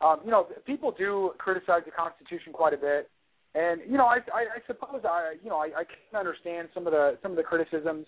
um, 0.00 0.20
you 0.24 0.30
know, 0.30 0.46
people 0.64 0.94
do 0.96 1.32
criticize 1.38 1.82
the 1.84 1.90
Constitution 1.90 2.52
quite 2.52 2.74
a 2.74 2.76
bit, 2.76 3.10
and 3.56 3.80
you 3.88 3.96
know, 3.96 4.04
I, 4.04 4.18
I, 4.32 4.42
I 4.56 4.60
suppose 4.66 5.00
I, 5.04 5.34
you 5.42 5.48
know, 5.48 5.56
I, 5.56 5.72
I 5.72 5.84
can 5.84 6.18
understand 6.18 6.68
some 6.74 6.86
of 6.86 6.92
the 6.92 7.16
some 7.22 7.32
of 7.32 7.36
the 7.36 7.42
criticisms, 7.42 8.06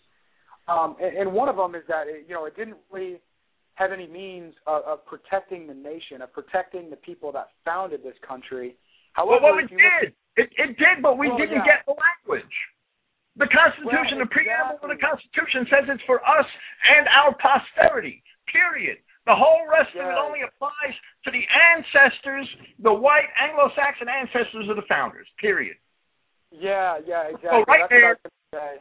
um, 0.68 0.96
and, 1.00 1.16
and 1.16 1.32
one 1.32 1.48
of 1.48 1.56
them 1.56 1.74
is 1.74 1.82
that 1.88 2.06
it, 2.06 2.26
you 2.28 2.34
know, 2.34 2.44
it 2.44 2.54
didn't 2.54 2.76
really 2.92 3.16
have 3.74 3.92
any 3.92 4.06
means 4.06 4.54
of, 4.66 4.82
of 4.84 5.06
protecting 5.06 5.66
the 5.66 5.74
nation, 5.74 6.20
of 6.20 6.32
protecting 6.32 6.90
the 6.90 6.96
people 6.96 7.32
that 7.32 7.48
founded 7.64 8.02
this 8.02 8.18
country. 8.26 8.76
However, 9.14 9.40
well, 9.42 9.54
well 9.56 9.64
it 9.64 9.70
did. 9.70 10.12
Look, 10.12 10.14
it, 10.36 10.50
it 10.58 10.76
did, 10.76 11.00
but 11.02 11.16
we 11.16 11.28
well, 11.28 11.38
didn't 11.38 11.64
yeah. 11.64 11.78
get 11.78 11.86
the 11.86 11.96
language. 11.96 12.54
The 13.38 13.46
Constitution, 13.46 14.18
well, 14.18 14.26
the 14.26 14.34
preamble 14.34 14.82
of 14.82 14.90
the 14.90 14.98
Constitution 14.98 15.64
says 15.70 15.86
it's 15.86 16.02
for 16.04 16.18
us 16.26 16.46
and 16.90 17.06
our 17.08 17.32
posterity. 17.38 18.22
Period. 18.50 18.98
The 19.28 19.36
whole 19.36 19.68
rest 19.68 19.92
yeah. 19.92 20.08
of 20.08 20.08
it 20.08 20.16
only 20.16 20.40
applies 20.40 20.96
to 21.24 21.30
the 21.30 21.44
ancestors, 21.76 22.48
the 22.80 22.92
white 22.92 23.28
Anglo-Saxon 23.36 24.08
ancestors 24.08 24.72
of 24.72 24.76
the 24.80 24.88
founders. 24.88 25.28
Period. 25.36 25.76
Yeah, 26.50 26.96
yeah, 27.04 27.28
exactly. 27.28 27.50
So 27.52 27.64
right 27.68 27.84
That's 27.84 27.92
there, 27.92 28.16
what 28.16 28.24
I 28.24 28.24
was 28.24 28.32
gonna 28.56 28.80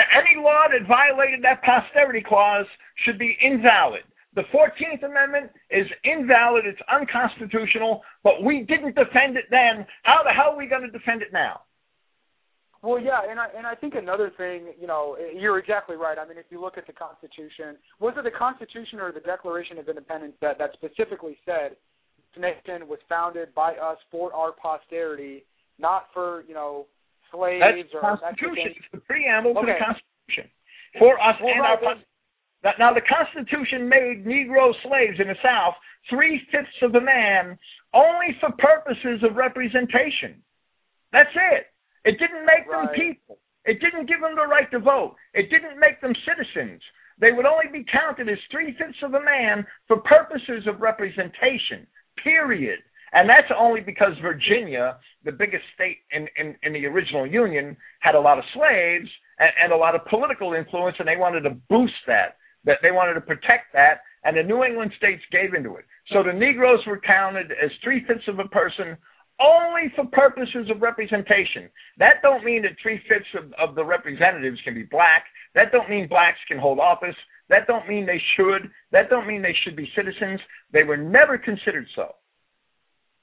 any 0.16 0.40
law 0.40 0.64
that 0.72 0.88
violated 0.88 1.44
that 1.44 1.60
posterity 1.60 2.24
clause 2.24 2.64
should 3.04 3.18
be 3.18 3.36
invalid. 3.44 4.08
The 4.34 4.48
14th 4.48 5.04
Amendment 5.04 5.52
is 5.68 5.84
invalid, 6.04 6.64
it's 6.64 6.80
unconstitutional, 6.88 8.00
but 8.24 8.42
we 8.42 8.64
didn't 8.64 8.96
defend 8.96 9.36
it 9.36 9.44
then. 9.52 9.84
How 10.04 10.24
the 10.24 10.32
hell 10.32 10.56
are 10.56 10.56
we 10.56 10.66
going 10.72 10.88
to 10.88 10.90
defend 10.90 11.20
it 11.20 11.34
now? 11.34 11.60
Well, 12.82 13.00
yeah, 13.00 13.20
and 13.30 13.38
I 13.38 13.46
and 13.56 13.64
I 13.64 13.76
think 13.76 13.94
another 13.94 14.32
thing, 14.36 14.74
you 14.80 14.88
know, 14.88 15.16
eh, 15.18 15.38
you're 15.38 15.58
exactly 15.58 15.94
right. 15.94 16.18
I 16.18 16.26
mean, 16.26 16.36
if 16.36 16.46
you 16.50 16.60
look 16.60 16.76
at 16.76 16.86
the 16.86 16.92
Constitution, 16.92 17.78
was 18.00 18.14
it 18.18 18.24
the 18.24 18.34
Constitution 18.34 18.98
or 18.98 19.12
the 19.12 19.20
Declaration 19.20 19.78
of 19.78 19.88
Independence 19.88 20.34
that 20.40 20.58
that 20.58 20.70
specifically 20.74 21.38
said 21.46 21.76
this 22.34 22.42
nation 22.42 22.88
was 22.88 22.98
founded 23.08 23.54
by 23.54 23.74
us 23.74 23.98
for 24.10 24.34
our 24.34 24.50
posterity, 24.50 25.44
not 25.78 26.06
for 26.12 26.42
you 26.48 26.54
know 26.54 26.86
slaves 27.30 27.62
That's 27.62 27.94
or 27.94 28.00
Constitution. 28.18 28.74
It's 28.74 28.90
the 28.92 28.98
preamble 28.98 29.54
to 29.54 29.60
the 29.62 29.78
Constitution. 29.78 30.50
For 30.98 31.14
us 31.22 31.38
Well, 31.40 31.52
and 31.54 31.60
right, 31.62 31.70
our 31.70 31.80
then- 31.80 32.02
pos- 32.02 32.06
now, 32.64 32.90
now 32.90 32.94
the 32.94 33.02
Constitution 33.06 33.88
made 33.88 34.26
Negro 34.26 34.74
slaves 34.82 35.18
in 35.18 35.28
the 35.28 35.38
South 35.42 35.74
three 36.10 36.42
fifths 36.50 36.82
of 36.82 36.92
the 36.92 37.00
man 37.00 37.58
only 37.94 38.34
for 38.40 38.50
purposes 38.58 39.22
of 39.22 39.36
representation. 39.36 40.42
That's 41.12 41.30
it. 41.34 41.71
It 42.04 42.18
didn't 42.18 42.46
make 42.46 42.68
them 42.68 42.88
people. 42.94 43.38
It 43.64 43.80
didn't 43.80 44.06
give 44.06 44.20
them 44.20 44.34
the 44.34 44.46
right 44.46 44.70
to 44.72 44.80
vote. 44.80 45.14
It 45.34 45.50
didn't 45.50 45.78
make 45.78 46.00
them 46.00 46.14
citizens. 46.26 46.82
They 47.18 47.30
would 47.30 47.46
only 47.46 47.68
be 47.70 47.84
counted 47.84 48.28
as 48.28 48.38
three 48.50 48.74
fifths 48.76 49.02
of 49.02 49.14
a 49.14 49.20
man 49.22 49.64
for 49.86 49.98
purposes 49.98 50.66
of 50.66 50.80
representation. 50.80 51.86
Period. 52.22 52.80
And 53.12 53.28
that's 53.28 53.50
only 53.56 53.80
because 53.80 54.14
Virginia, 54.22 54.96
the 55.24 55.32
biggest 55.32 55.64
state 55.74 55.98
in, 56.10 56.26
in, 56.36 56.56
in 56.62 56.72
the 56.72 56.86
original 56.86 57.26
Union, 57.26 57.76
had 58.00 58.14
a 58.14 58.20
lot 58.20 58.38
of 58.38 58.44
slaves 58.54 59.08
and, 59.38 59.50
and 59.62 59.72
a 59.72 59.76
lot 59.76 59.94
of 59.94 60.04
political 60.06 60.54
influence, 60.54 60.96
and 60.98 61.06
they 61.06 61.16
wanted 61.16 61.42
to 61.42 61.50
boost 61.68 61.94
that. 62.06 62.38
That 62.64 62.78
they 62.80 62.92
wanted 62.92 63.14
to 63.14 63.20
protect 63.20 63.72
that, 63.74 64.02
and 64.22 64.36
the 64.36 64.42
New 64.42 64.62
England 64.62 64.92
states 64.96 65.22
gave 65.32 65.52
into 65.52 65.74
it. 65.76 65.84
So 66.12 66.22
the 66.22 66.32
Negroes 66.32 66.78
were 66.86 67.00
counted 67.00 67.50
as 67.50 67.70
three 67.82 68.04
fifths 68.06 68.28
of 68.28 68.38
a 68.38 68.48
person 68.48 68.96
only 69.42 69.92
for 69.96 70.04
purposes 70.06 70.70
of 70.70 70.80
representation. 70.80 71.68
That 71.98 72.22
don't 72.22 72.44
mean 72.44 72.62
that 72.62 72.72
three 72.80 73.00
fifths 73.08 73.28
of, 73.36 73.52
of 73.58 73.74
the 73.74 73.84
representatives 73.84 74.58
can 74.64 74.74
be 74.74 74.84
black. 74.84 75.24
That 75.54 75.72
don't 75.72 75.90
mean 75.90 76.08
blacks 76.08 76.38
can 76.48 76.58
hold 76.58 76.78
office. 76.78 77.16
That 77.48 77.66
don't 77.66 77.88
mean 77.88 78.06
they 78.06 78.22
should. 78.36 78.70
That 78.92 79.10
don't 79.10 79.26
mean 79.26 79.42
they 79.42 79.56
should 79.64 79.76
be 79.76 79.88
citizens. 79.96 80.40
They 80.72 80.84
were 80.84 80.96
never 80.96 81.36
considered 81.36 81.86
so. 81.94 82.14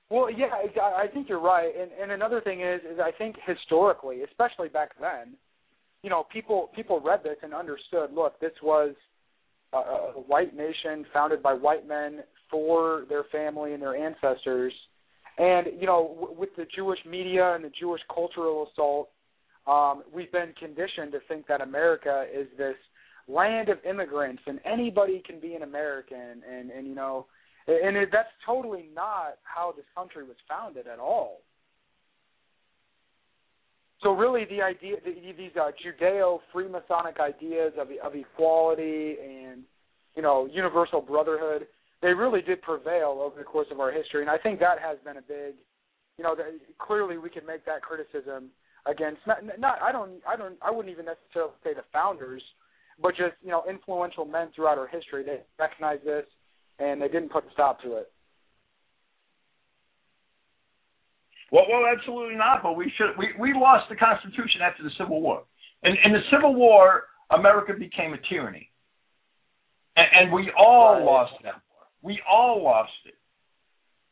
Well, 0.09 0.29
yeah, 0.31 0.49
I 0.97 1.07
think 1.07 1.29
you're 1.29 1.39
right. 1.39 1.71
And 1.79 1.91
and 2.01 2.11
another 2.11 2.41
thing 2.41 2.61
is 2.61 2.81
is 2.81 2.99
I 2.99 3.11
think 3.11 3.35
historically, 3.45 4.23
especially 4.23 4.67
back 4.67 4.91
then, 4.99 5.35
you 6.03 6.09
know, 6.09 6.25
people 6.31 6.71
people 6.75 6.99
read 6.99 7.23
this 7.23 7.37
and 7.43 7.53
understood. 7.53 8.11
Look, 8.13 8.39
this 8.39 8.53
was 8.63 8.95
a, 9.71 9.77
a 9.77 10.21
white 10.27 10.55
nation 10.55 11.05
founded 11.13 11.43
by 11.43 11.53
white 11.53 11.87
men 11.87 12.21
for 12.49 13.05
their 13.07 13.23
family 13.31 13.73
and 13.73 13.81
their 13.81 13.95
ancestors. 13.95 14.73
And 15.39 15.67
you 15.79 15.87
know, 15.87 16.15
w- 16.19 16.37
with 16.37 16.49
the 16.57 16.65
Jewish 16.75 16.99
media 17.09 17.55
and 17.55 17.63
the 17.63 17.71
Jewish 17.79 18.01
cultural 18.13 18.67
assault, 18.71 19.09
um, 19.65 20.03
we've 20.13 20.31
been 20.31 20.53
conditioned 20.59 21.13
to 21.13 21.19
think 21.27 21.47
that 21.47 21.61
America 21.61 22.25
is 22.31 22.47
this 22.57 22.75
land 23.27 23.69
of 23.69 23.77
immigrants 23.89 24.41
and 24.47 24.59
anybody 24.65 25.23
can 25.25 25.39
be 25.39 25.55
an 25.55 25.63
American. 25.63 26.43
And 26.51 26.69
and 26.69 26.85
you 26.85 26.93
know, 26.93 27.25
and 27.67 27.95
it, 27.95 28.09
that's 28.11 28.29
totally 28.45 28.89
not 28.93 29.37
how 29.43 29.73
this 29.75 29.85
country 29.95 30.23
was 30.23 30.35
founded 30.47 30.87
at 30.87 30.99
all. 30.99 31.41
So 34.01 34.11
really, 34.11 34.45
the 34.45 34.61
idea, 34.61 34.95
the, 35.03 35.11
these 35.37 35.51
uh, 35.59 35.71
Judeo 35.83 36.39
Freemasonic 36.53 37.19
ideas 37.19 37.73
of 37.79 37.87
of 38.03 38.13
equality 38.13 39.15
and 39.21 39.63
you 40.15 40.21
know 40.21 40.49
universal 40.51 40.99
brotherhood, 40.99 41.67
they 42.01 42.13
really 42.13 42.41
did 42.41 42.61
prevail 42.61 43.19
over 43.21 43.37
the 43.37 43.43
course 43.43 43.67
of 43.71 43.79
our 43.79 43.91
history, 43.91 44.21
and 44.21 44.29
I 44.29 44.37
think 44.37 44.59
that 44.59 44.79
has 44.79 44.97
been 45.03 45.17
a 45.17 45.21
big, 45.21 45.55
you 46.17 46.23
know, 46.23 46.35
the, 46.35 46.59
clearly 46.79 47.17
we 47.17 47.29
can 47.29 47.45
make 47.45 47.65
that 47.65 47.81
criticism 47.81 48.49
against 48.85 49.19
not, 49.27 49.37
not 49.59 49.81
I 49.81 49.91
don't 49.91 50.21
I 50.27 50.35
don't 50.35 50.55
I 50.61 50.71
wouldn't 50.71 50.91
even 50.91 51.05
necessarily 51.05 51.51
say 51.63 51.73
the 51.73 51.83
founders, 51.91 52.41
but 53.01 53.11
just 53.11 53.35
you 53.43 53.49
know 53.51 53.63
influential 53.69 54.25
men 54.25 54.49
throughout 54.55 54.77
our 54.77 54.87
history. 54.87 55.23
They 55.23 55.41
recognized 55.59 56.05
this 56.05 56.25
and 56.79 57.01
they 57.01 57.07
didn't 57.07 57.29
put 57.29 57.45
a 57.45 57.51
stop 57.51 57.81
to 57.83 57.97
it. 57.97 58.11
Well, 61.51 61.65
well, 61.69 61.83
absolutely 61.91 62.35
not. 62.35 62.61
But 62.63 62.75
we 62.77 62.91
should. 62.97 63.17
We 63.17 63.29
we 63.39 63.53
lost 63.53 63.89
the 63.89 63.95
Constitution 63.95 64.61
after 64.63 64.83
the 64.83 64.91
Civil 64.97 65.21
War. 65.21 65.43
In 65.83 65.93
in 66.05 66.13
the 66.13 66.21
Civil 66.31 66.55
War, 66.55 67.03
America 67.31 67.73
became 67.73 68.13
a 68.13 68.17
tyranny, 68.29 68.69
and, 69.95 70.07
and 70.15 70.33
we 70.33 70.51
all 70.57 70.95
Right. 70.95 71.03
lost 71.03 71.33
that 71.43 71.53
war. 71.55 71.68
We 72.01 72.21
all 72.29 72.63
lost 72.63 72.91
it. 73.05 73.15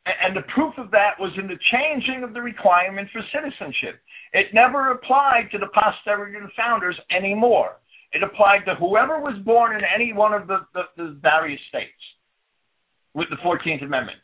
And, 0.06 0.16
and 0.26 0.38
the 0.38 0.48
proof 0.54 0.74
of 0.78 0.92
that 0.92 1.20
was 1.20 1.32
in 1.38 1.48
the 1.48 1.60
changing 1.72 2.24
of 2.24 2.34
the 2.34 2.42
requirement 2.42 3.10
for 3.12 3.22
citizenship. 3.34 4.00
It 4.34 4.48
never 4.54 4.92
applied 4.92 5.50
to 5.52 5.58
the 5.58 5.68
posterity 5.68 6.38
of 6.38 6.44
the 6.44 6.56
founders 6.58 6.98
anymore. 7.16 7.78
It 8.14 8.24
applied 8.24 8.66
to 8.66 8.76
whoever 8.76 9.20
was 9.20 9.38
born 9.44 9.76
in 9.76 9.82
any 9.84 10.14
one 10.14 10.34
of 10.34 10.48
the, 10.48 10.66
the, 10.74 10.84
the 10.96 11.20
various 11.22 11.60
states 11.70 11.92
with 13.14 13.28
the 13.30 13.38
14th 13.38 13.84
Amendment. 13.84 14.20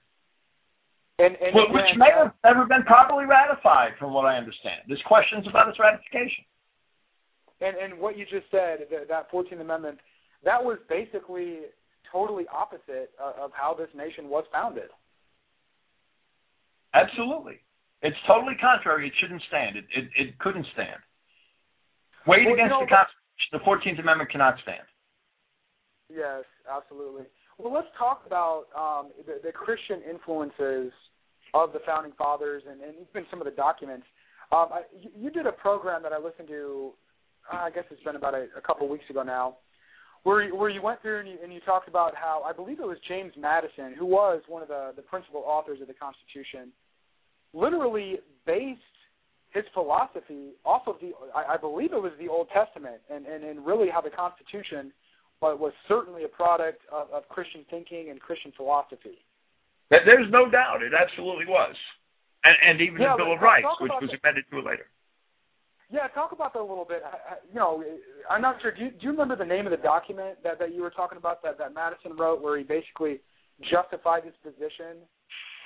And, 1.19 1.35
and 1.35 1.53
Well, 1.53 1.69
which 1.69 1.93
may 1.97 2.09
have 2.15 2.33
never 2.43 2.65
been 2.65 2.83
properly 2.83 3.25
ratified, 3.25 3.91
from 3.99 4.13
what 4.13 4.25
I 4.25 4.37
understand. 4.37 4.81
There's 4.87 5.01
questions 5.05 5.45
about 5.47 5.69
its 5.69 5.79
ratification. 5.79 6.43
and 7.61 7.77
and 7.77 7.99
what 7.99 8.17
you 8.17 8.25
just 8.25 8.49
said, 8.49 8.87
that, 8.89 9.07
that 9.09 9.29
Fourteenth 9.29 9.61
Amendment, 9.61 9.99
that 10.43 10.63
was 10.63 10.79
basically 10.89 11.69
totally 12.13 12.45
opposite 12.53 13.11
of, 13.19 13.35
of 13.35 13.51
how 13.53 13.73
this 13.73 13.89
nation 13.97 14.29
was 14.29 14.45
founded. 14.53 14.93
Absolutely, 16.93 17.59
it's 18.01 18.15
totally 18.27 18.53
contrary. 18.61 19.07
It 19.07 19.13
shouldn't 19.19 19.41
stand. 19.49 19.75
It 19.75 19.85
it, 19.91 20.05
it 20.15 20.39
couldn't 20.39 20.67
stand. 20.73 21.01
Weighed 22.27 22.45
Well, 22.45 22.53
you 22.53 22.53
against 22.53 22.71
know, 22.71 22.85
the 22.85 22.93
Constitution, 22.93 23.51
the 23.51 23.63
Fourteenth 23.65 23.99
Amendment 23.99 24.31
cannot 24.31 24.55
stand. 24.61 24.85
Yes, 26.13 26.45
absolutely. 26.69 27.25
Well, 27.57 27.73
let's 27.73 27.87
talk 27.97 28.23
about 28.25 28.65
um, 28.77 29.11
the, 29.25 29.41
the 29.43 29.51
Christian 29.51 30.01
influences 30.07 30.93
of 31.53 31.73
the 31.73 31.79
founding 31.85 32.13
fathers 32.17 32.63
and, 32.69 32.81
and 32.81 32.93
even 33.09 33.25
some 33.29 33.41
of 33.41 33.45
the 33.45 33.51
documents. 33.51 34.05
Um, 34.51 34.67
I, 34.71 34.81
you, 34.93 35.09
you 35.17 35.29
did 35.31 35.45
a 35.45 35.51
program 35.51 36.03
that 36.03 36.13
I 36.13 36.17
listened 36.19 36.47
to. 36.49 36.91
Uh, 37.51 37.57
I 37.57 37.71
guess 37.71 37.83
it's 37.91 38.03
been 38.03 38.15
about 38.15 38.33
a, 38.33 38.47
a 38.57 38.61
couple 38.61 38.87
weeks 38.87 39.05
ago 39.09 39.23
now, 39.23 39.57
where 40.23 40.43
you, 40.43 40.55
where 40.55 40.69
you 40.69 40.81
went 40.81 41.01
through 41.01 41.19
and 41.19 41.27
you, 41.29 41.37
and 41.43 41.53
you 41.53 41.59
talked 41.61 41.87
about 41.87 42.15
how 42.15 42.43
I 42.45 42.53
believe 42.53 42.79
it 42.79 42.87
was 42.87 42.97
James 43.07 43.33
Madison, 43.37 43.93
who 43.97 44.05
was 44.05 44.41
one 44.47 44.61
of 44.61 44.67
the 44.67 44.93
the 44.95 45.01
principal 45.01 45.43
authors 45.45 45.79
of 45.81 45.87
the 45.87 45.93
Constitution, 45.93 46.71
literally 47.53 48.19
based 48.45 48.81
his 49.51 49.63
philosophy 49.73 50.53
off 50.65 50.83
of 50.87 50.95
the 51.01 51.11
I, 51.35 51.53
I 51.53 51.57
believe 51.57 51.93
it 51.93 52.01
was 52.01 52.13
the 52.19 52.27
Old 52.29 52.47
Testament 52.53 53.01
and, 53.09 53.25
and, 53.25 53.43
and 53.43 53.65
really 53.65 53.87
how 53.89 54.01
the 54.01 54.09
Constitution 54.09 54.91
was, 55.41 55.59
was 55.59 55.73
certainly 55.87 56.23
a 56.23 56.27
product 56.27 56.81
of, 56.91 57.11
of 57.11 57.27
Christian 57.29 57.65
thinking 57.69 58.09
and 58.09 58.19
Christian 58.19 58.51
philosophy. 58.55 59.19
There's 59.91 60.31
no 60.31 60.49
doubt. 60.49 60.81
It 60.81 60.93
absolutely 60.97 61.45
was. 61.45 61.75
And, 62.43 62.55
and 62.65 62.81
even 62.81 62.99
Yeah, 62.99 63.13
the 63.13 63.23
Bill 63.23 63.33
of 63.33 63.41
Rights, 63.41 63.67
which 63.79 63.91
was 64.01 64.09
amended 64.09 64.45
to 64.49 64.59
it 64.59 64.65
later. 64.65 64.87
Yeah, 65.93 66.07
talk 66.07 66.31
about 66.31 66.53
that 66.53 66.59
a 66.59 66.65
little 66.65 66.85
bit. 66.89 67.03
I, 67.05 67.09
I, 67.09 67.35
you 67.47 67.59
know, 67.59 67.83
I'm 68.27 68.41
not 68.41 68.59
sure. 68.63 68.71
Do 68.73 68.83
you, 68.85 68.89
do 68.89 68.97
you 69.01 69.11
remember 69.11 69.35
the 69.35 69.45
name 69.45 69.67
of 69.67 69.71
the 69.71 69.77
document 69.77 70.39
that, 70.43 70.57
that 70.57 70.73
you 70.73 70.81
were 70.81 70.89
talking 70.89 71.19
about 71.19 71.43
that, 71.43 71.59
that 71.59 71.75
Madison 71.75 72.17
wrote, 72.17 72.41
where 72.41 72.57
he 72.57 72.63
basically 72.63 73.21
justified 73.71 74.23
his 74.23 74.33
position? 74.43 75.05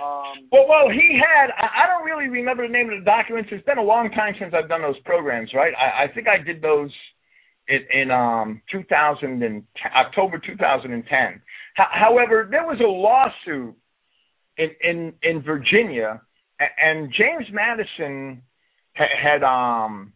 Um, 0.04 0.50
Well, 0.52 0.68
well, 0.68 0.90
he 0.92 1.18
had. 1.18 1.48
I 1.58 1.86
I 1.86 1.88
don't 1.88 2.04
really 2.06 2.28
remember 2.28 2.68
the 2.68 2.74
name 2.74 2.90
of 2.92 3.00
the 3.00 3.06
documents. 3.06 3.50
It's 3.54 3.66
been 3.66 3.78
a 3.78 3.82
long 3.84 4.12
time 4.12 4.34
since 4.38 4.54
I've 4.54 4.68
done 4.68 4.82
those 4.82 5.00
programs, 5.06 5.54
right? 5.56 5.74
I, 5.80 6.04
I 6.04 6.08
think 6.14 6.28
I 6.28 6.38
did 6.44 6.62
those 6.62 6.92
in, 7.70 7.80
in 7.94 8.12
um 8.12 8.62
2000 8.70 9.42
and 9.44 9.64
October 9.96 10.40
2010. 10.46 11.02
H- 11.10 11.40
however, 11.92 12.48
there 12.52 12.66
was 12.66 12.80
a 12.82 12.84
lawsuit 12.88 13.76
in 14.58 14.70
in 14.84 15.14
in 15.24 15.42
Virginia, 15.42 16.22
a- 16.60 16.86
and 16.86 17.12
James 17.18 17.48
Madison 17.52 18.42
ha- 18.98 19.18
had 19.24 19.42
um 19.44 20.14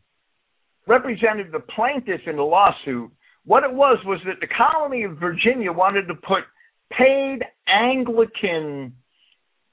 represented 0.88 1.52
the 1.52 1.60
plaintiff 1.60 2.22
in 2.26 2.36
the 2.36 2.44
lawsuit. 2.44 3.12
What 3.46 3.64
it 3.64 3.74
was 3.74 3.98
was 4.06 4.20
that 4.26 4.40
the 4.40 4.48
colony 4.48 5.04
of 5.04 5.18
Virginia 5.18 5.72
wanted 5.72 6.08
to 6.08 6.16
put 6.16 6.44
paid 6.92 7.40
Anglican 7.68 8.94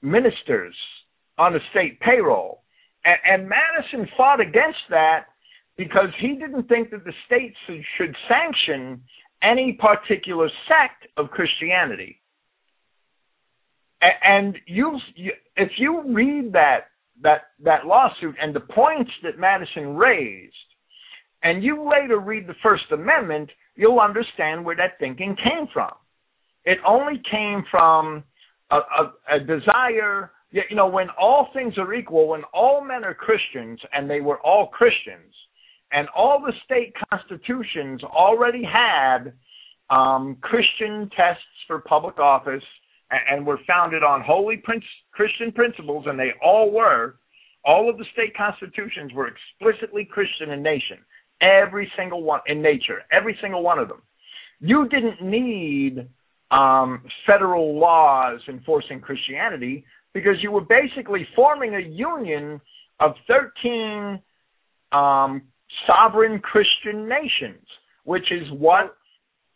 ministers 0.01 0.75
on 1.37 1.53
the 1.53 1.59
state 1.71 1.99
payroll. 1.99 2.63
And, 3.05 3.17
and 3.25 3.49
Madison 3.49 4.07
fought 4.17 4.39
against 4.39 4.79
that 4.89 5.25
because 5.77 6.09
he 6.19 6.35
didn't 6.35 6.67
think 6.67 6.91
that 6.91 7.05
the 7.05 7.13
states 7.25 7.55
should, 7.97 8.15
sanction 8.27 9.01
any 9.41 9.73
particular 9.79 10.49
sect 10.67 11.07
of 11.17 11.29
Christianity. 11.29 12.19
And 14.01 14.57
you, 14.65 14.97
if 15.55 15.71
you 15.77 16.03
read 16.13 16.53
that 16.53 16.87
that 17.21 17.47
that 17.63 17.85
lawsuit 17.85 18.35
and 18.41 18.55
the 18.55 18.61
points 18.61 19.11
that 19.23 19.37
Madison 19.37 19.95
raised, 19.95 20.53
and 21.43 21.63
you 21.63 21.89
later 21.89 22.19
read 22.19 22.47
the 22.47 22.55
First 22.61 22.85
Amendment, 22.91 23.49
you'll 23.75 23.99
understand 23.99 24.63
where 24.63 24.75
that 24.75 24.99
thinking 24.99 25.35
came 25.35 25.67
from. 25.73 25.91
It 26.65 26.79
only 26.85 27.21
came 27.31 27.63
from 27.71 28.23
a, 28.71 28.75
a, 28.77 29.35
a 29.35 29.39
desire, 29.39 30.31
you 30.51 30.75
know, 30.75 30.87
when 30.87 31.07
all 31.19 31.47
things 31.53 31.77
are 31.77 31.93
equal, 31.93 32.29
when 32.29 32.43
all 32.53 32.83
men 32.83 33.03
are 33.03 33.13
Christians, 33.13 33.79
and 33.93 34.09
they 34.09 34.19
were 34.21 34.39
all 34.41 34.67
Christians, 34.67 35.33
and 35.91 36.07
all 36.15 36.39
the 36.39 36.53
state 36.65 36.93
constitutions 37.09 38.03
already 38.03 38.63
had 38.63 39.33
um, 39.89 40.37
Christian 40.41 41.09
tests 41.15 41.43
for 41.67 41.79
public 41.79 42.19
office 42.19 42.63
and, 43.11 43.21
and 43.31 43.47
were 43.47 43.59
founded 43.65 44.03
on 44.03 44.21
holy 44.21 44.61
Christian 45.11 45.51
principles, 45.51 46.05
and 46.07 46.19
they 46.19 46.31
all 46.43 46.71
were. 46.71 47.15
All 47.65 47.89
of 47.89 47.97
the 47.97 48.05
state 48.13 48.35
constitutions 48.37 49.13
were 49.13 49.27
explicitly 49.27 50.05
Christian 50.05 50.51
in 50.51 50.61
nation. 50.61 50.97
Every 51.41 51.91
single 51.97 52.23
one 52.23 52.41
in 52.47 52.61
nature, 52.61 53.01
every 53.11 53.37
single 53.41 53.63
one 53.63 53.79
of 53.79 53.87
them. 53.87 54.01
You 54.59 54.87
didn't 54.89 55.21
need 55.21 56.07
um, 56.51 57.03
federal 57.25 57.79
laws 57.79 58.41
enforcing 58.49 58.99
Christianity 58.99 59.85
because 60.13 60.35
you 60.41 60.51
were 60.51 60.61
basically 60.61 61.25
forming 61.35 61.75
a 61.75 61.79
union 61.79 62.59
of 62.99 63.13
13 63.27 64.19
um, 64.91 65.43
sovereign 65.87 66.39
Christian 66.39 67.07
nations, 67.07 67.65
which 68.03 68.31
is 68.31 68.47
what 68.51 68.97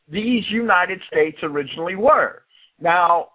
these 0.10 0.44
United 0.52 1.02
States 1.12 1.38
originally 1.44 1.96
were. 1.96 2.44
Now, 2.80 3.30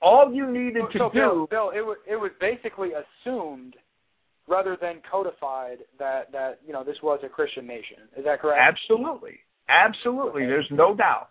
all 0.00 0.32
you 0.32 0.50
needed 0.50 0.84
to 0.92 0.98
so 0.98 1.10
do. 1.12 1.18
Bill, 1.18 1.46
Bill, 1.46 1.70
it 1.74 1.80
was 1.80 1.96
it 2.08 2.16
was 2.16 2.30
basically 2.40 2.90
assumed 2.92 3.74
rather 4.48 4.76
than 4.80 5.00
codified 5.10 5.78
that 5.98 6.32
that 6.32 6.60
you 6.66 6.72
know 6.72 6.82
this 6.82 6.96
was 7.02 7.20
a 7.24 7.28
Christian 7.28 7.66
nation. 7.66 7.98
Is 8.16 8.24
that 8.24 8.40
correct? 8.40 8.60
Absolutely, 8.60 9.38
absolutely. 9.68 10.46
There's 10.46 10.68
no 10.70 10.94
doubt. 10.94 11.28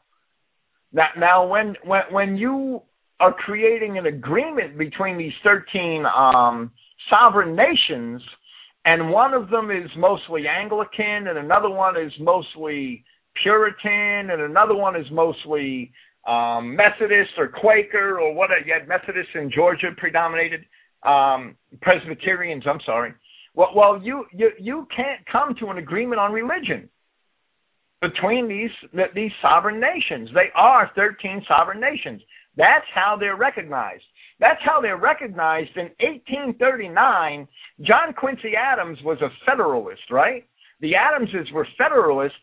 Now, 0.94 1.08
now 1.18 1.48
when 1.48 1.76
when 1.84 2.02
when 2.12 2.38
you 2.38 2.82
are 3.20 3.34
creating 3.34 3.98
an 3.98 4.06
agreement 4.06 4.78
between 4.78 5.18
these 5.18 5.34
13 5.44 6.06
um, 6.06 6.72
sovereign 7.10 7.56
nations, 7.56 8.22
and 8.86 9.10
one 9.10 9.34
of 9.34 9.50
them 9.50 9.72
is 9.72 9.90
mostly 9.98 10.44
Anglican, 10.48 11.28
and 11.28 11.38
another 11.38 11.70
one 11.70 11.98
is 11.98 12.12
mostly 12.20 13.04
Puritan, 13.42 14.30
and 14.32 14.42
another 14.42 14.76
one 14.76 14.96
is 14.96 15.06
mostly 15.12 15.92
um, 16.28 16.76
Methodist 16.76 17.32
or 17.38 17.48
Quaker 17.48 18.20
or 18.20 18.34
what? 18.34 18.50
You 18.66 18.74
had 18.74 18.88
Methodists 18.88 19.32
in 19.34 19.52
Georgia 19.54 19.88
predominated. 19.98 20.66
Um, 21.04 21.56
Presbyterians, 21.82 22.64
I'm 22.68 22.80
sorry. 22.86 23.14
Well, 23.54 23.72
well, 23.76 24.02
you, 24.02 24.26
you 24.34 24.52
you 24.60 24.88
can't 24.96 25.26
come 25.32 25.56
to 25.60 25.68
an 25.68 25.78
agreement 25.78 26.20
on 26.20 26.32
religion 26.32 26.90
between 28.02 28.48
these 28.48 28.72
these 29.16 29.32
sovereign 29.42 29.80
nations. 29.80 30.30
They 30.34 30.50
are 30.56 30.92
13 30.96 31.44
sovereign 31.48 31.80
nations. 31.80 32.22
That's 32.56 32.86
how 32.94 33.18
they're 33.20 33.36
recognized. 33.36 34.04
That's 34.40 34.62
how 34.64 34.82
they're 34.82 34.98
recognized 34.98 35.76
in 35.76 35.90
1839. 36.00 37.48
John 37.82 38.14
Quincy 38.14 38.54
Adams 38.56 39.00
was 39.04 39.20
a 39.22 39.30
Federalist, 39.46 40.12
right? 40.12 40.46
The 40.82 40.96
Adamses 40.96 41.52
were 41.52 41.68
Federalists. 41.78 42.36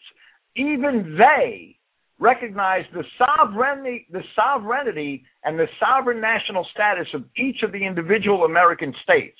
Even 0.56 1.16
they 1.18 1.76
recognized 2.19 2.89
the 2.93 3.05
sovereignty, 3.19 4.07
the 4.11 4.23
sovereignty 4.36 5.24
and 5.45 5.59
the 5.59 5.66
sovereign 5.81 6.20
national 6.20 6.66
status 6.73 7.09
of 7.12 7.24
each 7.36 7.62
of 7.62 7.73
the 7.73 7.85
individual 7.85 8.45
American 8.45 8.95
states. 9.03 9.39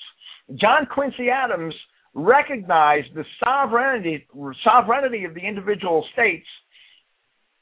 John 0.55 0.85
Quincy 0.85 1.29
Adams 1.29 1.73
recognized 2.13 3.13
the 3.15 3.25
sovereignty, 3.43 4.27
sovereignty 4.63 5.23
of 5.25 5.33
the 5.33 5.41
individual 5.41 6.05
states 6.13 6.47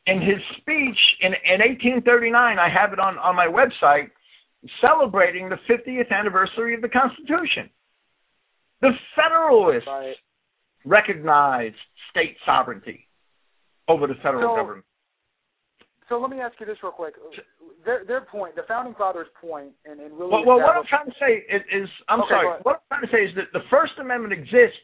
in 0.06 0.20
his 0.22 0.40
speech 0.58 0.98
in, 1.22 1.34
in 1.46 1.62
1839. 1.62 2.60
I 2.60 2.70
have 2.70 2.92
it 2.94 3.00
on, 3.00 3.18
on 3.18 3.36
my 3.36 3.48
website 3.48 4.10
celebrating 4.82 5.50
the 5.50 5.58
50th 5.70 6.12
anniversary 6.12 6.74
of 6.76 6.82
the 6.82 6.90
Constitution. 6.90 7.70
The 8.82 8.92
Federalists 9.16 9.88
Right. 9.88 10.16
recognized 10.86 11.76
state 12.10 12.38
sovereignty 12.46 13.08
over 13.88 14.08
the 14.08 14.16
federal 14.16 14.42
So- 14.42 14.56
government. 14.56 14.86
So 16.10 16.20
let 16.20 16.30
me 16.30 16.40
ask 16.40 16.60
you 16.60 16.66
this 16.66 16.78
real 16.84 16.92
quick. 16.92 17.16
Their 17.86 18.04
their 18.06 18.22
point, 18.22 18.56
the 18.56 18.64
founding 18.68 18.94
fathers' 18.96 19.28
point, 19.40 19.72
and, 19.86 20.00
and 20.00 20.14
really. 20.18 20.32
Well, 20.32 20.46
well, 20.46 20.62
what 20.62 20.76
I'm 20.76 20.86
trying 20.86 21.08
to 21.08 21.16
say 21.20 21.44
is, 21.54 21.62
is 21.72 21.90
I'm 22.10 22.22
Okay, 22.22 22.30
sorry. 22.30 22.60
What 22.64 22.84
I'm 22.92 23.00
trying 23.00 23.10
to 23.10 23.12
say 23.16 23.24
is 23.24 23.36
that 23.36 23.52
the 23.54 23.66
First 23.70 23.94
Amendment 24.00 24.34
exists 24.34 24.78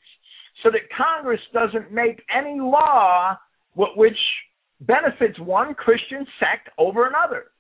so 0.64 0.70
that 0.72 0.82
Congress 0.96 1.42
doesn't 1.54 1.92
make 1.92 2.22
any 2.36 2.60
law 2.60 3.38
wh- 3.76 3.96
which 3.98 4.18
benefits 4.82 5.40
one 5.40 5.74
Christian 5.74 6.26
sect 6.40 6.70
over 6.78 7.08
another. 7.08 7.52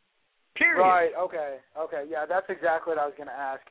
Period. 0.55 0.81
Right. 0.81 1.11
Okay. 1.17 1.57
Okay. 1.77 2.05
Yeah, 2.09 2.25
that's 2.27 2.49
exactly 2.49 2.91
what 2.91 2.99
I 2.99 3.05
was 3.05 3.13
going 3.15 3.29
to 3.29 3.33
ask. 3.33 3.61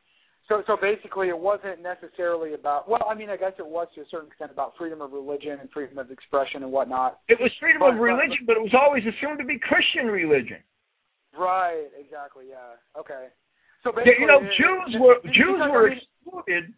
So, 0.48 0.62
so 0.66 0.76
basically, 0.80 1.28
it 1.28 1.38
wasn't 1.38 1.82
necessarily 1.82 2.54
about. 2.54 2.88
Well, 2.88 3.06
I 3.08 3.14
mean, 3.14 3.28
I 3.28 3.36
guess 3.36 3.52
it 3.58 3.66
was 3.66 3.86
to 3.94 4.00
a 4.00 4.04
certain 4.10 4.28
extent 4.28 4.50
about 4.50 4.72
freedom 4.78 5.02
of 5.02 5.12
religion 5.12 5.58
and 5.60 5.68
freedom 5.70 5.98
of 5.98 6.10
expression 6.10 6.62
and 6.62 6.72
whatnot. 6.72 7.20
It 7.28 7.38
was 7.38 7.52
freedom 7.60 7.80
But- 7.80 7.94
of 7.94 8.00
religion, 8.00 8.44
but 8.46 8.56
it 8.56 8.62
was 8.62 8.72
always 8.72 9.04
assumed 9.04 9.38
to 9.38 9.44
be 9.44 9.58
Christian 9.58 10.06
religion. 10.06 10.62
Right. 11.36 11.86
Exactly. 11.98 12.46
Yeah. 12.48 12.80
Okay. 12.98 13.28
So 13.84 13.92
basically, 13.92 14.20
you 14.20 14.26
know, 14.26 14.40
it- 14.42 14.52
Jews 14.56 14.94
it- 14.94 15.00
were 15.00 15.16
it- 15.22 15.32
Jews 15.32 15.60
were 15.70 15.88
excluded. 15.88 16.72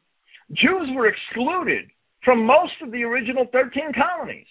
Jews 0.52 0.90
were 0.96 1.06
excluded 1.06 1.90
from 2.24 2.44
most 2.44 2.74
of 2.82 2.90
the 2.90 3.04
original 3.04 3.46
13 3.46 3.92
colonies. 3.92 4.48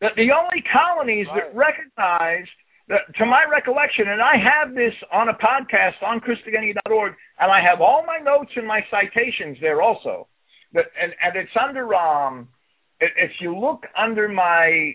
The, 0.00 0.08
the 0.16 0.32
only 0.32 0.62
colonies 0.72 1.26
that 1.34 1.54
recognized, 1.54 2.50
to 2.88 3.26
my 3.26 3.44
recollection, 3.50 4.08
and 4.08 4.22
I 4.22 4.34
have 4.38 4.74
this 4.74 4.92
on 5.12 5.28
a 5.28 5.34
podcast 5.34 6.02
on 6.06 6.20
Christogenea.org, 6.20 7.14
and 7.40 7.50
I 7.50 7.60
have 7.60 7.80
all 7.80 8.04
my 8.06 8.18
notes 8.18 8.52
and 8.54 8.66
my 8.66 8.80
citations 8.90 9.58
there 9.60 9.82
also. 9.82 10.28
That, 10.72 10.84
and, 11.00 11.12
and 11.22 11.36
it's 11.36 11.50
under 11.60 11.94
um, 11.94 12.48
if 13.00 13.32
you 13.40 13.58
look 13.58 13.82
under 13.98 14.28
my 14.28 14.92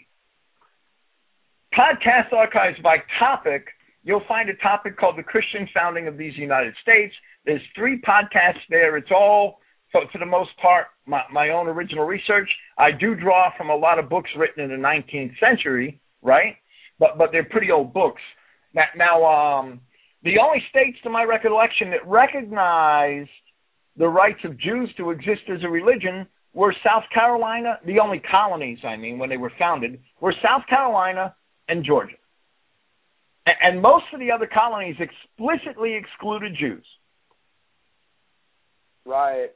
podcast 1.77 2.34
archives 2.34 2.77
by 2.81 2.97
topic, 3.19 3.68
you'll 4.03 4.23
find 4.27 4.49
a 4.49 4.55
topic 4.55 4.97
called 4.97 5.18
the 5.18 5.23
Christian 5.23 5.68
founding 5.73 6.07
of 6.07 6.18
these 6.18 6.35
United 6.38 6.73
States. 6.81 7.13
There's 7.45 7.61
three 7.76 8.01
podcasts 8.01 8.63
there. 8.69 8.97
It's 8.97 9.11
all, 9.11 9.59
for, 9.91 10.01
for 10.11 10.18
the 10.18 10.26
most 10.26 10.51
part, 10.61 10.88
my, 11.05 11.22
my 11.31 11.49
own 11.49 11.68
original 11.68 12.05
research. 12.05 12.49
I 12.77 12.91
do 12.91 13.15
draw 13.15 13.51
from 13.57 13.69
a 13.69 13.76
lot 13.76 13.99
of 13.99 14.09
books 14.09 14.30
written 14.38 14.63
in 14.63 14.69
the 14.69 14.88
19th 14.88 15.39
century, 15.39 15.99
right? 16.22 16.55
But 17.02 17.18
but 17.18 17.30
they're 17.32 17.44
pretty 17.44 17.72
old 17.72 17.94
books. 17.94 18.22
Now, 18.73 18.84
now 18.95 19.26
um, 19.26 19.82
the 20.23 20.36
only 20.40 20.60
states, 20.69 20.98
to 21.03 21.10
my 21.10 21.23
recollection, 21.23 21.90
that 21.90 22.07
recognized 22.07 23.30
the 23.98 24.07
rights 24.07 24.40
of 24.45 24.57
Jews 24.57 24.90
to 24.98 25.10
exist 25.10 25.41
as 25.49 25.64
a 25.64 25.69
religion 25.69 26.28
were 26.53 26.73
South 26.86 27.03
Carolina. 27.14 27.80
The 27.86 27.99
only 27.99 28.19
colonies, 28.19 28.78
I 28.86 28.98
mean, 28.98 29.18
when 29.18 29.30
they 29.30 29.38
were 29.38 29.52
founded, 29.57 29.99
were 30.22 30.36
South 30.44 30.61
Carolina 30.69 31.36
and 31.68 31.84
Georgia. 31.84 32.15
And 33.48 33.82
most 33.82 34.06
of 34.14 34.19
the 34.19 34.30
other 34.32 34.48
colonies 34.48 34.95
explicitly 34.99 35.95
excluded 35.95 36.56
Jews. 36.60 36.86
Right. 39.06 39.49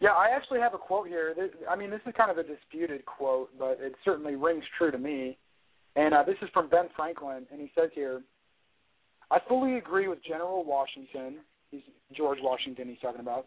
Yeah, 0.00 0.10
I 0.10 0.34
actually 0.34 0.58
have 0.58 0.74
a 0.74 0.78
quote 0.78 1.06
here. 1.06 1.32
I 1.70 1.76
mean, 1.76 1.90
this 1.90 2.00
is 2.04 2.12
kind 2.16 2.32
of 2.32 2.38
a 2.38 2.42
disputed 2.42 3.06
quote, 3.06 3.50
but 3.56 3.78
it 3.80 3.94
certainly 4.04 4.34
rings 4.34 4.64
true 4.76 4.90
to 4.90 4.98
me. 4.98 5.38
And 5.96 6.14
uh, 6.14 6.22
this 6.24 6.36
is 6.42 6.48
from 6.54 6.68
Ben 6.68 6.88
Franklin, 6.96 7.46
and 7.50 7.60
he 7.60 7.70
says 7.78 7.90
here, 7.94 8.22
I 9.30 9.38
fully 9.48 9.76
agree 9.76 10.08
with 10.08 10.24
General 10.24 10.64
Washington, 10.64 11.38
he's 11.70 11.82
George 12.16 12.38
Washington 12.42 12.88
he's 12.88 12.98
talking 13.00 13.20
about, 13.20 13.46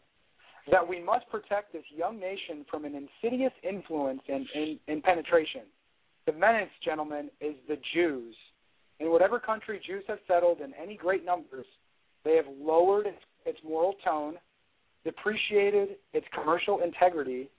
that 0.72 0.88
we 0.88 1.01
must 1.01 1.30
protect 1.30 1.73
this 1.73 1.84
young 1.95 2.19
nation 2.19 2.65
from 2.69 2.85
an 2.85 2.93
insidious 2.95 3.53
influence 3.63 4.22
and, 4.27 4.45
and, 4.55 4.80
and 4.88 5.03
penetration. 5.03 5.61
The 6.26 6.34
menace, 6.34 6.69
gentlemen, 6.84 7.30
is 7.39 7.55
the 7.67 7.77
Jews. 7.93 8.35
In 8.99 9.11
whatever 9.11 9.39
country 9.39 9.80
Jews 9.85 10.03
have 10.07 10.17
settled 10.27 10.61
in 10.61 10.73
any 10.81 10.97
great 10.97 11.23
numbers, 11.23 11.65
they 12.23 12.35
have 12.35 12.45
lowered 12.59 13.05
its, 13.05 13.22
its 13.45 13.59
moral 13.63 13.95
tone, 14.03 14.35
depreciated 15.03 15.97
its 16.13 16.26
commercial 16.34 16.81
integrity, 16.81 17.49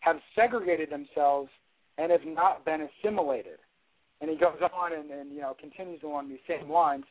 have 0.00 0.16
segregated 0.34 0.90
themselves, 0.90 1.48
and 1.98 2.10
have 2.10 2.24
not 2.24 2.64
been 2.64 2.88
assimilated. 2.88 3.58
And 4.20 4.30
he 4.30 4.36
goes 4.36 4.56
on 4.74 4.92
and, 4.92 5.10
and 5.10 5.32
you 5.32 5.40
know 5.40 5.54
continues 5.60 6.00
along 6.02 6.28
these 6.28 6.38
same 6.48 6.70
lines. 6.70 7.04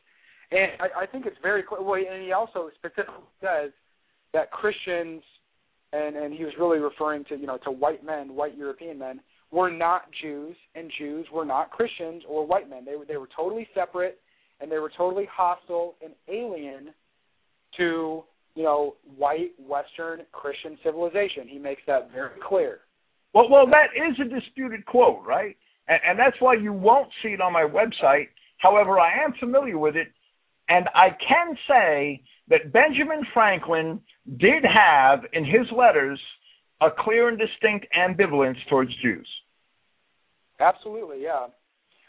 And 0.50 0.72
I, 0.80 1.02
I 1.02 1.06
think 1.06 1.26
it's 1.26 1.36
very 1.42 1.62
clear. 1.62 1.82
Well, 1.82 1.94
and 2.00 2.22
he 2.22 2.32
also 2.32 2.70
specifically 2.76 3.24
says 3.40 3.70
that 4.32 4.50
Christians, 4.50 5.22
and 5.92 6.16
and 6.16 6.34
he 6.34 6.44
was 6.44 6.52
really 6.58 6.78
referring 6.78 7.24
to 7.26 7.36
you 7.36 7.46
know 7.46 7.58
to 7.64 7.70
white 7.70 8.04
men, 8.04 8.34
white 8.34 8.56
European 8.56 8.98
men, 8.98 9.20
were 9.50 9.70
not 9.70 10.02
Jews, 10.22 10.56
and 10.74 10.90
Jews 10.98 11.26
were 11.32 11.44
not 11.44 11.70
Christians 11.70 12.22
or 12.28 12.46
white 12.46 12.68
men. 12.68 12.84
They 12.84 12.96
were 12.96 13.04
they 13.04 13.16
were 13.16 13.28
totally 13.36 13.68
separate, 13.74 14.18
and 14.60 14.70
they 14.70 14.78
were 14.78 14.90
totally 14.96 15.28
hostile 15.32 15.94
and 16.02 16.12
alien 16.28 16.90
to 17.76 18.24
you 18.54 18.62
know 18.62 18.94
white 19.16 19.52
Western 19.58 20.20
Christian 20.32 20.78
civilization. 20.82 21.46
He 21.48 21.58
makes 21.58 21.82
that 21.86 22.10
very 22.12 22.38
clear. 22.46 22.80
Well, 23.34 23.48
well, 23.50 23.66
that 23.66 23.88
is 23.94 24.18
a 24.18 24.28
disputed 24.28 24.86
quote, 24.86 25.22
right? 25.26 25.56
And, 25.88 26.00
and 26.08 26.18
that's 26.18 26.36
why 26.40 26.54
you 26.54 26.72
won't 26.72 27.08
see 27.22 27.30
it 27.30 27.40
on 27.40 27.52
my 27.52 27.64
website. 27.64 28.28
However, 28.58 28.98
I 28.98 29.24
am 29.24 29.34
familiar 29.38 29.78
with 29.78 29.96
it, 29.96 30.08
and 30.68 30.88
I 30.94 31.10
can 31.10 31.56
say 31.68 32.22
that 32.48 32.72
Benjamin 32.72 33.22
Franklin 33.34 34.00
did 34.38 34.64
have 34.64 35.20
in 35.32 35.44
his 35.44 35.66
letters 35.76 36.20
a 36.80 36.88
clear 36.90 37.28
and 37.28 37.38
distinct 37.38 37.86
ambivalence 37.96 38.56
towards 38.68 38.90
Jews. 39.02 39.28
Absolutely, 40.60 41.22
yeah. 41.22 41.46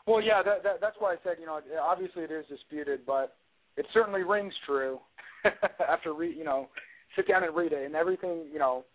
Well, 0.05 0.21
yeah, 0.21 0.41
that, 0.43 0.63
that 0.63 0.79
that's 0.79 0.95
why 0.99 1.13
I 1.13 1.15
said 1.23 1.35
you 1.39 1.45
know 1.45 1.59
obviously 1.81 2.23
it 2.23 2.31
is 2.31 2.45
disputed, 2.47 3.01
but 3.05 3.35
it 3.75 3.85
certainly 3.93 4.23
rings 4.23 4.53
true 4.65 4.99
after 5.89 6.13
re, 6.13 6.33
you 6.33 6.45
know 6.45 6.69
sit 7.15 7.27
down 7.27 7.43
and 7.43 7.55
read 7.55 7.73
it 7.73 7.85
and 7.85 7.95
everything 7.95 8.45
you 8.51 8.59
know 8.59 8.85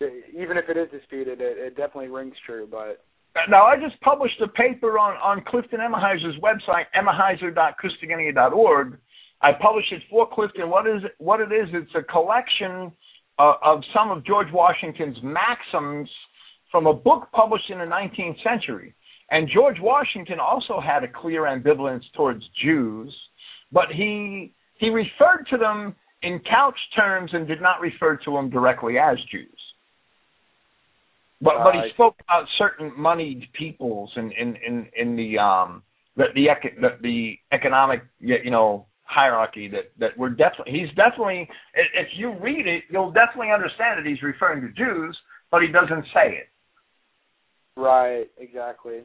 even 0.00 0.56
if 0.56 0.68
it 0.68 0.76
is 0.76 0.88
disputed, 0.90 1.40
it, 1.40 1.58
it 1.58 1.76
definitely 1.76 2.08
rings 2.08 2.34
true. 2.46 2.68
But 2.70 3.04
Now, 3.48 3.64
I 3.64 3.76
just 3.76 4.00
published 4.00 4.40
a 4.40 4.48
paper 4.48 4.98
on, 4.98 5.16
on 5.16 5.42
Clifton 5.46 5.80
Emahiser's 5.80 6.36
website, 6.42 6.84
emahiser.christogenea.org. 6.96 8.98
I 9.40 9.52
published 9.60 9.92
it 9.92 10.02
for 10.10 10.28
Clifton. 10.32 10.68
What 10.68 10.86
is 10.86 11.02
what 11.18 11.40
it 11.40 11.52
is? 11.52 11.68
It's 11.72 11.90
a 11.94 12.02
collection 12.02 12.92
uh, 13.38 13.54
of 13.62 13.82
some 13.94 14.10
of 14.10 14.24
George 14.24 14.48
Washington's 14.52 15.16
maxims 15.22 16.10
from 16.72 16.86
a 16.86 16.92
book 16.92 17.28
published 17.32 17.70
in 17.70 17.78
the 17.78 17.84
19th 17.84 18.42
century. 18.42 18.94
And 19.30 19.48
George 19.52 19.76
Washington 19.80 20.40
also 20.40 20.80
had 20.80 21.04
a 21.04 21.08
clear 21.08 21.42
ambivalence 21.42 22.02
towards 22.16 22.42
Jews, 22.62 23.14
but 23.70 23.86
he 23.94 24.54
he 24.78 24.88
referred 24.88 25.46
to 25.50 25.58
them 25.58 25.94
in 26.22 26.40
couch 26.50 26.78
terms 26.96 27.30
and 27.32 27.46
did 27.46 27.60
not 27.60 27.80
refer 27.80 28.16
to 28.24 28.32
them 28.32 28.50
directly 28.50 28.98
as 28.98 29.16
Jews. 29.30 29.67
But 31.40 31.54
but 31.62 31.74
he 31.74 31.90
spoke 31.94 32.16
about 32.20 32.46
certain 32.58 32.92
moneyed 32.96 33.46
peoples 33.52 34.10
in 34.16 34.32
in 34.32 34.56
in, 34.56 34.88
in 34.96 35.16
the 35.16 35.38
um 35.38 35.82
the 36.16 36.24
the, 36.34 36.48
eco- 36.48 36.80
the 36.80 36.98
the 37.00 37.38
economic 37.52 38.02
you 38.18 38.50
know 38.50 38.86
hierarchy 39.04 39.68
that 39.68 39.92
that 39.98 40.18
we're 40.18 40.30
definitely 40.30 40.72
he's 40.72 40.88
definitely 40.96 41.48
if 41.74 42.08
you 42.16 42.34
read 42.40 42.66
it 42.66 42.84
you'll 42.90 43.12
definitely 43.12 43.52
understand 43.52 43.98
that 43.98 44.06
he's 44.08 44.22
referring 44.22 44.60
to 44.62 44.68
Jews 44.72 45.16
but 45.50 45.62
he 45.62 45.68
doesn't 45.68 46.04
say 46.12 46.36
it. 46.36 46.48
right, 47.76 48.26
exactly. 48.38 49.00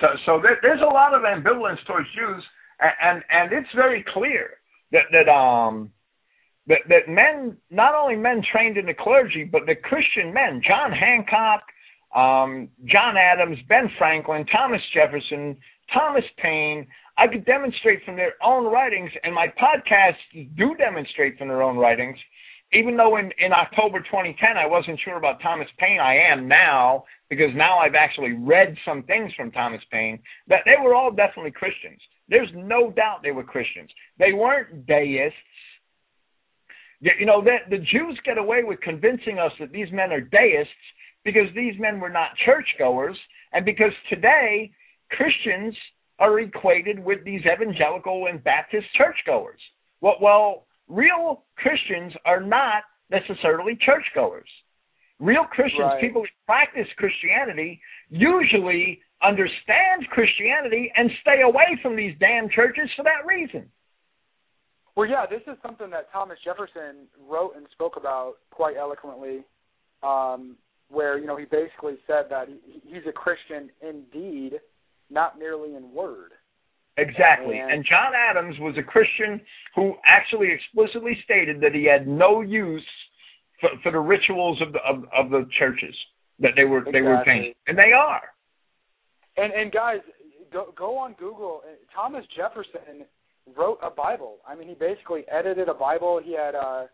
So, 0.00 0.06
so 0.26 0.40
there, 0.42 0.58
there's 0.62 0.80
a 0.80 0.92
lot 0.92 1.14
of 1.14 1.22
ambivalence 1.22 1.78
towards 1.86 2.06
Jews, 2.14 2.44
and, 2.80 2.92
and 3.02 3.22
and 3.30 3.52
it's 3.52 3.68
very 3.74 4.04
clear 4.12 4.50
that 4.92 5.04
that 5.12 5.30
um 5.30 5.90
that 6.68 6.80
that 6.88 7.08
men, 7.08 7.56
not 7.70 7.94
only 7.94 8.16
men 8.16 8.42
trained 8.52 8.76
in 8.76 8.86
the 8.86 8.94
clergy, 8.94 9.44
but 9.44 9.66
the 9.66 9.74
Christian 9.74 10.32
men, 10.32 10.60
John 10.66 10.92
Hancock, 10.92 11.62
um, 12.14 12.68
John 12.86 13.16
Adams, 13.16 13.58
Ben 13.68 13.90
Franklin, 13.98 14.46
Thomas 14.46 14.80
Jefferson, 14.94 15.56
Thomas 15.92 16.24
Paine, 16.38 16.86
I 17.18 17.28
could 17.28 17.44
demonstrate 17.46 18.04
from 18.04 18.16
their 18.16 18.34
own 18.42 18.70
writings, 18.70 19.10
and 19.22 19.34
my 19.34 19.46
podcasts 19.48 20.48
do 20.56 20.74
demonstrate 20.76 21.38
from 21.38 21.48
their 21.48 21.62
own 21.62 21.76
writings. 21.76 22.18
Even 22.72 22.96
though 22.96 23.16
in, 23.16 23.30
in 23.38 23.52
October 23.52 24.00
2010 24.00 24.56
I 24.56 24.66
wasn't 24.66 24.98
sure 25.04 25.16
about 25.16 25.40
Thomas 25.40 25.68
Paine, 25.78 26.00
I 26.00 26.16
am 26.16 26.48
now 26.48 27.04
because 27.30 27.50
now 27.54 27.78
I've 27.78 27.94
actually 27.94 28.32
read 28.32 28.76
some 28.84 29.04
things 29.04 29.32
from 29.36 29.52
Thomas 29.52 29.80
Paine 29.90 30.18
that 30.48 30.62
they 30.64 30.74
were 30.82 30.94
all 30.94 31.10
definitely 31.12 31.52
Christians. 31.52 32.00
There's 32.28 32.50
no 32.54 32.90
doubt 32.90 33.20
they 33.22 33.30
were 33.30 33.44
Christians. 33.44 33.90
They 34.18 34.32
weren't 34.32 34.84
deists. 34.86 35.38
You 37.00 37.26
know, 37.26 37.42
that 37.44 37.68
the 37.70 37.78
Jews 37.78 38.18
get 38.24 38.38
away 38.38 38.62
with 38.64 38.80
convincing 38.80 39.38
us 39.38 39.52
that 39.60 39.72
these 39.72 39.90
men 39.92 40.12
are 40.12 40.20
deists 40.20 40.72
because 41.24 41.48
these 41.54 41.74
men 41.78 42.00
were 42.00 42.10
not 42.10 42.30
churchgoers, 42.44 43.16
and 43.52 43.64
because 43.64 43.92
today 44.08 44.70
Christians 45.10 45.74
are 46.18 46.38
equated 46.40 46.98
with 46.98 47.22
these 47.24 47.42
evangelical 47.42 48.26
and 48.26 48.42
Baptist 48.42 48.86
churchgoers. 48.96 49.60
Well, 50.00 50.16
well 50.20 50.66
real 50.88 51.44
Christians 51.56 52.12
are 52.24 52.40
not 52.40 52.84
necessarily 53.10 53.76
churchgoers. 53.84 54.48
Real 55.18 55.44
Christians, 55.44 55.82
Right. 55.82 56.00
people 56.00 56.22
who 56.22 56.28
practice 56.46 56.88
Christianity, 56.96 57.80
usually 58.08 59.00
understand 59.22 60.08
Christianity 60.10 60.92
and 60.96 61.10
stay 61.20 61.40
away 61.42 61.76
from 61.82 61.96
these 61.96 62.16
damn 62.18 62.48
churches 62.48 62.90
for 62.94 63.02
that 63.02 63.24
reason. 63.24 63.70
Well, 64.96 65.08
yeah, 65.08 65.26
this 65.28 65.42
is 65.46 65.58
something 65.62 65.90
that 65.90 66.10
Thomas 66.10 66.38
Jefferson 66.42 67.06
wrote 67.28 67.52
and 67.56 67.66
spoke 67.72 67.96
about 67.96 68.34
quite 68.50 68.76
eloquently, 68.76 69.44
um, 70.02 70.56
where 70.88 71.18
you 71.18 71.26
know 71.26 71.36
he 71.36 71.44
basically 71.44 71.96
said 72.06 72.24
that 72.30 72.48
he, 72.48 72.80
he's 72.84 73.02
a 73.06 73.12
Christian 73.12 73.70
in 73.82 74.04
deed, 74.12 74.58
not 75.10 75.38
merely 75.38 75.74
in 75.76 75.92
word. 75.92 76.32
Exactly. 76.96 77.58
And- 77.58 77.70
And 77.70 77.84
John 77.84 78.12
Adams 78.14 78.56
was 78.58 78.74
a 78.78 78.82
Christian 78.82 79.40
who 79.74 79.96
actually 80.06 80.48
explicitly 80.50 81.18
stated 81.24 81.60
that 81.60 81.74
he 81.74 81.84
had 81.84 82.08
no 82.08 82.40
use 82.40 82.86
for, 83.60 83.68
for 83.82 83.92
the 83.92 83.98
rituals 84.00 84.62
of 84.62 84.72
the 84.72 84.78
of, 84.80 85.04
of 85.14 85.30
the 85.30 85.46
churches 85.58 85.94
that 86.38 86.52
they 86.56 86.64
were 86.64 86.84
they 86.90 87.02
were 87.02 87.20
Exactly. 87.20 87.32
paying, 87.32 87.54
and 87.66 87.76
they 87.78 87.92
are. 87.92 88.22
And 89.36 89.52
and 89.52 89.70
guys, 89.70 90.00
go 90.50 90.72
go 90.74 90.96
on 90.96 91.12
Google. 91.18 91.62
Thomas 91.94 92.24
Jefferson 92.34 93.04
wrote 93.56 93.78
a 93.82 93.90
Bible. 93.90 94.38
I 94.46 94.54
mean, 94.54 94.68
he 94.68 94.74
basically 94.74 95.24
edited 95.30 95.68
a 95.68 95.74
Bible. 95.74 96.20
He 96.22 96.32
had 96.34 96.54
uh 96.54 96.84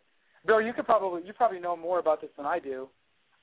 Bill, 0.46 0.60
you 0.60 0.72
could 0.72 0.86
probably 0.86 1.22
you 1.24 1.32
probably 1.32 1.60
know 1.60 1.76
more 1.76 1.98
about 1.98 2.20
this 2.20 2.30
than 2.36 2.46
I 2.46 2.58
do, 2.58 2.88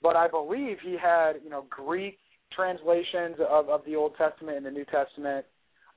but 0.02 0.16
I 0.16 0.28
believe 0.28 0.78
he 0.84 0.98
had 1.02 1.34
you 1.44 1.50
know 1.50 1.66
Greek 1.70 2.18
translations 2.54 3.38
of 3.48 3.70
of 3.70 3.82
the 3.86 3.96
Old 3.96 4.16
Testament 4.18 4.58
and 4.58 4.66
the 4.66 4.72
New 4.72 4.86
Testament. 4.86 5.46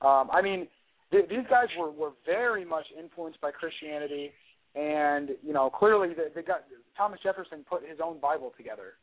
Um, 0.01 0.29
I 0.31 0.41
mean, 0.41 0.67
th- 1.11 1.27
these 1.29 1.45
guys 1.49 1.67
were 1.77 1.91
were 1.91 2.11
very 2.25 2.65
much 2.65 2.85
influenced 2.97 3.41
by 3.41 3.51
Christianity, 3.51 4.31
and 4.75 5.29
you 5.41 5.53
know 5.53 5.69
clearly 5.69 6.09
they, 6.09 6.29
they 6.33 6.41
got 6.41 6.63
Thomas 6.97 7.19
Jefferson 7.21 7.65
put 7.69 7.81
his 7.87 7.99
own 8.03 8.19
Bible 8.19 8.53
together. 8.57 8.93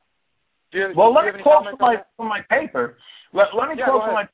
Do 0.72 0.78
you, 0.78 0.92
Well, 0.96 1.10
do 1.10 1.18
let 1.18 1.34
me 1.34 1.42
quote 1.42 1.64
from 1.64 1.76
my 1.80 1.96
that? 1.96 2.08
from 2.16 2.28
my 2.28 2.40
paper. 2.48 2.96
Let, 3.32 3.46
let 3.58 3.68
me 3.68 3.74
Yeah, 3.78 3.86
quote 3.86 4.04
from 4.04 4.14
my. 4.14 4.26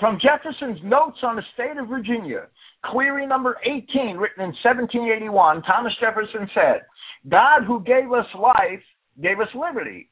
From, 0.00 0.18
Jefferson's 0.20 0.78
notes 0.84 1.18
on 1.22 1.36
the 1.36 1.42
state 1.54 1.76
of 1.78 1.88
Virginia, 1.88 2.46
query 2.90 3.26
number 3.26 3.56
18, 3.64 4.16
written 4.16 4.44
in 4.44 4.54
1781. 4.62 5.62
Thomas 5.62 5.92
Jefferson 6.00 6.48
said, 6.54 6.82
"God 7.28 7.64
who 7.66 7.82
gave 7.82 8.12
us 8.12 8.26
life 8.38 8.82
gave 9.20 9.40
us 9.40 9.48
liberty, 9.54 10.10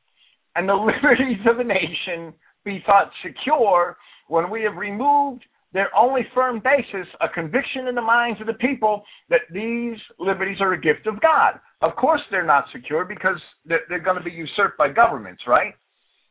and 0.57 0.69
the 0.69 0.75
liberties 0.93 1.45
of 1.49 1.59
a 1.59 1.65
nation 1.65 2.35
be 2.65 2.83
thought 2.87 3.11
secure 3.25 3.97
when 4.29 4.51
we 4.51 4.63
have 4.63 4.77
removed." 4.77 5.45
Their 5.73 5.89
only 5.97 6.21
firm 6.35 6.61
basis, 6.63 7.09
a 7.23 7.29
conviction 7.31 7.89
in 7.89 7.95
the 7.95 8.03
minds 8.03 8.39
of 8.43 8.47
the 8.47 8.55
people 8.55 9.05
that 9.31 9.41
these 9.51 9.97
liberties 10.19 10.59
are 10.61 10.75
a 10.75 10.81
gift 10.81 11.07
of 11.07 11.19
God. 11.23 11.59
Of 11.81 11.97
course, 11.97 12.21
they're 12.31 12.45
not 12.45 12.67
secure 12.73 13.07
because 13.07 13.41
they're, 13.65 13.81
they're 13.89 13.99
going 13.99 14.19
to 14.19 14.23
be 14.23 14.31
usurped 14.31 14.77
by 14.77 14.91
governments, 14.91 15.43
right? 15.47 15.75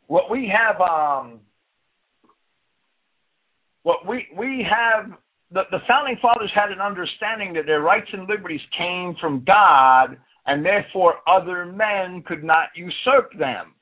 What 0.06 0.30
we 0.30 0.52
have, 0.54 0.80
um, 0.80 1.40
what 3.84 4.08
we 4.08 4.28
we 4.38 4.66
have, 4.70 5.12
the, 5.52 5.64
the 5.72 5.80
founding 5.88 6.18
fathers 6.22 6.52
had 6.54 6.72
an 6.72 6.80
understanding 6.80 7.54
that 7.54 7.66
their 7.66 7.82
rights 7.82 8.08
and 8.14 8.28
liberties 8.28 8.62
came 8.78 9.16
from 9.20 9.44
God, 9.46 10.18
and 10.46 10.64
therefore 10.66 11.16
other 11.28 11.66
men 11.66 12.24
could 12.26 12.44
not 12.44 12.70
usurp 12.76 13.32
them. 13.38 13.74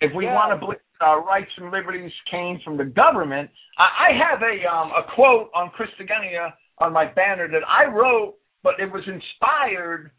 If 0.00 0.12
we 0.14 0.24
Yeah. 0.24 0.34
want 0.34 0.52
to 0.52 0.58
believe 0.58 0.80
that 0.98 1.06
our 1.06 1.22
rights 1.24 1.50
and 1.56 1.70
liberties 1.70 2.12
came 2.30 2.58
from 2.64 2.76
the 2.76 2.84
government, 2.84 3.50
I, 3.78 4.08
I 4.08 4.30
have 4.30 4.42
a 4.42 4.66
um, 4.66 4.90
a 4.92 5.04
quote 5.14 5.50
on 5.54 5.70
Christogenea 5.70 6.52
on 6.78 6.92
my 6.92 7.06
banner 7.06 7.48
that 7.48 7.62
I 7.68 7.84
wrote, 7.86 8.34
but 8.62 8.80
it 8.80 8.90
was 8.90 9.06
inspired 9.06 10.10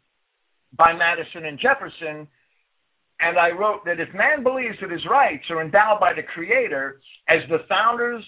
by 0.76 0.92
Madison 0.92 1.44
and 1.46 1.58
Jefferson. 1.58 2.26
And 3.20 3.38
I 3.38 3.50
wrote 3.50 3.84
that 3.84 4.00
if 4.00 4.12
man 4.14 4.42
believes 4.42 4.76
that 4.80 4.90
his 4.90 5.04
rights 5.08 5.44
are 5.50 5.60
endowed 5.60 6.00
by 6.00 6.12
the 6.14 6.22
Creator, 6.22 7.00
as 7.28 7.38
the 7.48 7.58
founders 7.68 8.24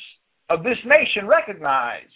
of 0.49 0.63
this 0.63 0.79
nation 0.85 1.29
recognized, 1.29 2.07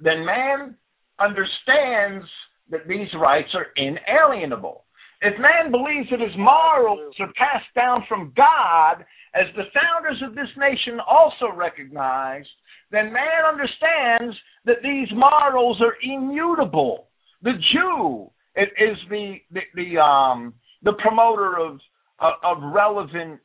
then 0.00 0.24
man 0.26 0.76
understands 1.20 2.26
that 2.70 2.88
these 2.88 3.08
rights 3.20 3.48
are 3.54 3.66
inalienable. 3.76 4.84
If 5.20 5.38
man 5.38 5.70
believes 5.70 6.10
that 6.10 6.20
his 6.20 6.36
morals 6.36 7.14
are 7.20 7.32
passed 7.38 7.72
down 7.76 8.04
from 8.08 8.32
God, 8.36 9.04
as 9.34 9.46
the 9.54 9.70
founders 9.72 10.20
of 10.26 10.34
this 10.34 10.50
nation 10.58 10.98
also 11.06 11.54
recognized, 11.54 12.48
then 12.90 13.12
man 13.12 13.44
understands 13.48 14.36
that 14.66 14.82
these 14.82 15.08
morals 15.14 15.80
are 15.80 15.96
immutable. 16.02 17.08
The 17.42 17.54
Jew 17.72 18.30
is 18.56 18.98
the 19.08 19.36
the, 19.52 19.60
the 19.74 19.98
um 19.98 20.54
the 20.82 20.92
promoter 21.02 21.58
of 21.58 21.78
of, 22.18 22.32
of 22.44 22.72
relevant 22.74 23.40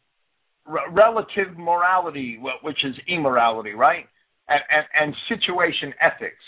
re- 0.68 0.82
relative 0.92 1.58
morality, 1.58 2.40
which 2.62 2.84
is 2.84 2.96
immorality, 3.08 3.72
right? 3.72 4.06
And, 4.50 4.62
and, 4.70 4.86
and 5.02 5.16
situation 5.28 5.94
ethics, 6.02 6.44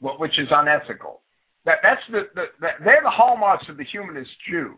which 0.00 0.38
is 0.38 0.48
unethical. 0.50 1.20
That 1.64 1.78
that's 1.82 2.00
the, 2.10 2.22
the, 2.34 2.44
the 2.60 2.68
they're 2.84 3.02
the 3.02 3.10
hallmarks 3.10 3.66
of 3.68 3.76
the 3.76 3.84
humanist 3.84 4.30
Jew. 4.50 4.74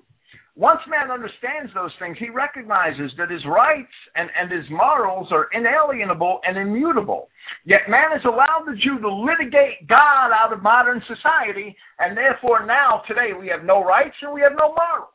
Once 0.56 0.78
man 0.88 1.10
understands 1.10 1.72
those 1.74 1.90
things, 1.98 2.16
he 2.20 2.30
recognizes 2.30 3.10
that 3.18 3.28
his 3.28 3.44
rights 3.44 3.90
and, 4.14 4.30
and 4.38 4.52
his 4.52 4.64
morals 4.70 5.26
are 5.32 5.48
inalienable 5.52 6.38
and 6.46 6.56
immutable. 6.56 7.28
Yet 7.64 7.88
man 7.88 8.12
has 8.12 8.24
allowed 8.24 8.62
the 8.66 8.76
Jew 8.76 9.00
to 9.00 9.10
litigate 9.10 9.88
God 9.88 10.30
out 10.30 10.52
of 10.52 10.62
modern 10.62 11.02
society, 11.08 11.74
and 11.98 12.16
therefore 12.16 12.64
now, 12.66 13.02
today, 13.08 13.32
we 13.38 13.48
have 13.48 13.64
no 13.64 13.82
rights 13.82 14.14
and 14.22 14.32
we 14.32 14.42
have 14.42 14.52
no 14.52 14.74
morals. 14.74 15.10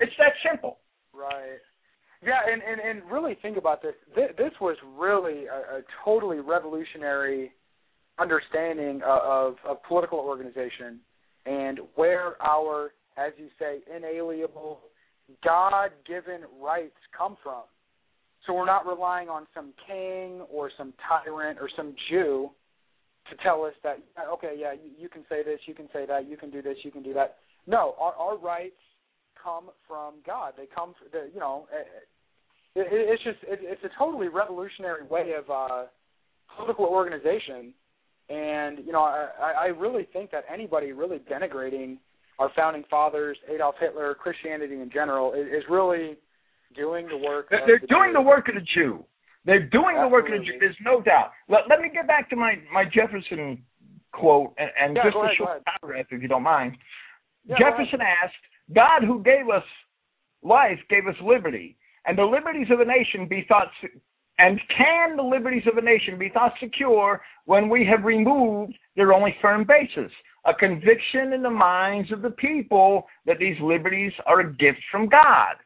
It's 0.00 0.12
that 0.18 0.32
simple. 0.48 0.78
Right. 1.12 1.60
Yeah, 2.22 2.40
and, 2.50 2.62
and, 2.62 2.80
and 2.80 3.10
really 3.10 3.36
think 3.40 3.56
about 3.56 3.80
this. 3.80 3.94
This, 4.16 4.30
this 4.36 4.52
was 4.60 4.76
really 4.98 5.46
a, 5.46 5.78
a 5.78 5.80
totally 6.04 6.40
revolutionary 6.40 7.52
understanding 8.18 9.00
of, 9.06 9.20
of, 9.22 9.54
of 9.68 9.82
political 9.84 10.18
organization 10.18 10.98
and 11.46 11.78
where 11.94 12.40
our, 12.42 12.90
as 13.16 13.32
you 13.38 13.48
say, 13.58 13.78
inalienable, 13.94 14.80
God 15.44 15.90
given 16.06 16.40
rights 16.60 16.96
come 17.16 17.36
from. 17.42 17.62
So 18.46 18.54
we're 18.54 18.66
not 18.66 18.86
relying 18.86 19.28
on 19.28 19.46
some 19.54 19.72
king 19.86 20.40
or 20.50 20.70
some 20.76 20.94
tyrant 21.08 21.58
or 21.60 21.68
some 21.76 21.94
Jew 22.10 22.50
to 23.30 23.36
tell 23.42 23.64
us 23.64 23.74
that, 23.84 23.98
okay, 24.32 24.54
yeah, 24.58 24.72
you 24.98 25.08
can 25.08 25.22
say 25.28 25.42
this, 25.44 25.60
you 25.66 25.74
can 25.74 25.88
say 25.92 26.06
that, 26.06 26.28
you 26.28 26.36
can 26.36 26.50
do 26.50 26.62
this, 26.62 26.78
you 26.82 26.90
can 26.90 27.02
do 27.02 27.12
that. 27.14 27.36
No, 27.66 27.94
our, 28.00 28.14
our 28.14 28.38
rights 28.38 28.80
come 29.42 29.70
from 29.86 30.14
God. 30.26 30.54
They 30.56 30.66
come, 30.66 30.94
from 30.98 31.08
the, 31.12 31.30
you 31.32 31.40
know, 31.40 31.66
it, 32.74 32.80
it, 32.80 32.86
it's 32.90 33.22
just 33.24 33.38
it, 33.42 33.60
it's 33.62 33.82
a 33.84 33.90
totally 33.98 34.28
revolutionary 34.28 35.04
way 35.06 35.32
of 35.38 35.48
uh, 35.50 35.86
political 36.56 36.86
organization, 36.86 37.72
and 38.28 38.78
you 38.84 38.92
know, 38.92 39.02
I, 39.02 39.52
I 39.60 39.66
really 39.66 40.06
think 40.12 40.30
that 40.30 40.44
anybody 40.52 40.92
really 40.92 41.18
denigrating 41.18 41.98
our 42.38 42.50
founding 42.54 42.84
fathers, 42.90 43.36
Adolf 43.52 43.74
Hitler, 43.80 44.14
Christianity 44.14 44.80
in 44.80 44.90
general, 44.92 45.32
is, 45.34 45.46
is 45.46 45.64
really 45.68 46.16
doing 46.76 47.08
the 47.08 47.16
work. 47.16 47.48
They're, 47.50 47.62
of 47.62 47.66
they're 47.66 47.80
the 47.80 47.86
doing 47.86 48.10
Jew. 48.10 48.14
the 48.14 48.22
work 48.22 48.48
of 48.48 48.54
the 48.54 48.66
Jew. 48.74 49.04
They're 49.44 49.66
doing 49.66 49.96
the 50.00 50.08
work 50.08 50.26
of 50.26 50.32
the 50.32 50.44
Jew. 50.44 50.58
There's 50.60 50.76
no 50.84 51.00
doubt. 51.00 51.32
Let, 51.48 51.62
let 51.68 51.80
me 51.80 51.88
get 51.92 52.06
back 52.06 52.28
to 52.30 52.36
my, 52.36 52.54
my 52.72 52.84
Jefferson 52.84 53.62
quote 54.12 54.54
and, 54.58 54.70
and 54.80 54.96
Yeah, 54.96 55.04
just 55.04 55.14
go 55.14 55.24
a 55.24 55.34
short 55.36 55.62
paragraph, 55.64 56.06
if 56.10 56.22
you 56.22 56.28
don't 56.28 56.42
mind. 56.42 56.76
Yeah, 57.46 57.56
Jefferson 57.58 58.00
asked, 58.00 58.34
God 58.74 59.02
who 59.04 59.22
gave 59.22 59.48
us 59.48 59.64
life 60.42 60.78
gave 60.88 61.06
us 61.06 61.16
liberty, 61.22 61.76
and 62.06 62.16
the 62.16 62.24
liberties 62.24 62.68
of 62.70 62.80
a 62.80 62.84
nation 62.84 63.26
be 63.28 63.44
thought 63.48 63.68
And 64.38 64.60
can 64.76 65.16
the 65.16 65.22
liberties 65.22 65.64
of 65.70 65.78
a 65.78 65.82
nation 65.82 66.18
be 66.18 66.28
thought 66.28 66.52
secure 66.60 67.20
when 67.46 67.68
we 67.68 67.84
have 67.86 68.04
removed 68.04 68.74
their 68.96 69.12
only 69.12 69.34
firm 69.42 69.64
basis? 69.64 70.12
A 70.46 70.54
conviction 70.54 71.32
in 71.32 71.42
the 71.42 71.50
minds 71.50 72.12
of 72.12 72.22
the 72.22 72.30
people 72.30 73.06
that 73.26 73.38
these 73.38 73.56
liberties 73.60 74.12
are 74.26 74.40
a 74.40 74.52
gift 74.54 74.78
from 74.90 75.08
God. 75.08 75.56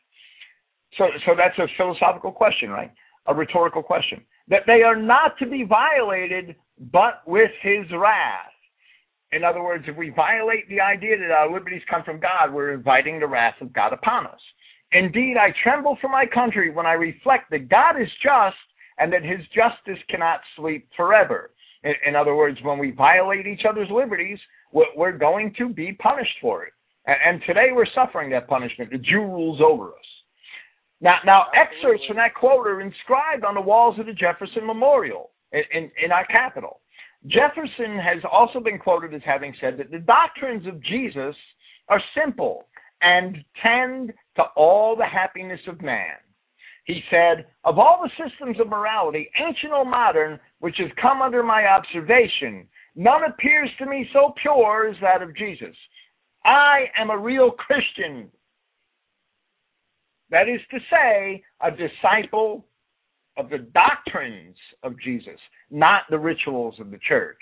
So, 0.96 1.06
so 1.26 1.32
that's 1.36 1.58
a 1.58 1.68
philosophical 1.76 2.32
question, 2.32 2.70
right? 2.70 2.92
A 3.26 3.34
rhetorical 3.34 3.82
question. 3.82 4.22
That 4.48 4.62
they 4.66 4.82
are 4.82 4.96
not 4.96 5.38
to 5.38 5.46
be 5.46 5.64
violated 5.64 6.56
but 6.90 7.22
with 7.26 7.50
his 7.60 7.84
wrath. 7.92 8.51
In 9.32 9.44
other 9.44 9.62
words, 9.62 9.84
if 9.88 9.96
we 9.96 10.10
violate 10.10 10.68
the 10.68 10.80
idea 10.80 11.18
that 11.18 11.30
our 11.30 11.50
liberties 11.50 11.82
come 11.90 12.02
from 12.04 12.20
God, 12.20 12.52
we're 12.52 12.72
inviting 12.72 13.18
the 13.18 13.26
wrath 13.26 13.54
of 13.60 13.72
God 13.72 13.92
upon 13.92 14.26
us. 14.26 14.40
Indeed, 14.92 15.36
I 15.38 15.54
tremble 15.62 15.96
for 16.00 16.08
my 16.08 16.26
country 16.26 16.70
when 16.70 16.84
I 16.84 16.92
reflect 16.92 17.50
that 17.50 17.70
God 17.70 18.00
is 18.00 18.08
just 18.22 18.56
and 18.98 19.10
that 19.12 19.24
his 19.24 19.40
justice 19.54 20.02
cannot 20.10 20.40
sleep 20.56 20.86
forever. 20.96 21.50
In, 21.82 21.94
in 22.06 22.14
other 22.14 22.34
words, 22.34 22.58
when 22.62 22.78
we 22.78 22.90
violate 22.90 23.46
each 23.46 23.62
other's 23.68 23.88
liberties, 23.90 24.38
we're, 24.70 24.84
we're 24.94 25.16
going 25.16 25.54
to 25.58 25.70
be 25.70 25.92
punished 25.94 26.36
for 26.40 26.64
it. 26.64 26.74
And, 27.06 27.16
and 27.26 27.42
today 27.46 27.68
we're 27.72 27.86
suffering 27.94 28.30
that 28.30 28.48
punishment. 28.48 28.90
The 28.90 28.98
Jew 28.98 29.22
rules 29.22 29.60
over 29.64 29.88
us. 29.88 30.06
Now, 31.00 31.16
now 31.24 31.46
excerpts 31.54 32.04
from 32.06 32.16
that 32.18 32.34
quote 32.34 32.66
are 32.66 32.82
inscribed 32.82 33.44
on 33.44 33.54
the 33.54 33.60
walls 33.60 33.98
of 33.98 34.06
the 34.06 34.12
Jefferson 34.12 34.66
Memorial 34.66 35.30
in, 35.52 35.62
in, 35.72 35.90
in 36.04 36.12
our 36.12 36.26
capital. 36.26 36.81
Jefferson 37.26 37.98
has 37.98 38.22
also 38.30 38.58
been 38.60 38.78
quoted 38.78 39.14
as 39.14 39.22
having 39.24 39.54
said 39.60 39.76
that 39.78 39.90
the 39.90 39.98
doctrines 39.98 40.66
of 40.66 40.82
Jesus 40.82 41.36
are 41.88 42.00
simple 42.18 42.66
and 43.00 43.44
tend 43.62 44.12
to 44.36 44.42
all 44.56 44.96
the 44.96 45.06
happiness 45.06 45.60
of 45.68 45.82
man. 45.82 46.16
He 46.84 47.00
said, 47.10 47.46
Of 47.64 47.78
all 47.78 48.00
the 48.02 48.28
systems 48.28 48.58
of 48.58 48.68
morality, 48.68 49.30
ancient 49.38 49.72
or 49.72 49.84
modern, 49.84 50.40
which 50.58 50.76
has 50.78 50.90
come 51.00 51.22
under 51.22 51.42
my 51.42 51.66
observation, 51.66 52.66
none 52.96 53.24
appears 53.24 53.70
to 53.78 53.86
me 53.86 54.08
so 54.12 54.34
pure 54.40 54.88
as 54.88 54.96
that 55.00 55.22
of 55.22 55.36
Jesus. 55.36 55.76
I 56.44 56.86
am 56.98 57.10
a 57.10 57.18
real 57.18 57.52
Christian. 57.52 58.28
That 60.30 60.48
is 60.48 60.60
to 60.70 60.78
say, 60.90 61.44
a 61.60 61.70
disciple 61.70 62.64
of 63.36 63.48
the 63.48 63.58
doctrines 63.58 64.56
of 64.82 64.98
Jesus, 65.00 65.38
not 65.72 66.02
the 66.10 66.18
rituals 66.18 66.74
of 66.78 66.90
the 66.90 66.98
church 66.98 67.40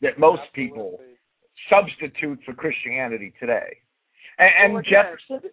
that 0.00 0.18
most 0.18 0.40
Absolutely. 0.48 0.68
people 0.68 1.00
substitute 1.68 2.38
for 2.44 2.54
Christianity 2.54 3.32
today. 3.38 3.76
And, 4.38 4.76
and 4.76 4.84
Jefferson 4.84 5.50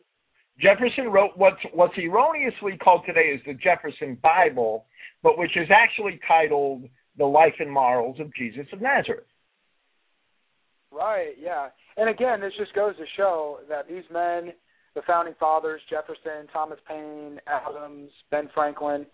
Jefferson 0.59 1.09
wrote 1.09 1.31
what's 1.35 1.61
what's 1.73 1.97
erroneously 1.97 2.77
called 2.77 3.03
today 3.05 3.31
is 3.33 3.41
the 3.45 3.53
Jefferson 3.53 4.17
Bible, 4.21 4.85
but 5.23 5.37
which 5.37 5.55
is 5.55 5.69
actually 5.71 6.19
titled 6.27 6.83
The 7.17 7.25
Life 7.25 7.55
and 7.59 7.71
Morals 7.71 8.19
of 8.19 8.33
Jesus 8.35 8.65
of 8.73 8.81
Nazareth. 8.81 9.25
Right, 10.91 11.33
yeah. 11.39 11.67
And 11.97 12.09
again, 12.09 12.41
this 12.41 12.53
just 12.57 12.73
goes 12.73 12.95
to 12.97 13.05
show 13.15 13.59
that 13.69 13.87
these 13.87 14.03
men, 14.11 14.53
the 14.95 15.01
founding 15.05 15.35
fathers, 15.39 15.81
Jefferson, 15.89 16.47
Thomas 16.51 16.79
Paine, 16.87 17.39
Adams, 17.47 18.09
Ben 18.31 18.49
Franklin, 18.53 19.05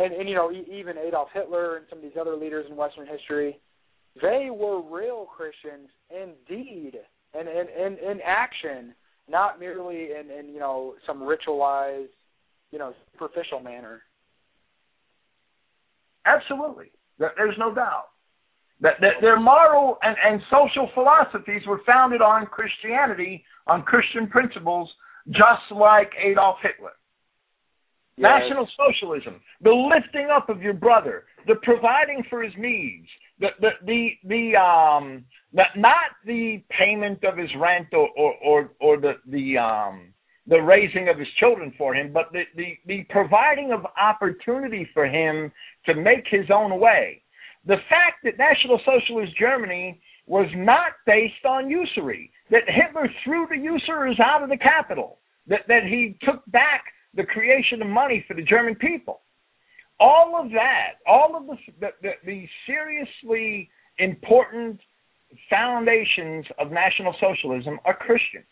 and, 0.00 0.14
and 0.14 0.28
you 0.28 0.34
know, 0.34 0.50
even 0.50 0.96
Adolf 0.98 1.28
Hitler 1.32 1.76
and 1.76 1.86
some 1.88 1.98
of 1.98 2.02
these 2.02 2.18
other 2.18 2.36
leaders 2.36 2.66
in 2.68 2.76
Western 2.76 3.06
history, 3.06 3.60
they 4.20 4.48
were 4.50 4.80
real 4.82 5.26
Christians 5.26 5.88
indeed, 6.10 6.96
and 7.34 7.48
in, 7.48 7.66
in, 7.68 8.10
in 8.10 8.20
action, 8.24 8.94
not 9.28 9.60
merely 9.60 10.08
in, 10.18 10.30
in, 10.30 10.48
you 10.52 10.58
know, 10.58 10.94
some 11.06 11.20
ritualized, 11.20 12.08
you 12.72 12.78
know, 12.78 12.92
superficial 13.12 13.60
manner. 13.60 14.02
Absolutely. 16.26 16.90
There's 17.18 17.56
no 17.58 17.74
doubt. 17.74 18.06
That, 18.80 18.94
that 19.00 19.20
their 19.20 19.38
moral 19.38 19.98
and, 20.02 20.16
and 20.24 20.40
social 20.50 20.88
philosophies 20.94 21.62
were 21.68 21.82
founded 21.86 22.22
on 22.22 22.46
Christianity, 22.46 23.44
on 23.66 23.82
Christian 23.82 24.26
principles, 24.26 24.88
just 25.28 25.70
like 25.70 26.10
Adolf 26.18 26.56
Hitler. 26.62 26.92
National 28.20 28.68
socialism, 28.76 29.40
the 29.62 29.70
lifting 29.70 30.28
up 30.34 30.48
of 30.48 30.62
your 30.62 30.74
brother, 30.74 31.24
the 31.46 31.56
providing 31.62 32.22
for 32.28 32.42
his 32.42 32.52
needs, 32.58 33.08
the 33.38 33.48
the 33.60 33.70
the, 33.86 34.08
the 34.24 34.56
um 34.56 35.24
not 35.52 35.68
not 35.76 36.10
the 36.26 36.62
payment 36.70 37.24
of 37.24 37.36
his 37.36 37.50
rent 37.58 37.88
or 37.92 38.08
or 38.16 38.34
or, 38.44 38.70
or 38.80 39.00
the 39.00 39.14
the 39.26 39.58
um 39.58 40.12
the 40.46 40.60
raising 40.60 41.08
of 41.08 41.18
his 41.18 41.28
children 41.38 41.72
for 41.78 41.94
him, 41.94 42.12
but 42.12 42.26
the, 42.32 42.42
the 42.56 42.76
the 42.86 43.04
providing 43.10 43.72
of 43.72 43.86
opportunity 44.00 44.88
for 44.92 45.06
him 45.06 45.50
to 45.86 45.94
make 45.94 46.24
his 46.30 46.50
own 46.52 46.78
way. 46.80 47.22
The 47.66 47.76
fact 47.88 48.24
that 48.24 48.38
National 48.38 48.80
Socialist 48.84 49.36
Germany 49.38 50.00
was 50.26 50.46
not 50.56 50.92
based 51.06 51.44
on 51.44 51.68
usury, 51.68 52.30
that 52.50 52.62
Hitler 52.66 53.08
threw 53.24 53.46
the 53.50 53.58
usurers 53.58 54.18
out 54.20 54.42
of 54.42 54.48
the 54.48 54.56
capital, 54.56 55.18
that 55.46 55.60
that 55.68 55.84
he 55.84 56.16
took 56.22 56.42
back 56.50 56.84
the 57.14 57.24
creation 57.24 57.82
of 57.82 57.88
money 57.88 58.24
for 58.26 58.34
the 58.34 58.42
German 58.42 58.74
people. 58.74 59.20
All 59.98 60.40
of 60.42 60.50
that, 60.52 60.98
all 61.06 61.36
of 61.36 61.46
the, 61.46 61.56
the, 62.02 62.10
the, 62.24 62.46
seriously 62.66 63.68
important 63.98 64.80
foundations 65.48 66.46
of 66.58 66.72
National 66.72 67.14
Socialism 67.20 67.78
are 67.84 67.94
Christian. 67.94 68.42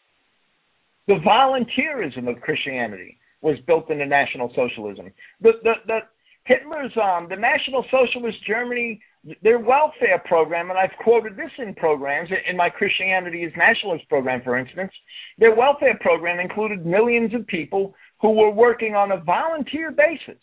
The 1.07 1.15
volunteerism 1.15 2.29
of 2.29 2.41
Christianity 2.43 3.19
was 3.41 3.57
built 3.67 3.91
into 3.91 4.05
National 4.05 4.53
Socialism. 4.55 5.11
The, 5.41 5.53
the, 5.63 5.73
the 5.87 5.99
Hitler's, 6.45 6.93
um, 6.97 7.29
the 7.29 7.37
National 7.37 7.85
Socialist 7.91 8.39
Germany, 8.47 9.01
their 9.43 9.59
welfare 9.59 10.23
program, 10.25 10.71
and 10.71 10.79
I've 10.79 10.97
quoted 11.03 11.37
this 11.37 11.51
in 11.59 11.75
programs, 11.75 12.31
in 12.49 12.57
my 12.57 12.71
Christianity 12.71 13.45
is 13.45 13.53
Nationalist 13.57 14.09
program, 14.09 14.43
for 14.43 14.57
instance, 14.57 14.93
their 15.39 15.55
welfare 15.55 15.99
program 16.01 16.41
included 16.41 16.87
millions 16.87 17.35
of 17.35 17.47
people 17.47 17.95
who 18.20 18.32
were 18.32 18.51
working 18.51 18.95
on 18.95 19.12
a 19.12 19.16
volunteer 19.16 19.90
basis 19.90 20.43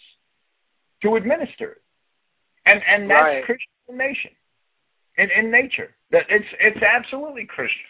to 1.01 1.15
administer 1.15 1.71
it. 1.71 1.81
And 2.65 2.81
and 2.87 3.09
that's 3.09 3.23
Right. 3.23 3.43
Christian 3.45 3.97
nation. 3.97 4.31
In 5.17 5.29
in 5.31 5.51
nature. 5.51 5.95
That 6.11 6.23
it's 6.29 6.45
it's 6.59 6.81
absolutely 6.83 7.45
Christian. 7.45 7.85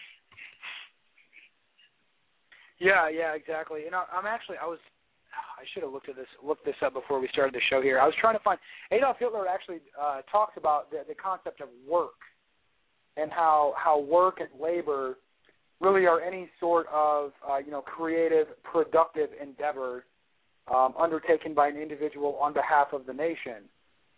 Yeah, 2.78 3.08
yeah, 3.08 3.34
exactly. 3.34 3.86
And 3.86 3.94
I, 3.94 4.04
I'm 4.12 4.26
actually, 4.26 4.56
I 4.62 4.66
was, 4.66 4.78
I 5.32 5.64
should 5.72 5.82
have 5.82 5.92
looked 5.92 6.08
at 6.08 6.16
this, 6.16 6.26
looked 6.44 6.64
this 6.64 6.74
up 6.84 6.92
before 6.92 7.20
we 7.20 7.28
started 7.32 7.54
the 7.54 7.60
show 7.70 7.80
here. 7.80 7.98
I 7.98 8.04
was 8.04 8.14
trying 8.20 8.34
to 8.36 8.42
find 8.42 8.58
Adolf 8.92 9.16
Hitler 9.18 9.48
actually 9.48 9.80
uh, 10.00 10.20
talks 10.30 10.58
about 10.58 10.90
the, 10.90 10.98
the 11.08 11.14
concept 11.14 11.60
of 11.62 11.68
work 11.88 12.20
and 13.16 13.32
how 13.32 13.72
how 13.76 13.98
work 13.98 14.40
and 14.40 14.48
labor 14.60 15.16
really 15.80 16.06
are 16.06 16.20
any 16.20 16.48
sort 16.60 16.86
of 16.92 17.32
uh, 17.48 17.58
you 17.58 17.70
know 17.70 17.80
creative, 17.82 18.46
productive 18.64 19.30
endeavor 19.40 20.04
um, 20.72 20.94
undertaken 20.98 21.54
by 21.54 21.68
an 21.68 21.76
individual 21.76 22.36
on 22.40 22.52
behalf 22.52 22.88
of 22.92 23.06
the 23.06 23.12
nation. 23.12 23.64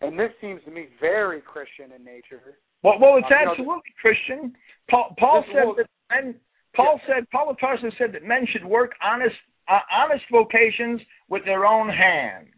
And 0.01 0.19
this 0.19 0.31
seems 0.41 0.63
to 0.65 0.71
me 0.71 0.87
very 1.01 1.41
Christian 1.41 1.91
in 1.97 2.05
nature. 2.05 2.59
Well, 2.83 2.99
well, 3.01 3.17
it's 3.17 3.27
Uh, 3.27 3.35
you 3.39 3.45
know, 3.45 3.51
absolutely 3.51 3.95
Christian. 4.01 4.57
Paul, 4.89 5.15
Paul 5.19 5.45
said 5.53 5.65
will- 5.67 5.75
that 5.75 5.87
men. 6.11 6.41
Paul 6.75 7.01
said 7.09 7.29
Paul 7.31 7.51
of 7.51 7.59
Tarsus 7.59 7.93
said 7.99 8.13
that 8.13 8.23
men 8.23 8.47
should 8.47 8.65
work 8.65 8.95
honest 9.03 9.35
uh, 9.67 9.81
honest 9.91 10.25
vocations 10.31 11.01
with 11.29 11.45
their 11.45 11.67
own 11.67 11.89
hands. 11.89 12.55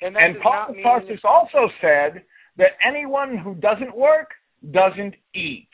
And, 0.00 0.16
And 0.16 0.40
Paul 0.40 0.66
of 0.68 0.74
mean, 0.76 0.84
Tarsus 0.84 1.20
also 1.24 1.68
said 1.80 2.22
that 2.56 2.72
anyone 2.86 3.36
who 3.36 3.54
doesn't 3.56 3.94
work 3.96 4.30
doesn't 4.70 5.14
eat. 5.34 5.68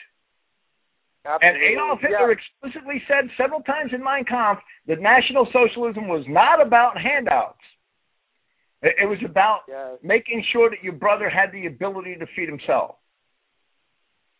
And 1.24 1.34
Absolutely. 1.42 1.66
Adolf 1.72 1.98
Yeah. 2.02 2.08
Hitler 2.08 2.32
explicitly 2.32 3.02
said 3.06 3.30
several 3.36 3.60
times 3.62 3.92
in 3.92 4.02
Mein 4.02 4.24
Kampf 4.24 4.62
that 4.86 5.00
National 5.00 5.46
Socialism 5.52 6.08
was 6.08 6.24
not 6.28 6.60
about 6.64 6.96
handouts. 6.98 7.60
It, 8.82 8.94
it 9.02 9.06
was 9.06 9.18
about 9.24 9.62
Yes. 9.68 9.98
making 10.02 10.42
sure 10.52 10.70
that 10.70 10.82
your 10.82 10.94
brother 10.94 11.28
had 11.28 11.52
the 11.52 11.66
ability 11.66 12.16
to 12.16 12.26
feed 12.34 12.48
himself. 12.48 12.96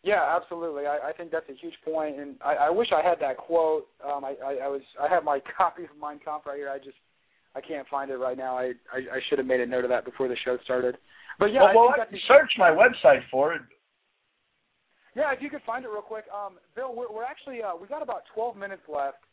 Yeah, 0.03 0.35
absolutely. 0.35 0.87
I, 0.87 1.09
I 1.09 1.13
think 1.13 1.29
that's 1.29 1.47
a 1.49 1.53
huge 1.53 1.75
point, 1.85 2.19
and 2.19 2.35
I, 2.41 2.55
I 2.55 2.69
wish 2.71 2.87
I 2.91 3.07
had 3.07 3.19
that 3.19 3.37
quote. 3.37 3.87
Um, 4.03 4.25
I, 4.25 4.33
I, 4.43 4.53
I 4.65 4.67
was 4.67 4.81
I 4.99 5.07
have 5.07 5.23
my 5.23 5.39
copy 5.57 5.83
of 5.83 5.89
Mein 6.01 6.17
Kampf 6.25 6.47
right 6.47 6.57
here. 6.57 6.71
I 6.71 6.79
just 6.79 6.97
I 7.55 7.61
can't 7.61 7.87
find 7.87 8.09
it 8.09 8.17
right 8.17 8.37
now. 8.37 8.57
I, 8.57 8.73
I, 8.91 8.97
I 8.97 9.19
should 9.29 9.37
have 9.37 9.45
made 9.45 9.59
a 9.59 9.65
note 9.67 9.83
of 9.83 9.91
that 9.91 10.03
before 10.05 10.27
the 10.27 10.37
show 10.43 10.57
started. 10.63 10.97
But 11.37 11.53
yeah, 11.53 11.61
well, 11.61 11.75
well 11.75 11.89
I 11.89 12.01
I 12.01 12.05
think 12.05 12.11
that's 12.13 12.23
a, 12.23 12.33
search 12.33 12.51
my 12.57 12.71
website 12.71 13.21
for 13.29 13.53
it. 13.53 13.61
Yeah. 15.15 15.31
If 15.33 15.41
you 15.41 15.49
could 15.49 15.61
find 15.65 15.85
it 15.85 15.89
real 15.89 16.01
quick, 16.01 16.25
um, 16.33 16.53
Bill, 16.75 16.93
we're, 16.95 17.11
we're 17.11 17.23
actually 17.23 17.61
uh, 17.61 17.75
we've 17.79 17.89
got 17.89 18.01
about 18.01 18.23
12 18.33 18.57
minutes 18.57 18.83
left. 18.87 19.23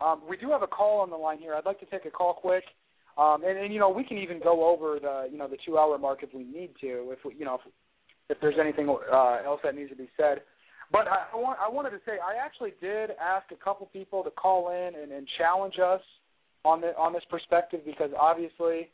Um, 0.00 0.22
we 0.28 0.36
do 0.36 0.50
have 0.50 0.62
a 0.62 0.66
call 0.66 1.00
on 1.00 1.10
the 1.10 1.16
line 1.16 1.38
here. 1.38 1.54
I'd 1.54 1.66
like 1.66 1.80
to 1.80 1.86
take 1.86 2.04
a 2.06 2.10
call 2.10 2.34
quick. 2.34 2.64
Um, 3.18 3.44
and, 3.44 3.58
and 3.58 3.72
you 3.72 3.78
know 3.78 3.90
we 3.90 4.04
can 4.04 4.18
even 4.18 4.40
go 4.40 4.66
over 4.72 4.98
the 4.98 5.28
you 5.30 5.38
know 5.38 5.48
the 5.48 5.58
two 5.64 5.78
hour 5.78 5.98
mark 5.98 6.22
if 6.22 6.32
we 6.32 6.44
need 6.44 6.70
to 6.80 7.12
if 7.12 7.18
we, 7.24 7.34
you 7.34 7.44
know 7.44 7.56
if, 7.56 7.72
if 8.30 8.40
there's 8.40 8.56
anything 8.58 8.88
uh, 8.88 9.38
else 9.44 9.60
that 9.64 9.74
needs 9.74 9.90
to 9.90 9.96
be 9.96 10.08
said. 10.16 10.40
But 10.90 11.08
I, 11.08 11.26
I 11.34 11.36
want 11.36 11.58
I 11.60 11.68
wanted 11.68 11.90
to 11.90 12.00
say 12.06 12.12
I 12.12 12.42
actually 12.42 12.72
did 12.80 13.10
ask 13.20 13.50
a 13.52 13.62
couple 13.62 13.86
people 13.92 14.24
to 14.24 14.30
call 14.30 14.70
in 14.70 15.00
and, 15.00 15.12
and 15.12 15.28
challenge 15.36 15.74
us 15.78 16.00
on 16.64 16.80
the 16.80 16.96
on 16.96 17.12
this 17.12 17.24
perspective 17.28 17.80
because 17.84 18.10
obviously 18.18 18.88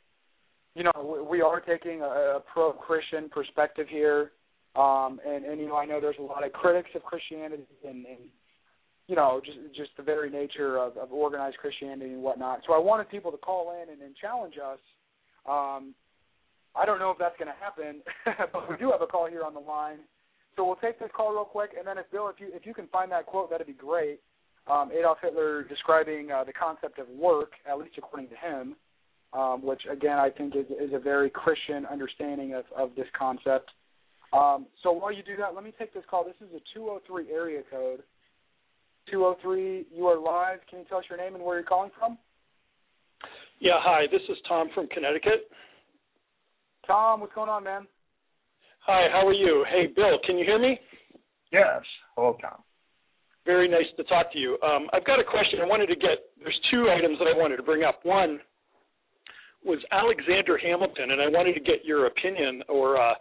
you 0.79 0.85
know, 0.85 1.25
we, 1.29 1.39
we 1.39 1.43
are 1.43 1.61
taking 1.61 2.03
a, 2.03 2.37
a 2.39 2.43
pro-Christian 2.53 3.29
perspective 3.29 3.89
here, 3.91 4.31
um, 4.79 5.21
and 5.27 5.45
and 5.45 5.61
you 5.61 5.67
know, 5.67 5.77
I 5.77 5.85
know 5.85 6.01
there's 6.01 6.21
a 6.21 6.23
lot 6.23 6.45
of 6.45 6.53
critics 6.53 6.91
of 6.95 7.03
Christianity 7.03 7.65
and, 7.85 8.07
and 8.07 8.19
you 9.09 9.17
know, 9.17 9.41
just 9.45 9.59
just 9.75 9.91
the 9.97 10.03
very 10.03 10.31
nature 10.31 10.79
of, 10.79 10.97
of 10.97 11.13
organized 11.13 11.57
Christianity 11.57 12.13
and 12.13 12.23
whatnot. 12.23 12.61
So 12.67 12.75
I 12.75 12.79
wanted 12.79 13.09
people 13.09 13.33
to 13.33 13.39
call 13.39 13.83
in 13.83 13.91
and, 13.91 14.01
and 14.03 14.15
challenge 14.15 14.55
us. 14.57 14.79
Um, 15.49 15.95
I 16.77 16.85
don't 16.87 16.99
know 16.99 17.11
if 17.11 17.19
that's 17.19 17.37
going 17.39 17.49
to 17.49 17.59
happen, 17.59 18.03
but 18.53 18.71
we 18.71 18.77
do 18.77 18.91
have 18.93 19.03
a 19.03 19.07
call 19.07 19.27
here 19.27 19.43
on 19.43 19.55
the 19.55 19.61
line. 19.61 19.99
So 20.55 20.65
we'll 20.65 20.77
take 20.77 21.01
this 21.01 21.09
call 21.17 21.33
real 21.33 21.45
quick, 21.45 21.71
and 21.77 21.87
then 21.87 21.99
if 21.99 22.11
Bill, 22.13 22.29
if 22.29 22.39
you 22.39 22.49
if 22.53 22.67
you 22.67 22.75
can 22.75 22.87
find 22.89 23.11
that 23.11 23.27
quote, 23.27 23.51
that'd 23.51 23.67
be 23.67 23.73
great. 23.73 24.21
Um, 24.71 24.91
Adolf 24.97 25.19
Hitler 25.23 25.65
describing 25.65 26.31
uh, 26.31 26.45
the 26.45 26.53
concept 26.53 26.99
of 26.99 27.09
work, 27.09 27.53
at 27.69 27.79
least 27.79 27.95
according 27.97 28.29
to 28.29 28.37
him, 28.37 28.77
um, 29.33 29.65
which 29.65 29.83
again 29.91 30.19
I 30.19 30.31
think 30.31 30.55
is 30.55 30.67
is 30.67 30.93
a 30.93 30.99
very 30.99 31.31
Christian 31.31 31.87
understanding 31.87 32.55
of 32.55 32.65
of 32.77 32.91
this 32.95 33.07
concept. 33.19 33.71
Um, 34.33 34.67
so 34.83 34.93
while 34.93 35.13
you 35.13 35.23
do 35.23 35.37
that, 35.39 35.55
let 35.55 35.65
me 35.65 35.73
take 35.79 35.95
this 35.95 36.05
call. 36.11 36.25
This 36.25 36.37
is 36.41 36.55
a 36.55 36.61
203 36.75 37.33
area 37.33 37.63
code. 37.71 38.03
203, 39.11 39.87
you 39.95 40.07
are 40.07 40.21
live. 40.21 40.59
Can 40.69 40.81
you 40.81 40.85
tell 40.89 40.99
us 40.99 41.05
your 41.09 41.19
name 41.19 41.35
and 41.35 41.43
where 41.43 41.57
you're 41.57 41.67
calling 41.67 41.91
from? 41.99 42.19
Yeah, 43.61 43.81
hi. 43.81 44.05
This 44.13 44.21
is 44.29 44.37
Tom 44.47 44.69
from 44.75 44.87
Connecticut. 44.89 45.51
Tom, 46.87 47.21
what's 47.21 47.35
going 47.35 47.49
on, 47.49 47.65
man? 47.65 47.87
Hi, 48.87 49.09
how 49.13 49.27
are 49.27 49.33
you? 49.33 49.65
Hey, 49.71 49.93
Bill, 49.95 50.19
can 50.27 50.39
you 50.39 50.45
hear 50.45 50.59
me? 50.59 50.79
Yes. 51.53 51.83
Hello, 52.15 52.37
Tom. 52.41 52.63
Very 53.45 53.69
nice 53.69 53.89
to 53.97 54.05
talk 54.05 54.33
to 54.33 54.39
you. 54.39 54.59
Um, 54.63 54.89
I've 54.93 55.07
got 55.07 55.21
a 55.21 55.25
question. 55.25 55.61
I 55.63 55.67
wanted 55.67 55.87
to 55.87 55.97
get. 55.97 56.33
There's 56.39 56.61
two 56.71 56.91
items 56.91 57.19
that 57.19 57.25
I 57.25 57.37
wanted 57.37 57.57
to 57.57 57.63
bring 57.63 57.83
up. 57.83 58.01
One 58.03 58.41
was 59.65 59.79
Alexander 59.91 60.59
Hamilton, 60.59 61.11
and 61.13 61.21
I 61.21 61.29
wanted 61.29 61.55
to 61.55 61.61
get 61.61 61.85
your 61.85 62.07
opinion 62.07 62.63
or 62.69 63.01
uh, 63.01 63.15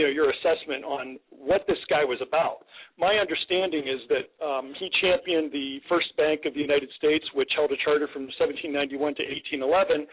you 0.00 0.08
know 0.08 0.12
your 0.16 0.32
assessment 0.32 0.80
on 0.80 1.20
what 1.28 1.68
this 1.68 1.76
guy 1.92 2.08
was 2.08 2.16
about. 2.24 2.64
My 2.96 3.20
understanding 3.20 3.84
is 3.84 4.00
that 4.08 4.32
um, 4.40 4.72
he 4.80 4.88
championed 5.04 5.52
the 5.52 5.76
first 5.92 6.08
bank 6.16 6.48
of 6.48 6.56
the 6.56 6.64
United 6.64 6.88
States, 6.96 7.24
which 7.36 7.52
held 7.52 7.68
a 7.68 7.76
charter 7.84 8.08
from 8.08 8.24
1791 8.40 8.96
to 9.20 9.24
1811. 9.60 10.08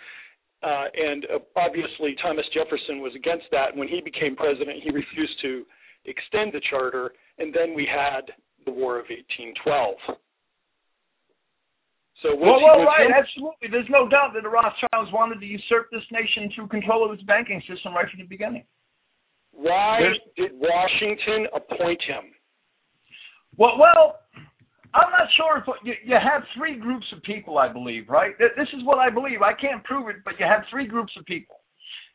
Uh, 0.60 0.92
and 0.92 1.24
uh, 1.32 1.40
obviously, 1.56 2.20
Thomas 2.20 2.44
Jefferson 2.52 3.00
was 3.00 3.16
against 3.16 3.48
that. 3.56 3.72
When 3.72 3.88
he 3.88 4.04
became 4.04 4.36
president, 4.36 4.84
he 4.84 4.92
refused 4.92 5.40
to 5.48 5.64
extend 6.04 6.52
the 6.52 6.60
charter, 6.68 7.16
and 7.40 7.56
then 7.56 7.72
we 7.72 7.88
had 7.88 8.28
the 8.68 8.76
War 8.76 9.00
of 9.00 9.08
1812. 9.08 9.56
So 12.26 12.36
well, 12.36 12.60
well, 12.60 12.84
right, 12.84 13.08
absolutely. 13.14 13.72
There's 13.72 13.88
no 13.88 14.10
doubt 14.10 14.36
that 14.36 14.44
the 14.44 14.52
Rothschilds 14.52 15.14
wanted 15.16 15.40
to 15.40 15.48
usurp 15.48 15.88
this 15.94 16.04
nation 16.12 16.52
through 16.52 16.68
control 16.68 17.06
of 17.06 17.14
its 17.14 17.24
banking 17.24 17.62
system 17.70 17.94
right 17.94 18.10
from 18.10 18.20
the 18.20 18.28
beginning. 18.28 18.66
Why 19.58 19.98
There's, 20.00 20.20
did 20.38 20.52
Washington 20.60 21.48
appoint 21.54 22.00
him? 22.08 22.32
Well, 23.58 23.74
well, 23.80 24.20
I'm 24.94 25.10
not 25.12 25.28
sure 25.36 25.58
if 25.58 25.64
you, 25.84 25.94
you 26.06 26.16
have 26.16 26.44
three 26.56 26.78
groups 26.78 27.06
of 27.12 27.24
people. 27.24 27.58
I 27.58 27.68
believe, 27.68 28.08
right? 28.08 28.34
This 28.38 28.68
is 28.78 28.86
what 28.86 29.00
I 29.00 29.10
believe. 29.10 29.42
I 29.42 29.54
can't 29.54 29.84
prove 29.84 30.10
it, 30.10 30.18
but 30.24 30.36
you 30.40 30.46
have 30.46 30.62
three 30.70 30.86
groups 30.86 31.12
of 31.18 31.26
people. 31.26 31.56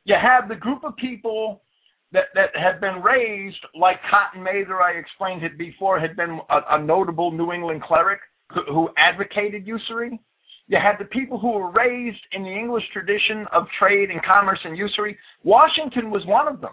You 0.04 0.14
have 0.20 0.48
the 0.48 0.54
group 0.54 0.84
of 0.84 0.96
people 0.96 1.62
that 2.12 2.26
that 2.34 2.50
had 2.54 2.80
been 2.80 3.02
raised 3.02 3.64
like 3.74 3.96
Cotton 4.08 4.42
Mather. 4.44 4.80
I 4.80 4.92
explained 4.92 5.42
it 5.42 5.58
before. 5.58 5.98
Had 5.98 6.14
been 6.14 6.38
a, 6.48 6.58
a 6.70 6.82
notable 6.82 7.32
New 7.32 7.50
England 7.50 7.82
cleric 7.82 8.20
who, 8.54 8.62
who 8.72 8.88
advocated 8.96 9.66
usury. 9.66 10.20
You 10.68 10.78
had 10.78 10.96
the 11.00 11.06
people 11.06 11.40
who 11.40 11.50
were 11.50 11.72
raised 11.72 12.22
in 12.32 12.44
the 12.44 12.50
English 12.50 12.84
tradition 12.92 13.46
of 13.52 13.66
trade 13.80 14.10
and 14.10 14.24
commerce 14.24 14.60
and 14.64 14.78
usury. 14.78 15.18
Washington 15.42 16.08
was 16.10 16.24
one 16.24 16.46
of 16.46 16.60
them. 16.60 16.72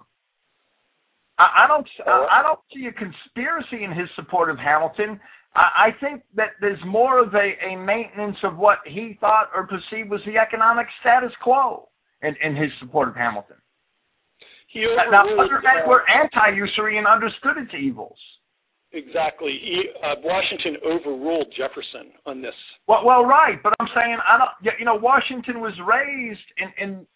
I, 1.39 1.63
I 1.63 1.67
don't 1.67 1.87
I, 2.05 2.39
I 2.39 2.43
don't 2.43 2.59
see 2.75 2.85
a 2.85 2.91
conspiracy 2.91 3.83
in 3.83 3.91
his 3.91 4.09
support 4.15 4.51
of 4.51 4.57
Hamilton. 4.59 5.19
I, 5.55 5.87
I 5.87 5.89
think 5.99 6.23
that 6.35 6.59
there's 6.61 6.79
more 6.85 7.23
of 7.23 7.33
a, 7.33 7.55
a 7.65 7.75
maintenance 7.77 8.37
of 8.43 8.57
what 8.57 8.79
he 8.85 9.17
thought 9.19 9.49
or 9.55 9.65
perceived 9.65 10.09
was 10.09 10.21
the 10.25 10.37
economic 10.37 10.85
status 10.99 11.31
quo 11.41 11.87
in, 12.21 12.35
in 12.43 12.55
his 12.55 12.69
support 12.79 13.07
of 13.09 13.15
Hamilton. 13.15 13.55
He 14.67 14.85
now, 15.09 15.25
other 15.25 15.61
men 15.63 15.87
were 15.87 16.03
anti-usury 16.07 16.99
and 16.99 17.07
understood 17.07 17.57
its 17.57 17.73
evils. 17.73 18.17
Exactly. 18.91 19.57
He, 19.61 19.89
uh, 20.03 20.21
Washington 20.21 20.77
overruled 20.85 21.47
Jefferson 21.57 22.13
on 22.25 22.41
this. 22.41 22.53
Well, 22.87 23.01
well, 23.03 23.25
right, 23.25 23.57
but 23.63 23.73
I'm 23.79 23.87
saying 23.95 24.17
I 24.21 24.37
don't. 24.37 24.77
You 24.77 24.85
know, 24.85 24.95
Washington 24.95 25.61
was 25.61 25.73
raised 25.81 26.45
in, 26.57 26.69
in 26.77 27.07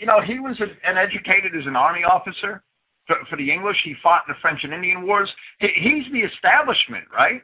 you 0.00 0.06
know, 0.06 0.20
he 0.24 0.38
was 0.38 0.54
an 0.60 0.96
educated 0.98 1.58
as 1.58 1.66
an 1.66 1.74
army 1.74 2.02
officer 2.02 2.62
for, 3.06 3.16
for 3.30 3.36
the 3.36 3.50
English. 3.50 3.76
He 3.84 3.94
fought 4.02 4.22
in 4.28 4.34
the 4.34 4.40
French 4.40 4.60
and 4.62 4.72
Indian 4.72 5.06
Wars. 5.06 5.30
He, 5.60 5.68
he's 5.82 6.12
the 6.12 6.20
establishment, 6.20 7.04
right? 7.12 7.42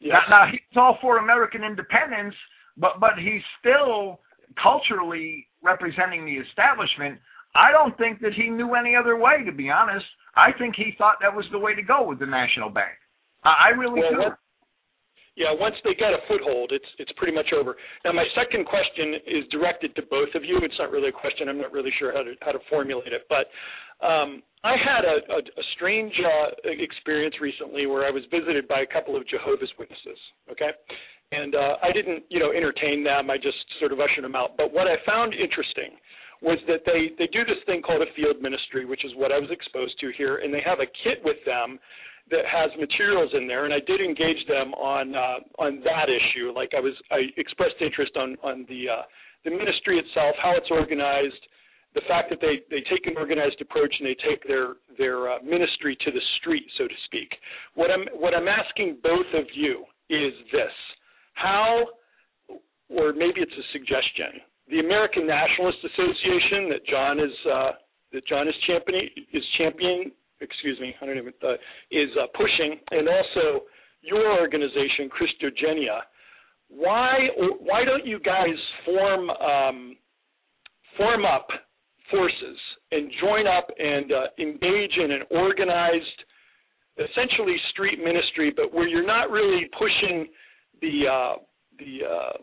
Yes. 0.00 0.18
Now, 0.28 0.44
now 0.46 0.50
he's 0.50 0.76
all 0.76 0.98
for 1.00 1.18
American 1.18 1.62
independence, 1.62 2.34
but 2.76 2.98
but 3.00 3.18
he's 3.18 3.42
still 3.60 4.20
culturally 4.60 5.46
representing 5.62 6.26
the 6.26 6.36
establishment. 6.42 7.18
I 7.54 7.70
don't 7.70 7.96
think 7.98 8.20
that 8.20 8.32
he 8.34 8.48
knew 8.48 8.74
any 8.74 8.96
other 8.96 9.16
way, 9.16 9.44
to 9.44 9.52
be 9.52 9.70
honest. 9.70 10.04
I 10.36 10.50
think 10.58 10.74
he 10.74 10.94
thought 10.96 11.16
that 11.20 11.34
was 11.34 11.44
the 11.52 11.58
way 11.58 11.74
to 11.74 11.82
go 11.82 12.06
with 12.06 12.18
the 12.18 12.26
national 12.26 12.70
bank. 12.70 12.96
I, 13.44 13.68
I 13.68 13.78
really 13.78 14.00
well, 14.00 14.10
do. 14.10 14.36
Yeah, 15.34 15.48
once 15.56 15.74
they 15.82 15.94
get 15.94 16.12
a 16.12 16.20
foothold, 16.28 16.72
it's 16.72 16.88
it's 16.98 17.12
pretty 17.16 17.32
much 17.32 17.48
over. 17.56 17.76
Now, 18.04 18.12
my 18.12 18.24
second 18.36 18.66
question 18.66 19.16
is 19.24 19.48
directed 19.50 19.96
to 19.96 20.02
both 20.10 20.28
of 20.34 20.44
you. 20.44 20.60
It's 20.60 20.76
not 20.78 20.90
really 20.90 21.08
a 21.08 21.12
question. 21.12 21.48
I'm 21.48 21.56
not 21.56 21.72
really 21.72 21.92
sure 21.98 22.12
how 22.12 22.22
to 22.22 22.34
how 22.42 22.52
to 22.52 22.60
formulate 22.68 23.12
it, 23.12 23.24
but 23.32 23.48
um, 24.04 24.42
I 24.62 24.76
had 24.76 25.08
a, 25.08 25.16
a, 25.32 25.38
a 25.40 25.64
strange 25.74 26.12
uh, 26.20 26.68
experience 26.68 27.36
recently 27.40 27.86
where 27.86 28.04
I 28.04 28.10
was 28.10 28.22
visited 28.30 28.68
by 28.68 28.80
a 28.84 28.86
couple 28.86 29.16
of 29.16 29.26
Jehovah's 29.26 29.72
Witnesses. 29.78 30.20
Okay, 30.52 30.70
and 31.32 31.54
uh, 31.54 31.76
I 31.82 31.92
didn't, 31.92 32.24
you 32.28 32.38
know, 32.38 32.52
entertain 32.52 33.02
them. 33.02 33.30
I 33.30 33.36
just 33.36 33.56
sort 33.80 33.92
of 33.92 34.00
ushered 34.00 34.24
them 34.24 34.36
out. 34.36 34.56
But 34.58 34.72
what 34.72 34.86
I 34.86 35.00
found 35.06 35.32
interesting 35.32 35.96
was 36.42 36.58
that 36.68 36.84
they 36.84 37.16
they 37.16 37.30
do 37.32 37.40
this 37.48 37.62
thing 37.64 37.80
called 37.80 38.02
a 38.02 38.12
field 38.14 38.42
ministry, 38.42 38.84
which 38.84 39.04
is 39.04 39.12
what 39.16 39.32
I 39.32 39.38
was 39.38 39.48
exposed 39.50 39.98
to 40.00 40.12
here, 40.12 40.44
and 40.44 40.52
they 40.52 40.60
have 40.60 40.80
a 40.80 40.90
kit 41.00 41.24
with 41.24 41.40
them 41.46 41.80
that 42.30 42.46
has 42.46 42.70
materials 42.78 43.30
in 43.34 43.46
there, 43.46 43.64
and 43.64 43.74
I 43.74 43.80
did 43.86 44.00
engage 44.00 44.46
them 44.48 44.72
on 44.74 45.14
uh, 45.14 45.38
on 45.58 45.80
that 45.84 46.08
issue. 46.08 46.52
Like 46.54 46.70
I 46.76 46.80
was, 46.80 46.94
I 47.10 47.28
expressed 47.36 47.76
interest 47.80 48.12
on 48.16 48.36
on 48.42 48.66
the 48.68 48.88
uh, 48.88 49.02
the 49.44 49.50
ministry 49.50 49.98
itself, 49.98 50.36
how 50.40 50.54
it's 50.56 50.70
organized, 50.70 51.42
the 51.94 52.02
fact 52.08 52.30
that 52.30 52.40
they 52.40 52.64
they 52.70 52.82
take 52.88 53.06
an 53.06 53.16
organized 53.16 53.60
approach 53.60 53.92
and 53.98 54.06
they 54.08 54.16
take 54.24 54.46
their 54.46 54.80
their 54.96 55.32
uh, 55.32 55.38
ministry 55.42 55.96
to 56.00 56.10
the 56.10 56.20
street, 56.40 56.64
so 56.78 56.86
to 56.88 56.94
speak. 57.06 57.28
What 57.74 57.90
I'm 57.90 58.06
what 58.14 58.34
I'm 58.34 58.48
asking 58.48 58.98
both 59.02 59.28
of 59.34 59.44
you 59.54 59.84
is 60.08 60.32
this: 60.52 60.72
how, 61.34 61.84
or 62.88 63.12
maybe 63.12 63.40
it's 63.40 63.52
a 63.52 63.66
suggestion, 63.72 64.40
the 64.70 64.80
American 64.80 65.26
Nationalist 65.26 65.78
Association 65.84 66.70
that 66.70 66.86
John 66.88 67.20
is 67.20 67.34
uh, 67.50 67.72
that 68.12 68.26
John 68.26 68.48
is 68.48 68.54
championing 68.66 69.08
is 69.32 69.42
championing. 69.58 70.12
Excuse 70.42 70.78
me, 70.80 70.94
I 71.00 71.06
don't 71.06 71.18
even 71.18 71.32
uh, 71.42 71.54
is 71.90 72.10
uh, 72.20 72.26
pushing, 72.34 72.78
and 72.90 73.08
also 73.08 73.64
your 74.02 74.38
organization, 74.40 75.08
Christogenea. 75.08 76.00
Why 76.68 77.28
why 77.60 77.84
don't 77.84 78.06
you 78.06 78.18
guys 78.20 78.56
form 78.84 79.30
um, 79.30 79.96
form 80.96 81.24
up 81.24 81.46
forces 82.10 82.58
and 82.90 83.10
join 83.20 83.46
up 83.46 83.68
and 83.78 84.12
uh, 84.12 84.26
engage 84.38 84.92
in 85.02 85.10
an 85.12 85.22
organized, 85.30 86.18
essentially 86.98 87.56
street 87.70 87.98
ministry, 87.98 88.52
but 88.54 88.72
where 88.72 88.86
you're 88.86 89.06
not 89.06 89.30
really 89.30 89.68
pushing 89.78 90.26
the 90.80 91.08
uh, 91.10 91.36
the 91.78 91.98
uh, 92.04 92.36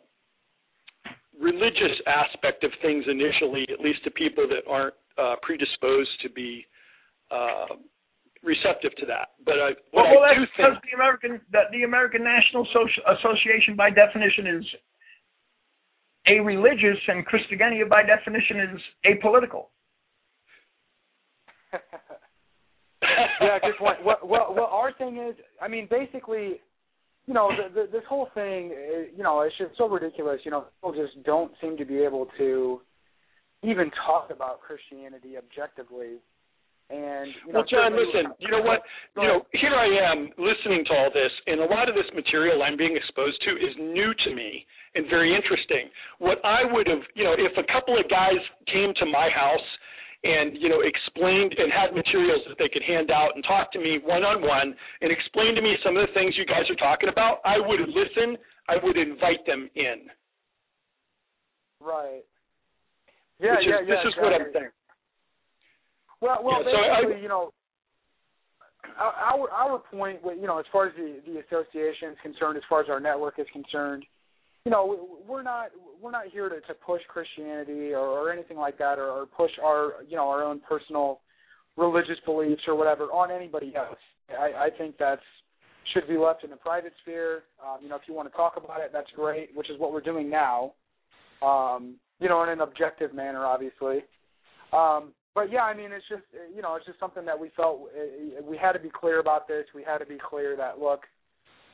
religious 1.39 1.95
aspect 2.07 2.63
of 2.63 2.71
things 2.81 3.05
initially, 3.07 3.65
at 3.71 3.79
least 3.79 4.03
to 4.03 4.11
people 4.11 4.47
that 4.47 4.69
aren't 4.69 4.95
uh, 5.17 5.35
predisposed 5.41 6.09
to 6.23 6.29
be 6.29 6.65
uh, 7.31 7.75
receptive 8.43 8.95
to 8.97 9.05
that. 9.07 9.35
But 9.45 9.59
I, 9.59 9.69
well, 9.93 10.05
well 10.09 10.23
I 10.23 10.35
do 10.35 10.45
think 10.55 10.81
the 10.83 10.95
American 10.95 11.41
that 11.51 11.71
the 11.71 11.83
American 11.83 12.23
National 12.23 12.65
Social 12.71 13.03
Association 13.19 13.75
by 13.75 13.89
definition 13.89 14.47
is 14.47 14.65
a 16.27 16.39
religious, 16.39 16.99
and 17.07 17.25
Christogenea 17.25 17.89
by 17.89 18.03
definition 18.03 18.59
is 18.59 18.81
apolitical. 19.05 19.67
yeah, 23.01 23.59
good 23.61 23.77
point. 23.79 24.03
Well, 24.03 24.19
well, 24.23 24.53
well, 24.55 24.69
our 24.71 24.93
thing 24.93 25.17
is, 25.17 25.35
I 25.61 25.67
mean, 25.67 25.87
basically, 25.89 26.59
you 27.25 27.33
know, 27.33 27.51
the, 27.55 27.73
the, 27.73 27.87
this 27.91 28.03
whole 28.07 28.29
thing, 28.33 28.71
uh, 28.71 29.01
you 29.15 29.23
know, 29.23 29.41
it's 29.41 29.57
just 29.57 29.77
so 29.77 29.87
ridiculous. 29.87 30.39
You 30.43 30.51
know, 30.51 30.65
people 30.81 31.03
just 31.03 31.23
don't 31.23 31.51
seem 31.61 31.77
to 31.77 31.85
be 31.85 31.99
able 31.99 32.27
to 32.37 32.81
even 33.63 33.91
talk 34.05 34.29
about 34.31 34.61
Christianity 34.61 35.37
objectively. 35.37 36.17
And 36.89 37.29
you 37.45 37.53
know, 37.53 37.61
well, 37.61 37.69
John, 37.69 37.93
listen. 37.93 38.33
You 38.41 38.49
know 38.49 38.65
what? 38.65 38.81
You 39.13 39.29
know, 39.29 39.45
here 39.53 39.77
I 39.77 40.09
am 40.09 40.33
listening 40.41 40.81
to 40.89 40.93
all 40.97 41.11
this, 41.13 41.29
and 41.45 41.61
a 41.61 41.69
lot 41.69 41.85
of 41.85 41.93
this 41.93 42.09
material 42.17 42.65
I'm 42.65 42.77
being 42.77 42.97
exposed 42.97 43.37
to 43.45 43.51
is 43.61 43.77
new 43.77 44.09
to 44.25 44.29
me 44.33 44.65
and 44.95 45.05
very 45.05 45.35
interesting. 45.35 45.93
What 46.17 46.41
I 46.41 46.65
would 46.65 46.89
have, 46.89 47.05
you 47.13 47.23
know, 47.23 47.37
if 47.37 47.53
a 47.61 47.67
couple 47.69 47.93
of 47.93 48.09
guys 48.09 48.41
came 48.73 48.89
to 48.97 49.05
my 49.05 49.29
house 49.29 49.69
and 50.25 50.57
you 50.57 50.67
know 50.67 50.81
explained 50.81 51.53
and 51.53 51.69
had 51.71 51.93
materials 51.93 52.41
that 52.49 52.57
they 52.57 52.67
could 52.73 52.83
hand 52.83 53.13
out 53.13 53.37
and 53.37 53.43
talk 53.45 53.71
to 53.73 53.79
me 53.79 54.01
one 54.03 54.25
on 54.25 54.41
one 54.41 54.73
and 55.01 55.13
explain 55.13 55.53
to 55.55 55.61
me 55.61 55.77
some 55.85 55.95
of 55.95 56.09
the 56.09 56.13
things 56.17 56.33
you 56.41 56.45
guys 56.45 56.65
are 56.73 56.81
talking 56.81 57.09
about, 57.09 57.39
I 57.45 57.61
would 57.61 57.85
listen. 57.85 58.33
I 58.67 58.81
would 58.81 58.97
invite 58.97 59.45
them 59.45 59.69
in. 59.75 60.09
Right. 61.81 62.25
Yeah, 63.39 63.55
Which 63.55 63.61
is, 63.61 63.65
yeah, 63.65 63.81
yeah. 63.81 63.95
This 63.95 64.03
is 64.09 64.13
what 64.19 64.33
I'm 64.33 64.49
saying. 64.53 64.73
Well, 66.21 66.43
well, 66.43 66.63
Yeah, 66.65 66.71
so 66.71 66.77
I- 66.77 67.01
basically, 67.01 67.21
you 67.23 67.29
know, 67.29 67.53
our 68.97 69.49
our 69.51 69.79
point, 69.79 70.19
you 70.23 70.47
know, 70.47 70.57
as 70.59 70.65
far 70.71 70.87
as 70.87 70.95
the 70.95 71.21
the 71.25 71.39
association 71.39 72.11
is 72.11 72.17
concerned, 72.21 72.57
as 72.57 72.63
far 72.69 72.81
as 72.81 72.89
our 72.89 72.99
network 72.99 73.39
is 73.39 73.47
concerned, 73.51 74.05
you 74.65 74.71
know, 74.71 74.85
we- 74.85 75.25
we're 75.25 75.43
not 75.43 75.71
we're 76.01 76.11
not 76.11 76.27
here 76.27 76.49
to, 76.49 76.59
to 76.61 76.73
push 76.73 77.01
Christianity 77.07 77.93
or, 77.93 77.99
or 78.07 78.31
anything 78.31 78.57
like 78.57 78.77
that, 78.77 78.99
or, 78.99 79.09
or 79.09 79.25
push 79.25 79.51
our 79.63 80.03
you 80.07 80.15
know 80.15 80.27
our 80.29 80.43
own 80.43 80.59
personal 80.61 81.21
religious 81.77 82.19
beliefs 82.25 82.61
or 82.67 82.75
whatever 82.75 83.05
on 83.05 83.31
anybody 83.31 83.73
else. 83.75 83.99
I, 84.37 84.65
I 84.65 84.69
think 84.77 84.97
that's 84.97 85.21
should 85.93 86.07
be 86.07 86.17
left 86.17 86.43
in 86.43 86.49
the 86.49 86.55
private 86.55 86.93
sphere. 87.01 87.43
Um, 87.63 87.79
you 87.81 87.89
know, 87.89 87.95
if 87.95 88.03
you 88.07 88.13
want 88.13 88.29
to 88.29 88.35
talk 88.35 88.57
about 88.57 88.81
it, 88.81 88.91
that's 88.93 89.09
great, 89.15 89.49
which 89.55 89.69
is 89.69 89.79
what 89.79 89.91
we're 89.91 90.01
doing 90.01 90.29
now. 90.29 90.73
Um, 91.41 91.95
you 92.19 92.27
know, 92.29 92.43
in 92.43 92.49
an 92.49 92.61
objective 92.61 93.13
manner, 93.13 93.45
obviously. 93.45 93.99
Um, 94.73 95.13
but 95.35 95.51
yeah, 95.51 95.63
I 95.63 95.75
mean, 95.75 95.91
it's 95.91 96.05
just 96.09 96.23
you 96.53 96.61
know, 96.61 96.75
it's 96.75 96.85
just 96.85 96.99
something 96.99 97.25
that 97.25 97.39
we 97.39 97.51
felt 97.55 97.89
uh, 97.95 98.41
we 98.43 98.57
had 98.57 98.73
to 98.73 98.79
be 98.79 98.89
clear 98.89 99.19
about 99.19 99.47
this. 99.47 99.65
We 99.73 99.83
had 99.83 99.99
to 99.99 100.05
be 100.05 100.17
clear 100.17 100.55
that 100.57 100.79
look, 100.79 101.01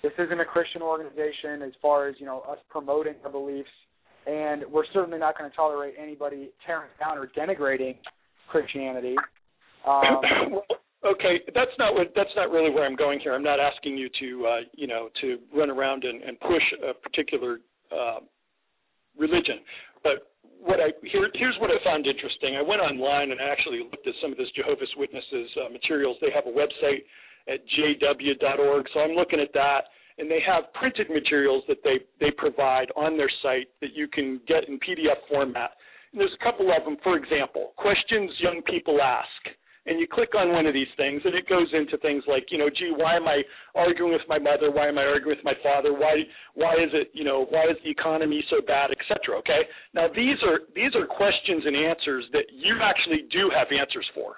this 0.03 0.11
isn't 0.19 0.39
a 0.39 0.45
Christian 0.45 0.81
organization 0.81 1.61
as 1.63 1.71
far 1.81 2.07
as 2.07 2.15
you 2.19 2.25
know 2.25 2.41
us 2.41 2.59
promoting 2.69 3.15
our 3.23 3.31
beliefs, 3.31 3.69
and 4.27 4.63
we're 4.69 4.85
certainly 4.93 5.19
not 5.19 5.37
going 5.37 5.49
to 5.49 5.55
tolerate 5.55 5.95
anybody 6.01 6.49
tearing 6.65 6.89
down 6.99 7.17
or 7.17 7.27
denigrating 7.27 7.95
Christianity. 8.49 9.15
Um, 9.87 10.21
okay, 11.05 11.41
that's 11.53 11.71
not 11.79 11.93
what 11.93 12.07
that's 12.15 12.29
not 12.35 12.51
really 12.51 12.71
where 12.71 12.85
I'm 12.85 12.95
going 12.95 13.19
here. 13.19 13.33
I'm 13.33 13.43
not 13.43 13.59
asking 13.59 13.97
you 13.97 14.09
to 14.19 14.45
uh, 14.45 14.59
you 14.73 14.87
know 14.87 15.09
to 15.21 15.37
run 15.55 15.69
around 15.69 16.03
and, 16.03 16.21
and 16.21 16.39
push 16.41 16.63
a 16.87 16.93
particular 16.93 17.59
uh, 17.91 18.19
religion, 19.17 19.59
but 20.03 20.34
what 20.65 20.81
I 20.81 20.89
here 21.05 21.29
here's 21.33 21.55
what 21.61 21.69
I 21.69 21.77
found 21.85 22.07
interesting. 22.07 22.57
I 22.57 22.61
went 22.61 22.81
online 22.81 23.31
and 23.31 23.39
actually 23.39 23.79
looked 23.79 24.07
at 24.07 24.13
some 24.21 24.31
of 24.33 24.37
this 24.37 24.49
Jehovah's 24.57 24.91
Witnesses 24.97 25.49
uh, 25.61 25.69
materials. 25.69 26.17
They 26.19 26.33
have 26.33 26.49
a 26.49 26.53
website 26.53 27.05
at 27.47 27.61
jw.org, 27.77 28.85
so 28.93 28.99
I'm 28.99 29.13
looking 29.13 29.39
at 29.39 29.53
that, 29.53 29.85
and 30.17 30.29
they 30.29 30.41
have 30.41 30.73
printed 30.73 31.09
materials 31.09 31.63
that 31.67 31.77
they 31.85 32.01
they 32.19 32.33
provide 32.35 32.89
on 32.97 33.15
their 33.15 33.31
site 33.41 33.69
that 33.81 33.93
you 33.93 34.07
can 34.07 34.41
get 34.47 34.67
in 34.67 34.81
PDF 34.81 35.21
format. 35.29 35.71
And 36.11 36.19
there's 36.19 36.35
a 36.39 36.43
couple 36.43 36.73
of 36.73 36.83
them. 36.83 36.97
For 37.03 37.15
example, 37.15 37.73
questions 37.77 38.31
young 38.41 38.61
people 38.65 39.01
ask 39.01 39.55
and 39.87 39.99
you 39.99 40.07
click 40.07 40.33
on 40.35 40.51
one 40.51 40.65
of 40.65 40.73
these 40.73 40.89
things 40.97 41.21
and 41.25 41.35
it 41.35 41.47
goes 41.47 41.67
into 41.73 41.97
things 41.99 42.23
like 42.27 42.45
you 42.49 42.57
know 42.57 42.69
gee 42.69 42.91
why 42.95 43.15
am 43.15 43.27
i 43.27 43.41
arguing 43.75 44.11
with 44.13 44.25
my 44.27 44.39
mother? 44.39 44.71
Why 44.71 44.87
am 44.87 44.97
i 44.97 45.03
arguing 45.05 45.37
with 45.37 45.45
my 45.45 45.53
father? 45.61 45.93
Why 45.93 46.23
why 46.55 46.73
is 46.73 46.89
it 46.93 47.11
you 47.13 47.23
know 47.23 47.45
why 47.49 47.63
is 47.69 47.77
the 47.83 47.91
economy 47.91 48.43
so 48.49 48.61
bad 48.65 48.91
etc 48.91 49.37
okay? 49.39 49.61
Now 49.93 50.07
these 50.07 50.37
are 50.43 50.59
these 50.73 50.93
are 50.95 51.05
questions 51.05 51.63
and 51.65 51.75
answers 51.75 52.25
that 52.33 52.45
you 52.51 52.79
actually 52.81 53.27
do 53.31 53.49
have 53.55 53.67
answers 53.71 54.07
for. 54.13 54.35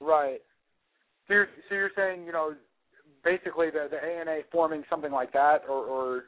Right. 0.00 0.40
So 1.28 1.34
you're, 1.34 1.48
so 1.68 1.74
you're 1.74 1.92
saying 1.94 2.24
you 2.26 2.32
know 2.32 2.54
basically 3.22 3.70
the 3.70 3.86
the 3.90 4.00
ANA 4.02 4.40
forming 4.50 4.82
something 4.88 5.12
like 5.12 5.32
that, 5.32 5.62
or, 5.68 5.84
or 5.84 6.24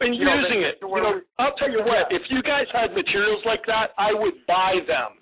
and 0.00 0.16
You 0.16 0.24
using 0.26 0.62
they- 0.64 0.68
it 0.68 0.78
you 0.80 0.88
know 0.88 1.20
i'll 1.38 1.54
tell 1.60 1.70
you 1.70 1.84
what 1.84 2.08
Yeah. 2.10 2.16
if 2.16 2.22
you 2.30 2.42
guys 2.42 2.64
had 2.72 2.94
materials 2.96 3.44
like 3.44 3.60
that 3.66 3.92
i 3.98 4.12
would 4.14 4.32
buy 4.48 4.80
them 4.88 5.19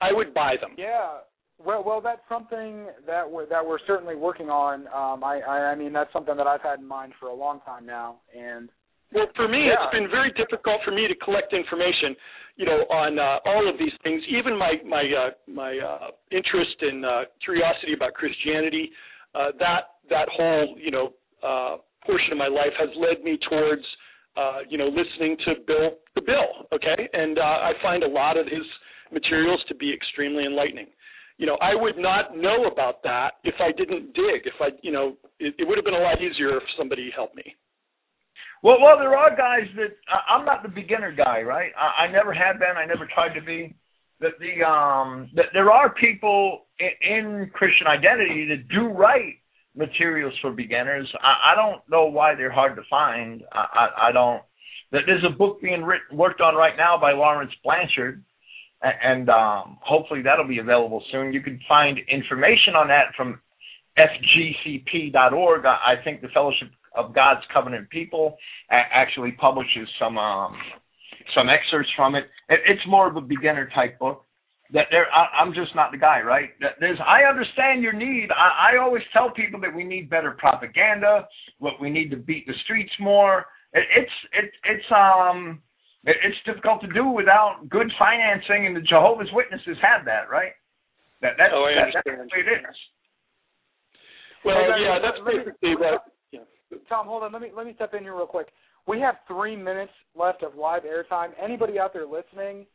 i 0.00 0.12
would 0.12 0.32
buy 0.34 0.54
them 0.60 0.72
Yeah. 0.76 1.18
Well, 1.62 1.84
well, 1.84 2.00
that's 2.00 2.22
something 2.26 2.86
that 3.06 3.30
we're 3.30 3.44
that 3.52 3.60
we're 3.60 3.84
certainly 3.86 4.16
working 4.16 4.48
on. 4.48 4.88
Um, 4.88 5.22
I, 5.22 5.40
I, 5.46 5.56
I 5.72 5.74
mean, 5.74 5.92
that's 5.92 6.10
something 6.10 6.34
that 6.38 6.46
I've 6.46 6.62
had 6.62 6.78
in 6.78 6.88
mind 6.88 7.12
for 7.20 7.28
a 7.28 7.34
long 7.34 7.60
time 7.66 7.84
now, 7.84 8.16
and 8.34 8.70
Well, 9.12 9.26
for 9.36 9.46
me, 9.46 9.66
Yeah. 9.66 9.74
it's 9.76 9.92
been 9.92 10.08
very 10.08 10.32
difficult 10.32 10.80
for 10.86 10.90
me 10.92 11.06
to 11.06 11.14
collect 11.16 11.52
information, 11.52 12.16
you 12.56 12.64
know, 12.64 12.86
on 12.88 13.18
uh, 13.18 13.40
all 13.44 13.68
of 13.68 13.76
these 13.76 13.92
things. 14.02 14.22
Even 14.38 14.56
my 14.56 14.72
my 14.86 15.04
uh, 15.04 15.30
my 15.52 15.76
uh, 15.76 16.08
interest 16.30 16.76
and 16.80 17.04
uh, 17.04 17.24
curiosity 17.44 17.92
about 17.92 18.14
Christianity, 18.14 18.90
uh, 19.34 19.52
that 19.58 19.82
that 20.08 20.28
whole 20.32 20.76
you 20.80 20.90
know 20.90 21.12
uh, 21.44 21.76
portion 22.06 22.32
of 22.32 22.38
my 22.38 22.48
life 22.48 22.72
has 22.80 22.88
led 22.96 23.22
me 23.22 23.36
towards 23.50 23.84
uh, 24.40 24.60
you 24.66 24.78
know 24.78 24.88
listening 24.88 25.36
to 25.44 25.50
Bill 25.66 25.90
the 26.14 26.22
Bill. 26.22 26.48
Okay, 26.72 27.00
and 27.12 27.38
uh, 27.38 27.68
I 27.68 27.72
find 27.82 28.02
a 28.02 28.08
lot 28.08 28.38
of 28.38 28.46
his 28.46 28.64
materials 29.12 29.60
to 29.68 29.74
be 29.74 29.92
extremely 29.92 30.44
enlightening. 30.44 30.86
You 31.38 31.46
know, 31.46 31.56
I 31.62 31.74
would 31.74 31.96
not 31.96 32.36
know 32.36 32.66
about 32.70 33.02
that 33.04 33.32
if 33.44 33.54
I 33.60 33.72
didn't 33.72 34.12
dig. 34.12 34.44
If 34.44 34.54
I, 34.60 34.68
you 34.82 34.92
know, 34.92 35.16
it, 35.38 35.54
it 35.58 35.66
would 35.66 35.78
have 35.78 35.84
been 35.84 35.94
a 35.94 35.98
lot 35.98 36.20
easier 36.20 36.56
if 36.56 36.62
somebody 36.78 37.10
helped 37.14 37.34
me. 37.34 37.56
Well, 38.62 38.76
well, 38.82 38.98
there 38.98 39.16
are 39.16 39.34
guys 39.34 39.66
that 39.76 39.96
I- 40.08 40.34
I'm 40.34 40.44
not 40.44 40.62
the 40.62 40.68
beginner 40.68 41.12
guy, 41.12 41.40
right? 41.42 41.72
I, 41.78 42.04
I 42.04 42.12
never 42.12 42.34
have 42.34 42.58
been. 42.58 42.76
I 42.76 42.84
never 42.84 43.06
tried 43.12 43.34
to 43.34 43.42
be. 43.42 43.74
That 44.20 44.32
the 44.38 44.62
um 44.68 45.30
that 45.34 45.46
there 45.54 45.70
are 45.72 45.94
people 45.94 46.66
in, 46.78 46.90
in 47.16 47.50
Christian 47.54 47.86
identity 47.86 48.46
that 48.50 48.68
do 48.68 48.88
write 48.88 49.36
materials 49.74 50.34
for 50.42 50.50
beginners. 50.52 51.10
I, 51.22 51.52
I 51.52 51.54
don't 51.54 51.80
know 51.88 52.04
why 52.04 52.34
they're 52.34 52.52
hard 52.52 52.76
to 52.76 52.82
find. 52.90 53.42
I, 53.50 53.64
I, 53.72 54.08
I 54.08 54.12
don't. 54.12 54.42
that 54.92 55.02
There's 55.06 55.24
a 55.24 55.34
book 55.34 55.62
being 55.62 55.82
written 55.82 56.18
worked 56.18 56.42
on 56.42 56.54
right 56.54 56.76
now 56.76 56.98
by 57.00 57.12
Lawrence 57.12 57.52
Blanchard, 57.64 58.22
and 58.82 59.28
um, 59.28 59.78
hopefully 59.82 60.22
that'll 60.22 60.48
be 60.48 60.58
available 60.58 61.02
soon. 61.12 61.32
You 61.32 61.42
can 61.42 61.60
find 61.68 61.98
information 62.08 62.74
on 62.76 62.88
that 62.88 63.12
from 63.16 63.40
fgcp.org. 63.98 65.64
I 65.66 65.94
think 66.02 66.22
the 66.22 66.28
Fellowship 66.28 66.68
of 66.96 67.14
God's 67.14 67.40
Covenant 67.52 67.90
People 67.90 68.36
actually 68.70 69.32
publishes 69.32 69.88
some 69.98 70.18
um, 70.18 70.56
some 71.34 71.48
excerpts 71.48 71.90
from 71.96 72.14
it. 72.14 72.24
it. 72.48 72.60
It's 72.66 72.80
more 72.88 73.08
of 73.08 73.16
a 73.16 73.20
beginner 73.20 73.68
type 73.74 73.98
book. 73.98 74.24
That 74.72 74.86
there, 74.92 75.06
I'm 75.10 75.52
just 75.52 75.74
not 75.74 75.90
the 75.90 75.98
guy, 75.98 76.20
right? 76.20 76.50
There's, 76.78 76.98
I 77.04 77.28
understand 77.28 77.82
your 77.82 77.92
need. 77.92 78.28
I, 78.30 78.74
I 78.74 78.78
always 78.80 79.02
tell 79.12 79.28
people 79.30 79.60
that 79.62 79.74
we 79.74 79.82
need 79.82 80.08
better 80.08 80.36
propaganda. 80.38 81.26
What 81.58 81.80
we 81.80 81.90
need 81.90 82.10
to 82.10 82.16
beat 82.16 82.46
the 82.46 82.54
streets 82.64 82.92
more. 83.00 83.46
It, 83.72 83.84
it's 83.96 84.12
it's 84.32 84.56
it's 84.64 84.92
um 84.92 85.60
it, 85.60 85.69
it's 86.04 86.36
difficult 86.46 86.80
to 86.82 86.88
do 86.88 87.06
without 87.06 87.68
good 87.68 87.90
financing, 87.98 88.66
and 88.66 88.74
the 88.74 88.80
Jehovah's 88.80 89.28
Witnesses 89.32 89.76
have 89.82 90.04
that, 90.06 90.30
right? 90.30 90.52
That 91.20 91.32
that's 91.36 91.52
Oh, 91.54 91.64
I 91.64 91.74
that, 91.74 92.06
understand. 92.06 92.30
it 92.32 92.48
is. 92.48 92.76
Well, 94.44 94.56
yeah, 94.80 94.98
that's 95.02 95.20
basically 95.26 95.76
what. 95.76 96.04
Yeah. 96.32 96.40
Tom, 96.88 97.06
hold 97.06 97.22
on. 97.22 97.32
Let 97.32 97.42
me 97.42 97.50
let 97.54 97.66
me 97.66 97.74
step 97.74 97.92
in 97.94 98.02
here 98.02 98.16
real 98.16 98.26
quick. 98.26 98.48
We 98.86 98.98
have 99.00 99.16
three 99.28 99.54
minutes 99.56 99.92
left 100.16 100.42
of 100.42 100.54
live 100.54 100.82
airtime. 100.84 101.30
Anybody 101.42 101.78
out 101.78 101.92
there 101.92 102.06
listening, 102.06 102.66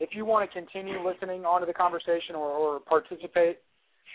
if 0.00 0.10
you 0.12 0.24
want 0.24 0.50
to 0.50 0.52
continue 0.52 1.06
listening 1.06 1.44
onto 1.44 1.66
the 1.66 1.72
conversation 1.72 2.34
or, 2.34 2.48
or 2.48 2.80
participate, 2.80 3.58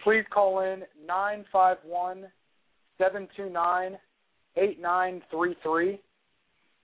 please 0.03 0.25
call 0.33 0.59
in 0.59 0.83
nine 1.07 1.45
five 1.51 1.77
one 1.85 2.25
seven 2.97 3.29
two 3.37 3.49
nine 3.49 3.97
eight 4.57 4.81
nine 4.81 5.21
three 5.31 5.55
three. 5.63 6.01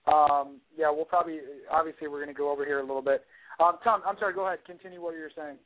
Um, 0.05 0.59
yeah, 0.77 0.91
we'll 0.91 1.05
probably 1.05 1.39
obviously 1.71 2.07
we're 2.07 2.23
going 2.23 2.34
to 2.34 2.38
go 2.38 2.51
over 2.51 2.65
here 2.65 2.80
a 2.80 2.85
little 2.85 3.01
bit. 3.01 3.23
Um, 3.59 3.77
Tom, 3.84 4.01
I'm 4.05 4.17
sorry. 4.19 4.34
Go 4.34 4.45
ahead. 4.47 4.59
Continue 4.65 5.01
what 5.01 5.15
you 5.15 5.21
were 5.21 5.31
saying. 5.35 5.57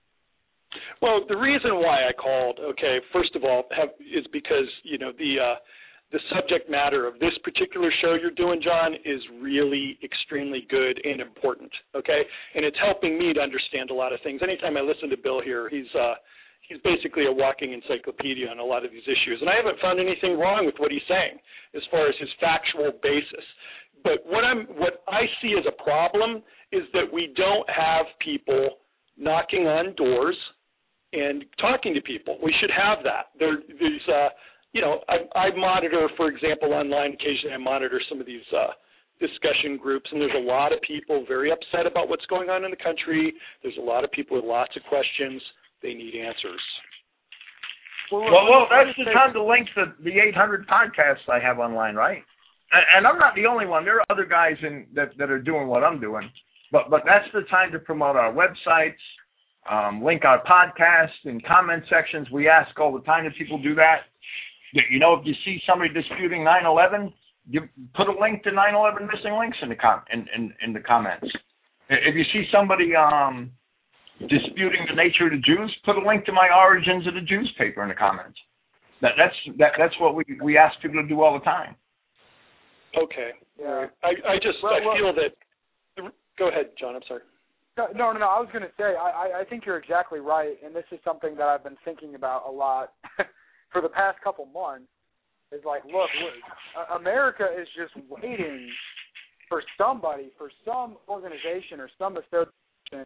Well, 1.01 1.21
the 1.27 1.37
reason 1.37 1.79
why 1.79 2.03
I 2.03 2.13
called, 2.13 2.59
okay, 2.59 2.99
first 3.13 3.35
of 3.35 3.43
all, 3.43 3.63
have, 3.75 3.89
is 3.99 4.25
because 4.33 4.67
you 4.83 4.97
know 4.97 5.11
the 5.17 5.39
uh, 5.39 5.55
the 6.11 6.19
subject 6.31 6.69
matter 6.69 7.07
of 7.07 7.19
this 7.19 7.35
particular 7.43 7.91
show 8.01 8.15
you're 8.15 8.31
doing, 8.31 8.61
John, 8.63 8.95
is 9.03 9.19
really 9.41 9.99
extremely 10.03 10.65
good 10.69 10.99
and 11.03 11.19
important. 11.19 11.71
Okay, 11.95 12.21
and 12.55 12.63
it's 12.63 12.77
helping 12.83 13.17
me 13.17 13.33
to 13.33 13.41
understand 13.41 13.89
a 13.91 13.93
lot 13.93 14.13
of 14.13 14.19
things. 14.23 14.41
Anytime 14.43 14.77
I 14.77 14.81
listen 14.81 15.09
to 15.09 15.17
Bill 15.17 15.41
here, 15.41 15.69
he's 15.69 15.89
uh, 15.95 16.15
he's 16.67 16.79
basically 16.83 17.25
a 17.25 17.31
walking 17.31 17.73
encyclopedia 17.73 18.47
on 18.47 18.59
a 18.59 18.63
lot 18.63 18.85
of 18.85 18.91
these 18.91 19.07
issues, 19.07 19.39
and 19.41 19.49
I 19.49 19.55
haven't 19.55 19.79
found 19.79 19.99
anything 19.99 20.37
wrong 20.37 20.65
with 20.65 20.75
what 20.77 20.91
he's 20.91 21.05
saying 21.07 21.39
as 21.75 21.83
far 21.91 22.07
as 22.07 22.15
his 22.19 22.29
factual 22.39 22.91
basis. 23.03 23.45
But 24.07 24.23
what 24.31 24.45
I'm 24.45 24.63
what 24.79 25.03
I 25.09 25.27
see 25.41 25.53
as 25.59 25.65
a 25.67 25.83
problem 25.83 26.41
is 26.71 26.83
that 26.93 27.11
we 27.11 27.33
don't 27.35 27.67
have 27.67 28.05
people 28.23 28.79
knocking 29.17 29.67
on 29.67 29.93
doors 29.95 30.37
and 31.11 31.43
talking 31.59 31.93
to 31.93 32.01
people. 32.01 32.37
We 32.43 32.53
should 32.61 32.71
have 32.71 33.03
that. 33.03 33.35
There, 33.39 33.59
there's, 33.79 34.07
uh, 34.07 34.29
you 34.71 34.81
know, 34.81 34.99
I, 35.07 35.23
I 35.37 35.55
monitor, 35.55 36.07
for 36.15 36.27
example, 36.27 36.73
online. 36.73 37.13
Occasionally, 37.13 37.55
I 37.55 37.57
monitor 37.57 37.99
some 38.09 38.19
of 38.19 38.27
these 38.27 38.45
uh, 38.55 38.71
discussion 39.19 39.77
groups, 39.81 40.07
and 40.11 40.21
there's 40.21 40.35
a 40.35 40.45
lot 40.45 40.71
of 40.71 40.79
people 40.81 41.25
very 41.27 41.51
upset 41.51 41.85
about 41.85 42.07
what's 42.07 42.25
going 42.27 42.49
on 42.49 42.63
in 42.63 42.71
the 42.71 42.77
country. 42.77 43.33
There's 43.63 43.77
a 43.77 43.83
lot 43.83 44.03
of 44.03 44.11
people 44.11 44.37
with 44.37 44.45
lots 44.45 44.75
of 44.75 44.83
questions. 44.87 45.41
They 45.81 45.93
need 45.93 46.15
answers. 46.15 46.61
Well, 48.11 48.23
well, 48.23 48.67
that's 48.71 48.95
the 48.97 49.11
time 49.11 49.33
to 49.33 49.43
link 49.43 49.67
the 49.75 49.91
the 50.01 50.15
800 50.31 50.65
podcasts 50.67 51.27
I 51.27 51.39
have 51.43 51.59
online, 51.59 51.95
right? 51.95 52.23
And 52.71 53.07
I'm 53.07 53.17
not 53.17 53.35
the 53.35 53.45
only 53.45 53.65
one. 53.65 53.85
There 53.85 53.97
are 53.97 54.05
other 54.09 54.25
guys 54.25 54.55
in 54.61 54.87
that 54.93 55.09
that 55.17 55.29
are 55.29 55.39
doing 55.39 55.67
what 55.67 55.83
I'm 55.83 55.99
doing, 55.99 56.29
but 56.71 56.89
but 56.89 57.03
that's 57.05 57.25
the 57.33 57.41
time 57.49 57.71
to 57.71 57.79
promote 57.79 58.15
our 58.15 58.33
websites, 58.33 58.99
um, 59.69 60.03
link 60.03 60.25
our 60.25 60.43
podcast 60.43 61.15
in 61.25 61.41
comment 61.41 61.83
sections. 61.89 62.27
We 62.31 62.49
ask 62.49 62.77
all 62.79 62.93
the 62.93 63.05
time 63.05 63.23
that 63.25 63.35
people 63.37 63.61
do 63.61 63.75
that. 63.75 64.01
You 64.73 64.99
know, 64.99 65.13
if 65.13 65.25
you 65.25 65.33
see 65.45 65.59
somebody 65.65 65.93
disputing 65.93 66.41
9/11, 66.43 67.13
you 67.49 67.61
put 67.95 68.07
a 68.07 68.19
link 68.19 68.43
to 68.43 68.51
9/11 68.51 69.07
missing 69.07 69.37
links 69.39 69.57
in 69.61 69.69
the 69.69 69.75
com 69.75 70.01
in, 70.11 70.27
in, 70.35 70.53
in 70.61 70.73
the 70.73 70.81
comments. 70.81 71.27
If 71.89 72.15
you 72.15 72.23
see 72.33 72.45
somebody 72.51 72.93
um, 72.95 73.51
disputing 74.19 74.85
the 74.89 74.95
nature 74.95 75.25
of 75.25 75.31
the 75.31 75.37
Jews, 75.37 75.73
put 75.85 75.95
a 75.95 76.05
link 76.05 76.25
to 76.25 76.33
my 76.33 76.49
Origins 76.53 77.07
of 77.07 77.13
the 77.13 77.21
Jews 77.21 77.49
paper 77.57 77.81
in 77.83 77.89
the 77.89 77.95
comments. 77.95 78.37
That, 79.01 79.11
that's 79.17 79.57
that, 79.57 79.71
that's 79.77 79.93
what 80.01 80.15
we 80.15 80.25
we 80.43 80.57
ask 80.57 80.75
people 80.81 81.01
to 81.01 81.07
do 81.07 81.21
all 81.21 81.33
the 81.33 81.45
time. 81.45 81.75
Okay. 83.03 83.31
Yeah. 83.59 83.87
I 84.03 84.09
I 84.27 84.35
just 84.37 84.57
Well, 84.63 84.73
I 84.73 84.85
well- 84.85 84.95
feel 84.95 85.13
that. 85.13 86.11
Go 86.37 86.49
ahead, 86.49 86.71
John. 86.79 86.95
I'm 86.95 87.01
sorry. 87.07 87.21
No, 87.77 87.87
no, 87.95 88.11
no. 88.11 88.27
I 88.27 88.39
was 88.39 88.49
going 88.51 88.63
to 88.63 88.71
say, 88.77 88.95
I, 88.95 89.09
I- 89.29 89.39
I 89.41 89.43
think 89.45 89.65
you're 89.65 89.77
exactly 89.77 90.19
right, 90.19 90.55
and 90.63 90.75
this 90.75 90.85
is 90.91 90.99
something 91.03 91.35
that 91.35 91.47
I've 91.47 91.63
been 91.63 91.77
thinking 91.85 92.15
about 92.15 92.43
a 92.47 92.51
lot 92.51 92.93
for 93.71 93.81
the 93.81 93.89
past 93.89 94.19
couple 94.23 94.45
months. 94.45 94.87
Is 95.51 95.61
like, 95.65 95.85
look, 95.85 95.93
look, 96.21 96.99
America 96.99 97.47
is 97.57 97.67
just 97.77 97.93
waiting 98.09 98.69
for 99.47 99.63
somebody, 99.77 100.31
for 100.37 100.51
some 100.65 100.97
organization 101.07 101.79
or 101.79 101.89
some 101.97 102.17
association 102.17 103.05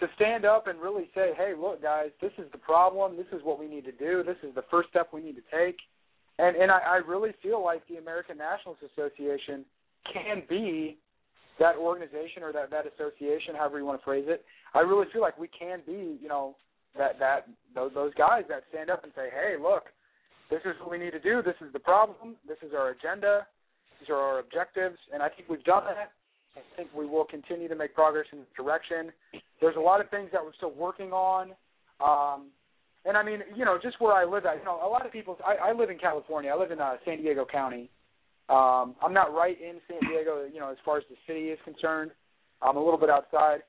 to 0.00 0.06
stand 0.16 0.44
up 0.44 0.66
and 0.66 0.78
really 0.80 1.08
say, 1.14 1.30
hey, 1.36 1.54
look, 1.58 1.80
guys, 1.80 2.10
this 2.20 2.32
is 2.36 2.44
the 2.52 2.58
problem. 2.58 3.16
This 3.16 3.26
is 3.32 3.42
what 3.42 3.58
we 3.58 3.66
need 3.68 3.84
to 3.86 3.92
do. 3.92 4.22
This 4.22 4.36
is 4.42 4.54
the 4.54 4.64
first 4.70 4.90
step 4.90 5.08
we 5.14 5.22
need 5.22 5.36
to 5.36 5.42
take. 5.50 5.76
And 6.38 6.56
and 6.56 6.70
I, 6.70 6.78
I 6.78 6.96
really 6.96 7.30
feel 7.42 7.62
like 7.62 7.86
the 7.88 7.96
American 7.96 8.38
Nationalist 8.38 8.82
Association 8.92 9.64
can 10.12 10.42
be 10.48 10.98
that 11.58 11.76
organization 11.76 12.42
or 12.42 12.52
that 12.52 12.70
that 12.70 12.84
association, 12.86 13.54
however 13.54 13.78
you 13.78 13.84
want 13.84 14.00
to 14.00 14.04
phrase 14.04 14.24
it. 14.26 14.44
I 14.74 14.80
really 14.80 15.06
feel 15.12 15.22
like 15.22 15.38
we 15.38 15.48
can 15.48 15.80
be, 15.86 16.18
you 16.20 16.28
know, 16.28 16.56
that 16.98 17.18
that 17.18 17.46
those 17.74 17.92
those 17.94 18.12
guys 18.14 18.42
that 18.48 18.64
stand 18.70 18.90
up 18.90 19.04
and 19.04 19.12
say, 19.14 19.28
hey, 19.30 19.54
look, 19.60 19.84
this 20.50 20.60
is 20.64 20.74
what 20.80 20.90
we 20.90 20.98
need 20.98 21.12
to 21.12 21.20
do. 21.20 21.42
This 21.42 21.54
is 21.60 21.72
the 21.72 21.78
problem. 21.78 22.36
This 22.46 22.58
is 22.62 22.72
our 22.74 22.90
agenda. 22.90 23.46
These 24.00 24.10
are 24.10 24.16
our 24.16 24.38
objectives, 24.40 24.98
and 25.12 25.22
I 25.22 25.28
think 25.28 25.48
we've 25.48 25.64
done 25.64 25.84
that. 25.84 26.12
I 26.56 26.76
think 26.76 26.88
we 26.94 27.06
will 27.06 27.24
continue 27.24 27.68
to 27.68 27.74
make 27.74 27.94
progress 27.94 28.26
in 28.32 28.38
this 28.38 28.48
direction. 28.56 29.10
There's 29.60 29.76
a 29.76 29.80
lot 29.80 30.00
of 30.00 30.08
things 30.10 30.30
that 30.32 30.44
we're 30.44 30.54
still 30.54 30.72
working 30.72 31.12
on. 31.12 31.50
Um, 32.00 32.48
and 33.04 33.16
I 33.16 33.22
mean, 33.22 33.40
you 33.54 33.64
know, 33.64 33.78
just 33.80 34.00
where 34.00 34.12
I 34.12 34.24
live 34.24 34.46
at, 34.46 34.58
you 34.58 34.64
know, 34.64 34.80
a 34.84 34.88
lot 34.88 35.04
of 35.04 35.12
people. 35.12 35.36
I, 35.46 35.70
I 35.70 35.72
live 35.72 35.90
in 35.90 35.98
California. 35.98 36.50
I 36.50 36.58
live 36.58 36.70
in 36.70 36.80
uh, 36.80 36.94
San 37.04 37.18
Diego 37.18 37.44
County. 37.50 37.90
Um, 38.48 38.94
I'm 39.02 39.12
not 39.12 39.34
right 39.34 39.56
in 39.60 39.76
San 39.88 40.10
Diego, 40.10 40.46
you 40.52 40.60
know, 40.60 40.70
as 40.70 40.76
far 40.84 40.98
as 40.98 41.04
the 41.08 41.16
city 41.26 41.48
is 41.48 41.58
concerned. 41.64 42.10
I'm 42.62 42.76
a 42.76 42.82
little 42.82 42.98
bit 42.98 43.10
outside. 43.10 43.60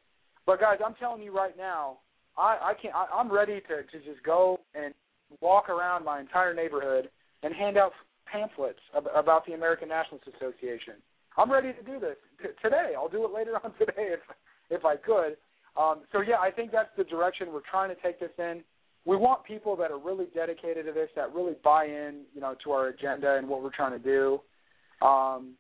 But 0.46 0.60
guys, 0.60 0.80
I'm 0.86 0.96
telling 0.96 1.22
you 1.22 1.36
right 1.36 1.58
now, 1.58 1.98
I, 2.38 2.58
I 2.62 2.74
can't. 2.82 2.94
I, 2.94 3.08
I'm 3.14 3.32
ready 3.32 3.62
to 3.62 3.84
to 3.84 4.06
just 4.06 4.24
go 4.26 4.60
and 4.74 4.94
walk 5.42 5.70
around 5.70 6.06
my 6.06 6.20
entire 6.20 6.54
neighborhood 6.54 7.10
and 7.44 7.54
hand 7.54 7.78
out 7.78 7.92
pamphlets 8.32 8.80
ab- 8.96 9.08
about 9.16 9.46
the 9.46 9.54
American 9.54 9.90
Nationalist 9.90 10.28
Association. 10.36 10.96
I'm 11.38 11.52
ready 11.52 11.74
to 11.74 11.84
do 11.84 12.00
this 12.00 12.16
t- 12.42 12.50
today. 12.62 12.94
I'll 12.96 13.10
do 13.10 13.26
it 13.26 13.34
later 13.34 13.56
on 13.64 13.74
today 13.80 14.14
if 14.14 14.20
if 14.70 14.86
I 14.86 14.96
could. 14.96 15.38
Um, 15.78 16.02
so 16.12 16.22
yeah, 16.22 16.40
I 16.40 16.52
think 16.52 16.72
that's 16.72 16.90
the 16.98 17.04
direction 17.04 17.52
we're 17.52 17.68
trying 17.70 17.94
to 17.94 18.02
take 18.02 18.20
this 18.20 18.32
in. 18.38 18.64
We 19.06 19.16
want 19.16 19.44
people 19.44 19.76
that 19.76 19.92
are 19.92 20.00
really 20.00 20.26
dedicated 20.34 20.88
to 20.88 20.92
this, 20.92 21.10
that 21.16 21.34
really 21.34 21.54
buy 21.64 21.86
in, 21.86 22.22
you 22.34 22.42
know, 22.42 22.56
to 22.64 22.72
our 22.72 22.88
agenda 22.88 23.36
and 23.36 23.48
what 23.48 23.62
we're 23.62 23.76
trying 23.76 23.92
to 23.92 24.00
do, 24.00 24.42
um, 25.06 25.54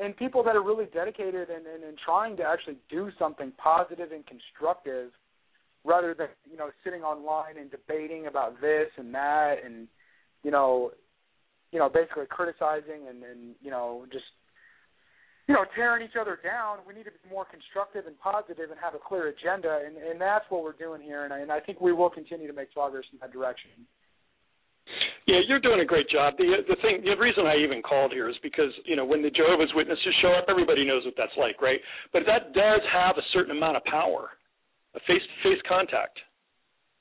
and 0.00 0.16
people 0.16 0.42
that 0.42 0.56
are 0.56 0.62
really 0.62 0.86
dedicated 0.92 1.50
and, 1.50 1.66
and, 1.66 1.84
and 1.84 1.96
trying 2.04 2.36
to 2.36 2.42
actually 2.42 2.76
do 2.90 3.10
something 3.18 3.52
positive 3.58 4.10
and 4.12 4.24
constructive, 4.26 5.10
rather 5.84 6.14
than 6.14 6.28
you 6.50 6.56
know 6.56 6.70
sitting 6.82 7.02
online 7.02 7.58
and 7.58 7.70
debating 7.70 8.26
about 8.26 8.60
this 8.60 8.88
and 8.96 9.14
that, 9.14 9.56
and 9.64 9.86
you 10.42 10.50
know, 10.50 10.90
you 11.70 11.78
know, 11.78 11.88
basically 11.88 12.24
criticizing 12.28 13.08
and, 13.08 13.22
and 13.22 13.54
you 13.62 13.70
know 13.70 14.06
just 14.10 14.24
you 15.46 15.54
know, 15.54 15.64
tearing 15.76 16.04
each 16.04 16.16
other 16.18 16.38
down. 16.42 16.78
We 16.88 16.94
need 16.94 17.04
to 17.04 17.12
be 17.12 17.28
more 17.28 17.44
constructive 17.44 18.06
and 18.06 18.18
positive 18.18 18.70
and 18.70 18.80
have 18.80 18.94
a 18.94 19.02
clear 19.02 19.28
agenda, 19.28 19.84
and, 19.84 19.96
and 19.96 20.20
that's 20.20 20.44
what 20.48 20.64
we're 20.64 20.72
doing 20.76 21.02
here. 21.02 21.24
And 21.24 21.32
I, 21.32 21.40
and 21.40 21.52
I 21.52 21.60
think 21.60 21.80
we 21.80 21.92
will 21.92 22.10
continue 22.10 22.46
to 22.46 22.56
make 22.56 22.72
progress 22.72 23.04
in 23.12 23.18
that 23.20 23.32
direction. 23.32 23.70
Yeah, 25.26 25.40
you're 25.48 25.60
doing 25.60 25.80
a 25.80 25.88
great 25.88 26.08
job. 26.10 26.36
The 26.36 26.60
the 26.68 26.76
thing, 26.84 27.00
the 27.00 27.16
reason 27.16 27.46
I 27.46 27.56
even 27.56 27.80
called 27.80 28.12
here 28.12 28.28
is 28.28 28.36
because 28.42 28.68
you 28.84 28.96
know 28.96 29.04
when 29.04 29.22
the 29.22 29.30
Jehovah's 29.30 29.72
Witnesses 29.74 30.14
show 30.20 30.32
up, 30.36 30.44
everybody 30.48 30.84
knows 30.84 31.04
what 31.04 31.14
that's 31.16 31.32
like, 31.38 31.60
right? 31.62 31.80
But 32.12 32.24
that 32.26 32.52
does 32.52 32.80
have 32.92 33.16
a 33.16 33.24
certain 33.32 33.56
amount 33.56 33.78
of 33.78 33.84
power, 33.84 34.36
a 34.94 35.00
face-to-face 35.00 35.62
contact. 35.66 36.20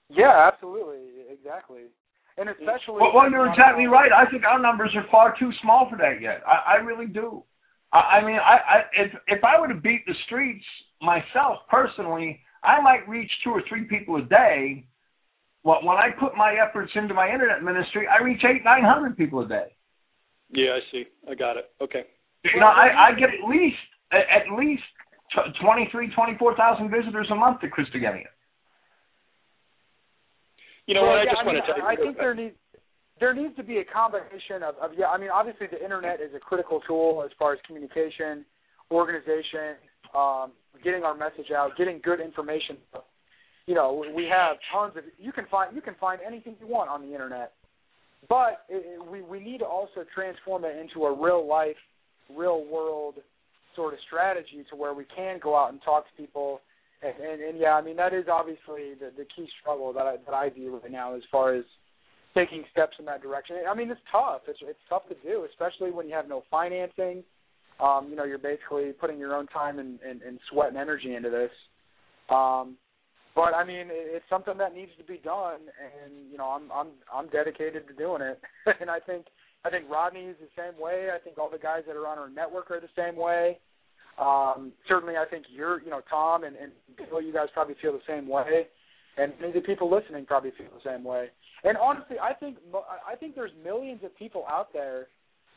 Yeah, 0.09 0.47
absolutely, 0.47 1.27
exactly, 1.27 1.91
and 2.37 2.47
especially. 2.47 3.03
Well, 3.03 3.11
well, 3.13 3.29
you're 3.29 3.51
exactly 3.51 3.87
right. 3.87 4.11
I 4.15 4.29
think 4.31 4.45
our 4.45 4.59
numbers 4.59 4.91
are 4.95 5.05
far 5.11 5.35
too 5.37 5.51
small 5.61 5.89
for 5.89 5.97
that 5.97 6.21
yet. 6.21 6.41
I, 6.47 6.75
I 6.75 6.79
really 6.79 7.07
do. 7.07 7.43
I, 7.93 7.97
I 7.97 8.25
mean, 8.25 8.35
I, 8.35 8.57
I 8.57 8.79
if 8.97 9.11
if 9.27 9.43
I 9.43 9.59
were 9.59 9.67
to 9.67 9.79
beat 9.79 10.05
the 10.05 10.15
streets 10.25 10.65
myself 11.01 11.59
personally, 11.69 12.41
I 12.63 12.81
might 12.81 13.07
reach 13.07 13.29
two 13.43 13.51
or 13.51 13.61
three 13.69 13.85
people 13.85 14.17
a 14.17 14.23
day. 14.23 14.85
Well, 15.63 15.79
when 15.83 15.97
I 15.97 16.09
put 16.19 16.35
my 16.35 16.55
efforts 16.55 16.91
into 16.95 17.13
my 17.13 17.31
internet 17.31 17.63
ministry, 17.63 18.05
I 18.07 18.21
reach 18.21 18.43
eight, 18.43 18.65
nine 18.65 18.83
hundred 18.83 19.15
people 19.15 19.39
a 19.41 19.47
day. 19.47 19.75
Yeah, 20.49 20.71
I 20.71 20.79
see. 20.91 21.05
I 21.29 21.35
got 21.35 21.55
it. 21.57 21.71
Okay. 21.81 22.03
You 22.43 22.59
know, 22.59 22.67
I, 22.67 23.07
I 23.07 23.11
get 23.13 23.29
at 23.29 23.47
least 23.47 23.77
at 24.11 24.51
least 24.57 24.83
twenty 25.61 25.87
three, 25.91 26.09
twenty 26.13 26.37
four 26.37 26.55
thousand 26.55 26.89
visitors 26.91 27.27
a 27.31 27.35
month 27.35 27.61
to 27.61 27.67
Christogenea. 27.67 28.25
You 30.87 30.95
know 30.95 31.03
well, 31.03 31.11
what? 31.11 31.19
I 31.19 31.23
yeah, 31.23 31.31
just 31.31 31.41
I 31.41 31.45
want 31.45 31.55
mean, 31.55 31.65
to 31.65 31.67
tell 31.67 31.77
you. 31.77 31.87
I 31.87 31.95
think 31.95 32.17
there 32.17 32.35
needs 32.35 32.55
there 33.23 33.33
needs 33.33 33.55
to 33.55 33.63
be 33.63 33.77
a 33.77 33.85
combination 33.85 34.63
of, 34.67 34.75
of 34.83 34.91
yeah. 34.97 35.05
I 35.05 35.17
mean, 35.17 35.29
obviously 35.33 35.67
the 35.71 35.81
internet 35.81 36.19
is 36.19 36.35
a 36.35 36.39
critical 36.39 36.81
tool 36.85 37.23
as 37.23 37.31
far 37.39 37.53
as 37.53 37.59
communication, 37.65 38.43
organization, 38.91 39.79
um, 40.13 40.51
getting 40.83 41.03
our 41.03 41.15
message 41.15 41.49
out, 41.55 41.71
getting 41.77 42.01
good 42.03 42.19
information. 42.19 42.75
You 43.65 43.75
know, 43.75 44.03
we 44.13 44.25
have 44.25 44.57
tons 44.73 44.97
of 44.97 45.05
you 45.17 45.31
can 45.31 45.45
find 45.49 45.73
you 45.73 45.81
can 45.81 45.95
find 46.01 46.19
anything 46.19 46.57
you 46.59 46.67
want 46.67 46.89
on 46.89 47.01
the 47.01 47.13
internet, 47.13 47.53
but 48.27 48.65
it, 48.67 48.83
we 49.09 49.21
we 49.21 49.39
need 49.39 49.59
to 49.59 49.65
also 49.65 50.03
transform 50.13 50.65
it 50.65 50.75
into 50.75 51.05
a 51.05 51.17
real 51.17 51.47
life, 51.47 51.79
real 52.29 52.65
world 52.65 53.15
sort 53.73 53.93
of 53.93 53.99
strategy 54.05 54.65
to 54.69 54.75
where 54.75 54.93
we 54.93 55.05
can 55.15 55.39
go 55.41 55.55
out 55.55 55.71
and 55.71 55.81
talk 55.81 56.03
to 56.03 56.21
people. 56.21 56.59
And, 57.01 57.15
and, 57.23 57.41
and 57.41 57.57
yeah, 57.57 57.75
I 57.75 57.81
mean 57.81 57.95
that 57.95 58.13
is 58.13 58.25
obviously 58.29 58.99
the, 58.99 59.13
the 59.15 59.25
key 59.33 59.47
struggle 59.61 59.93
that 59.93 60.05
I, 60.05 60.15
that 60.25 60.33
I 60.33 60.49
view 60.49 60.77
right 60.83 60.91
now 60.91 61.15
as 61.15 61.21
far 61.31 61.55
as 61.55 61.63
taking 62.33 62.63
steps 62.71 62.95
in 62.99 63.05
that 63.05 63.21
direction. 63.21 63.57
I 63.69 63.75
mean, 63.75 63.91
it's 63.91 64.01
tough. 64.11 64.41
It's 64.47 64.59
it's 64.61 64.79
tough 64.89 65.07
to 65.09 65.15
do, 65.23 65.45
especially 65.49 65.91
when 65.91 66.07
you 66.07 66.15
have 66.15 66.27
no 66.27 66.43
financing. 66.49 67.23
Um, 67.79 68.07
you 68.09 68.15
know, 68.15 68.23
you're 68.23 68.37
basically 68.37 68.91
putting 68.93 69.17
your 69.17 69.35
own 69.35 69.47
time 69.47 69.79
and, 69.79 69.99
and, 70.07 70.21
and 70.21 70.39
sweat 70.51 70.69
and 70.69 70.77
energy 70.77 71.15
into 71.15 71.29
this. 71.29 71.49
Um, 72.29 72.77
but 73.35 73.53
I 73.55 73.63
mean, 73.65 73.87
it, 73.87 74.13
it's 74.13 74.25
something 74.29 74.57
that 74.59 74.75
needs 74.75 74.91
to 74.99 75.03
be 75.03 75.17
done, 75.17 75.61
and 76.03 76.31
you 76.31 76.37
know, 76.37 76.45
I'm 76.45 76.71
I'm 76.71 76.87
I'm 77.13 77.29
dedicated 77.29 77.87
to 77.87 77.93
doing 77.93 78.21
it. 78.21 78.39
and 78.79 78.89
I 78.89 78.99
think 78.99 79.25
I 79.65 79.69
think 79.69 79.89
Rodney 79.89 80.25
is 80.25 80.35
the 80.39 80.49
same 80.61 80.79
way. 80.79 81.09
I 81.13 81.19
think 81.19 81.37
all 81.37 81.49
the 81.49 81.57
guys 81.57 81.83
that 81.87 81.95
are 81.95 82.07
on 82.07 82.17
our 82.17 82.29
network 82.29 82.69
are 82.71 82.79
the 82.79 82.87
same 82.95 83.15
way. 83.15 83.59
Um, 84.19 84.73
certainly, 84.87 85.15
I 85.17 85.25
think 85.25 85.45
you're, 85.49 85.81
you 85.81 85.89
know, 85.89 86.01
Tom 86.09 86.43
and, 86.43 86.55
and 86.55 86.71
Bill, 87.09 87.21
you 87.21 87.33
guys 87.33 87.47
probably 87.53 87.75
feel 87.81 87.93
the 87.93 87.99
same 88.07 88.27
way, 88.27 88.67
and 89.17 89.31
the 89.53 89.61
people 89.61 89.91
listening 89.91 90.25
probably 90.25 90.51
feel 90.57 90.67
the 90.73 90.89
same 90.89 91.03
way. 91.03 91.27
And 91.63 91.77
honestly, 91.77 92.17
I 92.21 92.33
think 92.33 92.57
I 93.07 93.15
think 93.15 93.35
there's 93.35 93.51
millions 93.63 94.01
of 94.03 94.15
people 94.17 94.45
out 94.49 94.73
there 94.73 95.07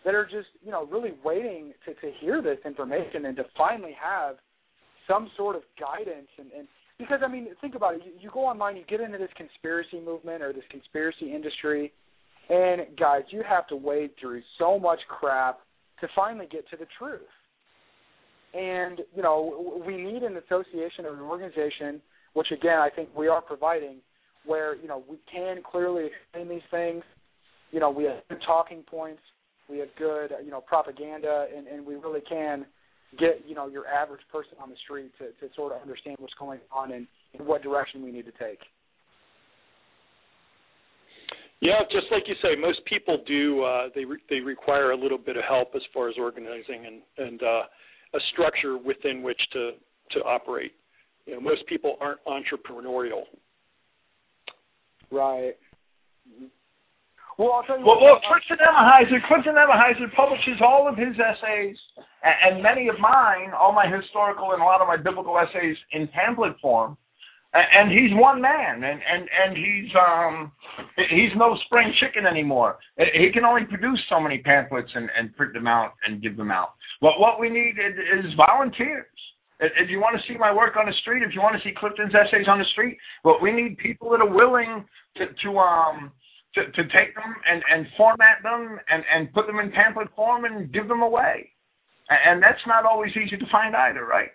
that 0.04 0.14
are 0.14 0.24
just 0.24 0.48
you 0.64 0.70
know 0.70 0.86
really 0.86 1.14
waiting 1.24 1.72
to 1.84 1.94
to 1.94 2.12
hear 2.20 2.42
this 2.42 2.58
information 2.64 3.26
and 3.26 3.36
to 3.36 3.44
finally 3.56 3.96
have 4.00 4.36
some 5.08 5.30
sort 5.36 5.56
of 5.56 5.62
guidance. 5.80 6.28
And 6.38 6.48
and 6.56 6.68
because 6.98 7.20
I 7.24 7.28
mean 7.28 7.48
think 7.60 7.74
about 7.74 7.94
it. 7.94 8.02
You, 8.04 8.12
you 8.20 8.30
go 8.32 8.40
online 8.40 8.76
you 8.76 8.84
get 8.88 9.00
into 9.00 9.18
this 9.18 9.30
conspiracy 9.36 10.00
movement 10.00 10.42
or 10.42 10.52
this 10.52 10.64
conspiracy 10.70 11.34
industry 11.34 11.92
and 12.48 12.82
guys 12.98 13.22
you 13.30 13.42
have 13.48 13.66
to 13.68 13.76
wade 13.76 14.10
through 14.20 14.42
so 14.58 14.78
much 14.78 15.00
crap 15.08 15.60
to 16.00 16.08
finally 16.14 16.46
get 16.50 16.68
to 16.70 16.76
the 16.76 16.86
truth. 16.98 17.22
And 18.54 19.00
you 19.14 19.22
know 19.22 19.82
we 19.86 19.96
need 19.96 20.22
an 20.22 20.36
association 20.36 21.06
or 21.06 21.14
an 21.14 21.20
organization 21.20 22.00
which 22.36 22.50
again 22.52 22.78
I 22.78 22.90
think 22.90 23.08
we 23.16 23.28
are 23.28 23.40
providing 23.40 23.96
where 24.44 24.76
you 24.76 24.86
know 24.88 25.02
we 25.08 25.16
can 25.32 25.62
clearly 25.68 26.04
explain 26.12 26.48
these 26.48 26.68
things. 26.70 27.02
You 27.72 27.80
know, 27.80 27.90
we 27.90 28.04
have 28.04 28.18
good 28.28 28.42
talking 28.46 28.82
points, 28.82 29.22
we 29.70 29.78
have 29.78 29.88
good 29.98 30.32
you 30.44 30.50
know 30.50 30.60
propaganda, 30.60 31.46
and, 31.56 31.66
and 31.66 31.84
we 31.84 31.94
really 31.94 32.20
can 32.20 32.66
get 33.18 33.42
you 33.48 33.54
know 33.54 33.68
your 33.68 33.86
average 33.86 34.20
person 34.30 34.52
on 34.62 34.68
the 34.68 34.76
street 34.84 35.12
to, 35.18 35.28
to 35.40 35.54
sort 35.54 35.72
of 35.72 35.80
understand 35.80 36.16
what's 36.20 36.34
going 36.38 36.60
on 36.70 36.92
and, 36.92 37.06
and 37.36 37.46
what 37.46 37.62
direction 37.62 38.04
we 38.04 38.12
need 38.12 38.26
to 38.26 38.32
take. 38.32 38.60
Yeah, 41.62 41.80
just 41.90 42.12
like 42.12 42.24
you 42.26 42.34
say, 42.42 42.54
most 42.60 42.84
people 42.84 43.24
do. 43.26 43.64
Uh, 43.64 43.88
they 43.94 44.04
re- 44.04 44.20
they 44.28 44.40
require 44.40 44.90
a 44.90 44.96
little 44.96 45.16
bit 45.16 45.38
of 45.38 45.44
help 45.48 45.70
as 45.74 45.82
far 45.94 46.10
as 46.10 46.16
organizing 46.18 46.84
and 46.86 47.00
and 47.16 47.42
uh, 47.42 47.62
a 48.12 48.18
structure 48.34 48.76
within 48.76 49.22
which 49.22 49.40
to 49.54 49.70
to 50.10 50.20
operate. 50.20 50.72
You 51.26 51.34
know, 51.34 51.40
most 51.40 51.66
people 51.66 51.96
aren't 52.00 52.20
entrepreneurial. 52.24 53.24
Right. 55.10 55.54
Mhm. 56.28 56.50
Well, 57.38 57.52
I'll 57.52 57.62
tell 57.64 57.78
you 57.78 57.84
Well, 57.84 57.96
what. 58.00 58.02
well 58.02 58.20
Clifton 58.26 58.58
Emahiser, 58.58 59.22
Clifton 59.28 59.54
Emahiser 59.56 60.12
publishes 60.14 60.60
all 60.62 60.88
of 60.88 60.96
his 60.96 61.14
essays 61.20 61.76
and, 62.22 62.54
and 62.54 62.62
many 62.62 62.88
of 62.88 62.98
mine, 62.98 63.52
all 63.52 63.72
my 63.72 63.86
historical 63.86 64.52
and 64.52 64.62
a 64.62 64.64
lot 64.64 64.80
of 64.80 64.88
my 64.88 64.96
biblical 64.96 65.38
essays 65.38 65.76
in 65.92 66.08
pamphlet 66.08 66.58
form. 66.60 66.96
A- 67.54 67.58
And 67.58 67.90
he's 67.92 68.10
one 68.14 68.40
man, 68.40 68.82
and 68.84 69.00
and 69.02 69.28
and 69.30 69.56
he's 69.56 69.94
um 69.94 70.52
he's 71.10 71.34
no 71.36 71.56
spring 71.66 71.92
chicken 72.00 72.26
anymore. 72.26 72.78
He 73.14 73.30
can 73.32 73.44
only 73.44 73.64
produce 73.66 74.00
so 74.08 74.18
many 74.18 74.38
pamphlets 74.38 74.90
and 74.94 75.10
and 75.16 75.34
print 75.36 75.52
them 75.52 75.66
out 75.66 75.94
and 76.06 76.22
give 76.22 76.36
them 76.36 76.50
out. 76.50 76.74
What 77.00 77.20
what 77.20 77.38
we 77.38 77.48
need 77.50 77.78
is 77.78 78.24
is 78.24 78.32
volunteers. 78.34 79.06
If 79.60 79.72
if 79.76 79.90
you 79.90 80.00
want 80.00 80.16
to 80.20 80.22
see 80.32 80.38
my 80.38 80.52
work 80.52 80.76
on 80.76 80.86
the 80.86 80.92
street, 81.00 81.22
if 81.22 81.34
you 81.34 81.40
want 81.40 81.56
to 81.56 81.62
see 81.66 81.74
Clifton's 81.76 82.12
essays 82.14 82.46
on 82.48 82.58
the 82.58 82.64
street, 82.72 82.98
but 83.24 83.40
we 83.40 83.52
need 83.52 83.78
people 83.78 84.10
that 84.10 84.20
are 84.20 84.28
willing 84.28 84.84
to 85.16 85.26
to 85.32 85.58
um 85.58 86.12
to, 86.54 86.64
to 86.72 86.82
take 86.88 87.14
them 87.14 87.36
and, 87.50 87.62
and 87.70 87.86
format 87.98 88.42
them 88.42 88.78
and, 88.88 89.04
and 89.12 89.30
put 89.34 89.46
them 89.46 89.58
in 89.60 89.70
pamphlet 89.72 90.08
form 90.16 90.46
and 90.46 90.72
give 90.72 90.88
them 90.88 91.02
away. 91.02 91.50
A- 92.10 92.28
And 92.30 92.42
that's 92.42 92.64
not 92.66 92.86
always 92.86 93.12
easy 93.16 93.36
to 93.36 93.46
find 93.52 93.76
either, 93.76 94.06
right? 94.06 94.30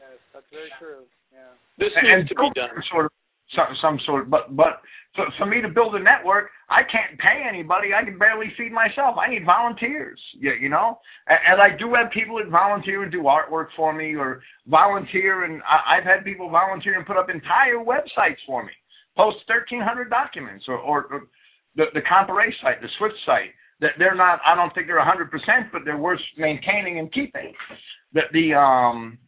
Yes, 0.00 0.18
that's 0.34 0.44
very 0.52 0.68
true. 0.78 1.04
Yeah. 1.32 1.38
This 1.78 1.92
needs 2.02 2.12
and 2.12 2.28
to 2.28 2.34
be 2.34 2.50
done. 2.54 2.68
Sort 2.92 3.06
of, 3.06 3.12
some, 3.54 3.76
some 3.82 4.00
sort 4.06 4.30
but 4.30 4.56
but 4.56 4.80
for, 5.14 5.26
for 5.38 5.46
me 5.46 5.60
to 5.60 5.68
build 5.68 5.94
a 5.96 5.98
network, 5.98 6.50
I 6.68 6.82
can't 6.82 7.18
pay 7.18 7.42
anybody. 7.48 7.88
I 7.92 8.04
can 8.04 8.16
barely 8.16 8.46
feed 8.56 8.72
myself. 8.72 9.16
I 9.18 9.28
need 9.28 9.44
volunteers. 9.44 10.20
Yeah, 10.38 10.52
you 10.60 10.68
know, 10.68 10.98
and, 11.26 11.38
and 11.50 11.60
I 11.60 11.76
do 11.76 11.92
have 11.94 12.12
people 12.12 12.38
that 12.38 12.48
volunteer 12.48 13.02
and 13.02 13.10
do 13.10 13.22
artwork 13.22 13.68
for 13.76 13.92
me, 13.92 14.14
or 14.14 14.40
volunteer, 14.68 15.44
and 15.44 15.62
I, 15.62 15.96
I've 15.98 16.04
had 16.04 16.24
people 16.24 16.48
volunteer 16.48 16.96
and 16.96 17.06
put 17.06 17.16
up 17.16 17.28
entire 17.28 17.78
websites 17.78 18.38
for 18.46 18.64
me, 18.64 18.72
post 19.16 19.38
thirteen 19.48 19.80
hundred 19.80 20.10
documents, 20.10 20.66
or, 20.68 20.78
or, 20.78 21.06
or 21.06 21.22
the 21.74 21.86
the 21.94 22.02
Comparet 22.02 22.54
site, 22.62 22.80
the 22.80 22.88
Swift 22.98 23.16
site. 23.26 23.50
That 23.80 23.92
they're 23.98 24.14
not. 24.14 24.40
I 24.46 24.54
don't 24.54 24.72
think 24.74 24.86
they're 24.86 25.02
hundred 25.04 25.30
percent, 25.30 25.72
but 25.72 25.82
they're 25.84 25.96
worth 25.96 26.20
maintaining 26.36 26.98
and 26.98 27.12
keeping. 27.12 27.52
The 28.12 28.22
the 28.32 28.54
um 28.54 29.18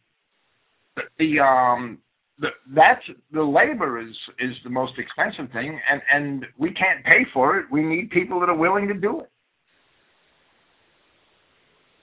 the 1.17 1.39
um 1.39 1.97
the, 2.39 2.49
that's 2.75 3.03
the 3.31 3.43
labor 3.43 3.99
is 3.99 4.15
is 4.39 4.55
the 4.63 4.69
most 4.69 4.93
expensive 4.97 5.51
thing, 5.53 5.79
and 5.89 6.01
and 6.11 6.45
we 6.57 6.71
can't 6.73 7.03
pay 7.05 7.25
for 7.33 7.57
it. 7.59 7.65
We 7.71 7.81
need 7.83 8.09
people 8.09 8.39
that 8.39 8.49
are 8.49 8.57
willing 8.57 8.87
to 8.87 8.93
do 8.93 9.21
it. 9.21 9.29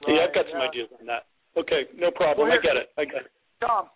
yeah, 0.06 0.24
I've 0.28 0.34
got 0.34 0.44
Right, 0.46 0.52
some 0.52 0.60
yeah. 0.60 0.68
ideas 0.68 0.88
on 0.98 1.06
that. 1.06 1.26
Okay, 1.56 1.82
no 1.96 2.10
problem. 2.10 2.48
Well, 2.48 2.56
I 2.56 2.62
get 2.62 2.76
it. 2.76 2.90
I 2.96 3.04
get 3.04 3.22
it. 3.26 3.30
Tom, 3.60 3.90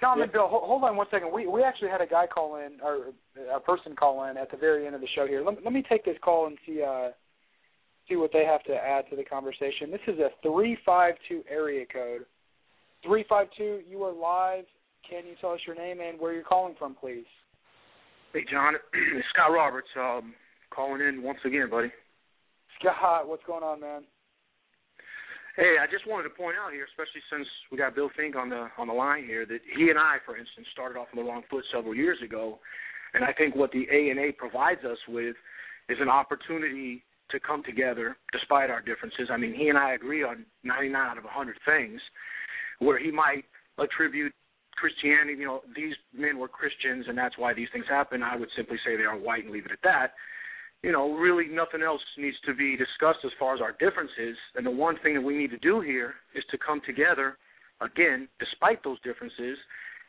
Tom 0.00 0.18
Yeah. 0.18 0.24
and 0.24 0.32
Bill, 0.32 0.46
hold, 0.48 0.62
hold 0.64 0.84
on 0.84 0.96
one 0.96 1.06
second. 1.10 1.32
We 1.32 1.46
we 1.46 1.62
actually 1.64 1.90
had 1.90 2.00
a 2.00 2.06
guy 2.06 2.26
call 2.26 2.56
in, 2.56 2.80
or 2.82 3.08
a 3.52 3.60
person 3.60 3.96
call 3.96 4.24
in 4.24 4.36
at 4.36 4.50
the 4.50 4.56
very 4.56 4.86
end 4.86 4.94
of 4.94 5.00
the 5.00 5.08
show 5.08 5.26
here. 5.26 5.42
Let, 5.44 5.62
let 5.64 5.72
me 5.72 5.82
take 5.88 6.04
this 6.04 6.16
call 6.22 6.46
and 6.46 6.56
see 6.64 6.82
uh 6.82 7.10
see 8.08 8.16
what 8.16 8.30
they 8.32 8.44
have 8.44 8.62
to 8.64 8.74
add 8.74 9.04
to 9.10 9.16
the 9.16 9.24
conversation. 9.24 9.90
This 9.90 10.00
is 10.06 10.18
a 10.20 10.30
three 10.42 10.78
five 10.86 11.14
two 11.28 11.42
area 11.50 11.84
code. 11.92 12.24
Three 13.04 13.24
five 13.28 13.48
two. 13.56 13.80
You 13.88 14.04
are 14.04 14.12
live. 14.12 14.64
Can 15.08 15.26
you 15.26 15.34
tell 15.40 15.52
us 15.52 15.60
your 15.66 15.76
name 15.76 16.00
and 16.00 16.20
where 16.20 16.34
you're 16.34 16.42
calling 16.42 16.74
from, 16.78 16.94
please? 16.94 17.24
Hey, 18.32 18.44
John. 18.50 18.74
It's 19.16 19.26
Scott 19.32 19.52
Roberts. 19.52 19.88
Um, 19.98 20.34
calling 20.70 21.00
in 21.00 21.22
once 21.22 21.38
again, 21.46 21.68
buddy. 21.70 21.90
Scott, 22.78 23.26
what's 23.26 23.42
going 23.46 23.64
on, 23.64 23.80
man? 23.80 24.02
Hey, 25.56 25.74
I 25.80 25.90
just 25.90 26.06
wanted 26.06 26.24
to 26.24 26.34
point 26.36 26.54
out 26.54 26.72
here, 26.72 26.86
especially 26.86 27.22
since 27.32 27.48
we 27.72 27.78
got 27.78 27.96
Bill 27.96 28.10
Finck 28.14 28.36
on 28.36 28.48
the 28.48 28.68
on 28.78 28.86
the 28.86 28.92
line 28.92 29.24
here, 29.24 29.44
that 29.46 29.58
he 29.76 29.90
and 29.90 29.98
I, 29.98 30.18
for 30.24 30.36
instance, 30.36 30.68
started 30.72 30.98
off 30.98 31.08
on 31.12 31.18
the 31.18 31.28
wrong 31.28 31.42
foot 31.50 31.64
several 31.74 31.96
years 31.96 32.18
ago, 32.22 32.60
and 33.14 33.24
I 33.24 33.32
think 33.32 33.56
what 33.56 33.72
the 33.72 33.88
A 33.90 34.10
and 34.10 34.20
A 34.20 34.30
provides 34.30 34.84
us 34.84 34.98
with 35.08 35.34
is 35.88 35.98
an 36.00 36.08
opportunity 36.08 37.02
to 37.30 37.40
come 37.40 37.64
together 37.64 38.16
despite 38.30 38.70
our 38.70 38.80
differences. 38.80 39.30
I 39.32 39.36
mean, 39.36 39.52
he 39.52 39.68
and 39.68 39.76
I 39.76 39.94
agree 39.94 40.22
on 40.22 40.46
99 40.62 40.94
out 40.94 41.18
of 41.18 41.24
100 41.24 41.56
things, 41.66 42.00
where 42.78 42.98
he 43.00 43.10
might 43.10 43.44
attribute 43.78 44.32
Christianity, 44.80 45.34
you 45.38 45.46
know, 45.46 45.60
these 45.74 45.94
men 46.14 46.38
were 46.38 46.48
Christians 46.48 47.06
and 47.08 47.16
that's 47.16 47.36
why 47.38 47.54
these 47.54 47.68
things 47.72 47.86
happen. 47.88 48.22
I 48.22 48.36
would 48.36 48.48
simply 48.56 48.76
say 48.84 48.96
they 48.96 49.04
are 49.04 49.18
white 49.18 49.44
and 49.44 49.52
leave 49.52 49.66
it 49.66 49.72
at 49.72 49.82
that. 49.84 50.12
You 50.82 50.92
know, 50.92 51.14
really 51.14 51.48
nothing 51.48 51.82
else 51.82 52.00
needs 52.16 52.36
to 52.46 52.54
be 52.54 52.76
discussed 52.76 53.24
as 53.24 53.32
far 53.38 53.54
as 53.54 53.60
our 53.60 53.72
differences. 53.72 54.36
And 54.54 54.64
the 54.64 54.70
one 54.70 54.96
thing 55.02 55.14
that 55.14 55.20
we 55.20 55.36
need 55.36 55.50
to 55.50 55.58
do 55.58 55.80
here 55.80 56.14
is 56.34 56.44
to 56.52 56.58
come 56.58 56.80
together, 56.86 57.36
again, 57.80 58.28
despite 58.38 58.84
those 58.84 59.00
differences, 59.00 59.58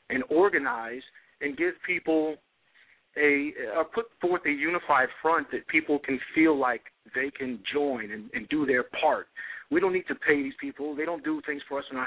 and 0.09 0.23
organize 0.29 1.01
and 1.41 1.57
give 1.57 1.73
people 1.85 2.35
a 3.17 3.51
uh, 3.77 3.83
put 3.83 4.05
forth 4.21 4.41
a 4.45 4.51
unified 4.51 5.09
front 5.21 5.49
that 5.51 5.67
people 5.67 5.99
can 5.99 6.19
feel 6.35 6.57
like 6.57 6.81
they 7.15 7.31
can 7.31 7.59
join 7.73 8.11
and, 8.11 8.29
and 8.33 8.47
do 8.49 8.65
their 8.65 8.83
part. 9.01 9.27
We 9.71 9.79
don't 9.79 9.93
need 9.93 10.07
to 10.07 10.15
pay 10.15 10.41
these 10.41 10.53
people. 10.59 10.95
They 10.95 11.05
don't 11.05 11.23
do 11.23 11.41
things 11.45 11.61
for 11.67 11.79
us. 11.79 11.85
And 11.89 11.99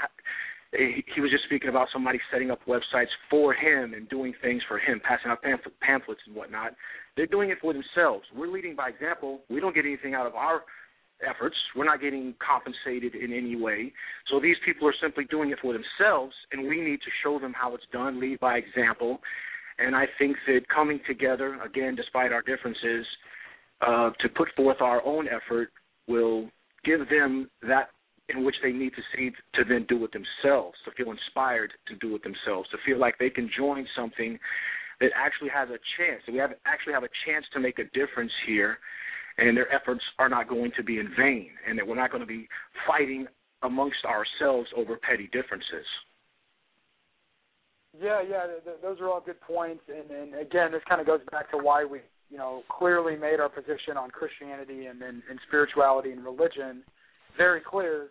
he 0.73 1.21
was 1.21 1.31
just 1.31 1.43
speaking 1.45 1.69
about 1.69 1.87
somebody 1.93 2.19
setting 2.31 2.51
up 2.51 2.59
websites 2.67 3.11
for 3.29 3.53
him 3.53 3.93
and 3.93 4.09
doing 4.09 4.33
things 4.41 4.61
for 4.67 4.79
him, 4.79 4.99
passing 5.03 5.29
out 5.29 5.41
pamphlet, 5.41 5.79
pamphlets 5.81 6.21
and 6.25 6.35
whatnot. 6.35 6.73
They're 7.15 7.27
doing 7.27 7.49
it 7.49 7.59
for 7.61 7.73
themselves. 7.73 8.25
We're 8.35 8.51
leading 8.51 8.75
by 8.75 8.89
example. 8.89 9.41
We 9.49 9.59
don't 9.59 9.75
get 9.75 9.85
anything 9.85 10.15
out 10.15 10.25
of 10.25 10.35
our 10.35 10.63
efforts. 11.27 11.55
We're 11.75 11.85
not 11.85 12.01
getting 12.01 12.33
compensated 12.45 13.15
in 13.15 13.31
any 13.33 13.55
way. 13.55 13.93
So 14.31 14.39
these 14.39 14.55
people 14.65 14.87
are 14.87 14.95
simply 15.01 15.25
doing 15.25 15.51
it 15.51 15.59
for 15.61 15.73
themselves, 15.73 16.33
and 16.51 16.67
we 16.67 16.81
need 16.81 17.01
to 17.01 17.11
show 17.23 17.39
them 17.39 17.53
how 17.53 17.75
it's 17.75 17.85
done, 17.91 18.19
lead 18.19 18.39
by 18.39 18.57
example. 18.57 19.19
And 19.79 19.95
I 19.95 20.05
think 20.17 20.37
that 20.47 20.61
coming 20.73 20.99
together, 21.07 21.59
again, 21.63 21.95
despite 21.95 22.31
our 22.31 22.41
differences, 22.41 23.05
uh, 23.81 24.11
to 24.19 24.29
put 24.29 24.49
forth 24.55 24.77
our 24.81 25.05
own 25.05 25.27
effort 25.27 25.69
will 26.07 26.49
give 26.85 26.99
them 27.09 27.49
that 27.61 27.89
in 28.29 28.43
which 28.43 28.55
they 28.63 28.71
need 28.71 28.93
to 28.95 29.01
see 29.15 29.31
to 29.53 29.63
then 29.67 29.85
do 29.89 30.03
it 30.05 30.11
themselves, 30.13 30.77
to 30.85 30.91
feel 30.91 31.11
inspired 31.11 31.73
to 31.87 31.95
do 31.95 32.15
it 32.15 32.23
themselves, 32.23 32.69
to 32.69 32.77
feel 32.85 32.99
like 32.99 33.17
they 33.17 33.29
can 33.29 33.49
join 33.55 33.85
something 33.95 34.39
that 35.01 35.11
actually 35.15 35.49
has 35.49 35.69
a 35.69 35.79
chance, 35.97 36.21
that 36.25 36.31
we 36.31 36.37
have 36.37 36.51
actually 36.65 36.93
have 36.93 37.03
a 37.03 37.13
chance 37.25 37.45
to 37.53 37.59
make 37.59 37.79
a 37.79 37.83
difference 37.93 38.31
here, 38.47 38.77
and 39.37 39.57
their 39.57 39.71
efforts 39.73 40.03
are 40.19 40.29
not 40.29 40.47
going 40.47 40.71
to 40.77 40.83
be 40.83 40.99
in 40.99 41.09
vain, 41.17 41.49
and 41.67 41.77
that 41.77 41.85
we're 41.85 41.95
not 41.95 42.11
going 42.11 42.21
to 42.21 42.27
be 42.27 42.47
fighting 42.87 43.27
amongst 43.63 44.05
ourselves 44.05 44.69
over 44.77 44.97
petty 44.97 45.29
differences. 45.33 45.87
Yeah, 48.01 48.21
yeah, 48.21 48.47
th- 48.47 48.63
th- 48.63 48.77
those 48.81 48.99
are 48.99 49.09
all 49.09 49.21
good 49.21 49.39
points, 49.41 49.83
and, 49.87 50.09
and 50.09 50.35
again, 50.35 50.71
this 50.71 50.81
kind 50.87 50.99
of 50.99 51.07
goes 51.07 51.21
back 51.31 51.51
to 51.51 51.57
why 51.57 51.85
we, 51.85 51.99
you 52.29 52.37
know, 52.37 52.63
clearly 52.69 53.15
made 53.15 53.39
our 53.39 53.49
position 53.49 53.97
on 53.97 54.09
Christianity 54.09 54.85
and 54.85 55.01
and, 55.01 55.21
and 55.29 55.39
spirituality 55.47 56.11
and 56.11 56.23
religion 56.23 56.83
very 57.37 57.61
clear, 57.61 58.07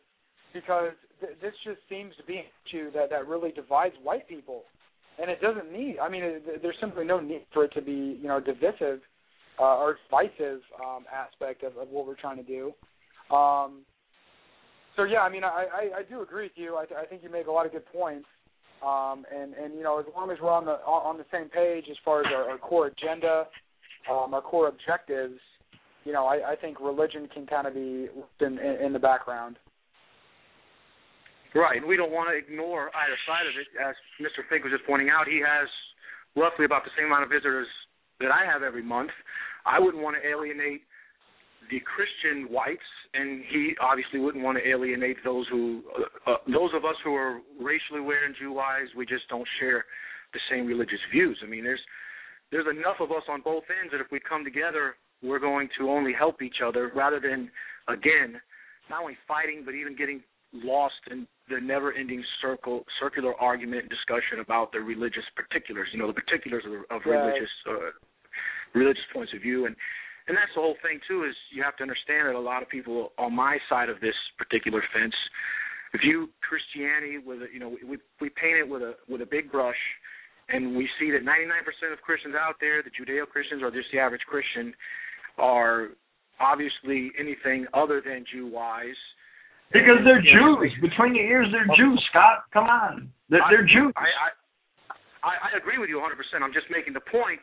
because 0.53 0.93
th- 1.21 1.37
this 1.41 1.53
just 1.65 1.79
seems 1.89 2.15
to 2.17 2.25
be 2.25 2.39
an 2.39 2.45
issue 2.67 2.91
that 2.93 3.11
that 3.11 3.27
really 3.27 3.53
divides 3.53 3.95
white 4.03 4.29
people, 4.29 4.63
and 5.21 5.31
it 5.31 5.41
doesn't 5.41 5.73
need. 5.73 5.99
I 6.01 6.09
mean, 6.09 6.23
it, 6.23 6.63
there's 6.63 6.77
simply 6.81 7.05
no 7.05 7.21
need 7.21 7.47
for 7.53 7.65
it 7.65 7.73
to 7.75 7.83
be, 7.83 8.19
you 8.21 8.29
know, 8.29 8.41
divisive 8.41 9.01
uh, 9.59 9.77
or 9.77 9.97
divisive 10.11 10.61
um, 10.85 11.05
aspect 11.13 11.63
of, 11.63 11.77
of 11.77 11.89
what 11.89 12.07
we're 12.07 12.17
trying 12.17 12.39
to 12.39 12.43
do. 12.43 12.73
Um, 13.35 13.83
so 14.97 15.05
yeah, 15.05 15.21
I 15.21 15.31
mean, 15.31 15.45
I, 15.45 15.67
I, 15.73 15.99
I 15.99 16.03
do 16.09 16.23
agree 16.23 16.45
with 16.45 16.53
you. 16.57 16.77
I, 16.77 16.85
th- 16.85 16.99
I 17.01 17.07
think 17.07 17.23
you 17.23 17.31
make 17.31 17.47
a 17.47 17.51
lot 17.51 17.67
of 17.67 17.73
good 17.73 17.87
points. 17.93 18.27
Um, 18.85 19.25
and 19.33 19.55
and 19.55 19.75
you 19.75 19.85
know, 19.85 20.01
as 20.01 20.07
long 20.15 20.31
as 20.31 20.39
we're 20.43 20.51
on 20.51 20.65
the 20.65 20.73
on 20.73 21.17
the 21.17 21.25
same 21.33 21.49
page 21.49 21.85
as 21.91 21.97
far 22.05 22.21
as 22.21 22.27
our, 22.35 22.51
our 22.51 22.59
core 22.59 22.89
agenda, 22.89 23.47
um, 24.11 24.35
our 24.35 24.43
core 24.43 24.69
objectives, 24.69 25.39
you 26.05 26.13
know, 26.13 26.27
I, 26.27 26.53
I 26.53 26.57
think 26.57 26.81
religion 26.81 27.29
can 27.33 27.47
kind 27.47 27.67
of 27.67 27.75
be 27.75 28.09
in, 28.41 28.59
in, 28.59 28.87
in 28.87 28.93
the 28.93 28.99
background. 28.99 29.57
Right, 31.55 31.77
and 31.77 31.87
we 31.87 31.97
don't 31.97 32.13
want 32.13 32.33
to 32.33 32.37
ignore 32.37 32.89
either 32.97 33.19
side 33.29 33.45
of 33.45 33.53
it. 33.61 33.69
As 33.77 33.95
Mr. 34.17 34.41
Finck 34.49 34.65
was 34.65 34.73
just 34.73 34.87
pointing 34.87 35.11
out, 35.11 35.29
he 35.29 35.43
has 35.45 35.69
roughly 36.35 36.65
about 36.65 36.85
the 36.85 36.91
same 36.97 37.07
amount 37.07 37.25
of 37.25 37.31
visitors 37.31 37.69
that 38.21 38.33
I 38.33 38.49
have 38.49 38.63
every 38.63 38.83
month. 38.83 39.11
I 39.67 39.79
wouldn't 39.79 40.03
want 40.03 40.17
to 40.17 40.25
alienate 40.25 40.81
the 41.71 41.79
Christian 41.85 42.49
whites, 42.49 42.89
and 43.13 43.45
he 43.53 43.77
obviously 43.81 44.19
wouldn't 44.19 44.43
want 44.43 44.57
to 44.59 44.65
alienate 44.65 45.19
those 45.25 45.47
who, 45.49 45.83
uh, 45.93 46.33
uh, 46.33 46.37
those 46.49 46.73
of 46.75 46.85
us 46.85 46.97
who 47.05 47.15
are 47.15 47.41
racially 47.61 48.01
aware 48.01 48.25
and 48.25 48.35
Jew-wise. 48.41 48.89
We 48.97 49.05
just 49.05 49.29
don't 49.29 49.47
share 49.61 49.85
the 50.33 50.41
same 50.51 50.67
religious 50.67 51.01
views. 51.13 51.39
I 51.45 51.47
mean, 51.47 51.65
there's 51.65 51.85
there's 52.51 52.67
enough 52.69 53.01
of 53.01 53.11
us 53.11 53.25
on 53.29 53.41
both 53.41 53.65
ends 53.81 53.93
that 53.93 54.01
if 54.01 54.13
we 54.13 54.21
come 54.21 54.45
together, 54.45 54.97
we're 55.23 55.39
going 55.39 55.69
to 55.79 55.89
only 55.91 56.13
help 56.13 56.43
each 56.43 56.57
other 56.65 56.91
rather 56.95 57.21
than, 57.21 57.51
again, 57.89 58.41
not 58.91 59.03
only 59.03 59.17
fighting 59.27 59.63
but 59.65 59.75
even 59.75 59.97
getting 59.97 60.23
lost 60.53 61.01
in 61.11 61.27
the 61.49 61.61
never-ending 61.61 62.23
circle, 62.41 62.85
circular 63.01 63.35
argument 63.41 63.83
and 63.83 63.91
discussion 63.91 64.41
about 64.41 64.73
the 64.73 64.79
religious 64.81 65.25
particulars. 65.35 65.89
You 65.93 65.99
know, 66.01 66.07
the 66.09 66.15
particulars 66.15 66.65
of, 66.67 66.73
of 66.95 67.03
Right. 67.07 67.25
religious 67.25 67.51
uh, 67.69 67.91
religious 68.75 69.05
points 69.13 69.33
of 69.35 69.43
view, 69.43 69.67
and 69.67 69.75
and 70.29 70.37
that's 70.37 70.53
the 70.55 70.61
whole 70.61 70.77
thing 70.83 71.01
too. 71.09 71.25
Is 71.25 71.35
you 71.51 71.63
have 71.63 71.77
to 71.77 71.83
understand 71.83 72.29
that 72.29 72.35
a 72.35 72.41
lot 72.41 72.63
of 72.63 72.69
people 72.69 73.13
on 73.19 73.35
my 73.35 73.59
side 73.69 73.89
of 73.89 74.01
this 74.01 74.15
particular 74.39 74.83
fence 74.93 75.15
view 76.01 76.31
Christianity 76.41 77.19
with 77.19 77.43
a, 77.43 77.49
you 77.53 77.61
know 77.61 77.69
we 77.69 77.99
we 78.21 78.29
paint 78.31 78.59
it 78.59 78.69
with 78.69 78.83
a 78.83 78.95
with 79.09 79.21
a 79.21 79.27
big 79.27 79.51
brush, 79.51 79.81
and 80.49 80.77
we 80.77 80.89
see 80.99 81.11
that 81.11 81.25
99% 81.25 81.93
of 81.93 82.01
Christians 82.01 82.35
out 82.39 82.57
there, 82.61 82.83
the 82.83 82.91
Judeo 82.91 83.27
Christians 83.27 83.63
or 83.63 83.71
just 83.71 83.89
the 83.93 83.99
average 83.99 84.23
Christian, 84.29 84.73
are 85.39 85.89
obviously 86.41 87.13
anything 87.19 87.67
other 87.75 88.03
than 88.05 88.25
Jew 88.33 88.47
wise. 88.47 88.99
Because 89.73 90.05
they're 90.05 90.21
Jews. 90.21 90.73
Between 90.83 91.15
the 91.15 91.25
ears, 91.25 91.49
they're 91.51 91.69
Jews. 91.77 91.97
Scott, 92.11 92.45
come 92.53 92.65
on, 92.65 93.09
they're, 93.31 93.41
they're 93.49 93.65
Jews. 93.65 93.93
I, 93.97 94.05
I 94.29 94.29
I 95.23 95.57
agree 95.57 95.79
with 95.79 95.89
you 95.89 96.03
100%. 96.03 96.19
I'm 96.43 96.53
just 96.53 96.67
making 96.67 96.99
the 96.99 97.07
point 97.07 97.39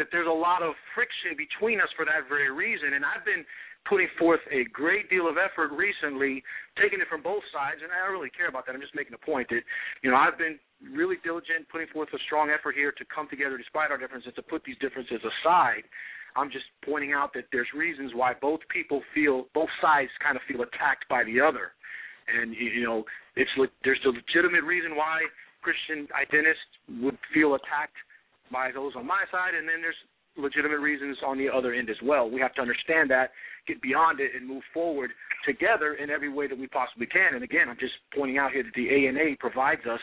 that 0.00 0.08
there's 0.10 0.30
a 0.30 0.32
lot 0.32 0.64
of 0.64 0.72
friction 0.96 1.36
between 1.36 1.76
us 1.76 1.90
for 1.92 2.08
that 2.08 2.24
very 2.24 2.48
reason. 2.48 2.96
And 2.96 3.04
I've 3.04 3.26
been 3.26 3.44
putting 3.84 4.08
forth 4.16 4.40
a 4.48 4.64
great 4.72 5.10
deal 5.10 5.28
of 5.28 5.36
effort 5.36 5.74
recently, 5.76 6.40
taking 6.80 7.00
it 7.04 7.08
from 7.10 7.20
both 7.20 7.44
sides, 7.52 7.84
and 7.84 7.92
I 7.92 8.00
don't 8.06 8.16
really 8.16 8.32
care 8.32 8.48
about 8.48 8.64
that. 8.64 8.72
I'm 8.72 8.80
just 8.80 8.94
making 8.96 9.12
a 9.12 9.20
point 9.20 9.48
that, 9.52 9.60
you 10.00 10.08
know, 10.08 10.16
I've 10.16 10.38
been 10.38 10.56
really 10.80 11.20
diligent, 11.20 11.68
putting 11.68 11.88
forth 11.92 12.08
a 12.14 12.20
strong 12.24 12.48
effort 12.48 12.78
here 12.78 12.92
to 12.96 13.04
come 13.12 13.28
together 13.28 13.58
despite 13.58 13.90
our 13.90 13.98
differences, 13.98 14.32
to 14.36 14.44
put 14.44 14.64
these 14.64 14.78
differences 14.78 15.20
aside. 15.20 15.84
I'm 16.38 16.50
just 16.50 16.66
pointing 16.84 17.12
out 17.12 17.34
that 17.34 17.44
there's 17.50 17.68
reasons 17.74 18.12
why 18.14 18.32
both 18.40 18.60
people 18.70 19.02
feel, 19.14 19.46
both 19.54 19.68
sides 19.82 20.10
kind 20.22 20.36
of 20.36 20.42
feel 20.46 20.62
attacked 20.62 21.08
by 21.10 21.24
the 21.24 21.40
other, 21.40 21.72
and 22.30 22.54
you 22.54 22.84
know, 22.84 23.04
it's 23.36 23.50
there's 23.82 24.00
a 24.06 24.14
legitimate 24.14 24.62
reason 24.62 24.94
why 24.94 25.26
Christian 25.62 26.06
identists 26.14 26.70
would 27.02 27.18
feel 27.34 27.54
attacked 27.54 27.98
by 28.52 28.70
those 28.72 28.92
on 28.96 29.06
my 29.06 29.24
side, 29.32 29.54
and 29.58 29.68
then 29.68 29.82
there's 29.82 29.98
legitimate 30.36 30.78
reasons 30.78 31.18
on 31.26 31.36
the 31.36 31.48
other 31.50 31.74
end 31.74 31.90
as 31.90 31.98
well. 32.02 32.30
We 32.30 32.40
have 32.40 32.54
to 32.54 32.62
understand 32.62 33.10
that, 33.10 33.30
get 33.66 33.82
beyond 33.82 34.20
it, 34.20 34.30
and 34.36 34.46
move 34.46 34.62
forward 34.72 35.10
together 35.44 35.94
in 35.94 36.10
every 36.10 36.30
way 36.30 36.46
that 36.46 36.56
we 36.56 36.68
possibly 36.68 37.06
can. 37.06 37.34
And 37.34 37.42
again, 37.42 37.68
I'm 37.68 37.78
just 37.80 37.94
pointing 38.14 38.38
out 38.38 38.52
here 38.52 38.62
that 38.62 38.74
the 38.74 38.88
ANA 38.88 39.36
provides 39.40 39.82
us, 39.90 40.00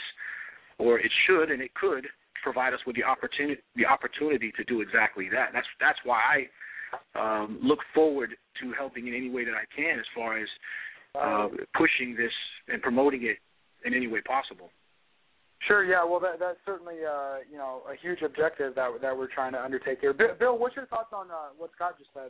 or 0.77 0.99
it 0.99 1.11
should, 1.25 1.49
and 1.51 1.61
it 1.61 1.73
could 1.73 2.05
provide 2.45 2.77
us 2.77 2.79
with 2.85 2.95
the 2.95 3.03
opportunity 3.03 3.59
the 3.75 3.89
opportunity 3.89 4.53
to 4.55 4.63
do 4.69 4.85
exactly 4.85 5.27
that. 5.33 5.49
That's 5.51 5.67
that's 5.81 5.97
why 6.05 6.21
I 6.21 6.37
um, 7.17 7.59
look 7.61 7.79
forward 7.93 8.37
to 8.61 8.65
helping 8.77 9.09
in 9.09 9.13
any 9.17 9.29
way 9.29 9.43
that 9.43 9.57
I 9.57 9.65
can 9.75 9.97
as 9.97 10.05
far 10.13 10.37
as 10.37 10.47
uh, 11.17 11.49
pushing 11.73 12.15
this 12.15 12.31
and 12.69 12.81
promoting 12.81 13.25
it 13.25 13.41
in 13.83 13.97
any 13.97 14.07
way 14.07 14.21
possible. 14.21 14.69
Sure. 15.67 15.83
Yeah. 15.83 16.05
Well, 16.05 16.21
that 16.21 16.37
that's 16.39 16.61
certainly 16.65 17.01
uh, 17.01 17.41
you 17.49 17.57
know 17.57 17.81
a 17.89 17.97
huge 17.97 18.21
objective 18.21 18.75
that 18.75 18.93
that 19.01 19.17
we're 19.17 19.33
trying 19.33 19.53
to 19.57 19.61
undertake 19.61 19.99
here. 19.99 20.13
Bill, 20.13 20.59
what's 20.61 20.75
your 20.77 20.85
thoughts 20.85 21.09
on 21.11 21.31
uh, 21.33 21.57
what 21.57 21.71
Scott 21.75 21.97
just 21.97 22.13
said? 22.13 22.29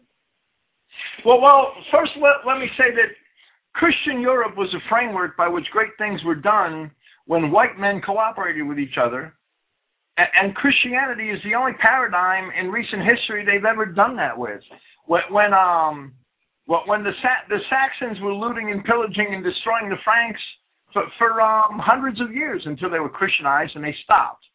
Well, 1.28 1.42
well, 1.44 1.76
first 1.92 2.16
let 2.16 2.48
let 2.48 2.58
me 2.58 2.72
say 2.80 2.96
that 2.96 3.12
Christian 3.76 4.22
Europe 4.22 4.56
was 4.56 4.72
a 4.72 4.80
framework 4.88 5.36
by 5.36 5.50
which 5.50 5.68
great 5.76 5.92
things 6.00 6.24
were 6.24 6.40
done 6.40 6.90
when 7.28 7.52
white 7.52 7.78
men 7.78 8.00
cooperated 8.00 8.66
with 8.66 8.80
each 8.80 8.96
other 8.96 9.35
and 10.18 10.56
Christianity 10.56 11.30
is 11.30 11.42
the 11.44 11.56
only 11.56 11.74
paradigm 11.82 12.50
in 12.58 12.72
recent 12.72 13.04
history 13.04 13.46
they've 13.46 13.66
ever 13.66 13.86
done 13.86 14.16
that 14.16 14.38
with. 14.38 14.62
When, 15.08 15.54
um, 15.54 16.14
when 16.66 17.04
the 17.04 17.12
Sa- 17.22 17.46
the 17.50 17.60
Saxons 17.70 18.20
were 18.22 18.34
looting 18.34 18.72
and 18.72 18.84
pillaging 18.84 19.34
and 19.34 19.44
destroying 19.44 19.90
the 19.90 20.00
Franks 20.04 20.42
for, 20.94 21.04
for 21.18 21.42
um, 21.42 21.80
hundreds 21.80 22.22
of 22.22 22.32
years 22.32 22.64
until 22.66 22.90
they 22.90 23.00
were 23.00 23.10
Christianized 23.10 23.76
and 23.76 23.84
they 23.84 23.96
stopped. 24.04 24.46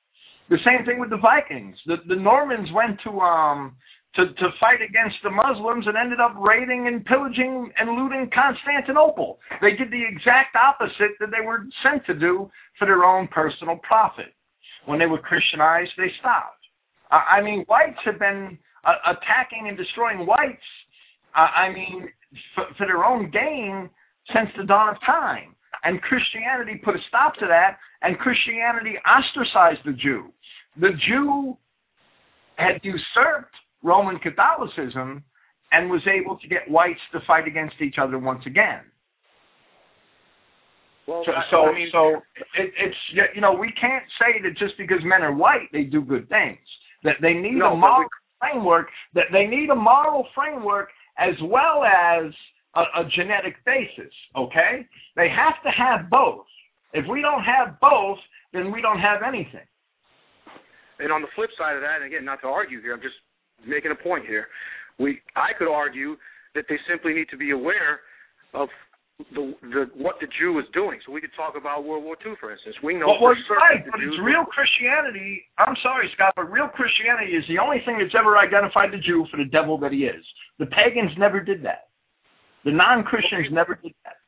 The 0.49 0.59
same 0.65 0.85
thing 0.85 0.99
with 0.99 1.11
the 1.11 1.23
Vikings. 1.23 1.77
The 1.87 1.99
the 2.09 2.17
Normans 2.17 2.69
went 2.75 2.99
to 3.05 3.21
um 3.21 3.77
to 4.17 4.27
to 4.27 4.49
fight 4.59 4.83
against 4.83 5.15
the 5.23 5.31
Muslims 5.31 5.87
and 5.87 5.97
ended 5.97 6.19
up 6.19 6.35
raiding 6.37 6.89
and 6.89 7.05
pillaging 7.05 7.71
and 7.79 7.95
looting 7.95 8.29
Constantinople. 8.35 9.39
They 9.61 9.79
did 9.79 9.93
the 9.93 10.03
exact 10.03 10.57
opposite 10.57 11.15
that 11.21 11.31
they 11.31 11.47
were 11.47 11.67
sent 11.85 12.05
to 12.07 12.15
do 12.15 12.51
for 12.81 12.87
their 12.87 13.05
own 13.05 13.29
personal 13.29 13.79
profit 13.87 14.35
when 14.87 14.99
they 14.99 15.07
were 15.07 15.19
Christianized, 15.19 15.91
they 15.97 16.11
stopped. 16.21 16.57
I 17.11 17.43
mean, 17.43 17.65
whites 17.67 17.99
have 18.05 18.19
been 18.19 18.57
uh, 18.85 18.93
attacking 19.11 19.67
and 19.69 19.77
destroying 19.77 20.27
whites. 20.27 20.63
Uh, 21.37 21.49
I 21.57 21.73
mean, 21.73 22.09
for 22.79 22.87
their 22.87 23.05
own 23.05 23.31
gain 23.31 23.91
since 24.35 24.49
the 24.57 24.65
dawn 24.65 24.91
of 24.91 24.97
time. 25.05 25.55
And 25.83 26.01
Christianity 26.03 26.81
put 26.85 26.95
a 26.95 26.99
stop 27.09 27.35
to 27.37 27.47
that, 27.49 27.79
and 28.03 28.19
Christianity 28.19 28.95
ostracized 29.07 29.81
the 29.85 29.93
Jew. 29.93 30.33
The 30.79 30.91
Jew 31.09 31.57
had 32.57 32.81
usurped 32.83 33.55
Roman 33.83 34.19
Catholicism 34.19 35.25
and 35.73 35.91
was 35.91 36.03
able 36.07 36.37
to 36.39 36.49
get 36.49 36.69
whites 36.69 37.01
to 37.13 37.21
fight 37.27 37.47
against 37.47 37.77
each 37.81 37.97
other 38.01 38.19
once 38.19 38.43
again. 38.47 38.81
Well, 41.07 41.23
so, 41.27 41.33
so, 41.51 41.57
I 41.67 41.75
mean, 41.75 41.89
so 41.93 42.17
it, 42.59 42.73
it's 42.79 42.97
you 43.35 43.41
know 43.41 43.53
we 43.53 43.73
can't 43.81 44.05
say 44.19 44.41
that 44.43 44.57
just 44.59 44.79
because 44.79 44.99
men 45.05 45.23
are 45.23 45.35
white 45.35 45.69
they 45.73 45.85
do 45.85 46.03
good 46.03 46.29
things. 46.29 46.59
That 47.03 47.17
they 47.23 47.33
need 47.33 47.57
no, 47.57 47.73
a 47.73 47.77
moral 47.77 48.03
we, 48.03 48.09
framework. 48.39 48.89
That 49.15 49.27
they 49.33 49.47
need 49.47 49.71
a 49.71 49.75
moral 49.75 50.27
framework 50.35 50.91
as 51.19 51.35
well 51.43 51.83
as 51.85 52.33
a, 52.77 52.81
a 53.01 53.09
genetic 53.17 53.57
basis. 53.65 54.13
Okay, 54.37 54.87
they 55.17 55.29
have 55.29 55.63
to 55.65 55.71
have 55.71 56.11
both. 56.11 56.47
If 56.93 57.07
we 57.09 57.23
don't 57.23 57.45
have 57.45 57.81
both, 57.81 58.19
then 58.53 58.73
we 58.73 58.83
don't 58.83 59.01
have 59.01 59.23
anything. 59.27 59.67
And 60.99 61.11
on 61.11 61.23
the 61.23 61.29
flip 61.35 61.51
side 61.57 61.77
of 61.77 61.83
that, 61.83 62.03
and 62.03 62.05
again, 62.05 62.25
not 62.25 62.43
to 62.43 62.49
argue 62.49 62.81
here, 62.83 62.93
I'm 62.93 63.01
just 63.01 63.17
making 63.67 63.91
a 63.91 63.95
point 63.95 64.27
here. 64.27 64.47
We, 64.99 65.21
I 65.35 65.57
could 65.59 65.73
argue 65.73 66.17
that 66.55 66.65
they 66.69 66.77
simply 66.89 67.15
need 67.15 67.29
to 67.31 67.37
be 67.37 67.53
aware 67.53 68.01
of 68.53 68.69
the, 69.35 69.55
the 69.63 69.83
what 69.97 70.17
the 70.21 70.29
Jew 70.39 70.59
is 70.59 70.67
doing. 70.73 71.01
So 71.05 71.13
we 71.13 71.21
could 71.21 71.35
talk 71.37 71.55
about 71.57 71.85
World 71.85 72.05
War 72.05 72.17
II, 72.25 72.35
for 72.41 72.53
instance. 72.53 72.77
We 72.83 72.95
know 72.95 73.13
well, 73.17 73.35
for 73.35 73.37
certain 73.49 73.61
right, 73.61 73.83
but 73.85 74.01
Jews 74.01 74.17
it's 74.17 74.23
real 74.25 74.45
Christianity. 74.49 75.45
I'm 75.59 75.77
sorry, 75.83 76.09
Scott, 76.15 76.33
but 76.37 76.49
real 76.49 76.69
Christianity 76.69 77.37
is 77.37 77.45
the 77.49 77.59
only 77.61 77.85
thing 77.85 77.99
that's 78.01 78.15
ever 78.17 78.39
identified 78.39 78.93
the 78.93 79.03
Jew 79.03 79.27
for 79.31 79.37
the 79.37 79.49
devil 79.49 79.77
that 79.85 79.93
he 79.93 80.09
is. 80.09 80.25
The 80.59 80.67
pagans 80.73 81.13
never 81.19 81.41
did 81.41 81.65
that. 81.65 81.93
The 82.65 82.73
non-Christians 82.73 83.49
okay. 83.49 83.55
never 83.55 83.77
did 83.81 83.97
that. 84.05 84.21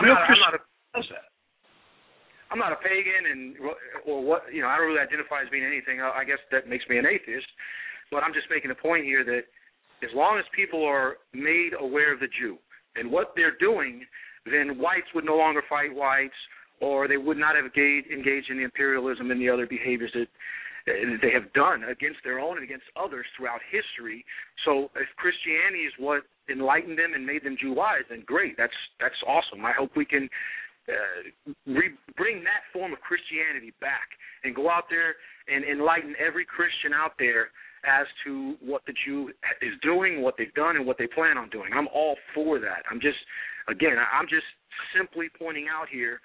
Real 0.00 0.16
I'm 0.16 0.20
not, 0.20 0.26
Christian 0.26 0.46
I'm 0.46 0.52
not 0.52 0.60
a, 0.60 0.96
does 0.96 1.08
that. 1.10 1.26
I'm 2.50 2.58
not 2.58 2.72
a 2.74 2.80
pagan, 2.82 3.22
and 3.30 3.42
or 4.06 4.24
what 4.24 4.50
you 4.52 4.62
know. 4.62 4.68
I 4.68 4.76
don't 4.76 4.90
really 4.90 5.02
identify 5.02 5.42
as 5.42 5.50
being 5.50 5.64
anything. 5.64 6.02
I 6.02 6.24
guess 6.24 6.42
that 6.50 6.66
makes 6.66 6.84
me 6.90 6.98
an 6.98 7.06
atheist. 7.06 7.46
But 8.10 8.26
I'm 8.26 8.34
just 8.34 8.50
making 8.50 8.74
a 8.74 8.78
point 8.78 9.06
here 9.06 9.22
that 9.22 9.46
as 10.02 10.10
long 10.14 10.38
as 10.38 10.44
people 10.54 10.82
are 10.82 11.22
made 11.32 11.78
aware 11.78 12.12
of 12.12 12.18
the 12.18 12.26
Jew, 12.26 12.58
and 12.96 13.10
what 13.10 13.32
they're 13.36 13.56
doing, 13.58 14.02
then 14.44 14.78
whites 14.78 15.06
would 15.14 15.24
no 15.24 15.36
longer 15.36 15.62
fight 15.68 15.94
whites, 15.94 16.34
or 16.80 17.08
they 17.08 17.16
would 17.16 17.36
not 17.36 17.56
have 17.56 17.64
engaged, 17.64 18.08
engaged 18.10 18.50
in 18.50 18.56
the 18.56 18.64
imperialism 18.64 19.30
and 19.30 19.40
the 19.40 19.48
other 19.48 19.66
behaviors 19.66 20.10
that, 20.14 20.28
that 20.86 21.18
they 21.20 21.30
have 21.30 21.52
done 21.52 21.84
against 21.84 22.18
their 22.24 22.40
own 22.40 22.56
and 22.56 22.64
against 22.64 22.86
others 22.96 23.26
throughout 23.36 23.60
history. 23.70 24.24
So 24.64 24.90
if 24.96 25.08
Christianity 25.16 25.84
is 25.84 25.92
what 25.98 26.22
enlightened 26.50 26.98
them 26.98 27.12
and 27.14 27.24
made 27.24 27.44
them 27.44 27.56
Jew 27.60 27.74
wise, 27.74 28.08
then 28.08 28.24
great. 28.26 28.56
That's 28.56 28.74
that's 28.98 29.20
awesome. 29.28 29.64
I 29.64 29.72
hope 29.76 29.92
we 29.94 30.06
can 30.06 30.28
uh, 30.88 31.52
re- 31.66 32.00
bring 32.16 32.42
that 32.42 32.64
form 32.72 32.92
of 32.92 33.00
Christianity 33.00 33.72
back 33.80 34.08
and 34.42 34.56
go 34.56 34.70
out 34.70 34.84
there 34.88 35.14
and 35.46 35.64
enlighten 35.64 36.14
every 36.16 36.44
Christian 36.44 36.92
out 36.96 37.12
there 37.18 37.52
as 37.84 38.06
to 38.24 38.54
what 38.60 38.82
the 38.86 38.94
Jew 39.06 39.30
is 39.62 39.74
doing, 39.82 40.22
what 40.22 40.34
they've 40.36 40.52
done, 40.54 40.76
and 40.76 40.86
what 40.86 40.98
they 40.98 41.06
plan 41.06 41.38
on 41.38 41.48
doing. 41.50 41.70
I'm 41.74 41.88
all 41.94 42.16
for 42.34 42.58
that. 42.58 42.82
I'm 42.90 43.00
just, 43.00 43.18
again, 43.68 43.96
I'm 43.98 44.26
just 44.28 44.46
simply 44.96 45.28
pointing 45.38 45.66
out 45.68 45.88
here 45.90 46.20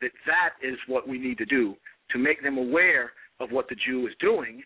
that 0.00 0.10
that 0.26 0.54
is 0.66 0.76
what 0.86 1.08
we 1.08 1.18
need 1.18 1.38
to 1.38 1.46
do 1.46 1.74
to 2.12 2.18
make 2.18 2.42
them 2.42 2.58
aware 2.58 3.12
of 3.40 3.50
what 3.50 3.68
the 3.68 3.76
Jew 3.86 4.06
is 4.06 4.14
doing, 4.20 4.62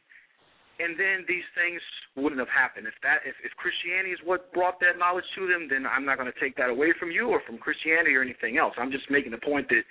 and 0.80 0.96
then 0.96 1.28
these 1.28 1.44
things 1.52 1.80
wouldn't 2.16 2.40
have 2.40 2.48
happened. 2.48 2.86
If 2.86 2.96
that, 3.02 3.20
if, 3.28 3.36
if 3.44 3.52
Christianity 3.60 4.16
is 4.16 4.20
what 4.24 4.52
brought 4.52 4.80
that 4.80 4.96
knowledge 4.96 5.28
to 5.36 5.46
them, 5.46 5.68
then 5.68 5.84
I'm 5.84 6.08
not 6.08 6.16
going 6.16 6.30
to 6.32 6.40
take 6.40 6.56
that 6.56 6.70
away 6.70 6.94
from 6.98 7.10
you 7.10 7.28
or 7.28 7.42
from 7.44 7.58
Christianity 7.58 8.16
or 8.16 8.22
anything 8.22 8.56
else. 8.56 8.72
I'm 8.80 8.90
just 8.90 9.10
making 9.10 9.32
the 9.32 9.44
point 9.44 9.68
that 9.68 9.84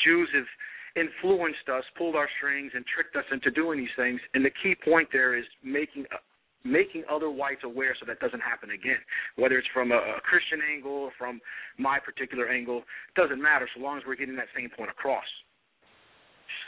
Jews 0.00 0.28
have 0.32 0.48
influenced 0.96 1.68
us, 1.72 1.84
pulled 1.96 2.16
our 2.16 2.28
strings, 2.38 2.72
and 2.74 2.84
tricked 2.86 3.16
us 3.16 3.24
into 3.32 3.50
doing 3.50 3.78
these 3.78 3.96
things. 3.96 4.20
And 4.34 4.44
the 4.44 4.50
key 4.62 4.74
point 4.84 5.08
there 5.12 5.36
is 5.36 5.44
making 5.62 6.06
uh, 6.12 6.18
making 6.62 7.04
other 7.10 7.30
whites 7.30 7.62
aware 7.64 7.96
so 7.98 8.04
that 8.06 8.20
doesn't 8.20 8.40
happen 8.40 8.70
again. 8.70 9.00
Whether 9.36 9.56
it's 9.56 9.68
from 9.72 9.92
a, 9.92 9.96
a 9.96 10.20
Christian 10.22 10.60
angle 10.60 10.92
or 10.92 11.10
from 11.16 11.40
my 11.78 11.98
particular 11.98 12.48
angle, 12.48 12.78
it 12.78 13.20
doesn't 13.20 13.40
matter 13.40 13.68
so 13.74 13.82
long 13.82 13.96
as 13.96 14.04
we're 14.06 14.16
getting 14.16 14.36
that 14.36 14.52
same 14.56 14.68
point 14.76 14.90
across. 14.90 15.24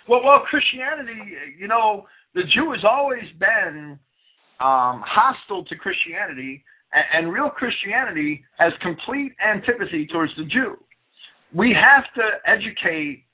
Well, 0.08 0.22
well, 0.24 0.40
Christianity, 0.48 1.36
you 1.58 1.68
know, 1.68 2.06
the 2.34 2.42
Jew 2.54 2.72
has 2.72 2.84
always 2.88 3.28
been 3.38 3.98
um, 4.60 5.02
hostile 5.04 5.64
to 5.64 5.76
Christianity, 5.76 6.64
and, 6.92 7.26
and 7.26 7.32
real 7.32 7.50
Christianity 7.50 8.42
has 8.58 8.72
complete 8.80 9.32
antipathy 9.44 10.06
towards 10.06 10.32
the 10.36 10.44
Jew. 10.44 10.76
We 11.54 11.76
have 11.78 12.04
to 12.14 12.50
educate 12.50 13.24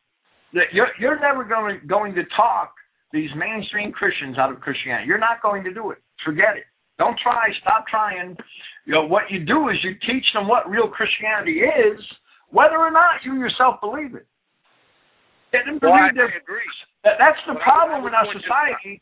that 0.54 0.72
you're 0.72 0.88
you're 1.00 1.20
never 1.20 1.44
going 1.44 1.80
going 1.86 2.14
to 2.14 2.22
talk 2.36 2.72
these 3.12 3.30
mainstream 3.36 3.92
Christians 3.92 4.38
out 4.38 4.52
of 4.52 4.60
Christianity. 4.60 5.06
You're 5.06 5.18
not 5.18 5.42
going 5.42 5.64
to 5.64 5.72
do 5.72 5.90
it. 5.90 5.98
Forget 6.24 6.56
it. 6.56 6.64
Don't 6.98 7.18
try. 7.22 7.48
Stop 7.62 7.86
trying. 7.86 8.36
You 8.84 8.94
know 8.94 9.06
what 9.06 9.30
you 9.30 9.44
do 9.44 9.68
is 9.68 9.76
you 9.84 9.92
teach 10.06 10.24
them 10.34 10.48
what 10.48 10.68
real 10.68 10.88
Christianity 10.88 11.60
is, 11.60 12.00
whether 12.50 12.76
or 12.76 12.90
not 12.90 13.22
you 13.24 13.34
yourself 13.38 13.80
believe 13.80 14.14
it. 14.14 14.26
Get 15.52 15.64
them 15.64 15.80
to 15.80 15.86
Well, 15.86 15.94
I, 15.94 16.08
agree. 16.10 16.60
that, 17.04 17.16
that's 17.18 17.38
the 17.46 17.54
But 17.54 17.62
problem 17.62 18.06
in 18.06 18.14
our 18.14 18.26
society. 18.32 19.00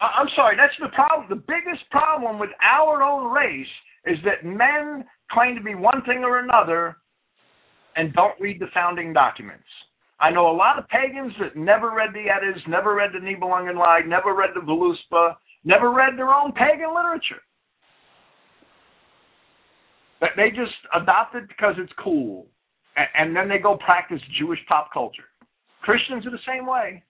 I'm 0.00 0.28
sorry, 0.34 0.56
that's 0.56 0.74
the 0.80 0.90
problem. 0.94 1.28
The 1.30 1.42
biggest 1.46 1.88
problem 1.90 2.38
with 2.38 2.50
our 2.62 3.02
own 3.02 3.32
race 3.32 3.70
is 4.04 4.18
that 4.24 4.44
men 4.44 5.04
claim 5.30 5.54
to 5.56 5.62
be 5.62 5.74
one 5.74 6.02
thing 6.04 6.24
or 6.24 6.38
another 6.40 6.96
and 7.96 8.12
don't 8.12 8.38
read 8.40 8.58
the 8.60 8.66
founding 8.74 9.12
documents. 9.12 9.66
I 10.22 10.30
know 10.30 10.48
a 10.48 10.54
lot 10.54 10.78
of 10.78 10.86
pagans 10.88 11.32
that 11.40 11.56
never 11.56 11.90
read 11.90 12.14
the 12.14 12.30
Eddas, 12.30 12.62
never 12.68 12.94
read 12.94 13.10
the 13.12 13.18
Nibelungenlied, 13.18 14.06
never 14.06 14.34
read 14.34 14.50
the 14.54 14.60
Voluspa, 14.60 15.34
never 15.64 15.90
read 15.90 16.16
their 16.16 16.30
own 16.30 16.52
pagan 16.52 16.94
literature. 16.94 17.42
That 20.20 20.30
they 20.36 20.50
just 20.50 20.78
adopt 20.94 21.34
it 21.34 21.48
because 21.48 21.74
it's 21.76 21.92
cool, 21.98 22.46
and, 22.94 23.34
then 23.34 23.48
they 23.48 23.58
go 23.58 23.76
practice 23.76 24.20
Jewish 24.38 24.60
pop 24.68 24.92
culture. 24.94 25.26
Christians 25.82 26.24
are 26.24 26.30
the 26.30 26.46
same 26.46 26.64
way. 26.64 27.02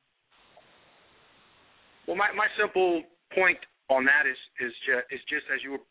Well, 2.08 2.16
my 2.16 2.32
my 2.32 2.48
simple 2.58 3.02
point 3.36 3.58
on 3.90 4.08
that 4.08 4.24
is 4.24 4.40
is 4.64 4.72
just, 4.88 5.04
is 5.12 5.20
just 5.28 5.44
as 5.52 5.60
you 5.62 5.76
were 5.76 5.84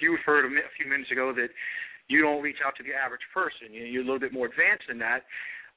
you 0.00 0.16
referred 0.16 0.48
a, 0.48 0.48
a 0.48 0.72
few 0.80 0.88
minutes 0.88 1.12
ago 1.12 1.32
that 1.36 1.52
you 2.08 2.22
don't 2.22 2.42
reach 2.42 2.64
out 2.64 2.72
to 2.80 2.82
the 2.82 2.96
average 2.96 3.22
person. 3.36 3.68
You, 3.70 3.84
you're 3.84 4.02
a 4.02 4.08
little 4.08 4.18
bit 4.18 4.32
more 4.32 4.46
advanced 4.46 4.88
than 4.88 4.98
that. 5.04 5.28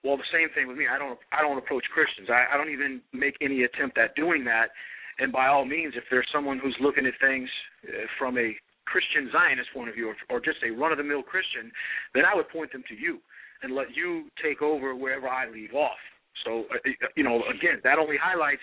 Well, 0.06 0.18
the 0.18 0.30
same 0.32 0.54
thing 0.54 0.68
with 0.70 0.78
me. 0.78 0.86
I 0.86 1.00
don't 1.02 1.18
I 1.34 1.42
don't 1.42 1.58
approach 1.58 1.84
Christians. 1.90 2.30
I, 2.30 2.46
I 2.54 2.58
don't 2.58 2.70
even 2.70 3.02
make 3.12 3.34
any 3.42 3.64
attempt 3.64 3.98
at 3.98 4.14
doing 4.14 4.46
that. 4.46 4.70
And 5.18 5.34
by 5.34 5.48
all 5.48 5.66
means, 5.66 5.96
if 5.98 6.04
there's 6.12 6.28
someone 6.32 6.60
who's 6.60 6.78
looking 6.80 7.08
at 7.08 7.14
things 7.20 7.50
uh, 7.90 8.06
from 8.20 8.38
a 8.38 8.54
Christian 8.86 9.32
Zionist 9.34 9.74
point 9.74 9.90
of 9.90 9.96
view, 9.96 10.14
or, 10.14 10.16
or 10.30 10.40
just 10.40 10.60
a 10.62 10.70
run-of-the-mill 10.70 11.24
Christian, 11.24 11.72
then 12.14 12.24
I 12.24 12.36
would 12.36 12.50
point 12.50 12.72
them 12.72 12.84
to 12.88 12.96
you 12.96 13.18
and 13.64 13.74
let 13.74 13.96
you 13.96 14.30
take 14.44 14.62
over 14.62 14.94
wherever 14.94 15.28
I 15.28 15.50
leave 15.50 15.74
off. 15.74 15.98
So, 16.46 16.66
uh, 16.70 16.78
you 17.16 17.24
know, 17.24 17.42
again, 17.50 17.82
that 17.84 17.98
only 17.98 18.18
highlights 18.22 18.62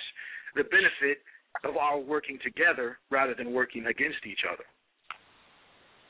the 0.54 0.62
benefit 0.62 1.24
of 1.64 1.76
our 1.76 1.98
working 1.98 2.38
together 2.44 2.98
rather 3.10 3.34
than 3.34 3.52
working 3.52 3.86
against 3.86 4.22
each 4.28 4.44
other. 4.46 4.64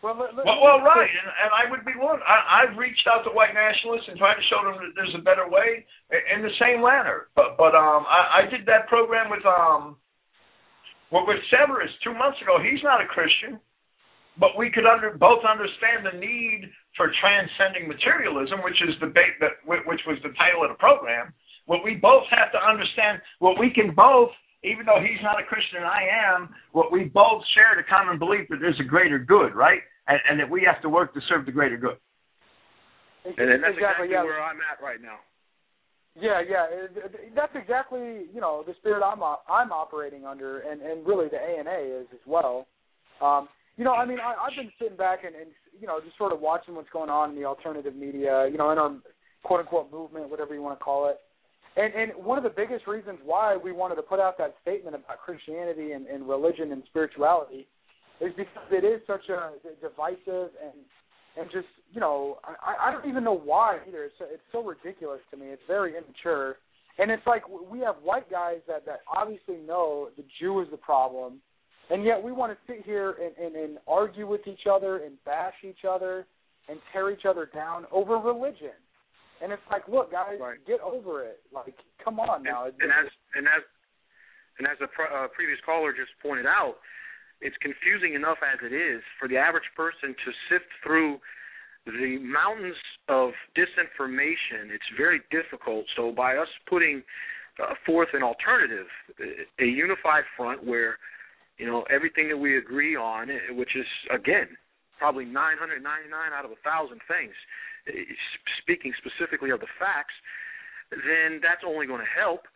Well, 0.03 0.19
let, 0.19 0.35
let, 0.35 0.43
Well, 0.43 0.59
well 0.59 0.83
right, 0.83 1.07
and, 1.07 1.31
and 1.31 1.51
I 1.55 1.70
would 1.70 1.87
be 1.87 1.95
one. 1.95 2.19
I, 2.27 2.66
I've 2.66 2.74
reached 2.74 3.07
out 3.07 3.23
to 3.23 3.31
white 3.31 3.55
nationalists 3.55 4.11
and 4.11 4.19
tried 4.19 4.35
to 4.35 4.47
show 4.51 4.59
them 4.66 4.83
that 4.83 4.99
there's 4.99 5.15
a 5.15 5.23
better 5.23 5.47
way 5.47 5.87
in 6.11 6.43
the 6.43 6.51
same 6.59 6.83
manner. 6.83 7.31
But 7.39 7.55
but 7.55 7.79
um, 7.79 8.03
I, 8.11 8.43
I 8.43 8.51
did 8.51 8.66
that 8.66 8.91
program 8.91 9.31
with 9.31 9.47
um, 9.47 9.95
well, 11.15 11.23
with 11.23 11.39
Severus 11.55 11.95
two 12.03 12.19
months 12.19 12.43
ago. 12.43 12.59
He's 12.59 12.83
not 12.83 12.99
a 12.99 13.07
Christian, 13.07 13.62
but 14.43 14.59
we 14.59 14.74
could 14.74 14.91
under 14.91 15.15
both 15.15 15.47
understand 15.47 16.03
the 16.03 16.19
need 16.19 16.66
for 16.99 17.15
transcending 17.23 17.87
materialism, 17.87 18.59
which 18.66 18.83
is 18.83 18.99
the 18.99 19.15
ba- 19.15 19.39
that 19.39 19.62
which 19.65 20.03
was 20.03 20.19
the 20.27 20.35
title 20.35 20.66
of 20.66 20.74
the 20.74 20.81
program. 20.83 21.31
What 21.70 21.87
we 21.87 21.95
both 21.95 22.27
have 22.35 22.51
to 22.51 22.59
understand, 22.59 23.23
what 23.39 23.55
we 23.55 23.70
can 23.70 23.95
both 23.95 24.35
even 24.62 24.87
though 24.87 25.03
he's 25.03 25.19
not 25.23 25.43
a 25.43 25.45
Christian 25.45 25.83
and 25.83 25.91
I 25.91 26.07
am, 26.07 26.55
what 26.70 26.93
we 26.93 27.11
both 27.11 27.43
share 27.55 27.74
the 27.74 27.83
common 27.83 28.19
belief 28.19 28.47
that 28.49 28.62
there's 28.62 28.79
a 28.79 28.87
greater 28.87 29.19
good, 29.19 29.55
right? 29.55 29.83
And, 30.09 30.19
and 30.29 30.41
that 30.41 30.51
we 30.51 30.66
have 30.66 30.83
to 30.83 30.89
work 30.89 31.15
to 31.15 31.20
serve 31.29 31.47
the 31.47 31.53
greater 31.53 31.77
good. 31.77 31.97
And, 33.24 33.39
and 33.39 33.62
that's 33.62 33.74
exactly, 33.74 34.11
exactly 34.11 34.11
yeah. 34.11 34.23
where 34.24 34.43
I'm 34.43 34.59
at 34.59 34.83
right 34.83 35.01
now. 35.01 35.23
Yeah, 36.15 36.43
yeah, 36.47 36.66
that's 37.35 37.55
exactly 37.55 38.29
you 38.35 38.41
know 38.41 38.62
the 38.66 38.74
spirit 38.81 39.03
I'm 39.03 39.23
op- 39.23 39.47
I'm 39.49 39.73
operating 39.73 40.27
under, 40.27 40.59
and 40.61 40.83
and 40.83 41.07
really 41.07 41.29
the 41.29 41.39
A 41.39 41.59
and 41.59 41.66
A 41.66 42.01
is 42.01 42.07
as 42.12 42.20
well. 42.27 42.66
Um, 43.23 43.49
you 43.79 43.85
know, 43.85 43.95
I 43.95 44.05
mean, 44.05 44.19
I, 44.20 44.35
I've 44.35 44.55
been 44.55 44.70
sitting 44.79 44.97
back 44.97 45.24
and, 45.24 45.35
and 45.35 45.51
you 45.81 45.87
know 45.87 46.01
just 46.05 46.19
sort 46.19 46.33
of 46.33 46.41
watching 46.41 46.74
what's 46.74 46.91
going 46.91 47.09
on 47.09 47.31
in 47.31 47.37
the 47.37 47.47
alternative 47.47 47.97
media, 47.97 48.47
you 48.51 48.59
know, 48.59 48.70
in 48.73 48.79
our 48.79 48.93
quote 49.43 49.61
unquote 49.61 49.91
movement, 49.91 50.29
whatever 50.29 50.55
you 50.55 50.61
want 50.61 50.79
to 50.79 50.85
call 50.85 51.09
it. 51.09 51.16
And 51.77 51.95
and 51.95 52.12
one 52.23 52.37
of 52.37 52.45
the 52.45 52.51
biggest 52.51 52.87
reasons 52.87 53.19
why 53.24 53.57
we 53.57 53.73
wanted 53.73 53.95
to 53.95 54.03
put 54.03 54.20
out 54.20 54.37
that 54.37 54.55
statement 54.61 54.95
about 54.95 55.19
Christianity 55.24 55.93
and, 55.93 56.07
and 56.07 56.29
religion 56.29 56.73
and 56.73 56.83
spirituality 56.91 57.66
is 58.23 58.32
because 58.36 58.69
it 58.70 58.85
is 58.85 59.01
such 59.07 59.28
a 59.28 59.51
divisive 59.81 60.51
and 60.62 60.78
and 61.36 61.51
just 61.51 61.66
you 61.93 62.01
know 62.01 62.39
I, 62.44 62.89
I 62.89 62.93
don't 62.93 63.09
even 63.09 63.24
know 63.24 63.36
why 63.36 63.78
either. 63.89 64.05
It's 64.05 64.15
it's 64.20 64.43
so 64.53 64.62
ridiculous 64.62 65.20
to 65.31 65.36
me. 65.36 65.47
It's 65.47 65.62
very 65.66 65.97
immature, 65.97 66.57
and 66.99 67.11
it's 67.11 67.27
like 67.27 67.43
we 67.49 67.81
have 67.81 67.97
white 68.03 68.31
guys 68.31 68.59
that 68.69 68.85
that 68.86 69.01
obviously 69.15 69.57
know 69.66 70.09
the 70.16 70.24
Jew 70.40 70.61
is 70.61 70.69
the 70.70 70.77
problem, 70.77 71.40
and 71.90 72.05
yet 72.05 72.23
we 72.23 72.32
want 72.32 72.53
to 72.53 72.59
sit 72.73 72.85
here 72.85 73.16
and, 73.23 73.32
and 73.44 73.57
and 73.57 73.78
argue 73.89 74.27
with 74.27 74.47
each 74.47 74.66
other 74.70 74.99
and 75.05 75.15
bash 75.24 75.55
each 75.65 75.85
other 75.89 76.27
and 76.69 76.78
tear 76.93 77.11
each 77.11 77.24
other 77.28 77.51
down 77.53 77.86
over 77.90 78.19
religion. 78.19 78.77
And 79.43 79.51
it's 79.51 79.62
like, 79.69 79.89
look, 79.89 80.12
guys, 80.12 80.39
Right. 80.39 80.65
get 80.65 80.78
over 80.81 81.24
it. 81.24 81.40
Like, 81.51 81.74
come 82.05 82.20
on 82.20 82.44
now. 82.44 82.66
And, 82.66 82.74
and 82.78 82.93
as 82.93 83.11
and 83.35 83.49
as 83.49 83.62
and 84.59 84.69
as 84.69 84.78
the 84.78 84.86
pre- 84.86 85.11
uh, 85.11 85.27
previous 85.35 85.59
caller 85.66 85.90
just 85.93 86.12
pointed 86.23 86.47
out, 86.47 86.77
it's 87.43 87.56
confusing 87.60 88.14
enough 88.14 88.39
as 88.40 88.59
it 88.62 88.73
is 88.73 89.02
for 89.19 89.28
the 89.28 89.36
average 89.36 89.66
person 89.77 90.14
to 90.14 90.31
sift 90.48 90.70
through 90.82 91.19
the 91.86 92.19
mountains 92.23 92.78
of 93.09 93.31
disinformation. 93.59 94.70
It's 94.70 94.86
very 94.97 95.20
difficult. 95.31 95.85
So 95.97 96.12
by 96.12 96.36
us 96.36 96.48
putting 96.69 97.02
uh, 97.60 97.74
forth 97.85 98.09
an 98.14 98.23
alternative, 98.23 98.86
a 99.60 99.64
unified 99.66 100.24
front 100.36 100.64
where 100.64 100.97
you 101.59 101.66
know 101.66 101.85
everything 101.90 102.28
that 102.28 102.39
we 102.39 102.56
agree 102.56 102.97
on, 102.97 103.31
eh, 103.31 103.52
which 103.52 103.77
is 103.77 103.86
again 104.14 104.48
probably 104.98 105.24
999 105.24 105.82
out 106.32 106.44
of 106.44 106.52
a 106.52 106.60
thousand 106.62 107.02
things, 107.10 107.35
eh, 107.90 108.06
speaking 108.62 108.93
specifically 109.02 109.51
of 109.51 109.60
the 109.60 109.70
facts, 109.78 110.14
then 110.90 111.43
that's 111.43 111.66
only 111.66 111.86
going 111.86 112.01
to 112.01 112.12
help 112.14 112.47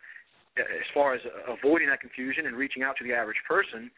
uh, 0.57 0.63
as 0.63 0.87
far 0.93 1.13
as 1.13 1.21
avoiding 1.45 1.89
that 1.89 1.99
confusion 1.99 2.47
and 2.47 2.55
reaching 2.55 2.81
out 2.81 2.95
to 2.97 3.03
the 3.03 3.13
average 3.13 3.41
person. 3.47 3.91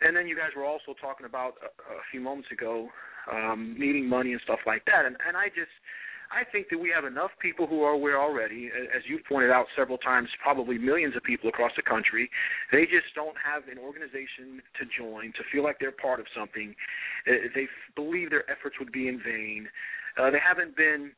And 0.00 0.16
then 0.16 0.26
you 0.26 0.36
guys 0.36 0.50
were 0.56 0.64
also 0.64 0.94
talking 1.00 1.26
about 1.26 1.54
a, 1.62 1.66
a 1.66 2.02
few 2.10 2.20
moments 2.20 2.48
ago 2.50 2.88
um, 3.30 3.76
needing 3.78 4.08
money 4.08 4.32
and 4.32 4.40
stuff 4.44 4.60
like 4.66 4.84
that. 4.86 5.04
And, 5.04 5.16
and 5.26 5.36
I 5.36 5.48
just, 5.48 5.72
I 6.30 6.46
think 6.46 6.70
that 6.70 6.78
we 6.78 6.94
have 6.94 7.04
enough 7.04 7.32
people 7.42 7.66
who 7.66 7.82
are 7.82 7.90
aware 7.92 8.20
already, 8.20 8.70
as 8.96 9.02
you've 9.08 9.26
pointed 9.26 9.50
out 9.50 9.66
several 9.76 9.98
times, 9.98 10.28
probably 10.40 10.78
millions 10.78 11.16
of 11.16 11.22
people 11.24 11.48
across 11.48 11.72
the 11.76 11.82
country. 11.82 12.30
They 12.70 12.86
just 12.86 13.10
don't 13.14 13.36
have 13.42 13.66
an 13.66 13.82
organization 13.82 14.62
to 14.78 14.86
join, 14.86 15.34
to 15.34 15.42
feel 15.50 15.64
like 15.64 15.76
they're 15.80 15.90
part 15.90 16.20
of 16.20 16.26
something. 16.30 16.74
Uh, 17.26 17.50
They 17.54 17.66
believe 17.96 18.30
their 18.30 18.48
efforts 18.50 18.76
would 18.78 18.92
be 18.92 19.08
in 19.08 19.18
vain. 19.18 19.68
Uh, 20.16 20.30
they 20.30 20.38
haven't 20.38 20.76
been, 20.76 21.10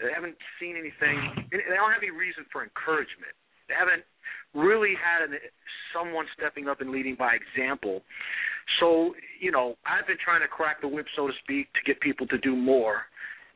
they 0.00 0.14
haven't 0.14 0.38
seen 0.58 0.78
anything. 0.78 1.50
They 1.50 1.74
don't 1.74 1.92
have 1.92 2.02
any 2.02 2.14
reason 2.14 2.46
for 2.50 2.62
encouragement. 2.62 3.34
They 3.68 3.74
haven't 3.74 4.06
really 4.54 4.94
had 4.96 5.28
an, 5.28 5.38
someone 5.94 6.26
stepping 6.36 6.68
up 6.68 6.80
and 6.80 6.90
leading 6.90 7.14
by 7.14 7.36
example. 7.36 8.02
So, 8.80 9.14
you 9.40 9.50
know, 9.50 9.76
I've 9.86 10.06
been 10.06 10.20
trying 10.22 10.40
to 10.42 10.48
crack 10.48 10.80
the 10.80 10.88
whip, 10.88 11.06
so 11.16 11.26
to 11.26 11.32
speak, 11.42 11.72
to 11.74 11.80
get 11.84 12.00
people 12.00 12.26
to 12.28 12.38
do 12.38 12.54
more, 12.56 13.02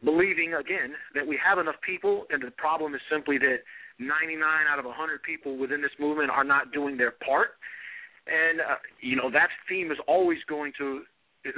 believing, 0.04 0.54
again, 0.54 0.94
that 1.14 1.26
we 1.26 1.38
have 1.42 1.58
enough 1.58 1.76
people, 1.84 2.26
and 2.30 2.42
the 2.42 2.50
problem 2.52 2.94
is 2.94 3.00
simply 3.10 3.38
that 3.38 3.58
99 3.98 4.40
out 4.68 4.78
of 4.78 4.84
100 4.84 5.22
people 5.22 5.56
within 5.56 5.80
this 5.80 5.92
movement 5.98 6.30
are 6.30 6.44
not 6.44 6.72
doing 6.72 6.96
their 6.96 7.12
part. 7.24 7.56
And, 8.26 8.60
uh, 8.60 8.76
you 9.00 9.16
know, 9.16 9.30
that 9.30 9.48
theme 9.68 9.92
is 9.92 9.98
always 10.08 10.38
going 10.48 10.72
to 10.78 11.02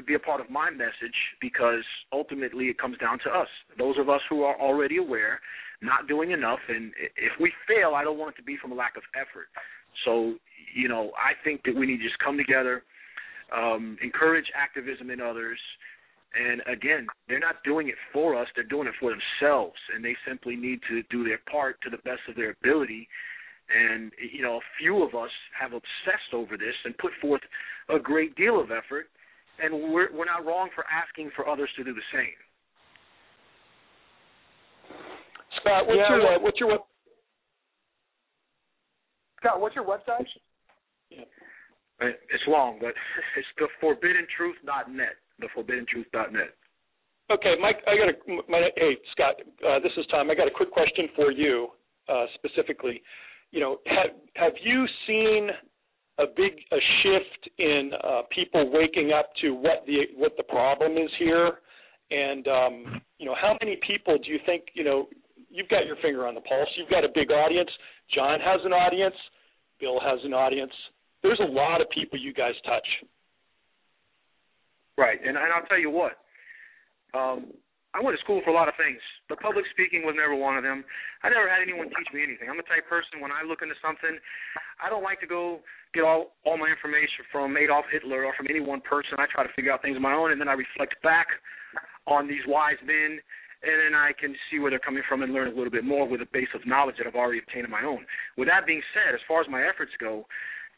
be 0.06 0.14
a 0.14 0.18
part 0.18 0.40
of 0.40 0.50
my 0.50 0.70
message 0.70 1.16
because 1.40 1.82
ultimately 2.12 2.66
it 2.66 2.78
comes 2.78 2.98
down 2.98 3.18
to 3.24 3.30
us, 3.30 3.48
those 3.78 3.96
of 3.98 4.08
us 4.08 4.20
who 4.28 4.42
are 4.42 4.60
already 4.60 4.98
aware, 4.98 5.40
not 5.82 6.08
doing 6.08 6.32
enough. 6.32 6.60
And 6.68 6.92
if 7.16 7.32
we 7.40 7.52
fail, 7.66 7.94
I 7.94 8.04
don't 8.04 8.18
want 8.18 8.34
it 8.34 8.38
to 8.38 8.44
be 8.44 8.56
from 8.60 8.72
a 8.72 8.74
lack 8.74 8.96
of 8.96 9.02
effort. 9.14 9.46
So, 10.04 10.34
you 10.74 10.88
know, 10.88 11.12
I 11.16 11.32
think 11.44 11.62
that 11.64 11.74
we 11.74 11.86
need 11.86 11.98
to 11.98 12.04
just 12.04 12.18
come 12.18 12.36
together, 12.36 12.82
um, 13.54 13.96
encourage 14.02 14.46
activism 14.54 15.10
in 15.10 15.20
others. 15.20 15.58
And 16.34 16.60
again, 16.72 17.06
they're 17.28 17.38
not 17.38 17.62
doing 17.64 17.88
it 17.88 17.94
for 18.12 18.36
us, 18.36 18.46
they're 18.54 18.64
doing 18.64 18.86
it 18.86 18.94
for 19.00 19.10
themselves. 19.10 19.78
And 19.94 20.04
they 20.04 20.16
simply 20.26 20.56
need 20.56 20.80
to 20.88 21.02
do 21.10 21.24
their 21.24 21.40
part 21.50 21.80
to 21.82 21.90
the 21.90 21.98
best 21.98 22.20
of 22.28 22.36
their 22.36 22.54
ability. 22.62 23.08
And, 23.68 24.12
you 24.32 24.42
know, 24.42 24.56
a 24.56 24.66
few 24.78 25.02
of 25.02 25.14
us 25.14 25.30
have 25.58 25.72
obsessed 25.72 26.32
over 26.32 26.56
this 26.56 26.74
and 26.84 26.96
put 26.98 27.12
forth 27.20 27.42
a 27.88 27.98
great 27.98 28.34
deal 28.36 28.60
of 28.60 28.70
effort. 28.70 29.06
And 29.62 29.92
we're, 29.92 30.14
we're 30.14 30.24
not 30.24 30.44
wrong 30.46 30.70
for 30.74 30.84
asking 30.86 31.30
for 31.34 31.48
others 31.48 31.68
to 31.76 31.84
do 31.84 31.92
the 31.92 32.08
same. 32.12 32.36
Scott, 35.60 35.86
what's 35.86 35.96
Yeah, 35.98 36.08
your 36.16 36.24
well- 36.24 36.40
what's 36.40 36.60
your 36.60 36.68
web- 36.70 36.80
Scott, 39.40 39.60
what's 39.60 39.74
your 39.74 39.84
website? 39.84 40.26
Uh, 42.00 42.06
It's 42.30 42.46
long, 42.46 42.78
but 42.80 42.94
it's 43.36 43.48
the 43.58 43.68
forbiddentruth.net. 43.82 45.16
The 45.38 45.48
forbiddentruth.net. 45.56 46.54
Okay, 47.30 47.54
Mike, 47.60 47.82
I 47.86 47.96
got 47.96 48.08
a 48.08 48.42
my, 48.50 48.70
hey 48.76 48.96
Scott, 49.12 49.34
uh, 49.66 49.78
this 49.80 49.92
is 49.98 50.06
Tom. 50.10 50.30
I 50.30 50.34
got 50.34 50.48
a 50.48 50.50
quick 50.50 50.70
question 50.70 51.08
for 51.14 51.30
you 51.30 51.68
uh, 52.08 52.24
specifically. 52.34 53.02
You 53.50 53.60
know, 53.60 53.78
have 53.86 54.10
have 54.36 54.52
you 54.62 54.86
seen 55.06 55.50
a 56.18 56.24
big 56.26 56.52
a 56.72 56.78
shift 57.02 57.50
in 57.58 57.90
uh, 58.02 58.22
people 58.34 58.70
waking 58.72 59.12
up 59.12 59.30
to 59.42 59.50
what 59.54 59.84
the 59.86 60.06
what 60.16 60.36
the 60.38 60.42
problem 60.44 60.96
is 60.96 61.10
here, 61.18 61.58
and 62.10 62.48
um, 62.48 63.00
you 63.18 63.26
know 63.26 63.34
how 63.40 63.56
many 63.62 63.78
people 63.86 64.16
do 64.18 64.30
you 64.30 64.38
think 64.46 64.64
you 64.74 64.84
know 64.84 65.08
you've 65.50 65.68
got 65.68 65.86
your 65.86 65.96
finger 66.02 66.26
on 66.26 66.34
the 66.34 66.40
pulse. 66.40 66.68
You've 66.76 66.90
got 66.90 67.04
a 67.04 67.12
big 67.14 67.30
audience. 67.30 67.70
John 68.14 68.40
has 68.40 68.60
an 68.64 68.72
audience. 68.72 69.14
Bill 69.80 70.00
has 70.00 70.18
an 70.24 70.34
audience. 70.34 70.72
There's 71.22 71.40
a 71.40 71.50
lot 71.50 71.80
of 71.80 71.88
people 71.90 72.18
you 72.18 72.32
guys 72.32 72.54
touch. 72.64 72.86
Right, 74.96 75.18
and 75.22 75.36
and 75.36 75.50
I'll 75.54 75.66
tell 75.66 75.78
you 75.78 75.90
what. 75.90 76.18
Um, 77.14 77.54
I 77.96 78.04
went 78.04 78.12
to 78.18 78.20
school 78.20 78.44
for 78.44 78.50
a 78.50 78.58
lot 78.58 78.68
of 78.68 78.76
things, 78.76 79.00
but 79.32 79.40
public 79.40 79.64
speaking 79.72 80.04
was 80.04 80.12
never 80.12 80.36
one 80.36 80.60
of 80.60 80.62
them. 80.62 80.84
I 81.24 81.32
never 81.32 81.48
had 81.48 81.64
anyone 81.64 81.88
teach 81.88 82.10
me 82.12 82.20
anything. 82.20 82.50
I'm 82.50 82.60
the 82.60 82.68
type 82.68 82.84
person 82.84 83.24
when 83.24 83.32
I 83.32 83.40
look 83.48 83.64
into 83.64 83.74
something, 83.80 84.12
I 84.76 84.92
don't 84.92 85.02
like 85.02 85.24
to 85.24 85.26
go 85.26 85.64
get 85.94 86.04
all 86.04 86.36
all 86.44 86.58
my 86.60 86.68
information 86.68 87.24
from 87.32 87.56
Adolf 87.56 87.88
Hitler 87.90 88.28
or 88.28 88.34
from 88.36 88.46
any 88.50 88.60
one 88.60 88.84
person. 88.84 89.16
I 89.16 89.26
try 89.30 89.46
to 89.46 89.52
figure 89.56 89.72
out 89.72 89.80
things 89.80 89.96
on 89.96 90.04
my 90.04 90.12
own, 90.12 90.30
and 90.30 90.40
then 90.40 90.52
I 90.52 90.54
reflect 90.54 91.00
back 91.02 91.26
on 92.06 92.28
these 92.28 92.44
wise 92.46 92.80
men, 92.84 93.20
and 93.62 93.74
then 93.82 93.94
I 93.94 94.12
can 94.14 94.34
see 94.48 94.58
where 94.58 94.70
they're 94.70 94.82
coming 94.82 95.02
from 95.08 95.22
and 95.22 95.34
learn 95.34 95.48
a 95.48 95.56
little 95.56 95.72
bit 95.72 95.84
more 95.84 96.06
with 96.06 96.22
a 96.22 96.30
base 96.32 96.50
of 96.54 96.62
knowledge 96.66 96.96
that 96.98 97.06
I've 97.06 97.18
already 97.18 97.40
obtained 97.42 97.66
on 97.66 97.74
my 97.74 97.82
own. 97.82 98.06
With 98.36 98.46
that 98.46 98.66
being 98.66 98.82
said, 98.94 99.14
as 99.14 99.20
far 99.26 99.42
as 99.42 99.48
my 99.50 99.66
efforts 99.66 99.90
go, 99.98 100.26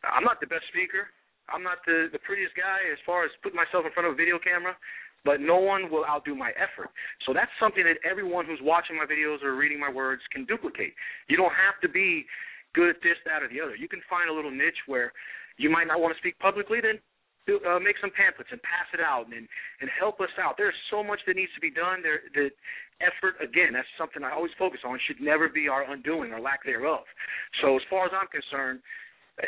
I'm 0.00 0.24
not 0.24 0.40
the 0.40 0.48
best 0.48 0.64
speaker. 0.72 1.12
I'm 1.52 1.62
not 1.62 1.84
the 1.84 2.08
the 2.12 2.22
prettiest 2.22 2.54
guy 2.56 2.88
as 2.88 2.98
far 3.04 3.24
as 3.24 3.30
putting 3.42 3.58
myself 3.58 3.84
in 3.84 3.92
front 3.92 4.08
of 4.08 4.14
a 4.14 4.16
video 4.16 4.38
camera, 4.38 4.78
but 5.24 5.42
no 5.42 5.58
one 5.58 5.90
will 5.90 6.06
outdo 6.06 6.34
my 6.34 6.54
effort. 6.56 6.88
So 7.26 7.34
that's 7.34 7.52
something 7.60 7.84
that 7.84 8.00
everyone 8.08 8.46
who's 8.46 8.62
watching 8.62 8.96
my 8.96 9.04
videos 9.04 9.42
or 9.42 9.56
reading 9.56 9.78
my 9.78 9.90
words 9.90 10.22
can 10.32 10.46
duplicate. 10.46 10.94
You 11.28 11.36
don't 11.36 11.52
have 11.52 11.76
to 11.82 11.88
be 11.88 12.24
good 12.72 12.88
at 12.88 13.02
this, 13.02 13.18
that, 13.26 13.42
or 13.42 13.48
the 13.50 13.60
other. 13.60 13.74
You 13.74 13.88
can 13.88 14.00
find 14.08 14.30
a 14.30 14.32
little 14.32 14.50
niche 14.50 14.86
where 14.86 15.12
you 15.58 15.68
might 15.68 15.90
not 15.90 16.00
want 16.00 16.14
to 16.14 16.18
speak 16.22 16.38
publicly, 16.38 16.80
then 16.80 17.02
uh, 17.48 17.80
make 17.80 17.96
some 18.00 18.12
pamphlets 18.12 18.52
and 18.52 18.60
pass 18.62 18.88
it 18.92 19.00
out 19.00 19.26
and 19.32 19.48
and 19.80 19.88
help 19.98 20.20
us 20.20 20.32
out. 20.36 20.54
There's 20.56 20.76
so 20.90 21.02
much 21.02 21.20
that 21.26 21.36
needs 21.36 21.52
to 21.54 21.62
be 21.62 21.70
done. 21.70 22.02
There, 22.02 22.20
the 22.34 22.50
effort 23.00 23.40
again, 23.40 23.72
that's 23.72 23.88
something 23.96 24.22
I 24.22 24.32
always 24.32 24.52
focus 24.58 24.80
on. 24.84 24.98
Should 25.06 25.20
never 25.20 25.48
be 25.48 25.68
our 25.68 25.88
undoing 25.88 26.32
or 26.32 26.40
lack 26.40 26.64
thereof. 26.64 27.04
So 27.62 27.76
as 27.76 27.84
far 27.88 28.06
as 28.06 28.12
I'm 28.12 28.28
concerned, 28.28 28.80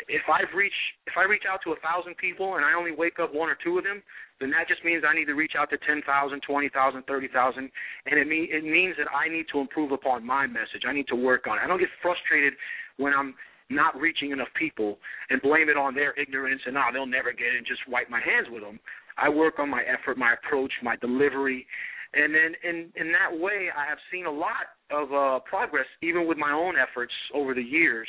if 0.09 0.25
I've 0.25 0.49
reached 0.55 0.85
if 1.05 1.13
I 1.17 1.23
reach 1.23 1.43
out 1.45 1.61
to 1.65 1.73
a 1.73 1.79
thousand 1.85 2.17
people 2.17 2.55
and 2.55 2.65
I 2.65 2.73
only 2.73 2.91
wake 2.91 3.19
up 3.21 3.33
one 3.33 3.49
or 3.49 3.57
two 3.63 3.77
of 3.77 3.83
them, 3.83 4.01
then 4.39 4.49
that 4.51 4.67
just 4.67 4.83
means 4.83 5.03
I 5.05 5.13
need 5.13 5.29
to 5.29 5.37
reach 5.37 5.53
out 5.57 5.69
to 5.69 5.77
ten 5.85 6.01
thousand, 6.05 6.41
twenty 6.41 6.69
thousand, 6.69 7.03
thirty 7.05 7.29
thousand, 7.29 7.69
and 8.09 8.17
it 8.17 8.27
mean 8.27 8.47
it 8.49 8.63
means 8.63 8.95
that 8.97 9.07
I 9.13 9.29
need 9.29 9.45
to 9.53 9.59
improve 9.59 9.91
upon 9.91 10.25
my 10.25 10.47
message. 10.47 10.83
I 10.87 10.93
need 10.93 11.07
to 11.07 11.15
work 11.15 11.45
on 11.47 11.57
it. 11.57 11.61
I 11.63 11.67
don't 11.67 11.79
get 11.79 11.93
frustrated 12.01 12.53
when 12.97 13.13
I'm 13.13 13.35
not 13.69 13.99
reaching 13.99 14.31
enough 14.31 14.49
people 14.57 14.97
and 15.29 15.41
blame 15.41 15.69
it 15.69 15.77
on 15.77 15.95
their 15.95 16.13
ignorance 16.19 16.61
and 16.65 16.77
ah, 16.77 16.91
they'll 16.91 17.05
never 17.05 17.31
get 17.31 17.47
it 17.47 17.57
and 17.57 17.65
just 17.65 17.81
wipe 17.87 18.09
my 18.09 18.19
hands 18.19 18.47
with 18.51 18.61
them. 18.61 18.79
I 19.17 19.29
work 19.29 19.59
on 19.59 19.69
my 19.69 19.83
effort, 19.83 20.17
my 20.17 20.33
approach, 20.33 20.71
my 20.81 20.95
delivery, 20.97 21.67
and 22.13 22.33
then 22.33 22.53
in 22.63 22.93
in 22.95 23.11
that 23.11 23.33
way, 23.33 23.69
I 23.75 23.89
have 23.89 23.97
seen 24.11 24.25
a 24.25 24.31
lot 24.31 24.77
of 24.91 25.13
uh, 25.13 25.39
progress 25.49 25.85
even 26.01 26.27
with 26.27 26.37
my 26.37 26.51
own 26.51 26.75
efforts 26.77 27.13
over 27.33 27.53
the 27.53 27.63
years 27.63 28.07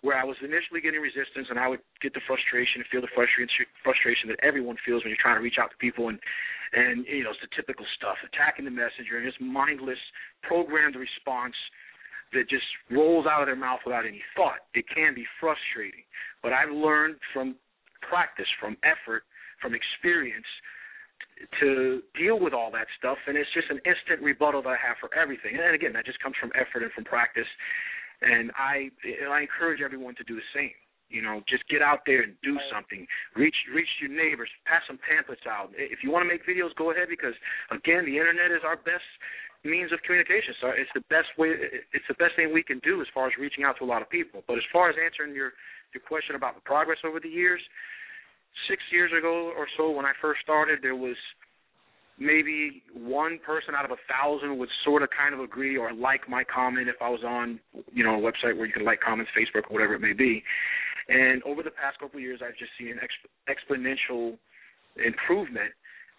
where 0.00 0.20
I 0.20 0.24
was 0.24 0.36
initially 0.44 0.84
getting 0.84 1.00
resistance, 1.00 1.48
and 1.48 1.56
I 1.56 1.68
would 1.68 1.80
get 2.04 2.12
the 2.12 2.20
frustration 2.28 2.84
and 2.84 2.88
feel 2.92 3.00
the 3.00 3.12
frustration 3.16 3.64
frustration 3.80 4.28
that 4.28 4.40
everyone 4.44 4.76
feels 4.84 5.04
when 5.04 5.08
you're 5.08 5.20
trying 5.20 5.40
to 5.40 5.44
reach 5.44 5.60
out 5.60 5.72
to 5.72 5.78
people, 5.80 6.08
and 6.08 6.20
and 6.72 7.04
you 7.08 7.24
know 7.24 7.32
it's 7.32 7.40
the 7.40 7.52
typical 7.56 7.84
stuff, 7.96 8.16
attacking 8.24 8.64
the 8.64 8.72
messenger 8.72 9.16
and 9.16 9.28
this 9.28 9.36
mindless 9.40 10.00
programmed 10.44 10.96
response 10.96 11.56
that 12.34 12.48
just 12.48 12.66
rolls 12.90 13.26
out 13.26 13.42
of 13.42 13.48
their 13.48 13.56
mouth 13.56 13.80
without 13.86 14.06
any 14.06 14.22
thought. 14.36 14.66
It 14.74 14.84
can 14.92 15.14
be 15.14 15.24
frustrating, 15.40 16.04
but 16.42 16.52
I've 16.52 16.70
learned 16.70 17.16
from 17.32 17.56
practice, 18.02 18.48
from 18.60 18.76
effort, 18.84 19.24
from 19.62 19.74
experience 19.74 20.46
to 21.60 22.02
deal 22.14 22.38
with 22.38 22.54
all 22.54 22.70
that 22.70 22.86
stuff 22.98 23.18
and 23.26 23.36
it's 23.36 23.50
just 23.52 23.66
an 23.68 23.80
instant 23.82 24.22
rebuttal 24.22 24.62
that 24.62 24.68
I 24.70 24.78
have 24.78 24.96
for 25.00 25.10
everything. 25.18 25.58
And 25.58 25.74
again, 25.74 25.92
that 25.94 26.06
just 26.06 26.20
comes 26.22 26.36
from 26.38 26.52
effort 26.54 26.82
and 26.82 26.92
from 26.92 27.04
practice 27.04 27.48
and 28.22 28.50
I 28.56 28.90
I 29.28 29.40
encourage 29.42 29.80
everyone 29.82 30.14
to 30.16 30.24
do 30.24 30.36
the 30.36 30.48
same. 30.54 30.74
You 31.10 31.22
know, 31.22 31.42
just 31.46 31.62
get 31.68 31.82
out 31.82 32.00
there 32.06 32.22
and 32.22 32.34
do 32.42 32.56
something. 32.72 33.06
Reach 33.36 33.54
reach 33.74 33.88
your 34.00 34.10
neighbors. 34.10 34.48
Pass 34.64 34.82
some 34.86 34.98
pamphlets 34.98 35.46
out. 35.46 35.70
If 35.76 36.02
you 36.02 36.10
want 36.10 36.24
to 36.24 36.30
make 36.30 36.46
videos, 36.46 36.74
go 36.74 36.90
ahead 36.90 37.08
because 37.10 37.34
again, 37.70 38.06
the 38.06 38.16
internet 38.16 38.50
is 38.50 38.64
our 38.64 38.76
best 38.76 39.04
means 39.64 39.92
of 39.92 39.98
communication. 40.04 40.54
So 40.60 40.68
it's 40.76 40.92
the 40.94 41.04
best 41.08 41.32
way. 41.36 41.56
It's 41.92 42.06
the 42.06 42.18
best 42.20 42.36
thing 42.36 42.52
we 42.52 42.62
can 42.62 42.78
do 42.84 43.00
as 43.00 43.08
far 43.12 43.26
as 43.26 43.32
reaching 43.40 43.64
out 43.64 43.76
to 43.80 43.84
a 43.84 43.90
lot 43.90 44.02
of 44.02 44.08
people. 44.08 44.44
But 44.46 44.60
as 44.60 44.66
far 44.72 44.90
as 44.90 44.96
answering 45.00 45.34
your 45.34 45.52
your 45.92 46.02
question 46.06 46.36
about 46.36 46.54
the 46.54 46.60
progress 46.60 46.98
over 47.06 47.20
the 47.20 47.28
years, 47.28 47.60
six 48.68 48.82
years 48.92 49.10
ago 49.16 49.52
or 49.56 49.66
so 49.76 49.90
when 49.90 50.04
I 50.04 50.12
first 50.20 50.40
started, 50.42 50.80
there 50.82 50.96
was 50.96 51.16
maybe 52.18 52.82
one 52.94 53.38
person 53.44 53.74
out 53.74 53.84
of 53.84 53.90
a 53.90 53.98
thousand 54.06 54.58
would 54.58 54.68
sort 54.84 55.02
of 55.02 55.08
kind 55.10 55.34
of 55.34 55.40
agree 55.40 55.76
or 55.76 55.92
like 55.92 56.28
my 56.28 56.44
comment 56.44 56.88
if 56.88 56.94
I 57.00 57.08
was 57.08 57.22
on, 57.26 57.58
you 57.92 58.04
know, 58.04 58.14
a 58.14 58.22
website 58.22 58.56
where 58.56 58.66
you 58.66 58.72
can 58.72 58.84
like 58.84 59.00
comments, 59.00 59.30
Facebook 59.36 59.70
or 59.70 59.74
whatever 59.74 59.94
it 59.94 60.00
may 60.00 60.12
be. 60.12 60.42
And 61.08 61.42
over 61.42 61.62
the 61.62 61.70
past 61.70 61.98
couple 61.98 62.18
of 62.18 62.22
years, 62.22 62.40
I've 62.42 62.56
just 62.56 62.70
seen 62.78 62.88
an 62.88 63.00
exp- 63.02 63.28
exponential 63.50 64.38
improvement 65.04 65.72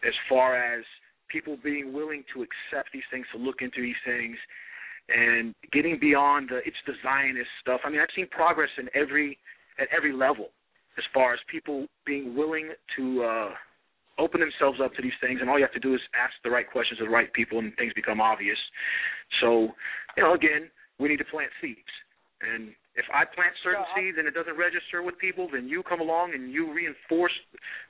as 0.06 0.14
far 0.30 0.56
as 0.56 0.83
people 1.29 1.57
being 1.63 1.93
willing 1.93 2.23
to 2.33 2.41
accept 2.43 2.89
these 2.93 3.07
things, 3.11 3.25
to 3.33 3.37
look 3.37 3.61
into 3.61 3.81
these 3.81 3.99
things, 4.05 4.37
and 5.09 5.53
getting 5.71 5.99
beyond 5.99 6.49
the 6.49 6.57
it's 6.65 6.77
the 6.87 6.93
Zionist 7.03 7.49
stuff. 7.61 7.81
I 7.85 7.89
mean, 7.89 7.99
I've 7.99 8.13
seen 8.15 8.27
progress 8.29 8.69
in 8.77 8.89
every 8.93 9.37
at 9.79 9.87
every 9.95 10.13
level 10.13 10.49
as 10.97 11.03
far 11.13 11.33
as 11.33 11.39
people 11.51 11.87
being 12.05 12.35
willing 12.35 12.71
to 12.97 13.23
uh, 13.23 13.49
open 14.17 14.39
themselves 14.39 14.79
up 14.83 14.93
to 14.95 15.01
these 15.01 15.15
things, 15.19 15.39
and 15.41 15.49
all 15.49 15.59
you 15.59 15.65
have 15.65 15.73
to 15.73 15.79
do 15.79 15.93
is 15.93 16.01
ask 16.15 16.33
the 16.43 16.49
right 16.49 16.69
questions 16.69 16.99
to 16.99 17.05
the 17.05 17.11
right 17.11 17.31
people, 17.33 17.59
and 17.59 17.75
things 17.75 17.91
become 17.93 18.21
obvious. 18.21 18.57
So, 19.41 19.75
you 20.15 20.23
know, 20.23 20.33
again, 20.33 20.71
we 20.99 21.09
need 21.09 21.17
to 21.17 21.25
plant 21.25 21.51
seeds. 21.61 21.91
And 22.39 22.71
if 22.95 23.05
I 23.11 23.27
plant 23.27 23.51
certain 23.63 23.83
yeah, 23.83 23.95
seeds 23.95 24.17
and 24.17 24.27
it 24.27 24.33
doesn't 24.33 24.55
register 24.55 25.03
with 25.03 25.19
people, 25.19 25.49
then 25.51 25.67
you 25.67 25.83
come 25.83 25.99
along 25.99 26.33
and 26.33 26.51
you 26.51 26.71
reinforce 26.71 27.35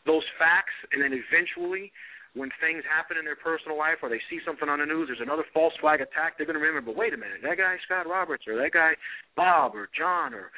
those 0.05 0.25
facts, 0.39 0.73
and 0.91 1.01
then 1.01 1.13
eventually, 1.13 1.91
when 2.35 2.51
things 2.59 2.83
happen 2.83 3.17
in 3.17 3.23
their 3.23 3.39
personal 3.39 3.79
life 3.79 4.03
or 4.03 4.09
they 4.11 4.21
see 4.29 4.43
something 4.45 4.67
on 4.67 4.79
the 4.79 4.85
news, 4.85 5.07
there's 5.07 5.23
another 5.23 5.47
false 5.55 5.73
flag 5.79 6.03
attack, 6.03 6.35
they're 6.37 6.45
going 6.45 6.59
to 6.59 6.63
remember, 6.63 6.91
but 6.91 6.99
wait 6.99 7.13
a 7.13 7.17
minute, 7.17 7.39
that 7.41 7.57
guy 7.57 7.75
Scott 7.87 8.07
Roberts 8.07 8.43
or 8.47 8.59
that 8.59 8.71
guy 8.75 8.93
Bob 9.35 9.73
or 9.73 9.89
John 9.97 10.33
or 10.35 10.51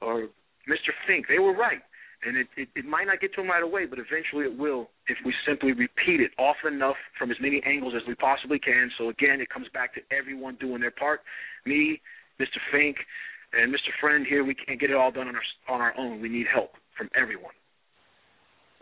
or 0.00 0.28
Mr. 0.68 0.92
Finck, 1.08 1.24
they 1.28 1.38
were 1.38 1.56
right 1.56 1.82
and 2.24 2.36
it, 2.36 2.46
it, 2.56 2.68
it 2.76 2.84
might 2.84 3.06
not 3.06 3.20
get 3.20 3.34
to 3.34 3.40
them 3.42 3.50
right 3.50 3.62
away, 3.62 3.86
but 3.86 3.98
eventually 3.98 4.44
it 4.44 4.56
will 4.56 4.90
if 5.08 5.18
we 5.24 5.34
simply 5.46 5.72
repeat 5.72 6.20
it 6.20 6.30
often 6.38 6.74
enough 6.74 6.96
from 7.18 7.30
as 7.30 7.36
many 7.40 7.60
angles 7.66 7.94
as 7.96 8.02
we 8.06 8.14
possibly 8.14 8.58
can. 8.58 8.90
So 8.98 9.08
again, 9.08 9.40
it 9.40 9.50
comes 9.50 9.66
back 9.74 9.94
to 9.94 10.00
everyone 10.14 10.56
doing 10.60 10.80
their 10.80 10.92
part. 10.92 11.20
Me, 11.66 12.00
Mr. 12.40 12.58
Finck, 12.72 12.94
and 13.52 13.72
Mr. 13.72 13.90
Friend 14.00 14.24
here, 14.26 14.44
we 14.44 14.54
can't 14.54 14.80
get 14.80 14.90
it 14.90 14.96
all 14.96 15.10
done 15.10 15.28
on 15.28 15.34
our 15.34 15.42
on 15.68 15.80
our 15.80 15.94
own. 15.98 16.20
We 16.20 16.28
need 16.28 16.46
help 16.52 16.72
from 16.96 17.10
everyone. 17.14 17.52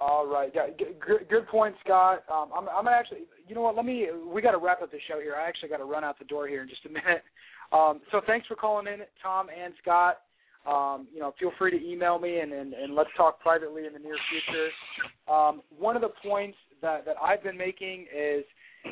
All 0.01 0.27
right, 0.27 0.51
yeah, 0.55 0.69
good, 0.79 1.29
good 1.29 1.47
point, 1.49 1.75
Scott. 1.85 2.25
Um, 2.33 2.49
I'm, 2.57 2.69
I'm 2.69 2.89
actually, 2.89 3.21
you 3.47 3.55
know 3.55 3.61
what? 3.61 3.77
Let 3.77 3.85
me. 3.85 4.07
We 4.33 4.41
got 4.41 4.53
to 4.53 4.59
wrap 4.59 4.81
up 4.81 4.91
the 4.91 4.99
show 5.07 5.21
here. 5.21 5.35
I 5.35 5.47
actually 5.47 5.69
got 5.69 5.77
to 5.77 5.85
run 5.85 6.05
out 6.05 6.19
the 6.19 6.25
door 6.25 6.49
here 6.49 6.63
in 6.63 6.69
just 6.69 6.87
a 6.87 6.89
minute. 6.89 7.23
Um, 7.73 8.01
so 8.11 8.21
thanks 8.27 8.47
for 8.47 8.57
calling 8.57 8.87
in, 8.87 9.01
Tom 9.23 9.49
and 9.51 9.75
Scott 9.83 10.17
um, 10.67 11.07
you 11.13 11.21
know, 11.21 11.33
feel 11.41 11.53
free 11.59 11.71
to 11.71 11.85
email 11.85 12.19
me 12.19 12.41
and, 12.41 12.53
and, 12.53 12.75
and 12.75 12.95
let's 12.95 13.11
talk 13.17 13.41
privately 13.41 13.87
in 13.87 13.93
the 13.93 13.99
near 13.99 14.17
future. 14.31 14.69
Um, 15.33 15.63
one 15.77 15.97
of 15.97 16.03
the 16.03 16.11
points 16.23 16.59
that, 16.83 17.05
that 17.07 17.17
I've 17.23 17.43
been 17.43 17.57
making 17.57 18.07
is 18.15 18.45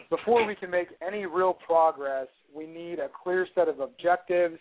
before 0.09 0.47
we 0.47 0.55
can 0.55 0.71
make 0.71 0.89
any 1.07 1.27
real 1.27 1.53
progress, 1.53 2.29
we 2.55 2.67
need 2.67 2.99
a 2.99 3.09
clear 3.23 3.47
set 3.55 3.69
of 3.69 3.81
objectives, 3.81 4.59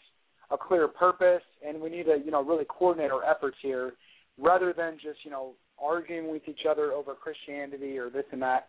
a 0.51 0.57
clear 0.57 0.87
purpose, 0.87 1.43
and 1.65 1.79
we 1.79 1.89
need 1.89 2.03
to, 2.03 2.17
you 2.23 2.31
know, 2.31 2.43
really 2.43 2.65
coordinate 2.67 3.11
our 3.11 3.23
efforts 3.23 3.57
here 3.61 3.93
rather 4.39 4.73
than 4.73 4.97
just, 5.01 5.19
you 5.23 5.31
know, 5.31 5.53
arguing 5.81 6.31
with 6.31 6.43
each 6.47 6.65
other 6.69 6.91
over 6.91 7.13
Christianity 7.13 7.97
or 7.97 8.09
this 8.09 8.25
and 8.31 8.41
that. 8.41 8.67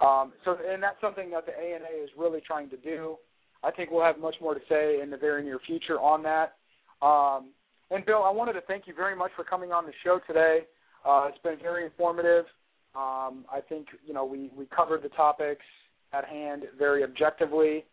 Um, 0.00 0.32
so, 0.44 0.56
and 0.66 0.82
that's 0.82 1.00
something 1.00 1.30
that 1.30 1.46
the 1.46 1.52
ANA 1.52 2.02
is 2.02 2.10
really 2.16 2.40
trying 2.46 2.70
to 2.70 2.76
do. 2.76 3.16
I 3.62 3.70
think 3.70 3.90
we'll 3.90 4.04
have 4.04 4.18
much 4.18 4.36
more 4.40 4.54
to 4.54 4.60
say 4.68 5.00
in 5.02 5.10
the 5.10 5.16
very 5.16 5.42
near 5.42 5.58
future 5.66 6.00
on 6.00 6.22
that. 6.22 6.54
Um, 7.02 7.50
and 7.90 8.04
Bill, 8.06 8.22
I 8.22 8.30
wanted 8.30 8.54
to 8.54 8.62
thank 8.62 8.86
you 8.86 8.94
very 8.94 9.16
much 9.16 9.30
for 9.36 9.44
coming 9.44 9.72
on 9.72 9.84
the 9.84 9.92
show 10.04 10.20
today. 10.26 10.60
Uh, 11.04 11.26
it's 11.28 11.38
been 11.42 11.58
very 11.60 11.84
informative. 11.84 12.44
Um, 12.94 13.44
I 13.52 13.60
think 13.68 13.86
you 14.06 14.12
know 14.12 14.24
we 14.24 14.50
we 14.56 14.66
covered 14.66 15.02
the 15.02 15.08
topics 15.10 15.64
at 16.12 16.24
hand 16.24 16.64
very 16.78 17.04
objectively, 17.04 17.84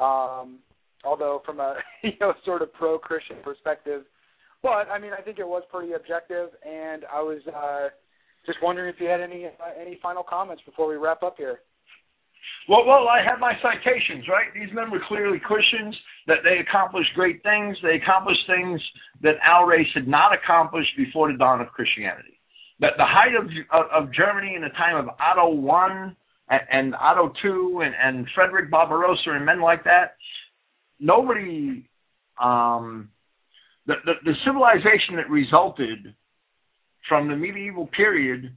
um, 0.00 0.58
although 1.04 1.42
from 1.44 1.60
a 1.60 1.76
you 2.02 2.12
know 2.20 2.32
sort 2.44 2.62
of 2.62 2.72
pro 2.72 2.98
Christian 2.98 3.36
perspective. 3.42 4.04
But 4.66 4.90
I 4.90 4.98
mean, 4.98 5.12
I 5.16 5.22
think 5.22 5.38
it 5.38 5.46
was 5.46 5.62
pretty 5.70 5.92
objective, 5.92 6.50
and 6.66 7.04
I 7.06 7.22
was 7.22 7.38
uh, 7.46 7.86
just 8.44 8.58
wondering 8.60 8.92
if 8.92 8.98
you 8.98 9.06
had 9.06 9.20
any 9.20 9.46
uh, 9.46 9.50
any 9.80 9.96
final 10.02 10.24
comments 10.26 10.60
before 10.66 10.88
we 10.88 10.96
wrap 10.96 11.22
up 11.22 11.36
here. 11.38 11.60
Well, 12.68 12.82
well, 12.84 13.06
I 13.06 13.22
have 13.22 13.38
my 13.38 13.52
citations, 13.62 14.26
right? 14.26 14.50
These 14.52 14.74
men 14.74 14.90
were 14.90 14.98
clearly 15.06 15.38
Christians, 15.38 15.94
that 16.26 16.38
they 16.42 16.58
accomplished 16.58 17.10
great 17.14 17.44
things. 17.44 17.76
They 17.80 17.94
accomplished 18.02 18.42
things 18.48 18.80
that 19.22 19.36
our 19.46 19.70
race 19.70 19.86
had 19.94 20.08
not 20.08 20.32
accomplished 20.34 20.90
before 20.96 21.30
the 21.30 21.38
dawn 21.38 21.60
of 21.60 21.68
Christianity. 21.68 22.40
That 22.80 22.98
the 22.98 23.06
height 23.06 23.38
of, 23.38 23.46
of, 23.70 23.86
of 24.08 24.12
Germany 24.12 24.56
in 24.56 24.62
the 24.62 24.74
time 24.74 24.96
of 24.96 25.14
Otto 25.20 25.54
I 25.70 26.10
and, 26.50 26.60
and 26.72 26.94
Otto 26.96 27.32
II 27.44 27.86
and, 27.86 27.94
and 28.02 28.26
Frederick 28.34 28.68
Barbarossa 28.68 29.30
and 29.30 29.46
men 29.46 29.60
like 29.60 29.84
that, 29.84 30.16
nobody, 30.98 31.88
um, 32.42 33.10
the, 33.86 33.94
the, 34.04 34.12
the 34.24 34.34
civilization 34.44 35.16
that 35.16 35.30
resulted 35.30 36.14
from 37.08 37.28
the 37.28 37.36
medieval 37.36 37.88
period 37.96 38.52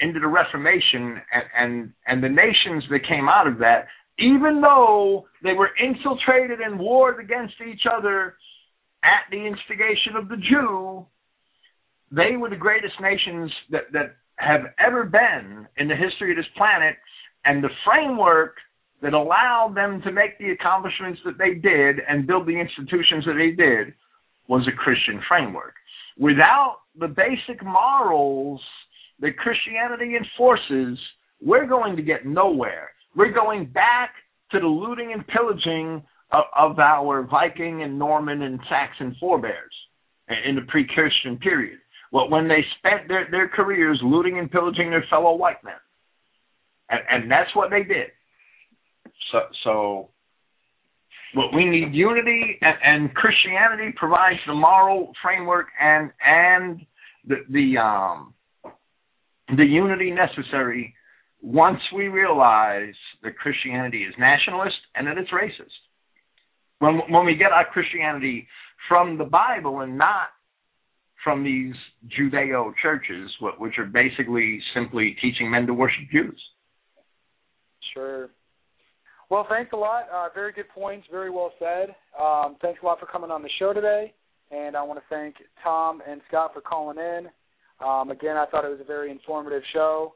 into 0.00 0.20
the 0.20 0.26
Reformation 0.28 1.20
and, 1.32 1.44
and 1.56 1.92
and 2.06 2.22
the 2.22 2.28
nations 2.28 2.84
that 2.90 3.00
came 3.08 3.28
out 3.28 3.46
of 3.46 3.58
that, 3.58 3.86
even 4.18 4.60
though 4.60 5.24
they 5.42 5.52
were 5.52 5.70
infiltrated 5.82 6.60
and 6.60 6.78
warred 6.78 7.22
against 7.22 7.54
each 7.66 7.82
other 7.90 8.36
at 9.02 9.30
the 9.30 9.38
instigation 9.38 10.16
of 10.16 10.28
the 10.28 10.36
Jew, 10.36 11.06
they 12.12 12.36
were 12.36 12.50
the 12.50 12.56
greatest 12.56 12.94
nations 13.00 13.50
that 13.70 13.90
that 13.92 14.16
have 14.36 14.62
ever 14.84 15.04
been 15.04 15.66
in 15.76 15.88
the 15.88 15.96
history 15.96 16.32
of 16.32 16.36
this 16.36 16.46
planet, 16.56 16.96
and 17.44 17.62
the 17.62 17.70
framework 17.84 18.56
that 19.02 19.14
allowed 19.14 19.74
them 19.74 20.00
to 20.02 20.12
make 20.12 20.38
the 20.38 20.50
accomplishments 20.50 21.20
that 21.24 21.38
they 21.38 21.54
did 21.54 22.00
and 22.08 22.26
build 22.26 22.46
the 22.46 22.58
institutions 22.58 23.24
that 23.26 23.34
they 23.34 23.50
did 23.50 23.94
was 24.48 24.66
a 24.68 24.76
Christian 24.76 25.20
framework. 25.28 25.74
Without 26.18 26.78
the 26.98 27.08
basic 27.08 27.62
morals 27.64 28.60
that 29.20 29.36
Christianity 29.36 30.16
enforces, 30.16 30.98
we're 31.40 31.66
going 31.66 31.96
to 31.96 32.02
get 32.02 32.26
nowhere. 32.26 32.90
We're 33.16 33.32
going 33.32 33.66
back 33.66 34.10
to 34.52 34.60
the 34.60 34.66
looting 34.66 35.12
and 35.12 35.26
pillaging 35.26 36.02
of, 36.32 36.44
of 36.56 36.78
our 36.78 37.22
Viking 37.22 37.82
and 37.82 37.98
Norman 37.98 38.42
and 38.42 38.60
Saxon 38.68 39.16
forebears 39.18 39.72
in 40.46 40.54
the 40.54 40.62
pre-Christian 40.68 41.38
period. 41.38 41.78
Well, 42.12 42.30
when 42.30 42.48
they 42.48 42.64
spent 42.78 43.08
their, 43.08 43.28
their 43.30 43.48
careers 43.48 44.00
looting 44.02 44.38
and 44.38 44.50
pillaging 44.50 44.90
their 44.90 45.04
fellow 45.10 45.34
white 45.34 45.62
men, 45.64 45.74
and, 46.88 47.00
and 47.10 47.30
that's 47.30 47.54
what 47.54 47.70
they 47.70 47.82
did. 47.82 48.08
So, 49.32 49.38
so 49.64 50.08
what 51.34 51.54
we 51.54 51.64
need 51.64 51.92
unity, 51.92 52.58
and, 52.60 52.76
and 52.82 53.14
Christianity 53.14 53.94
provides 53.96 54.38
the 54.46 54.54
moral 54.54 55.12
framework 55.22 55.66
and 55.80 56.10
and 56.24 56.80
the 57.26 57.36
the 57.50 57.78
um 57.80 58.34
the 59.56 59.64
unity 59.64 60.10
necessary 60.10 60.94
once 61.42 61.80
we 61.94 62.08
realize 62.08 62.94
that 63.22 63.36
Christianity 63.36 64.04
is 64.04 64.14
nationalist 64.18 64.76
and 64.94 65.06
that 65.06 65.18
it's 65.18 65.30
racist. 65.30 65.74
When 66.78 67.00
when 67.08 67.26
we 67.26 67.34
get 67.34 67.52
our 67.52 67.66
Christianity 67.66 68.46
from 68.88 69.18
the 69.18 69.24
Bible 69.24 69.80
and 69.80 69.98
not 69.98 70.28
from 71.22 71.42
these 71.42 71.74
Judeo 72.08 72.72
churches, 72.82 73.30
which 73.58 73.78
are 73.78 73.86
basically 73.86 74.60
simply 74.74 75.16
teaching 75.22 75.50
men 75.50 75.66
to 75.66 75.74
worship 75.74 76.04
Jews. 76.12 76.40
Sure. 77.94 78.28
Well, 79.34 79.46
thanks 79.50 79.72
a 79.72 79.76
lot. 79.76 80.04
Uh, 80.14 80.28
very 80.32 80.52
good 80.52 80.68
points. 80.68 81.08
Very 81.10 81.28
well 81.28 81.50
said. 81.58 81.96
Um, 82.16 82.54
thanks 82.62 82.78
a 82.80 82.86
lot 82.86 83.00
for 83.00 83.06
coming 83.06 83.32
on 83.32 83.42
the 83.42 83.48
show 83.58 83.72
today. 83.72 84.14
And 84.52 84.76
I 84.76 84.82
want 84.84 85.00
to 85.00 85.04
thank 85.10 85.34
Tom 85.60 86.00
and 86.08 86.20
Scott 86.28 86.52
for 86.54 86.60
calling 86.60 86.98
in. 86.98 87.26
Um, 87.84 88.12
again, 88.12 88.36
I 88.36 88.46
thought 88.46 88.64
it 88.64 88.68
was 88.68 88.78
a 88.80 88.84
very 88.84 89.10
informative 89.10 89.64
show. 89.72 90.14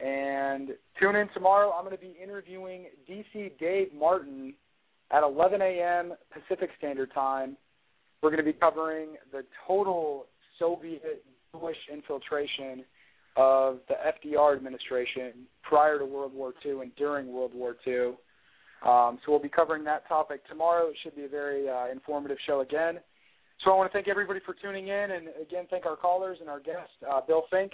And 0.00 0.70
tune 0.98 1.14
in 1.14 1.28
tomorrow. 1.32 1.70
I'm 1.70 1.84
going 1.84 1.96
to 1.96 2.02
be 2.02 2.16
interviewing 2.20 2.86
DC 3.08 3.56
Dave 3.60 3.94
Martin 3.96 4.52
at 5.12 5.22
11 5.22 5.62
a.m. 5.62 6.14
Pacific 6.32 6.70
Standard 6.76 7.14
Time. 7.14 7.56
We're 8.20 8.30
going 8.30 8.44
to 8.44 8.52
be 8.52 8.58
covering 8.58 9.10
the 9.30 9.44
total 9.64 10.26
Soviet 10.58 11.22
Jewish 11.52 11.76
infiltration 11.92 12.84
of 13.36 13.78
the 13.86 13.94
FDR 13.94 14.56
administration 14.56 15.46
prior 15.62 16.00
to 16.00 16.04
World 16.04 16.34
War 16.34 16.52
II 16.64 16.80
and 16.80 16.90
during 16.96 17.32
World 17.32 17.52
War 17.54 17.76
II. 17.86 18.14
Um, 18.84 19.18
so 19.24 19.32
we'll 19.32 19.40
be 19.40 19.48
covering 19.48 19.84
that 19.84 20.06
topic 20.08 20.46
tomorrow. 20.48 20.88
It 20.88 20.96
should 21.02 21.16
be 21.16 21.24
a 21.24 21.28
very 21.28 21.68
uh, 21.68 21.90
informative 21.90 22.38
show 22.46 22.60
again. 22.60 23.00
So 23.64 23.72
I 23.72 23.76
want 23.76 23.90
to 23.90 23.96
thank 23.96 24.08
everybody 24.08 24.40
for 24.44 24.54
tuning 24.54 24.88
in, 24.88 25.10
and 25.12 25.28
again 25.40 25.66
thank 25.70 25.86
our 25.86 25.96
callers 25.96 26.38
and 26.40 26.48
our 26.48 26.60
guest, 26.60 26.90
uh, 27.10 27.20
Bill 27.26 27.44
Finck. 27.52 27.70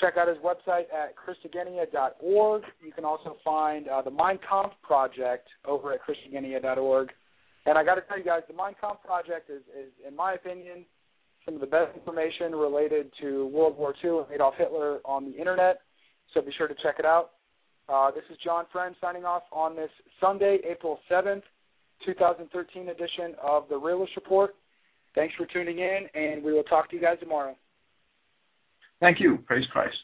Check 0.00 0.14
out 0.16 0.28
his 0.28 0.38
website 0.38 0.84
at 0.94 1.14
christogenea.org. 1.16 2.62
You 2.84 2.92
can 2.92 3.04
also 3.04 3.36
find 3.44 3.88
uh, 3.88 4.02
the 4.02 4.10
Mein 4.10 4.38
Kampf 4.48 4.74
Project 4.82 5.48
over 5.66 5.92
at 5.92 6.00
christogenea.org. 6.00 7.10
And 7.66 7.76
I 7.76 7.84
got 7.84 7.96
to 7.96 8.00
tell 8.02 8.16
you 8.16 8.24
guys, 8.24 8.42
the 8.48 8.54
Mein 8.54 8.74
Kampf 8.80 9.02
Project 9.04 9.50
is, 9.50 9.62
is, 9.76 9.92
in 10.06 10.14
my 10.14 10.34
opinion, 10.34 10.84
some 11.44 11.54
of 11.54 11.60
the 11.60 11.66
best 11.66 11.96
information 11.96 12.54
related 12.54 13.10
to 13.20 13.46
World 13.48 13.76
War 13.76 13.94
II 14.02 14.18
and 14.18 14.26
Adolf 14.32 14.54
Hitler 14.56 15.00
on 15.04 15.24
the 15.24 15.36
internet. 15.36 15.80
So 16.32 16.40
be 16.40 16.52
sure 16.56 16.68
to 16.68 16.74
check 16.82 16.96
it 16.98 17.04
out. 17.04 17.32
Uh, 17.90 18.10
this 18.12 18.22
is 18.30 18.36
John 18.44 18.66
Friend 18.70 18.94
signing 19.00 19.24
off 19.24 19.42
on 19.52 19.74
this 19.74 19.90
Sunday, 20.20 20.58
April 20.70 21.00
7th, 21.10 21.42
2013 22.06 22.88
edition 22.88 23.34
of 23.42 23.64
the 23.68 23.76
Realist 23.76 24.12
Report. 24.14 24.54
Thanks 25.16 25.34
for 25.34 25.44
tuning 25.46 25.80
in, 25.80 26.06
and 26.14 26.42
we 26.44 26.52
will 26.52 26.62
talk 26.62 26.88
to 26.90 26.96
you 26.96 27.02
guys 27.02 27.16
tomorrow. 27.18 27.56
Thank 29.00 29.18
you. 29.18 29.38
Praise 29.44 29.64
Christ. 29.72 29.96